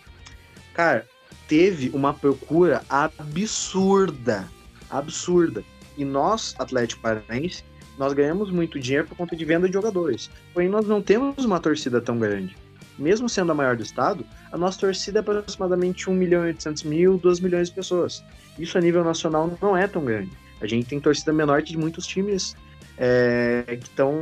cara, 0.73 1.07
teve 1.47 1.89
uma 1.89 2.13
procura 2.13 2.83
absurda. 2.89 4.47
Absurda. 4.89 5.63
E 5.97 6.05
nós, 6.05 6.55
Atlético 6.59 7.01
Paranaense, 7.01 7.63
nós 7.97 8.13
ganhamos 8.13 8.51
muito 8.51 8.79
dinheiro 8.79 9.07
por 9.07 9.17
conta 9.17 9.35
de 9.35 9.43
venda 9.43 9.67
de 9.67 9.73
jogadores. 9.73 10.29
Porém, 10.53 10.69
nós 10.69 10.85
não 10.85 11.01
temos 11.01 11.43
uma 11.43 11.59
torcida 11.59 11.99
tão 11.99 12.19
grande. 12.19 12.55
Mesmo 12.97 13.29
sendo 13.29 13.51
a 13.51 13.55
maior 13.55 13.75
do 13.75 13.83
estado, 13.83 14.25
a 14.51 14.57
nossa 14.57 14.79
torcida 14.79 15.19
é 15.19 15.21
aproximadamente 15.21 16.09
1 16.09 16.13
milhão 16.13 16.43
e 16.43 16.47
800 16.47 16.83
mil, 16.83 17.17
2 17.17 17.39
milhões 17.39 17.69
de 17.69 17.75
pessoas. 17.75 18.23
Isso 18.57 18.77
a 18.77 18.81
nível 18.81 19.03
nacional 19.03 19.55
não 19.61 19.77
é 19.77 19.87
tão 19.87 20.03
grande. 20.03 20.31
A 20.59 20.67
gente 20.67 20.87
tem 20.87 20.99
torcida 20.99 21.31
menor 21.31 21.61
que 21.61 21.71
de 21.71 21.77
muitos 21.77 22.07
times 22.07 22.55
é, 22.97 23.63
que 23.79 23.87
estão 23.87 24.15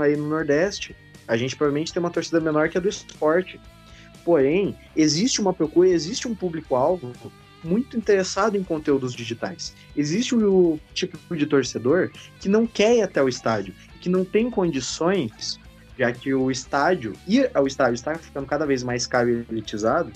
aí 0.00 0.16
no 0.16 0.28
Nordeste. 0.28 0.94
A 1.26 1.36
gente 1.36 1.56
provavelmente 1.56 1.92
tem 1.92 2.00
uma 2.00 2.10
torcida 2.10 2.40
menor 2.40 2.68
que 2.68 2.78
a 2.78 2.80
do 2.80 2.88
esporte. 2.88 3.60
Porém, 4.24 4.76
existe 4.94 5.40
uma 5.40 5.52
procura, 5.52 5.88
existe 5.88 6.28
um 6.28 6.34
público-alvo 6.34 7.12
muito 7.62 7.96
interessado 7.96 8.56
em 8.56 8.62
conteúdos 8.62 9.14
digitais. 9.14 9.74
Existe 9.96 10.34
o 10.34 10.78
tipo 10.94 11.36
de 11.36 11.46
torcedor 11.46 12.10
que 12.40 12.48
não 12.48 12.66
quer 12.66 12.96
ir 12.96 13.02
até 13.02 13.22
o 13.22 13.28
estádio, 13.28 13.74
que 14.00 14.08
não 14.08 14.24
tem 14.24 14.50
condições, 14.50 15.59
já 16.00 16.10
que 16.12 16.32
o 16.32 16.50
estádio, 16.50 17.12
ir 17.28 17.50
ao 17.52 17.66
estádio 17.66 17.92
está 17.92 18.14
ficando 18.14 18.46
cada 18.46 18.64
vez 18.64 18.82
mais 18.82 19.06
caro 19.06 19.28
e 19.28 19.44
elitizado, 19.50 20.10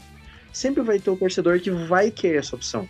sempre 0.50 0.82
vai 0.82 0.98
ter 0.98 1.10
o 1.10 1.16
torcedor 1.16 1.60
que 1.60 1.70
vai 1.70 2.10
querer 2.10 2.38
essa 2.38 2.56
opção. 2.56 2.88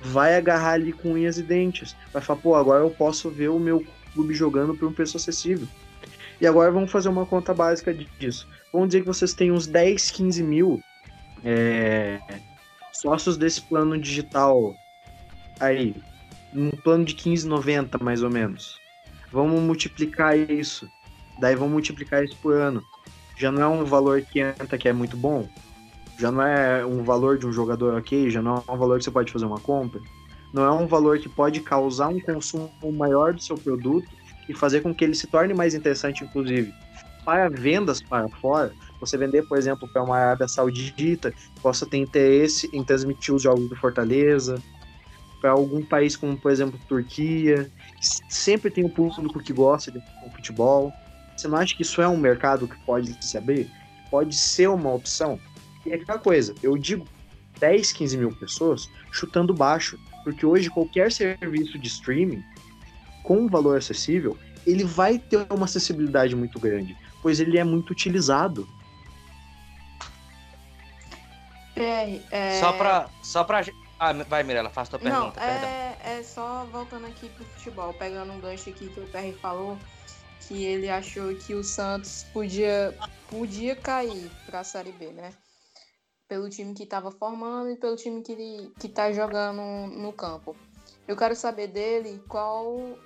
Vai 0.00 0.36
agarrar 0.36 0.72
ali 0.72 0.92
com 0.92 1.12
unhas 1.12 1.38
e 1.38 1.42
dentes. 1.44 1.94
Vai 2.12 2.20
falar, 2.20 2.40
pô, 2.40 2.56
agora 2.56 2.82
eu 2.82 2.90
posso 2.90 3.30
ver 3.30 3.48
o 3.48 3.60
meu 3.60 3.86
clube 4.12 4.34
jogando 4.34 4.74
por 4.74 4.88
um 4.88 4.92
preço 4.92 5.16
acessível. 5.16 5.68
E 6.40 6.46
agora 6.46 6.72
vamos 6.72 6.90
fazer 6.90 7.08
uma 7.08 7.24
conta 7.24 7.54
básica 7.54 7.94
disso. 7.94 8.48
Vamos 8.72 8.88
dizer 8.88 9.02
que 9.02 9.06
vocês 9.06 9.32
têm 9.32 9.52
uns 9.52 9.68
10, 9.68 10.10
15 10.10 10.42
mil 10.42 10.82
é, 11.44 12.18
sócios 12.92 13.36
desse 13.36 13.60
plano 13.62 13.96
digital 13.96 14.74
aí, 15.60 15.94
um 16.52 16.70
plano 16.70 17.04
de 17.04 17.14
15,90 17.14 18.02
mais 18.02 18.20
ou 18.24 18.30
menos. 18.30 18.80
Vamos 19.30 19.60
multiplicar 19.60 20.36
isso. 20.36 20.90
Daí 21.42 21.56
vamos 21.56 21.72
multiplicar 21.72 22.22
isso 22.22 22.36
por 22.40 22.54
ano. 22.54 22.84
Já 23.36 23.50
não 23.50 23.60
é 23.60 23.66
um 23.66 23.84
valor 23.84 24.22
que 24.22 24.38
entra 24.38 24.78
que 24.78 24.88
é 24.88 24.92
muito 24.92 25.16
bom? 25.16 25.48
Já 26.16 26.30
não 26.30 26.40
é 26.40 26.86
um 26.86 27.02
valor 27.02 27.36
de 27.36 27.44
um 27.44 27.52
jogador 27.52 27.94
ok? 27.94 28.30
Já 28.30 28.40
não 28.40 28.62
é 28.68 28.72
um 28.72 28.76
valor 28.76 28.98
que 28.98 29.04
você 29.04 29.10
pode 29.10 29.32
fazer 29.32 29.44
uma 29.44 29.58
compra? 29.58 30.00
Não 30.52 30.62
é 30.64 30.70
um 30.70 30.86
valor 30.86 31.18
que 31.18 31.28
pode 31.28 31.58
causar 31.58 32.06
um 32.06 32.20
consumo 32.20 32.70
maior 32.92 33.34
do 33.34 33.42
seu 33.42 33.56
produto 33.56 34.08
e 34.48 34.54
fazer 34.54 34.82
com 34.82 34.94
que 34.94 35.02
ele 35.02 35.16
se 35.16 35.26
torne 35.26 35.52
mais 35.52 35.74
interessante, 35.74 36.22
inclusive, 36.22 36.72
para 37.24 37.48
vendas 37.48 38.00
para 38.00 38.28
fora, 38.28 38.72
você 39.00 39.18
vender, 39.18 39.42
por 39.48 39.58
exemplo, 39.58 39.88
para 39.92 40.04
uma 40.04 40.16
Arábia 40.16 40.46
Saudita, 40.46 41.34
possa 41.60 41.84
ter 41.84 41.96
interesse 41.96 42.70
em 42.72 42.84
transmitir 42.84 43.34
os 43.34 43.42
jogos 43.42 43.68
do 43.68 43.74
Fortaleza, 43.74 44.62
para 45.40 45.50
algum 45.50 45.82
país 45.82 46.14
como, 46.16 46.36
por 46.36 46.52
exemplo, 46.52 46.78
Turquia, 46.88 47.68
que 47.98 48.32
sempre 48.32 48.70
tem 48.70 48.84
um 48.84 48.88
público 48.88 49.42
que 49.42 49.52
gosta 49.52 49.90
de 49.90 50.00
futebol. 50.36 50.92
Você 51.36 51.48
não 51.48 51.58
acha 51.58 51.74
que 51.74 51.82
isso 51.82 52.00
é 52.00 52.08
um 52.08 52.16
mercado 52.16 52.68
que 52.68 52.76
pode 52.84 53.16
se 53.24 53.36
abrir? 53.36 53.70
Pode 54.10 54.34
ser 54.34 54.68
uma 54.68 54.92
opção? 54.92 55.40
E 55.84 55.90
é 55.92 55.96
aquela 55.96 56.18
coisa, 56.18 56.54
eu 56.62 56.76
digo 56.76 57.06
10, 57.58 57.92
15 57.92 58.16
mil 58.16 58.32
pessoas 58.36 58.88
chutando 59.10 59.52
baixo, 59.54 59.98
porque 60.24 60.44
hoje 60.44 60.70
qualquer 60.70 61.10
serviço 61.10 61.78
de 61.78 61.88
streaming 61.88 62.42
com 63.22 63.38
um 63.38 63.48
valor 63.48 63.78
acessível, 63.78 64.36
ele 64.66 64.84
vai 64.84 65.18
ter 65.18 65.46
uma 65.50 65.64
acessibilidade 65.64 66.34
muito 66.36 66.58
grande, 66.60 66.96
pois 67.20 67.40
ele 67.40 67.58
é 67.58 67.64
muito 67.64 67.90
utilizado. 67.90 68.68
PR, 71.74 72.20
é... 72.30 72.60
Só 72.60 72.72
pra. 72.72 73.08
Só 73.22 73.44
pra. 73.44 73.64
Ah, 73.98 74.12
vai, 74.12 74.42
Mirella, 74.42 74.68
faça 74.68 74.98
tua 74.98 75.08
Não, 75.08 75.30
pergunta. 75.30 75.40
perdão. 75.40 75.68
é, 75.68 76.18
é 76.18 76.22
só 76.22 76.66
voltando 76.72 77.06
aqui 77.06 77.28
pro 77.28 77.44
futebol, 77.44 77.94
pegando 77.94 78.32
um 78.32 78.40
gancho 78.40 78.68
aqui 78.68 78.88
que 78.88 79.00
o 79.00 79.06
PR 79.06 79.32
falou, 79.40 79.78
que 80.46 80.64
ele 80.64 80.88
achou 80.88 81.34
que 81.34 81.54
o 81.54 81.62
Santos 81.62 82.24
podia, 82.32 82.96
podia 83.28 83.76
cair 83.76 84.30
pra 84.46 84.64
Série 84.64 84.92
B, 84.92 85.06
né? 85.08 85.32
Pelo 86.28 86.48
time 86.48 86.74
que 86.74 86.86
tava 86.86 87.10
formando 87.10 87.70
e 87.70 87.76
pelo 87.76 87.96
time 87.96 88.22
que, 88.22 88.72
que 88.78 88.88
tá 88.88 89.12
jogando 89.12 89.62
no 89.90 90.12
campo. 90.12 90.56
Eu 91.06 91.16
quero 91.16 91.34
saber 91.34 91.68
dele 91.68 92.22
qual 92.28 92.98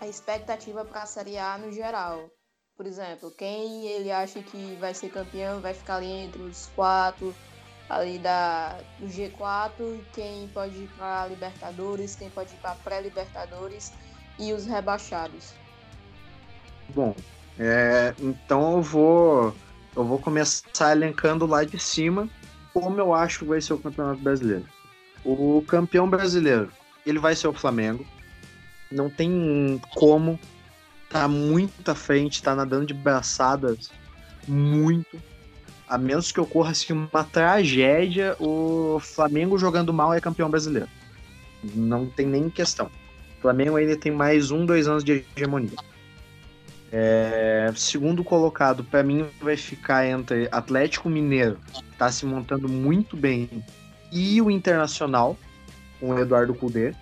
a 0.00 0.06
expectativa 0.06 0.84
pra 0.84 1.06
Série 1.06 1.38
A 1.38 1.58
no 1.58 1.70
geral. 1.72 2.30
Por 2.76 2.86
exemplo, 2.86 3.30
quem 3.32 3.86
ele 3.86 4.10
acha 4.10 4.42
que 4.42 4.76
vai 4.76 4.94
ser 4.94 5.10
campeão 5.10 5.60
vai 5.60 5.74
ficar 5.74 5.96
ali 5.96 6.10
entre 6.10 6.40
os 6.40 6.66
quatro 6.74 7.34
ali 7.90 8.18
da, 8.18 8.78
do 8.98 9.06
G4 9.06 9.72
e 9.80 10.04
quem 10.14 10.48
pode 10.48 10.76
ir 10.76 10.88
para 10.96 11.26
Libertadores, 11.26 12.14
quem 12.14 12.30
pode 12.30 12.54
ir 12.54 12.58
para 12.58 12.76
pré-Libertadores 12.76 13.92
e 14.38 14.52
os 14.52 14.64
rebaixados. 14.64 15.59
Bom, 16.94 17.14
é, 17.58 18.14
então 18.20 18.76
eu 18.76 18.82
vou 18.82 19.54
eu 19.96 20.04
vou 20.04 20.18
começar 20.18 20.92
elencando 20.92 21.46
lá 21.46 21.64
de 21.64 21.78
cima 21.78 22.28
como 22.72 23.00
eu 23.00 23.12
acho 23.12 23.40
que 23.40 23.44
vai 23.44 23.60
ser 23.60 23.74
o 23.74 23.78
Campeonato 23.78 24.20
Brasileiro. 24.20 24.64
O 25.24 25.62
campeão 25.66 26.08
brasileiro, 26.08 26.70
ele 27.04 27.18
vai 27.18 27.34
ser 27.34 27.48
o 27.48 27.52
Flamengo. 27.52 28.06
Não 28.90 29.10
tem 29.10 29.80
como. 29.94 30.38
Tá 31.08 31.26
muito 31.26 31.90
à 31.90 31.94
frente, 31.94 32.42
tá 32.42 32.54
nadando 32.54 32.86
de 32.86 32.94
braçadas 32.94 33.90
muito. 34.46 35.20
A 35.88 35.98
menos 35.98 36.30
que 36.30 36.40
ocorra 36.40 36.70
assim, 36.70 36.92
uma 36.92 37.24
tragédia, 37.24 38.36
o 38.38 39.00
Flamengo 39.00 39.58
jogando 39.58 39.92
mal 39.92 40.14
é 40.14 40.20
campeão 40.20 40.48
brasileiro. 40.48 40.88
Não 41.74 42.06
tem 42.06 42.26
nem 42.26 42.48
questão. 42.48 42.86
O 43.38 43.42
Flamengo 43.42 43.76
ainda 43.76 43.96
tem 43.96 44.12
mais 44.12 44.52
um, 44.52 44.64
dois 44.64 44.86
anos 44.86 45.02
de 45.02 45.24
hegemonia. 45.36 45.76
É, 46.92 47.72
segundo 47.76 48.24
colocado, 48.24 48.82
para 48.82 49.02
mim, 49.02 49.26
vai 49.40 49.56
ficar 49.56 50.06
entre 50.06 50.48
Atlético 50.50 51.08
Mineiro, 51.08 51.58
que 51.72 51.84
tá 51.96 52.10
se 52.10 52.26
montando 52.26 52.68
muito 52.68 53.16
bem, 53.16 53.48
e 54.10 54.42
o 54.42 54.50
Internacional, 54.50 55.36
com 56.00 56.10
o 56.10 56.18
Eduardo 56.18 56.54
Cudê. 56.54 56.92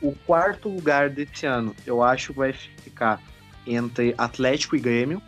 O 0.00 0.12
quarto 0.26 0.70
lugar 0.70 1.10
desse 1.10 1.44
ano, 1.44 1.76
eu 1.84 2.02
acho 2.02 2.32
que 2.32 2.38
vai 2.38 2.52
ficar 2.54 3.20
entre 3.66 4.14
Atlético 4.16 4.76
e 4.76 4.80
Grêmio, 4.80 5.20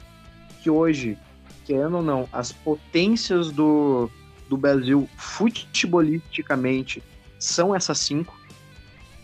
que 0.63 0.71
hoje, 0.71 1.19
querendo 1.67 1.97
ou 1.97 2.03
não, 2.03 2.27
as 2.33 2.53
potências 2.53 3.51
do, 3.51 4.11
do 4.49 4.57
Brasil 4.57 5.07
futebolisticamente 5.19 7.03
são 7.39 7.75
essas 7.75 7.99
cinco. 7.99 8.41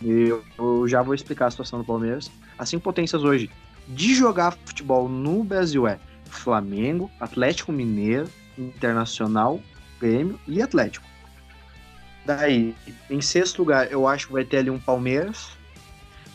Eu, 0.02 0.44
eu 0.58 0.86
já 0.86 1.00
vou 1.00 1.14
explicar 1.14 1.46
a 1.46 1.50
situação 1.50 1.78
do 1.78 1.84
Palmeiras. 1.84 2.30
As 2.58 2.68
cinco 2.68 2.82
potências 2.82 3.22
hoje 3.22 3.50
de 3.86 4.14
jogar 4.14 4.52
futebol 4.64 5.08
no 5.08 5.42
Brasil 5.44 5.86
é 5.86 5.98
Flamengo, 6.26 7.10
Atlético 7.18 7.72
Mineiro, 7.72 8.28
Internacional, 8.58 9.60
Grêmio 10.00 10.38
e 10.46 10.60
Atlético. 10.60 11.06
Daí, 12.26 12.74
em 13.08 13.20
sexto 13.22 13.60
lugar, 13.60 13.90
eu 13.90 14.06
acho 14.06 14.26
que 14.26 14.32
vai 14.34 14.44
ter 14.44 14.58
ali 14.58 14.68
um 14.68 14.78
Palmeiras, 14.78 15.56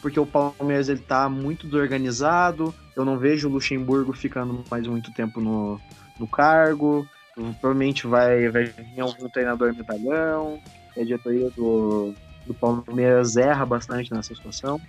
porque 0.01 0.19
o 0.19 0.25
Palmeiras 0.25 0.89
ele 0.89 0.99
tá 0.99 1.29
muito 1.29 1.67
desorganizado. 1.67 2.73
Eu 2.95 3.05
não 3.05 3.17
vejo 3.17 3.47
o 3.47 3.51
Luxemburgo 3.51 4.11
ficando 4.11 4.63
mais 4.69 4.87
muito 4.87 5.13
tempo 5.13 5.39
no, 5.39 5.79
no 6.19 6.27
cargo. 6.27 7.07
Provavelmente 7.35 8.07
vai, 8.07 8.49
vai 8.49 8.65
vir 8.65 8.99
algum 8.99 9.29
treinador 9.29 9.73
medalhão. 9.73 10.59
A 10.97 11.03
diretoria 11.03 11.49
do, 11.51 12.13
do 12.45 12.53
Palmeiras 12.53 13.37
erra 13.37 13.65
bastante 13.65 14.11
nessa 14.11 14.33
situação. 14.35 14.81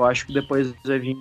Eu 0.00 0.06
acho 0.06 0.26
que 0.26 0.32
depois 0.32 0.72
vai 0.82 0.98
vir 0.98 1.18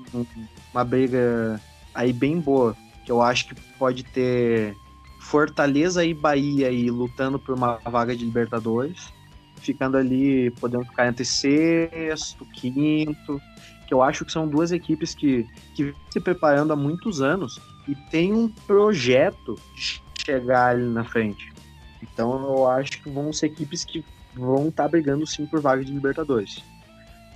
uma 0.74 0.86
briga 0.86 1.60
aí 1.94 2.14
bem 2.14 2.40
boa, 2.40 2.74
que 3.04 3.12
eu 3.12 3.22
acho 3.22 3.50
que 3.50 3.56
pode 3.78 4.04
ter 4.04 4.74
Fortaleza 5.20 6.06
e 6.06 6.14
Bahia 6.14 6.70
aí 6.70 6.90
lutando 6.90 7.38
por 7.38 7.56
uma 7.56 7.76
vaga 7.80 8.16
de 8.16 8.24
Libertadores, 8.24 9.12
ficando 9.58 9.98
ali, 9.98 10.50
podendo 10.52 10.86
ficar 10.86 11.10
entre 11.10 11.26
sexto, 11.26 12.46
quinto, 12.54 13.42
que 13.86 13.94
eu 13.94 14.02
acho 14.02 14.24
que 14.24 14.32
são 14.32 14.48
duas 14.48 14.72
equipes 14.72 15.14
que, 15.14 15.46
que 15.76 15.84
vêm 15.84 15.96
se 16.10 16.22
preparando 16.22 16.72
há 16.72 16.76
muitos 16.78 17.22
anos 17.22 17.60
e 17.86 17.94
tem 18.10 18.34
um 18.34 18.48
projeto 18.48 19.56
de 19.76 20.02
chegar 20.24 20.70
ali 20.70 20.86
na 20.86 21.04
frente. 21.04 21.52
Então 22.02 22.42
eu 22.44 22.66
acho 22.66 22.92
que 23.04 23.10
vão 23.10 23.34
ser 23.34 23.48
equipes 23.48 23.84
que 23.84 24.06
vão 24.34 24.70
estar 24.70 24.84
tá 24.84 24.90
brigando 24.90 25.28
sim 25.28 25.46
por 25.46 25.60
vaga 25.60 25.84
de 25.84 25.92
Libertadores. 25.92 26.64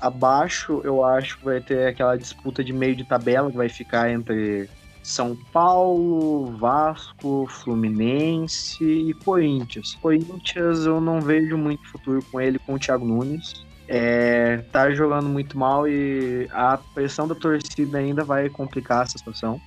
Abaixo 0.03 0.81
eu 0.83 1.01
acho 1.01 1.37
que 1.37 1.45
vai 1.45 1.61
ter 1.61 1.87
aquela 1.87 2.17
disputa 2.17 2.61
de 2.61 2.73
meio 2.73 2.93
de 2.93 3.05
tabela 3.05 3.49
que 3.49 3.55
vai 3.55 3.69
ficar 3.69 4.11
entre 4.11 4.69
são 5.01 5.33
Paulo, 5.53 6.57
Vasco, 6.57 7.47
Fluminense 7.47 8.83
e 8.83 9.13
Corinthians. 9.13 9.95
Corinthians 10.01 10.85
eu 10.85 10.99
não 10.99 11.21
vejo 11.21 11.57
muito 11.57 11.87
futuro 11.87 12.21
com 12.29 12.41
ele, 12.41 12.59
com 12.59 12.73
o 12.73 12.79
Thiago 12.79 13.05
Nunes. 13.05 13.65
É, 13.87 14.57
tá 14.73 14.91
jogando 14.91 15.29
muito 15.29 15.57
mal 15.57 15.87
e 15.87 16.49
a 16.51 16.77
pressão 16.93 17.25
da 17.25 17.35
torcida 17.35 17.97
ainda 17.97 18.25
vai 18.25 18.49
complicar 18.49 19.03
essa 19.03 19.17
situação. 19.17 19.59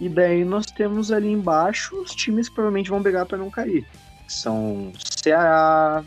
E 0.00 0.08
daí 0.08 0.44
nós 0.44 0.66
temos 0.66 1.10
ali 1.10 1.32
embaixo 1.32 2.00
os 2.00 2.14
times 2.14 2.48
que 2.48 2.54
provavelmente 2.54 2.90
vão 2.90 3.02
brigar 3.02 3.26
para 3.26 3.38
não 3.38 3.50
cair. 3.50 3.84
São 4.28 4.92
Ceará, 4.98 6.04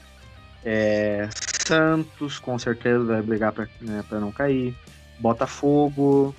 é, 0.64 1.30
Santos, 1.66 2.40
com 2.40 2.58
certeza 2.58 3.04
vai 3.04 3.22
brigar 3.22 3.52
para 3.52 3.68
né, 3.82 4.04
não 4.12 4.32
cair. 4.32 4.76
Botafogo, 5.20 6.34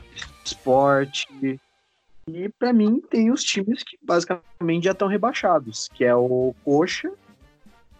Esporte, 0.44 1.28
e 2.32 2.48
para 2.48 2.72
mim 2.72 3.00
tem 3.10 3.30
os 3.30 3.42
times 3.42 3.82
que 3.82 3.98
basicamente 4.02 4.84
já 4.84 4.92
estão 4.92 5.08
rebaixados, 5.08 5.88
que 5.92 6.04
é 6.04 6.14
o 6.14 6.54
Coxa 6.64 7.10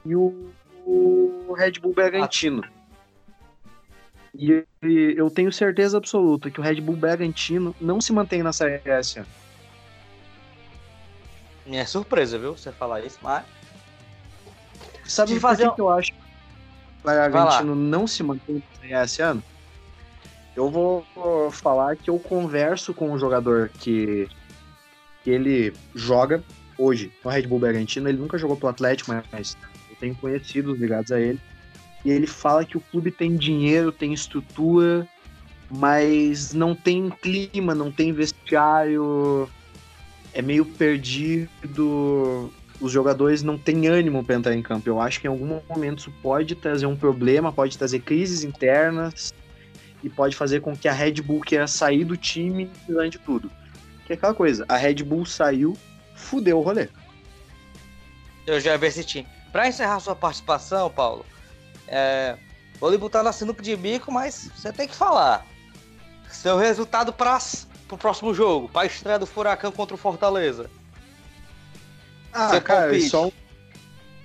e 0.05 0.15
o, 0.15 0.51
o 0.87 1.53
Red 1.57 1.73
Bull 1.73 1.93
Bragantino. 1.93 2.63
E 4.33 4.65
eu 5.17 5.29
tenho 5.31 5.53
certeza 5.53 5.99
absoluta 5.99 6.51
que 6.51 6.61
o 6.61 6.63
Red 6.63 6.81
Bull 6.81 6.97
Bragantino 6.97 7.75
não 7.81 8.01
se 8.01 8.13
mantém 8.13 8.43
na 8.43 8.53
Série 8.53 8.81
ano. 8.89 9.27
Minha 11.67 11.87
surpresa, 11.87 12.39
viu? 12.39 12.57
Você 12.57 12.71
falar 12.71 13.01
isso, 13.05 13.19
mas. 13.23 13.45
Sabe 15.11 15.33
por 15.35 15.41
fazer... 15.41 15.71
que, 15.73 15.81
eu 15.81 15.91
acho 15.91 16.13
que 16.13 16.19
o 17.01 17.03
Bragantino 17.03 17.75
não 17.75 18.07
se 18.07 18.23
mantém 18.23 18.63
esse 18.83 19.21
ano? 19.21 19.43
Eu 20.55 20.71
vou 20.71 21.05
falar 21.51 21.97
que 21.97 22.09
eu 22.09 22.19
converso 22.19 22.95
com 22.95 23.11
um 23.11 23.19
jogador 23.19 23.71
que, 23.81 24.29
que 25.25 25.31
ele 25.31 25.73
joga 25.95 26.45
hoje 26.79 27.13
no 27.25 27.31
Red 27.31 27.43
Bull 27.43 27.59
Bragantino. 27.59 28.09
Ele 28.09 28.19
nunca 28.19 28.39
jogou 28.39 28.57
pelo 28.57 28.71
Atlético, 28.71 29.13
mas 29.33 29.57
eu 29.89 29.97
tenho 29.97 30.15
conhecidos 30.15 30.79
ligados 30.79 31.11
a 31.11 31.21
ele. 31.21 31.41
E 32.05 32.11
ele 32.11 32.27
fala 32.27 32.65
que 32.65 32.77
o 32.77 32.81
clube 32.81 33.11
tem 33.11 33.37
dinheiro, 33.37 33.91
tem 33.91 34.13
estrutura, 34.13 35.07
mas 35.69 36.53
não 36.53 36.75
tem 36.75 37.11
clima, 37.11 37.75
não 37.75 37.91
tem 37.91 38.13
vestiário, 38.13 39.49
é 40.33 40.41
meio 40.41 40.65
perdido. 40.65 42.53
Os 42.81 42.91
jogadores 42.91 43.43
não 43.43 43.59
têm 43.59 43.87
ânimo 43.89 44.25
para 44.25 44.37
entrar 44.37 44.55
em 44.55 44.63
campo. 44.63 44.89
Eu 44.89 45.01
acho 45.01 45.21
que 45.21 45.27
em 45.27 45.31
algum 45.31 45.61
momento 45.69 45.99
isso 45.99 46.13
pode 46.23 46.55
trazer 46.55 46.87
um 46.87 46.97
problema, 46.97 47.53
pode 47.53 47.77
trazer 47.77 48.01
crises 48.01 48.43
internas 48.43 49.35
e 50.03 50.09
pode 50.09 50.35
fazer 50.35 50.61
com 50.61 50.75
que 50.75 50.89
a 50.89 50.93
Red 50.93 51.21
Bull 51.23 51.41
queira 51.41 51.67
sair 51.67 52.05
do 52.05 52.17
time 52.17 52.71
durante 52.89 53.19
tudo. 53.19 53.51
Que 54.07 54.15
é 54.15 54.17
aquela 54.17 54.35
coisa, 54.35 54.65
a 54.69 54.77
Red 54.77 55.03
Bull 55.05 55.27
saiu, 55.27 55.77
fudeu 56.15 56.59
o 56.59 56.63
rolê. 56.63 56.89
Eu 58.47 58.59
já 58.59 58.77
vi 58.77 58.87
esse 58.87 59.05
time. 59.05 59.29
Pra 59.53 59.69
encerrar 59.69 60.01
sua 60.01 60.17
participação, 60.17 60.89
Paulo, 60.91 61.27
é, 61.87 62.39
vou 62.81 62.91
lhe 62.91 62.97
botar 62.97 63.23
na 63.23 63.33
sinuca 63.33 63.63
de 63.63 63.77
bico, 63.77 64.11
mas 64.11 64.51
você 64.57 64.73
tem 64.73 64.89
que 64.89 64.95
falar. 64.95 65.45
Seu 66.31 66.57
resultado 66.57 67.13
para 67.13 67.39
o 67.91 67.99
próximo 67.99 68.33
jogo, 68.33 68.69
para 68.69 68.83
a 68.83 68.87
estreia 68.87 69.19
do 69.19 69.27
Furacão 69.27 69.71
contra 69.71 69.95
o 69.95 69.99
Fortaleza. 69.99 70.71
Ah, 72.33 72.51
Seu 72.51 72.63
cara, 72.63 72.91
palpite. 72.91 73.09
só 73.09 73.27
um, 73.27 73.33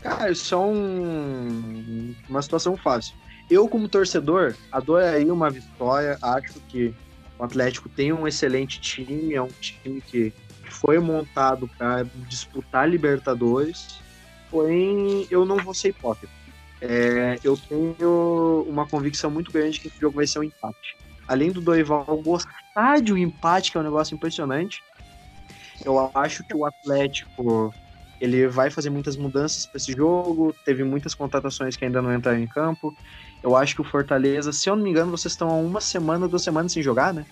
cara, 0.02 0.36
só 0.36 0.68
um, 0.68 2.16
uma 2.30 2.42
situação 2.42 2.78
fácil. 2.78 3.16
Eu, 3.50 3.68
como 3.68 3.88
torcedor, 3.88 4.56
adoraria 4.72 5.34
uma 5.34 5.50
vitória. 5.50 6.18
Acho 6.22 6.60
que 6.68 6.94
o 7.38 7.44
Atlético 7.44 7.90
tem 7.90 8.12
um 8.12 8.28
excelente 8.28 8.80
time, 8.80 9.36
é 9.36 9.42
um 9.42 9.50
time 9.60 10.02
que 10.02 10.34
foi 10.70 11.00
montado 11.00 11.70
para 11.78 12.04
disputar 12.28 12.90
Libertadores. 12.90 14.00
Porém, 14.50 15.28
eu 15.30 15.46
não 15.46 15.58
vou 15.58 15.74
ser 15.74 15.90
hipócrita. 15.90 16.34
É, 16.82 17.40
eu 17.44 17.58
tenho 17.58 18.66
uma 18.68 18.88
convicção 18.88 19.30
muito 19.32 19.52
grande 19.52 19.80
que 19.80 19.88
esse 19.88 20.00
jogo 20.00 20.16
vai 20.18 20.28
ser 20.28 20.40
um 20.40 20.44
empate. 20.44 20.98
Além 21.28 21.52
do 21.52 21.62
Dorival 21.62 22.06
gostar 22.24 23.02
de 23.02 23.12
um 23.14 23.18
empate, 23.18 23.72
que 23.72 23.78
é 23.78 23.82
um 23.82 23.84
negócio 23.84 24.14
impressionante, 24.14 24.84
eu 25.84 26.12
acho 26.14 26.44
que 26.44 26.56
o 26.56 26.66
Atlético 26.66 27.74
ele 28.20 28.48
vai 28.48 28.70
fazer 28.70 28.90
muitas 28.90 29.18
mudanças 29.18 29.66
para 29.66 29.78
esse 29.78 29.92
jogo. 29.92 30.56
Teve 30.66 30.84
muitas 30.84 31.14
contratações 31.14 31.76
que 31.76 31.86
ainda 31.86 32.02
não 32.02 32.14
entraram 32.14 32.40
em 32.40 32.48
campo. 32.48 32.96
Eu 33.44 33.56
acho 33.56 33.76
que 33.76 33.82
o 33.82 33.84
Fortaleza, 33.84 34.52
se 34.52 34.70
eu 34.70 34.76
não 34.76 34.84
me 34.84 34.90
engano, 34.90 35.12
vocês 35.12 35.34
estão 35.34 35.50
há 35.50 35.54
uma 35.54 35.82
semana, 35.82 36.28
duas 36.28 36.44
semanas 36.44 36.72
sem 36.72 36.82
jogar, 36.82 37.14
né? 37.14 37.26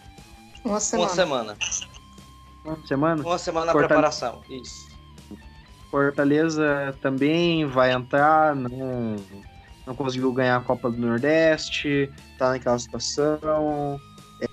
Uma 0.64 0.80
semana. 0.80 1.08
Uma 1.08 1.16
semana. 1.16 1.58
Uma 2.66 2.88
semana? 2.88 3.24
Uma 3.24 3.38
semana 3.38 3.66
na 3.68 3.72
Fortale... 3.72 3.88
preparação, 3.88 4.42
isso. 4.50 4.94
Fortaleza 5.90 6.96
também 7.02 7.66
vai 7.66 7.92
entrar, 7.92 8.56
não, 8.56 9.16
não 9.86 9.96
conseguiu 9.96 10.32
ganhar 10.34 10.58
a 10.58 10.62
Copa 10.62 10.90
do 10.90 10.98
Nordeste, 10.98 12.12
tá 12.40 12.50
naquela 12.50 12.80
situação. 12.80 14.00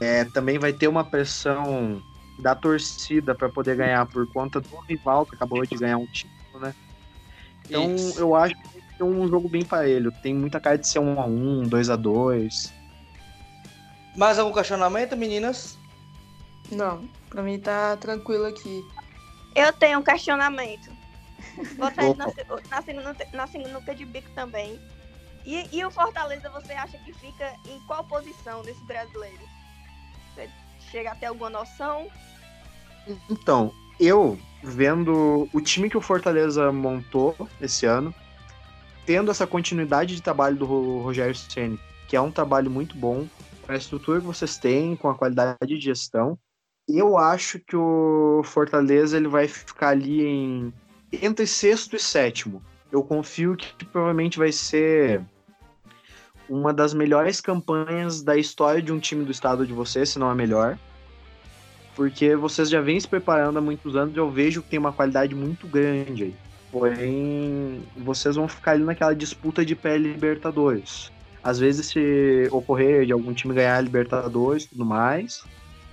É, 0.01 0.25
também 0.25 0.59
vai 0.59 0.73
ter 0.73 0.87
uma 0.87 1.03
pressão 1.03 2.03
da 2.41 2.55
torcida 2.55 3.35
para 3.35 3.49
poder 3.49 3.77
ganhar 3.77 4.07
por 4.07 4.27
conta 4.33 4.61
do 4.61 4.77
rival 4.89 5.27
que 5.27 5.35
acabou 5.35 5.65
de 5.65 5.77
ganhar 5.77 5.99
um 5.99 6.07
título, 6.07 6.61
né? 6.61 6.75
Então 7.67 7.95
Isso. 7.95 8.19
eu 8.19 8.35
acho 8.35 8.55
que 8.57 8.81
é 9.01 9.05
um 9.05 9.29
jogo 9.29 9.49
bem 9.49 9.65
parelho. 9.65 10.13
Tem 10.23 10.35
muita 10.35 10.61
cara 10.61 10.77
de 10.77 10.89
ser 10.89 10.99
um 10.99 11.21
a 11.21 11.27
um, 11.27 11.63
dois 11.63 11.89
a 11.89 11.97
dois. 11.97 12.73
Mais 14.17 14.39
algum 14.39 14.53
questionamento, 14.53 15.17
meninas? 15.17 15.79
Não, 16.71 17.09
pra 17.29 17.43
mim 17.43 17.59
tá 17.59 17.97
tranquilo 17.97 18.47
aqui. 18.47 18.85
Eu 19.55 19.73
tenho 19.73 19.99
um 19.99 20.03
questionamento. 20.03 20.91
Botar 21.77 22.05
ele 22.05 23.01
na, 23.33 23.47
segunda 23.47 23.95
de 23.95 24.05
bico 24.05 24.31
também. 24.35 24.81
E, 25.45 25.69
e 25.73 25.85
o 25.85 25.91
Fortaleza, 25.91 26.51
você 26.51 26.73
acha 26.73 26.99
que 26.99 27.13
fica 27.15 27.53
em 27.67 27.81
qual 27.87 28.05
posição 28.05 28.63
desse 28.63 28.83
brasileiro? 28.85 29.49
Você 30.35 30.51
chega 30.91 31.13
a 31.13 31.15
ter 31.15 31.27
alguma 31.27 31.51
noção? 31.51 32.09
Então, 33.29 33.73
eu 33.99 34.39
vendo 34.63 35.49
o 35.53 35.61
time 35.61 35.89
que 35.89 35.97
o 35.97 36.01
Fortaleza 36.01 36.71
montou 36.71 37.37
esse 37.61 37.87
ano, 37.87 38.15
tendo 39.07 39.31
essa 39.31 39.47
continuidade 39.47 40.15
de 40.15 40.23
trabalho 40.23 40.57
do 40.57 40.99
Rogério 41.01 41.35
Ceni, 41.35 41.79
que 42.09 42.17
é 42.17 42.21
um 42.21 42.31
trabalho 42.31 42.71
muito 42.71 42.97
bom. 42.97 43.27
a 43.69 43.77
estrutura 43.77 44.21
que 44.21 44.27
vocês 44.27 44.59
têm, 44.59 44.97
com 44.97 45.09
a 45.09 45.15
qualidade 45.15 45.59
de 45.65 45.79
gestão. 45.79 46.37
Eu 46.89 47.17
acho 47.17 47.61
que 47.61 47.77
o 47.77 48.43
Fortaleza 48.45 49.17
ele 49.17 49.29
vai 49.29 49.47
ficar 49.47 49.91
ali 49.91 50.27
em 50.27 50.73
entre 51.13 51.47
sexto 51.47 51.95
e 51.95 51.99
sétimo. 51.99 52.63
Eu 52.91 53.03
confio 53.05 53.57
que 53.57 53.85
provavelmente 53.85 54.39
vai 54.39 54.51
ser 54.51 55.25
uma 56.49 56.73
das 56.75 56.93
melhores 56.93 57.41
campanhas 57.41 58.23
da 58.23 58.37
história 58.37 58.83
de 58.83 58.93
um 58.93 58.99
time 58.99 59.25
do 59.25 59.31
estado 59.31 59.65
de 59.65 59.73
vocês, 59.73 60.09
se 60.09 60.19
não 60.19 60.29
a 60.29 60.35
melhor. 60.35 60.77
Porque 62.01 62.35
vocês 62.35 62.71
já 62.71 62.81
vêm 62.81 62.99
se 62.99 63.07
preparando 63.07 63.59
há 63.59 63.61
muitos 63.61 63.95
anos 63.95 64.17
e 64.17 64.19
eu 64.19 64.31
vejo 64.31 64.63
que 64.63 64.71
tem 64.71 64.79
uma 64.79 64.91
qualidade 64.91 65.35
muito 65.35 65.67
grande 65.67 66.23
aí. 66.25 66.35
Porém, 66.73 67.83
vocês 67.95 68.37
vão 68.37 68.49
ficar 68.49 68.71
ali 68.71 68.83
naquela 68.83 69.15
disputa 69.15 69.63
de 69.67 69.77
pré-Libertadores. 69.77 71.13
Às 71.45 71.59
vezes, 71.59 71.89
se 71.89 72.49
ocorrer 72.51 73.05
de 73.05 73.13
algum 73.13 73.35
time 73.35 73.53
ganhar 73.53 73.77
a 73.77 73.81
Libertadores 73.83 74.65
e 74.65 74.69
tudo 74.71 74.87
mais, 74.87 75.45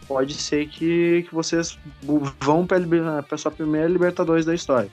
pode 0.08 0.34
ser 0.36 0.70
que, 0.70 1.26
que 1.28 1.36
vocês 1.36 1.78
vão 2.40 2.66
para 2.66 3.38
sua 3.38 3.52
primeira 3.52 3.90
Libertadores 3.90 4.46
da 4.46 4.56
história. 4.56 4.90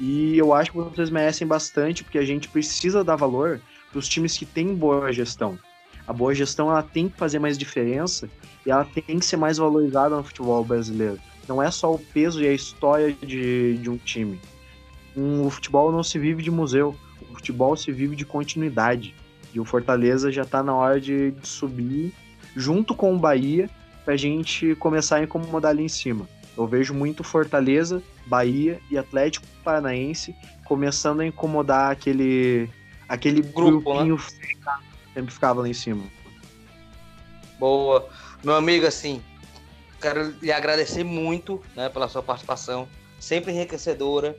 E 0.00 0.38
eu 0.38 0.54
acho 0.54 0.72
que 0.72 0.78
vocês 0.78 1.10
merecem 1.10 1.46
bastante, 1.46 2.02
porque 2.02 2.16
a 2.16 2.24
gente 2.24 2.48
precisa 2.48 3.04
dar 3.04 3.16
valor 3.16 3.60
para 3.90 3.98
os 3.98 4.08
times 4.08 4.38
que 4.38 4.46
têm 4.46 4.74
boa 4.74 5.12
gestão. 5.12 5.58
A 6.08 6.12
boa 6.14 6.34
gestão 6.34 6.70
ela 6.70 6.82
tem 6.82 7.06
que 7.06 7.18
fazer 7.18 7.38
mais 7.38 7.58
diferença 7.58 8.30
e 8.64 8.70
ela 8.70 8.82
tem 8.86 9.18
que 9.18 9.26
ser 9.26 9.36
mais 9.36 9.58
valorizada 9.58 10.16
no 10.16 10.24
futebol 10.24 10.64
brasileiro. 10.64 11.18
Não 11.46 11.62
é 11.62 11.70
só 11.70 11.94
o 11.94 11.98
peso 11.98 12.42
e 12.42 12.48
a 12.48 12.52
história 12.52 13.12
de, 13.12 13.76
de 13.76 13.90
um 13.90 13.98
time. 13.98 14.40
Um, 15.14 15.44
o 15.46 15.50
futebol 15.50 15.92
não 15.92 16.02
se 16.02 16.18
vive 16.18 16.42
de 16.42 16.50
museu, 16.50 16.96
o 17.30 17.34
futebol 17.34 17.76
se 17.76 17.92
vive 17.92 18.16
de 18.16 18.24
continuidade. 18.24 19.14
E 19.52 19.60
o 19.60 19.66
Fortaleza 19.66 20.32
já 20.32 20.42
está 20.42 20.62
na 20.62 20.74
hora 20.74 20.98
de, 20.98 21.30
de 21.30 21.46
subir 21.46 22.14
junto 22.56 22.94
com 22.94 23.14
o 23.14 23.18
Bahia 23.18 23.68
para 24.02 24.14
a 24.14 24.16
gente 24.16 24.74
começar 24.76 25.16
a 25.16 25.22
incomodar 25.24 25.72
ali 25.72 25.82
em 25.82 25.88
cima. 25.88 26.26
Eu 26.56 26.66
vejo 26.66 26.94
muito 26.94 27.22
Fortaleza, 27.22 28.02
Bahia 28.26 28.80
e 28.90 28.96
Atlético 28.96 29.46
Paranaense 29.62 30.34
começando 30.64 31.20
a 31.20 31.26
incomodar 31.26 31.92
aquele 31.92 32.70
aquele 33.08 33.42
Grupo, 33.42 33.92
grupinho 33.92 34.16
né? 34.16 34.87
Sempre 35.18 35.34
ficava 35.34 35.60
lá 35.60 35.68
em 35.68 35.74
cima. 35.74 36.04
Boa. 37.58 38.08
Meu 38.44 38.54
amigo, 38.54 38.86
assim, 38.86 39.22
quero 40.00 40.30
lhe 40.40 40.52
agradecer 40.52 41.02
muito 41.02 41.60
né, 41.74 41.88
pela 41.88 42.08
sua 42.08 42.22
participação, 42.22 42.88
sempre 43.18 43.52
enriquecedora. 43.52 44.36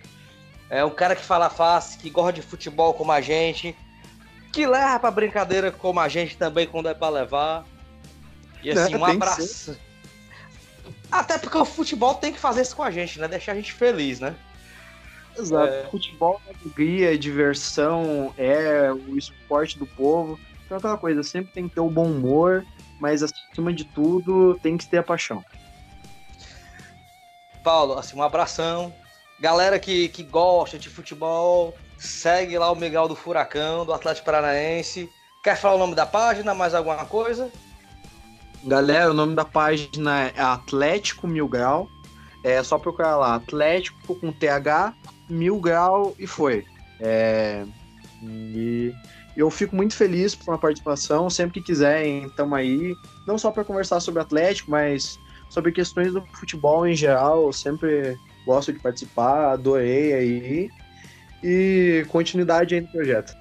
É 0.70 0.86
um 0.86 0.90
cara 0.90 1.16
que 1.18 1.24
fala 1.24 1.50
fácil, 1.50 2.00
que 2.00 2.10
gosta 2.10 2.34
de 2.34 2.42
futebol 2.42 2.94
como 2.94 3.12
a 3.12 3.20
gente, 3.20 3.76
que 4.54 4.66
leva 4.66 5.00
pra 5.00 5.12
brincadeira 5.12 5.70
como 5.70 6.00
a 6.00 6.08
gente 6.08 6.38
também 6.38 6.66
quando 6.66 6.88
é 6.88 6.94
pra 6.94 7.10
levar. 7.10 7.66
E 8.64 8.72
assim, 8.72 8.94
É, 8.94 8.98
um 8.98 9.06
tem 9.06 9.20
que 9.20 9.24
abraço. 9.24 9.78
Até 11.12 11.38
porque 11.38 11.58
o 11.58 11.66
futebol 11.66 12.14
tem 12.16 12.32
que 12.32 12.40
fazer 12.40 12.62
isso 12.62 12.76
com 12.76 12.84
a 12.84 12.92
gente, 12.92 13.20
né? 13.20 13.28
Deixar 13.28 13.52
a 13.52 13.56
gente 13.56 13.74
feliz, 13.74 14.20
né? 14.22 14.34
Exato. 15.38 15.74
É. 15.74 15.88
Futebol 15.90 16.40
é 16.48 16.52
alegria, 16.52 17.14
é 17.14 17.18
diversão, 17.18 18.34
é 18.38 18.92
o 18.94 19.18
esporte 19.18 19.78
do 19.78 19.86
povo. 19.86 20.40
Então 20.70 20.78
aquela 20.78 20.98
coisa, 20.98 21.24
sempre 21.24 21.52
tem 21.52 21.68
que 21.68 21.74
ter 21.74 21.82
o 21.82 21.90
bom 21.90 22.06
humor, 22.06 22.64
mas 23.00 23.24
acima 23.24 23.74
de 23.74 23.86
tudo 23.86 24.54
tem 24.62 24.78
que 24.78 24.88
ter 24.88 25.00
a 25.00 25.04
paixão. 25.04 25.44
Paulo, 27.64 27.98
assim, 27.98 28.16
um 28.16 28.22
abração. 28.22 28.94
Galera 29.40 29.80
que, 29.80 30.10
que 30.10 30.22
gosta 30.22 30.78
de 30.78 30.88
futebol, 30.88 31.76
segue 31.98 32.56
lá 32.56 32.72
o 32.72 32.76
Miguel 32.76 33.08
do 33.08 33.16
Furacão, 33.16 33.84
do 33.84 33.92
Atlético 33.92 34.26
Paranaense. 34.26 35.10
Quer 35.44 35.58
falar 35.58 35.74
o 35.74 35.80
nome 35.80 35.96
da 35.96 36.06
página, 36.06 36.54
mais 36.54 36.76
alguma 36.76 37.04
coisa? 37.04 37.52
Galera, 38.64 39.10
o 39.10 39.14
nome 39.16 39.34
da 39.34 39.46
página 39.46 40.28
é 40.28 40.40
Atlético 40.40 41.28
Mil 41.28 41.48
Grau. 41.48 41.90
É 42.44 42.62
só 42.62 42.78
procurar 42.78 43.18
lá, 43.18 43.34
Atlético 43.34 44.14
com 44.14 44.32
TH, 44.32 44.94
Mil 45.28 45.60
Grau 45.60 46.14
e 46.20 46.28
foi. 46.28 46.64
É, 47.00 47.66
e 48.22 48.94
eu 49.40 49.50
fico 49.50 49.74
muito 49.74 49.96
feliz 49.96 50.36
por 50.36 50.52
uma 50.52 50.58
participação. 50.58 51.30
Sempre 51.30 51.62
que 51.62 51.68
quiserem, 51.68 52.26
estamos 52.26 52.58
aí. 52.58 52.94
Não 53.26 53.38
só 53.38 53.52
para 53.52 53.64
conversar 53.64 54.02
sobre 54.02 54.22
Atlético, 54.22 54.70
mas 54.70 55.18
sobre 55.50 55.72
questões 55.72 56.12
do 56.12 56.22
futebol 56.34 56.86
em 56.86 56.94
geral. 56.94 57.46
Eu 57.46 57.54
sempre 57.54 58.18
gosto 58.46 58.74
de 58.74 58.80
participar, 58.80 59.54
adorei 59.54 60.14
aí. 60.14 60.70
E 61.42 62.06
continuidade 62.10 62.76
aí 62.76 62.82
no 62.82 62.88
projeto. 62.90 63.34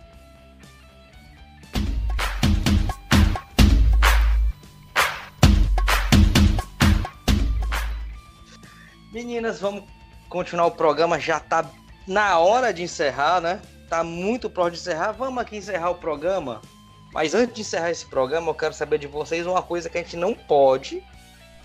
Meninas, 9.12 9.58
vamos 9.58 9.82
continuar 10.28 10.66
o 10.66 10.70
programa. 10.70 11.18
Já 11.18 11.40
tá 11.40 11.68
na 12.06 12.38
hora 12.38 12.72
de 12.72 12.84
encerrar, 12.84 13.40
né? 13.40 13.60
Tá 13.88 14.04
muito 14.04 14.50
próximo 14.50 14.74
de 14.76 14.80
encerrar. 14.80 15.12
Vamos 15.12 15.40
aqui 15.40 15.56
encerrar 15.56 15.90
o 15.90 15.94
programa. 15.94 16.60
Mas 17.12 17.34
antes 17.34 17.54
de 17.54 17.60
encerrar 17.62 17.90
esse 17.90 18.04
programa, 18.04 18.50
eu 18.50 18.54
quero 18.54 18.74
saber 18.74 18.98
de 18.98 19.06
vocês 19.06 19.46
uma 19.46 19.62
coisa 19.62 19.88
que 19.88 19.96
a 19.96 20.02
gente 20.02 20.16
não 20.16 20.34
pode 20.34 21.02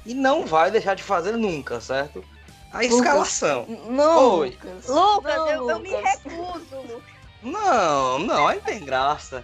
e 0.06 0.14
não 0.14 0.45
vai 0.45 0.72
deixar 0.72 0.95
de 0.95 1.04
fazer 1.04 1.34
nunca, 1.34 1.82
certo? 1.82 2.24
A 2.72 2.84
escalação. 2.84 3.66
Não, 3.90 4.38
Oi. 4.40 4.50
Lucas. 4.52 4.88
Lucas, 4.88 5.36
Não, 5.36 5.50
eu, 5.50 5.70
eu 5.70 5.80
me 5.80 5.90
Lucas. 5.90 6.12
recuso, 6.12 6.76
Lucas. 6.78 7.14
Não, 7.44 8.20
não, 8.20 8.48
aí 8.48 8.62
tem 8.62 8.84
graça. 8.84 9.44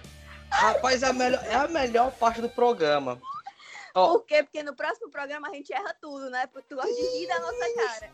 Rapaz, 0.49 1.03
é 1.03 1.07
a 1.07 1.13
melhor, 1.13 1.43
é 1.45 1.53
a 1.55 1.67
melhor 1.67 2.11
parte 2.13 2.41
do 2.41 2.49
programa. 2.49 3.21
Ó. 3.93 4.13
Por 4.13 4.25
quê? 4.25 4.41
Porque 4.41 4.63
no 4.63 4.73
próximo 4.73 5.11
programa 5.11 5.49
a 5.49 5.53
gente 5.53 5.73
erra 5.73 5.93
tudo, 6.01 6.29
né? 6.29 6.47
Porque 6.47 6.67
tu 6.69 6.75
gosta 6.75 6.91
de 6.93 7.01
rir 7.01 7.27
da 7.27 7.39
nossa 7.39 7.65
cara. 7.75 8.11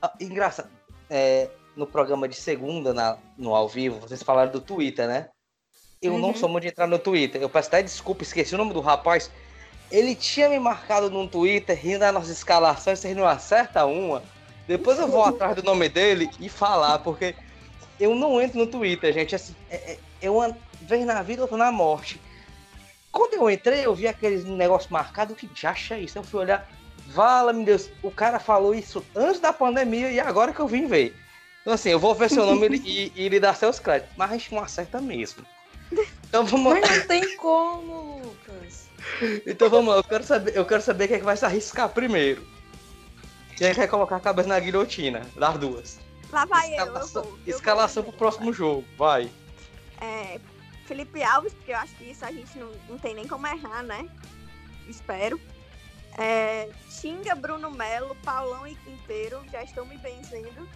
Ah, 0.00 0.12
Engraçado. 0.20 0.70
É, 1.10 1.50
no 1.78 1.86
programa 1.86 2.28
de 2.28 2.34
segunda, 2.34 2.92
na- 2.92 3.16
no 3.36 3.54
ao 3.54 3.68
vivo, 3.68 4.00
vocês 4.00 4.22
falaram 4.22 4.50
do 4.50 4.60
Twitter, 4.60 5.06
né? 5.06 5.28
Eu 6.02 6.18
não 6.18 6.28
Uhum. 6.30 6.36
sou 6.36 6.48
muito 6.48 6.62
de 6.64 6.68
entrar 6.70 6.86
no 6.88 6.98
Twitter. 6.98 7.40
Eu 7.40 7.48
peço 7.48 7.68
até 7.68 7.82
desculpa, 7.82 8.22
esqueci 8.24 8.54
o 8.54 8.58
nome 8.58 8.72
do 8.72 8.80
rapaz. 8.80 9.30
Ele 9.90 10.14
tinha 10.14 10.48
me 10.48 10.58
marcado 10.58 11.08
no 11.08 11.26
Twitter, 11.28 11.78
rindo 11.80 12.00
das 12.00 12.12
nossas 12.12 12.30
escalações, 12.30 12.98
vocês 12.98 13.16
não 13.16 13.26
acertam 13.26 13.92
uma. 13.92 14.22
Depois 14.66 14.98
eu 14.98 15.08
vou 15.08 15.24
atrás 15.24 15.54
do 15.56 15.62
nome 15.62 15.88
dele 15.88 16.28
e 16.40 16.48
falar, 16.48 16.98
porque 16.98 17.34
eu 17.98 18.14
não 18.14 18.40
entro 18.42 18.58
no 18.58 18.66
Twitter, 18.66 19.12
gente. 19.14 19.34
Assim, 19.34 19.54
é, 19.70 19.92
é, 19.92 19.98
eu 20.20 20.36
uma 20.36 20.56
vez 20.82 21.06
na 21.06 21.22
vida, 21.22 21.42
outra 21.42 21.56
na 21.56 21.72
morte. 21.72 22.20
Quando 23.10 23.34
eu 23.34 23.48
entrei, 23.50 23.86
eu 23.86 23.94
vi 23.94 24.06
aqueles 24.06 24.44
negócio 24.44 24.92
marcado, 24.92 25.34
que 25.34 25.48
já 25.54 25.74
é 25.90 26.00
isso. 26.00 26.18
Eu 26.18 26.22
fui 26.22 26.40
olhar, 26.40 26.68
vala 27.08 27.52
meu 27.52 27.64
Deus, 27.64 27.88
o 28.02 28.10
cara 28.10 28.38
falou 28.38 28.74
isso 28.74 29.02
antes 29.16 29.40
da 29.40 29.52
pandemia 29.52 30.10
e 30.10 30.20
agora 30.20 30.52
que 30.52 30.60
eu 30.60 30.66
vim 30.68 30.86
ver. 30.86 31.16
Então 31.68 31.74
assim, 31.74 31.90
eu 31.90 31.98
vou 31.98 32.14
ver 32.14 32.30
seu 32.30 32.46
nome 32.46 32.80
e, 32.82 33.12
e 33.14 33.28
lhe 33.28 33.38
dar 33.38 33.54
seus 33.54 33.78
créditos, 33.78 34.16
mas 34.16 34.30
a 34.30 34.38
gente 34.38 34.54
não 34.54 34.62
acerta 34.62 35.02
mesmo. 35.02 35.44
Então 36.26 36.46
vamos 36.46 36.72
lá. 36.72 36.80
Mas 36.80 37.00
não 37.00 37.06
tem 37.06 37.36
como, 37.36 38.22
Lucas. 38.22 38.88
Então 39.46 39.68
vamos 39.68 39.90
lá, 39.92 39.98
eu 39.98 40.04
quero 40.04 40.24
saber, 40.24 40.56
eu 40.56 40.64
quero 40.64 40.80
saber 40.80 41.08
quem 41.08 41.16
é 41.16 41.18
que 41.18 41.26
vai 41.26 41.36
se 41.36 41.44
arriscar 41.44 41.90
primeiro. 41.90 42.42
Quem 43.54 43.66
é 43.66 43.72
que 43.72 43.80
vai 43.80 43.86
colocar 43.86 44.16
a 44.16 44.20
cabeça 44.20 44.48
na 44.48 44.58
guilhotina, 44.58 45.20
das 45.36 45.58
duas. 45.58 45.98
Lá 46.32 46.46
vai 46.46 46.68
eu, 46.68 46.76
eu 46.78 46.86
Escalação, 46.86 47.22
vou. 47.22 47.38
eu 47.46 47.56
escalação 47.56 48.02
vou. 48.02 48.12
pro 48.12 48.18
próximo 48.18 48.50
jogo, 48.50 48.86
vai. 48.96 49.30
É, 50.00 50.40
Felipe 50.86 51.22
Alves, 51.22 51.52
porque 51.52 51.72
eu 51.72 51.76
acho 51.76 51.94
que 51.96 52.04
isso 52.04 52.24
a 52.24 52.32
gente 52.32 52.58
não, 52.58 52.72
não 52.88 52.98
tem 52.98 53.14
nem 53.14 53.28
como 53.28 53.46
errar, 53.46 53.82
né? 53.82 54.08
Espero. 54.88 55.38
É, 56.16 56.70
Xinga, 56.88 57.34
Bruno 57.34 57.70
Melo, 57.70 58.16
Paulão 58.24 58.66
e 58.66 58.74
Quinteiro, 58.74 59.44
já 59.52 59.62
estão 59.62 59.84
me 59.84 59.98
benzendo. 59.98 60.66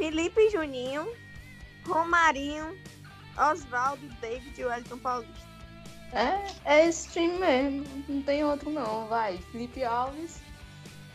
Felipe 0.00 0.48
Juninho, 0.48 1.12
Romarinho, 1.86 2.74
Oswaldo, 3.36 4.08
David 4.18 4.58
e 4.58 4.64
Wellington 4.64 4.96
Paulista. 4.96 5.46
É, 6.14 6.46
é 6.64 6.88
esse 6.88 7.10
time 7.10 7.36
mesmo. 7.36 7.84
Não 8.08 8.22
tem 8.22 8.42
outro 8.42 8.70
não. 8.70 9.06
Vai. 9.08 9.36
Felipe 9.52 9.84
Alves, 9.84 10.40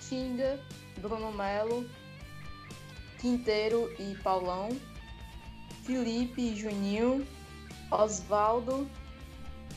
Tinga, 0.07 0.60
Bruno 0.99 1.32
Melo, 1.32 1.90
Quinteiro 3.20 3.91
e 3.98 4.14
Paulão. 4.18 4.70
Felipe 5.84 6.56
Juninho. 6.56 7.26
Osvaldo, 7.90 8.88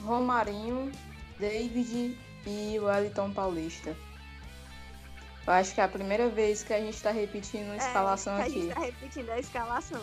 Romarinho, 0.03 0.93
David 1.39 2.19
e 2.47 2.79
Wellington 2.79 3.33
Paulista. 3.33 3.97
Eu 5.49 5.53
acho 5.55 5.75
que 5.75 5.81
é 5.81 5.85
a 5.85 5.89
primeira 5.89 6.29
vez 6.29 6.63
que 6.63 6.75
a 6.75 6.79
gente 6.79 7.01
tá 7.03 7.11
repetindo 7.11 7.71
a 7.71 7.77
escalação 7.79 8.37
É, 8.37 8.43
a 8.43 8.45
aqui. 8.45 8.61
gente 8.61 8.75
tá 8.75 8.81
repetindo 8.83 9.31
a 9.31 9.39
escalação. 9.39 10.03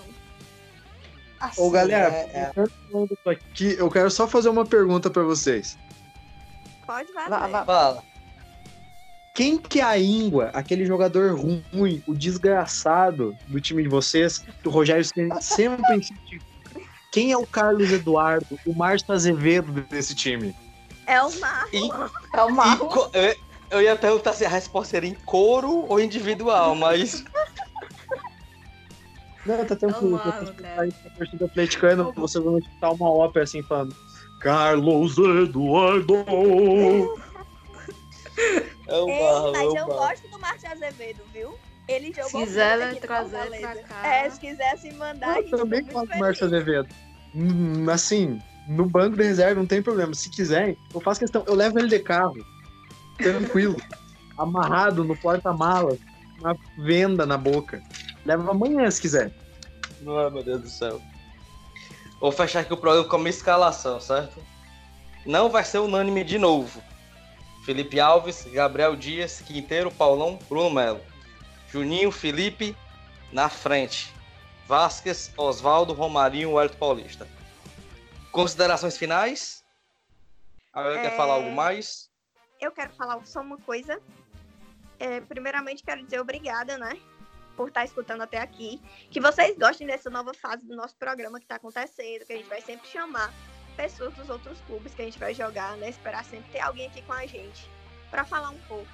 Ô, 1.55 1.69
galera, 1.69 2.07
é, 2.15 2.51
é. 2.55 3.29
aqui, 3.31 3.75
eu 3.77 3.87
quero 3.91 4.09
só 4.09 4.27
fazer 4.27 4.49
uma 4.49 4.65
pergunta 4.65 5.07
pra 5.07 5.21
vocês. 5.21 5.77
Pode 6.87 7.13
vai, 7.13 7.29
vá- 7.29 7.63
Fala. 7.63 8.03
Quem 9.35 9.59
que 9.59 9.81
é 9.81 9.83
a 9.83 9.99
íngua, 9.99 10.49
aquele 10.51 10.83
jogador 10.83 11.35
ruim, 11.39 12.01
o 12.07 12.15
desgraçado 12.15 13.37
do 13.45 13.61
time 13.61 13.83
de 13.83 13.89
vocês, 13.89 14.39
que 14.39 14.67
o 14.67 14.71
Rogério 14.71 15.05
sempre 15.41 15.95
insiste? 15.95 16.41
Quem 17.11 17.31
é 17.31 17.37
o 17.37 17.45
Carlos 17.45 17.91
Eduardo, 17.91 18.59
o 18.65 18.73
Márcio 18.73 19.13
Azevedo 19.13 19.71
desse 19.91 20.15
time? 20.15 20.55
É 21.05 21.21
o 21.21 21.29
Marlon. 21.39 21.69
Em- 21.71 21.91
É 22.33 22.41
o 22.43 22.49
Marlon. 22.51 22.87
co- 22.87 23.11
eu, 23.69 23.81
ia 23.81 23.95
perguntar 23.95 24.33
se 24.33 24.45
a 24.45 24.49
resposta 24.49 24.91
seria 24.91 25.09
em 25.09 25.13
coro 25.13 25.85
ou 25.87 25.99
individual, 25.99 26.75
mas 26.75 27.23
Não, 29.45 29.63
tá 29.63 29.75
tranquilo. 29.75 30.15
O 30.15 30.19
Se 30.19 30.27
Marlon, 30.27 30.45
você 30.45 30.53
cara. 30.53 30.75
sair 30.75 30.93
com 30.93 31.07
a 31.07 31.11
torcida 31.11 31.45
atleticana, 31.45 32.03
você 32.15 32.39
vai 32.39 32.59
escutar 32.59 32.91
uma 32.91 33.09
ópera 33.11 33.43
assim 33.43 33.61
falando. 33.61 33.95
Carlos 34.39 35.17
Eduardo! 35.17 36.15
é 38.87 38.95
o 38.95 39.09
Ei, 39.09 39.23
Marlon, 39.23 39.51
mas 39.51 39.61
é 39.61 39.67
o 39.67 39.77
eu 39.77 39.85
gosto 39.87 40.27
do 40.29 40.39
Márcio 40.39 40.71
Azevedo, 40.71 41.21
viu? 41.31 41.55
Ele 41.87 42.11
jogou 42.11 42.29
Se 42.31 42.37
quiser, 42.37 42.99
trazer 42.99 43.59
pra 43.59 43.75
cá. 43.83 44.07
É, 44.07 44.29
se 44.29 44.39
quisesse 44.39 44.91
mandar, 44.93 45.39
Eu 45.39 45.49
também 45.51 45.83
gosto 45.85 46.07
do 46.11 46.17
Márcio. 46.17 46.45
Azevedo. 46.47 46.87
Hum, 47.35 47.89
Assim, 47.89 48.41
no 48.67 48.85
banco 48.85 49.15
de 49.15 49.23
reserva 49.23 49.59
não 49.59 49.67
tem 49.67 49.81
problema. 49.81 50.13
Se 50.15 50.29
quiser, 50.29 50.75
eu 50.93 50.99
faço 51.01 51.19
questão. 51.19 51.43
Eu 51.45 51.53
levo 51.53 51.77
ele 51.77 51.87
de 51.87 51.99
carro. 51.99 52.35
Tranquilo. 53.17 53.77
amarrado 54.37 55.03
no 55.03 55.15
porta-malas. 55.17 55.97
Uma 56.39 56.57
venda 56.79 57.25
na 57.25 57.37
boca. 57.37 57.81
Leva 58.25 58.51
amanhã 58.51 58.89
se 58.91 58.99
quiser. 59.01 59.31
Ai, 60.05 60.29
meu 60.29 60.43
Deus 60.43 60.61
do 60.61 60.69
céu. 60.69 61.01
Vou 62.19 62.31
fechar 62.31 62.61
aqui 62.61 62.73
o 62.73 62.77
programa 62.77 63.07
com 63.07 63.15
a 63.15 63.19
minha 63.19 63.29
escalação, 63.29 63.99
certo? 63.99 64.43
Não 65.25 65.49
vai 65.49 65.63
ser 65.63 65.79
unânime 65.79 66.23
de 66.23 66.37
novo. 66.37 66.81
Felipe 67.65 67.99
Alves, 67.99 68.45
Gabriel 68.51 68.95
Dias, 68.95 69.41
Quinteiro, 69.41 69.89
Paulão, 69.91 70.37
Bruno 70.49 70.69
Melo. 70.69 71.01
Juninho, 71.71 72.11
Felipe, 72.11 72.75
na 73.31 73.49
frente. 73.49 74.13
Vasquez, 74.67 75.31
Oswaldo, 75.37 75.93
Romarinho, 75.93 76.53
Wellington 76.53 76.77
Paulista. 76.77 77.27
Considerações 78.31 78.97
finais? 78.97 79.63
Alguém 80.73 81.01
quer 81.01 81.13
É. 81.13 81.17
falar 81.17 81.35
algo 81.35 81.51
mais? 81.51 82.09
Eu 82.65 82.71
quero 82.71 82.91
falar 82.93 83.23
só 83.25 83.41
uma 83.41 83.57
coisa. 83.57 84.01
É, 84.99 85.21
primeiramente, 85.21 85.83
quero 85.83 86.03
dizer 86.03 86.19
obrigada, 86.19 86.77
né? 86.77 86.99
Por 87.55 87.67
estar 87.67 87.85
escutando 87.85 88.21
até 88.21 88.39
aqui. 88.39 88.81
Que 89.11 89.21
vocês 89.21 89.55
gostem 89.57 89.85
dessa 89.85 90.09
nova 90.09 90.33
fase 90.33 90.65
do 90.65 90.75
nosso 90.75 90.95
programa 90.95 91.37
que 91.37 91.45
está 91.45 91.55
acontecendo, 91.55 92.25
que 92.25 92.33
a 92.33 92.37
gente 92.37 92.49
vai 92.49 92.61
sempre 92.61 92.87
chamar 92.87 93.31
pessoas 93.77 94.13
dos 94.15 94.29
outros 94.29 94.59
clubes 94.61 94.95
que 94.95 95.01
a 95.01 95.05
gente 95.05 95.19
vai 95.19 95.33
jogar, 95.33 95.77
né? 95.77 95.89
Esperar 95.89 96.25
sempre 96.25 96.51
ter 96.51 96.59
alguém 96.59 96.87
aqui 96.87 97.01
com 97.03 97.13
a 97.13 97.25
gente 97.27 97.69
para 98.09 98.25
falar 98.25 98.49
um 98.49 98.61
pouco 98.61 98.91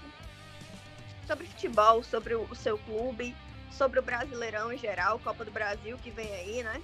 sobre 1.26 1.48
futebol, 1.48 2.04
sobre 2.04 2.36
o 2.36 2.56
seu 2.56 2.78
clube, 2.80 3.34
sobre 3.72 4.00
o 4.00 4.02
Brasileirão 4.02 4.74
em 4.74 4.78
geral, 4.78 5.18
Copa 5.20 5.46
do 5.46 5.52
Brasil 5.52 5.98
que 6.00 6.12
vem 6.12 6.34
aí, 6.34 6.64
né? 6.64 6.82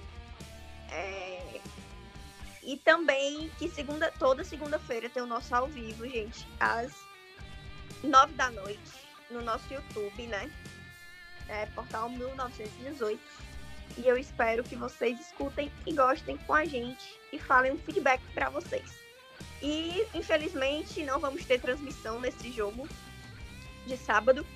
É, 0.90 1.60
E 2.68 2.76
também 2.76 3.50
que 3.58 3.66
segunda, 3.66 4.12
toda 4.18 4.44
segunda-feira 4.44 5.08
tem 5.08 5.22
o 5.22 5.26
nosso 5.26 5.54
ao 5.54 5.66
vivo, 5.66 6.06
gente, 6.06 6.46
às 6.60 6.92
nove 8.04 8.34
da 8.34 8.50
noite, 8.50 9.08
no 9.30 9.40
nosso 9.40 9.72
YouTube, 9.72 10.26
né? 10.26 10.50
É, 11.48 11.64
portal 11.64 12.10
1918. 12.10 13.18
E 13.96 14.06
eu 14.06 14.18
espero 14.18 14.62
que 14.62 14.76
vocês 14.76 15.18
escutem 15.18 15.72
e 15.86 15.94
gostem 15.94 16.36
com 16.36 16.52
a 16.52 16.66
gente 16.66 17.18
e 17.32 17.38
falem 17.38 17.72
um 17.72 17.78
feedback 17.78 18.20
para 18.34 18.50
vocês. 18.50 18.98
E 19.62 20.06
infelizmente 20.12 21.02
não 21.04 21.18
vamos 21.18 21.46
ter 21.46 21.58
transmissão 21.58 22.20
nesse 22.20 22.52
jogo 22.52 22.86
de 23.86 23.96
sábado, 23.96 24.46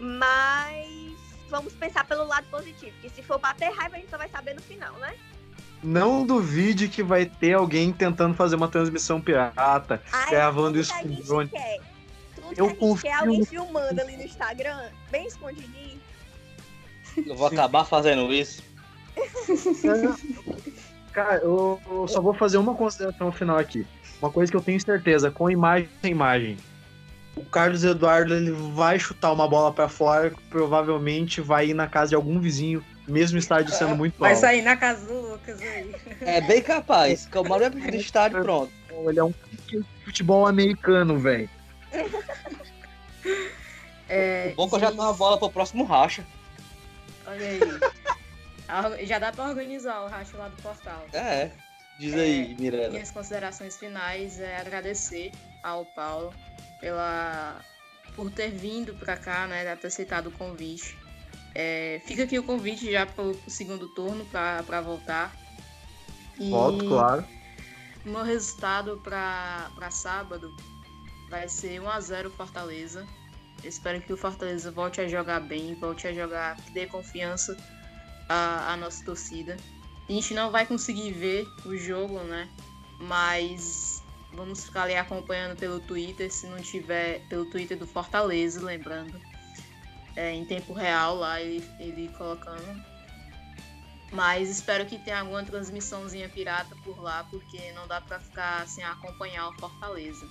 mas 0.00 1.12
vamos 1.50 1.74
pensar 1.74 2.06
pelo 2.06 2.24
lado 2.24 2.48
positivo, 2.48 2.98
que 3.02 3.10
se 3.10 3.22
for 3.22 3.38
bater 3.38 3.70
raiva 3.74 3.96
a 3.96 3.98
gente 3.98 4.08
só 4.08 4.16
vai 4.16 4.30
saber 4.30 4.54
no 4.54 4.62
final, 4.62 4.94
né? 4.94 5.14
Não 5.82 6.26
duvide 6.26 6.88
que 6.88 7.02
vai 7.02 7.26
ter 7.26 7.54
alguém 7.54 7.92
tentando 7.92 8.34
fazer 8.34 8.56
uma 8.56 8.68
transmissão 8.68 9.20
pirata. 9.20 10.02
Ai, 10.12 10.30
Gravando 10.30 10.78
isso 10.78 10.92
com 10.98 11.08
drone. 11.08 11.48
quer. 11.48 11.78
Tudo 12.34 12.48
Eu 12.48 12.54
que 12.54 12.62
a 12.62 12.68
gente 12.68 12.78
confio 12.78 13.02
quer 13.10 13.14
alguém 13.14 13.44
filmando 13.44 14.00
ali 14.00 14.16
no 14.16 14.22
Instagram, 14.22 14.88
bem 15.10 15.26
escondidinho. 15.26 16.00
Eu 17.16 17.34
vou 17.36 17.48
Sim. 17.48 17.54
acabar 17.56 17.84
fazendo 17.84 18.32
isso. 18.32 18.62
Cara, 21.12 21.36
eu, 21.38 21.80
eu 21.90 22.06
só 22.08 22.20
vou 22.20 22.34
fazer 22.34 22.58
uma 22.58 22.74
consideração 22.74 23.32
final 23.32 23.56
aqui. 23.56 23.86
Uma 24.20 24.30
coisa 24.30 24.50
que 24.50 24.56
eu 24.56 24.62
tenho 24.62 24.80
certeza, 24.80 25.30
com 25.30 25.50
imagem 25.50 25.88
sem 26.02 26.10
imagem. 26.12 26.56
O 27.34 27.44
Carlos 27.44 27.84
Eduardo 27.84 28.34
ele 28.34 28.50
vai 28.50 28.98
chutar 28.98 29.32
uma 29.32 29.46
bola 29.48 29.72
pra 29.72 29.88
fora, 29.88 30.32
provavelmente 30.48 31.40
vai 31.40 31.68
ir 31.68 31.74
na 31.74 31.86
casa 31.86 32.10
de 32.10 32.14
algum 32.14 32.40
vizinho, 32.40 32.82
mesmo 33.06 33.36
o 33.36 33.38
estádio 33.38 33.72
sendo 33.72 33.96
muito 33.96 34.18
Vai 34.18 34.32
alto. 34.32 34.40
sair 34.40 34.62
na 34.62 34.76
casa 34.76 35.06
do 35.06 35.20
Lucas 35.32 35.60
aí. 35.60 35.94
É 36.20 36.40
bem 36.40 36.62
capaz. 36.62 37.26
Que 37.26 37.36
eu 37.36 37.44
moro 37.44 37.68
no 37.70 37.94
estádio 37.94 38.42
pronto. 38.42 38.72
Ele 38.90 39.18
é 39.18 39.24
um 39.24 39.34
futebol 40.04 40.46
americano, 40.46 41.18
velho. 41.18 41.48
É, 44.08 44.52
Bom 44.56 44.68
que 44.68 44.76
eu 44.76 44.80
já 44.80 44.90
tenho 44.90 45.02
uma 45.02 45.12
bola 45.12 45.38
pro 45.38 45.50
próximo 45.50 45.84
racha. 45.84 46.24
Olha 47.26 47.46
aí. 47.46 49.06
Já 49.06 49.18
dá 49.18 49.32
pra 49.32 49.48
organizar 49.48 50.04
o 50.04 50.08
racha 50.08 50.36
lá 50.36 50.48
do 50.48 50.62
portal. 50.62 51.06
É. 51.12 51.50
Diz 51.98 52.14
aí, 52.14 52.54
Mirella. 52.58 52.90
Minhas 52.90 53.10
considerações 53.10 53.76
finais 53.76 54.38
é 54.38 54.58
agradecer 54.58 55.32
ao 55.62 55.84
Paulo 55.84 56.32
pela 56.80 57.60
por 58.14 58.30
ter 58.30 58.50
vindo 58.50 58.94
pra 58.94 59.16
cá, 59.16 59.46
né, 59.46 59.76
ter 59.76 59.86
aceitado 59.86 60.28
o 60.28 60.30
convite. 60.30 60.96
É, 61.58 62.02
fica 62.04 62.24
aqui 62.24 62.38
o 62.38 62.42
convite 62.42 62.92
já 62.92 63.06
pro, 63.06 63.34
pro 63.34 63.50
segundo 63.50 63.88
turno 63.88 64.26
pra 64.26 64.80
voltar. 64.82 65.34
E 66.38 66.50
Volto, 66.50 66.86
claro. 66.86 67.24
o 68.04 68.10
meu 68.10 68.22
resultado 68.22 69.00
pra 69.02 69.90
sábado 69.90 70.54
vai 71.30 71.48
ser 71.48 71.80
1x0 71.80 72.30
Fortaleza. 72.32 73.06
Eu 73.62 73.70
espero 73.70 74.02
que 74.02 74.12
o 74.12 74.18
Fortaleza 74.18 74.70
volte 74.70 75.00
a 75.00 75.08
jogar 75.08 75.40
bem, 75.40 75.74
volte 75.76 76.06
a 76.06 76.12
jogar, 76.12 76.56
que 76.56 76.72
dê 76.72 76.84
confiança 76.84 77.56
à, 78.28 78.74
à 78.74 78.76
nossa 78.76 79.02
torcida. 79.02 79.56
A 80.06 80.12
gente 80.12 80.34
não 80.34 80.50
vai 80.50 80.66
conseguir 80.66 81.10
ver 81.12 81.48
o 81.64 81.74
jogo, 81.74 82.18
né? 82.24 82.50
Mas 83.00 84.02
vamos 84.34 84.66
ficar 84.66 84.82
ali 84.82 84.94
acompanhando 84.94 85.56
pelo 85.56 85.80
Twitter, 85.80 86.30
se 86.30 86.46
não 86.48 86.58
tiver 86.58 87.26
pelo 87.30 87.46
Twitter 87.46 87.78
do 87.78 87.86
Fortaleza, 87.86 88.62
lembrando. 88.62 89.18
É, 90.16 90.32
em 90.32 90.44
tempo 90.44 90.72
real 90.72 91.16
lá, 91.16 91.40
ele, 91.40 91.62
ele 91.78 92.10
colocando. 92.16 92.82
Mas 94.12 94.48
espero 94.48 94.86
que 94.86 94.98
tenha 94.98 95.20
alguma 95.20 95.44
transmissãozinha 95.44 96.28
pirata 96.28 96.74
por 96.84 97.00
lá, 97.02 97.24
porque 97.30 97.72
não 97.72 97.86
dá 97.86 98.00
pra 98.00 98.18
ficar 98.18 98.66
sem 98.66 98.82
acompanhar 98.82 99.48
o 99.48 99.52
Fortaleza. 99.54 100.26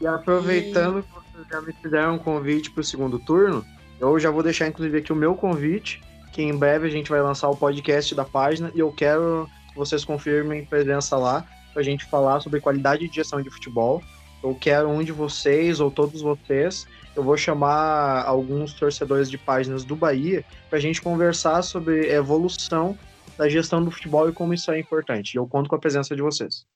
E 0.00 0.06
aproveitando 0.06 1.02
que 1.02 1.12
vocês 1.12 1.46
já 1.48 1.60
me 1.60 1.72
fizeram 1.72 2.14
um 2.14 2.18
convite 2.18 2.70
pro 2.70 2.84
segundo 2.84 3.18
turno, 3.18 3.64
eu 4.00 4.18
já 4.18 4.30
vou 4.30 4.42
deixar 4.42 4.66
inclusive 4.66 4.98
aqui 4.98 5.12
o 5.12 5.16
meu 5.16 5.34
convite, 5.34 6.00
que 6.32 6.42
em 6.42 6.56
breve 6.56 6.86
a 6.86 6.90
gente 6.90 7.10
vai 7.10 7.20
lançar 7.20 7.50
o 7.50 7.56
podcast 7.56 8.14
da 8.14 8.24
página 8.24 8.70
e 8.74 8.78
eu 8.78 8.90
quero 8.92 9.48
que 9.70 9.76
vocês 9.76 10.04
confirmem 10.04 10.64
presença 10.64 11.16
lá 11.16 11.44
pra 11.72 11.82
gente 11.82 12.04
falar 12.06 12.40
sobre 12.40 12.60
qualidade 12.60 13.08
de 13.08 13.14
gestão 13.14 13.42
de 13.42 13.50
futebol. 13.50 14.02
Eu 14.42 14.54
quero 14.54 14.88
um 14.88 15.02
de 15.02 15.12
vocês 15.12 15.80
ou 15.80 15.90
todos 15.90 16.22
vocês. 16.22 16.86
Eu 17.14 17.22
vou 17.22 17.36
chamar 17.36 18.24
alguns 18.24 18.72
torcedores 18.72 19.30
de 19.30 19.36
páginas 19.36 19.84
do 19.84 19.96
Bahia 19.96 20.44
pra 20.68 20.78
gente 20.78 21.02
conversar 21.02 21.62
sobre 21.62 22.10
a 22.10 22.14
evolução 22.14 22.96
da 23.36 23.48
gestão 23.48 23.82
do 23.82 23.90
futebol 23.90 24.28
e 24.28 24.32
como 24.32 24.54
isso 24.54 24.70
é 24.70 24.78
importante. 24.78 25.34
E 25.34 25.38
eu 25.38 25.46
conto 25.46 25.68
com 25.68 25.74
a 25.74 25.78
presença 25.78 26.14
de 26.14 26.22
vocês. 26.22 26.66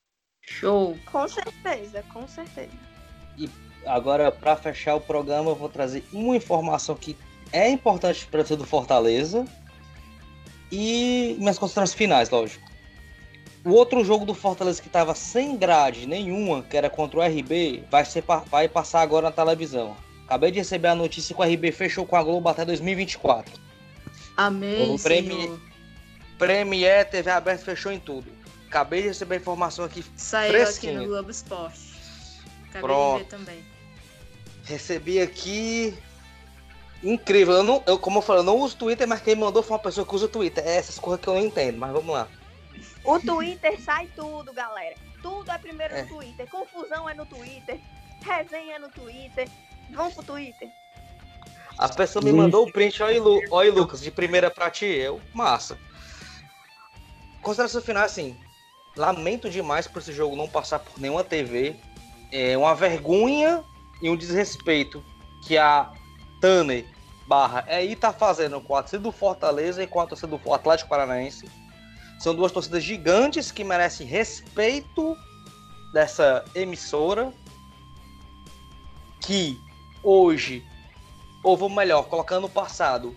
Show! 0.42 0.98
Com 1.10 1.28
certeza, 1.28 2.02
com 2.12 2.26
certeza. 2.26 2.70
Agora, 3.86 4.32
para 4.32 4.56
fechar 4.56 4.94
o 4.94 5.00
programa, 5.00 5.50
eu 5.50 5.54
vou 5.54 5.68
trazer 5.68 6.02
uma 6.12 6.36
informação 6.36 6.94
que 6.94 7.16
é 7.52 7.68
importante 7.68 8.26
para 8.26 8.42
todo 8.42 8.64
Fortaleza 8.64 9.44
e 10.72 11.36
minhas 11.38 11.58
considerações 11.58 11.94
finais, 11.94 12.30
lógico. 12.30 12.64
O 13.64 13.70
outro 13.70 14.04
jogo 14.04 14.26
do 14.26 14.34
Fortaleza 14.34 14.80
que 14.80 14.88
estava 14.88 15.14
sem 15.14 15.56
grade 15.56 16.06
nenhuma, 16.06 16.62
que 16.62 16.76
era 16.76 16.90
contra 16.90 17.20
o 17.20 17.22
RB, 17.22 17.84
vai, 17.90 18.04
ser, 18.04 18.24
vai 18.50 18.68
passar 18.68 19.00
agora 19.00 19.26
na 19.26 19.32
televisão. 19.32 19.96
Acabei 20.26 20.50
de 20.50 20.58
receber 20.58 20.88
a 20.88 20.94
notícia 20.94 21.34
que 21.34 21.40
o 21.40 21.44
RB 21.44 21.70
fechou 21.72 22.06
com 22.06 22.16
a 22.16 22.22
Globo 22.22 22.48
até 22.48 22.64
2024. 22.64 23.52
Amém, 24.36 24.94
O 24.94 24.98
prêmio-. 24.98 25.60
Premier, 26.38 27.08
TV 27.08 27.30
aberta, 27.30 27.64
fechou 27.64 27.92
em 27.92 27.98
tudo. 28.00 28.26
Acabei 28.66 29.02
de 29.02 29.08
receber 29.08 29.36
a 29.36 29.38
informação 29.38 29.84
aqui 29.84 30.04
Saiu 30.16 30.50
aqui 30.54 30.64
Fresquinho. 30.64 31.02
no 31.02 31.06
Globo 31.06 31.30
Esporte. 31.30 31.78
Acabei 32.70 32.80
Pronto. 32.80 33.18
de 33.18 33.22
ver 33.24 33.28
também. 33.30 33.64
Recebi 34.64 35.20
aqui. 35.20 35.94
Incrível. 37.02 37.54
Eu 37.56 37.62
não, 37.62 37.82
eu, 37.86 37.98
como 37.98 38.18
eu 38.18 38.22
falei, 38.22 38.40
eu 38.40 38.44
não 38.46 38.56
uso 38.56 38.76
Twitter, 38.76 39.06
mas 39.06 39.20
quem 39.20 39.36
mandou 39.36 39.62
foi 39.62 39.76
uma 39.76 39.82
pessoa 39.82 40.06
que 40.06 40.14
usa 40.14 40.26
Twitter. 40.26 40.66
É 40.66 40.76
essas 40.76 40.98
coisas 40.98 41.20
que 41.22 41.28
eu 41.28 41.34
não 41.34 41.40
entendo, 41.44 41.78
mas 41.78 41.92
vamos 41.92 42.12
lá. 42.12 42.26
O 43.04 43.20
Twitter 43.20 43.80
sai 43.80 44.08
tudo, 44.16 44.52
galera. 44.52 44.96
Tudo 45.22 45.50
é 45.52 45.58
primeiro 45.58 45.94
É. 45.94 46.02
no 46.02 46.08
Twitter. 46.08 46.46
Confusão 46.50 47.08
é 47.08 47.14
no 47.14 47.26
Twitter. 47.26 47.78
Resenha 48.24 48.76
é 48.76 48.78
no 48.78 48.88
Twitter. 48.88 49.48
Vamos 49.90 50.14
pro 50.14 50.22
Twitter. 50.24 50.68
A 51.78 51.88
pessoa 51.88 52.24
me 52.24 52.32
mandou 52.32 52.66
o 52.66 52.72
print, 52.72 53.02
olha 53.02 53.20
Lu, 53.20 53.40
olha 53.50 53.72
Lucas, 53.72 54.00
de 54.00 54.10
primeira 54.10 54.50
pra 54.50 54.70
ti. 54.70 54.86
Eu, 54.86 55.20
massa. 55.32 55.78
Consideração 57.42 57.82
final, 57.82 58.04
assim. 58.04 58.36
Lamento 58.96 59.50
demais 59.50 59.88
por 59.88 60.00
esse 60.00 60.12
jogo 60.12 60.36
não 60.36 60.48
passar 60.48 60.78
por 60.78 61.00
nenhuma 61.00 61.24
TV. 61.24 61.76
é 62.30 62.56
uma 62.56 62.74
vergonha 62.74 63.64
e 64.00 64.08
um 64.08 64.16
desrespeito 64.16 65.04
que 65.46 65.58
a 65.58 65.92
Tanner 66.40 66.86
barra 67.26 67.64
aí 67.66 67.96
tá 67.96 68.12
fazendo 68.12 68.60
com 68.60 68.76
a 68.76 68.82
torcida 68.82 69.02
do 69.02 69.12
Fortaleza 69.12 69.82
e 69.82 69.86
com 69.86 70.00
a 70.00 70.06
torcida 70.06 70.36
do 70.36 70.52
Atlético 70.52 70.90
Paranaense. 70.90 71.48
São 72.18 72.34
duas 72.34 72.52
torcidas 72.52 72.84
gigantes 72.84 73.50
que 73.50 73.64
merecem 73.64 74.06
respeito 74.06 75.16
dessa 75.92 76.44
emissora 76.54 77.32
que 79.20 79.58
hoje, 80.04 80.62
ou 81.42 81.56
vou 81.56 81.68
melhor, 81.68 82.04
colocando 82.04 82.42
no 82.42 82.48
passado, 82.48 83.16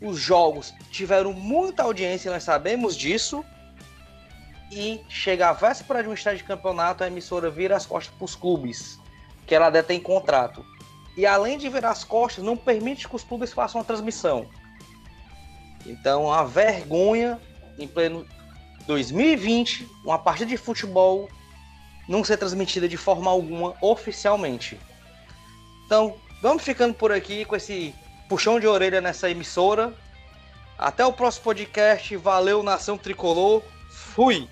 os 0.00 0.18
jogos 0.18 0.72
tiveram 0.90 1.32
muita 1.32 1.82
audiência, 1.82 2.30
nós 2.30 2.44
sabemos 2.44 2.96
disso. 2.96 3.44
E 4.70 5.00
chega 5.08 5.48
a 5.48 5.52
véspera 5.52 6.02
de 6.02 6.08
um 6.08 6.12
estádio 6.12 6.38
de 6.38 6.44
campeonato, 6.44 7.02
a 7.02 7.06
emissora 7.06 7.50
vira 7.50 7.76
as 7.76 7.86
costas 7.86 8.14
para 8.14 8.24
os 8.24 8.34
clubes, 8.34 8.98
que 9.46 9.54
ela 9.54 9.70
detém 9.70 9.98
contrato. 9.98 10.64
E 11.16 11.26
além 11.26 11.58
de 11.58 11.68
virar 11.68 11.90
as 11.90 12.04
costas, 12.04 12.44
não 12.44 12.56
permite 12.56 13.08
que 13.08 13.16
os 13.16 13.24
clubes 13.24 13.52
façam 13.52 13.80
a 13.80 13.84
transmissão. 13.84 14.46
Então, 15.86 16.30
a 16.30 16.44
vergonha 16.44 17.40
em 17.78 17.88
pleno 17.88 18.26
2020, 18.86 19.88
uma 20.04 20.18
partida 20.18 20.50
de 20.50 20.56
futebol 20.56 21.28
não 22.08 22.24
ser 22.24 22.36
transmitida 22.36 22.88
de 22.88 22.96
forma 22.96 23.30
alguma 23.30 23.74
oficialmente. 23.80 24.78
Então, 25.86 26.16
vamos 26.40 26.62
ficando 26.62 26.94
por 26.94 27.12
aqui 27.12 27.44
com 27.44 27.56
esse 27.56 27.94
puxão 28.28 28.60
de 28.60 28.66
orelha 28.66 29.00
nessa 29.00 29.30
emissora. 29.30 29.92
Até 30.78 31.04
o 31.04 31.12
próximo 31.12 31.44
podcast. 31.44 32.16
Valeu, 32.16 32.62
Nação 32.62 32.96
Tricolor. 32.96 33.62
Fui! 33.90 34.48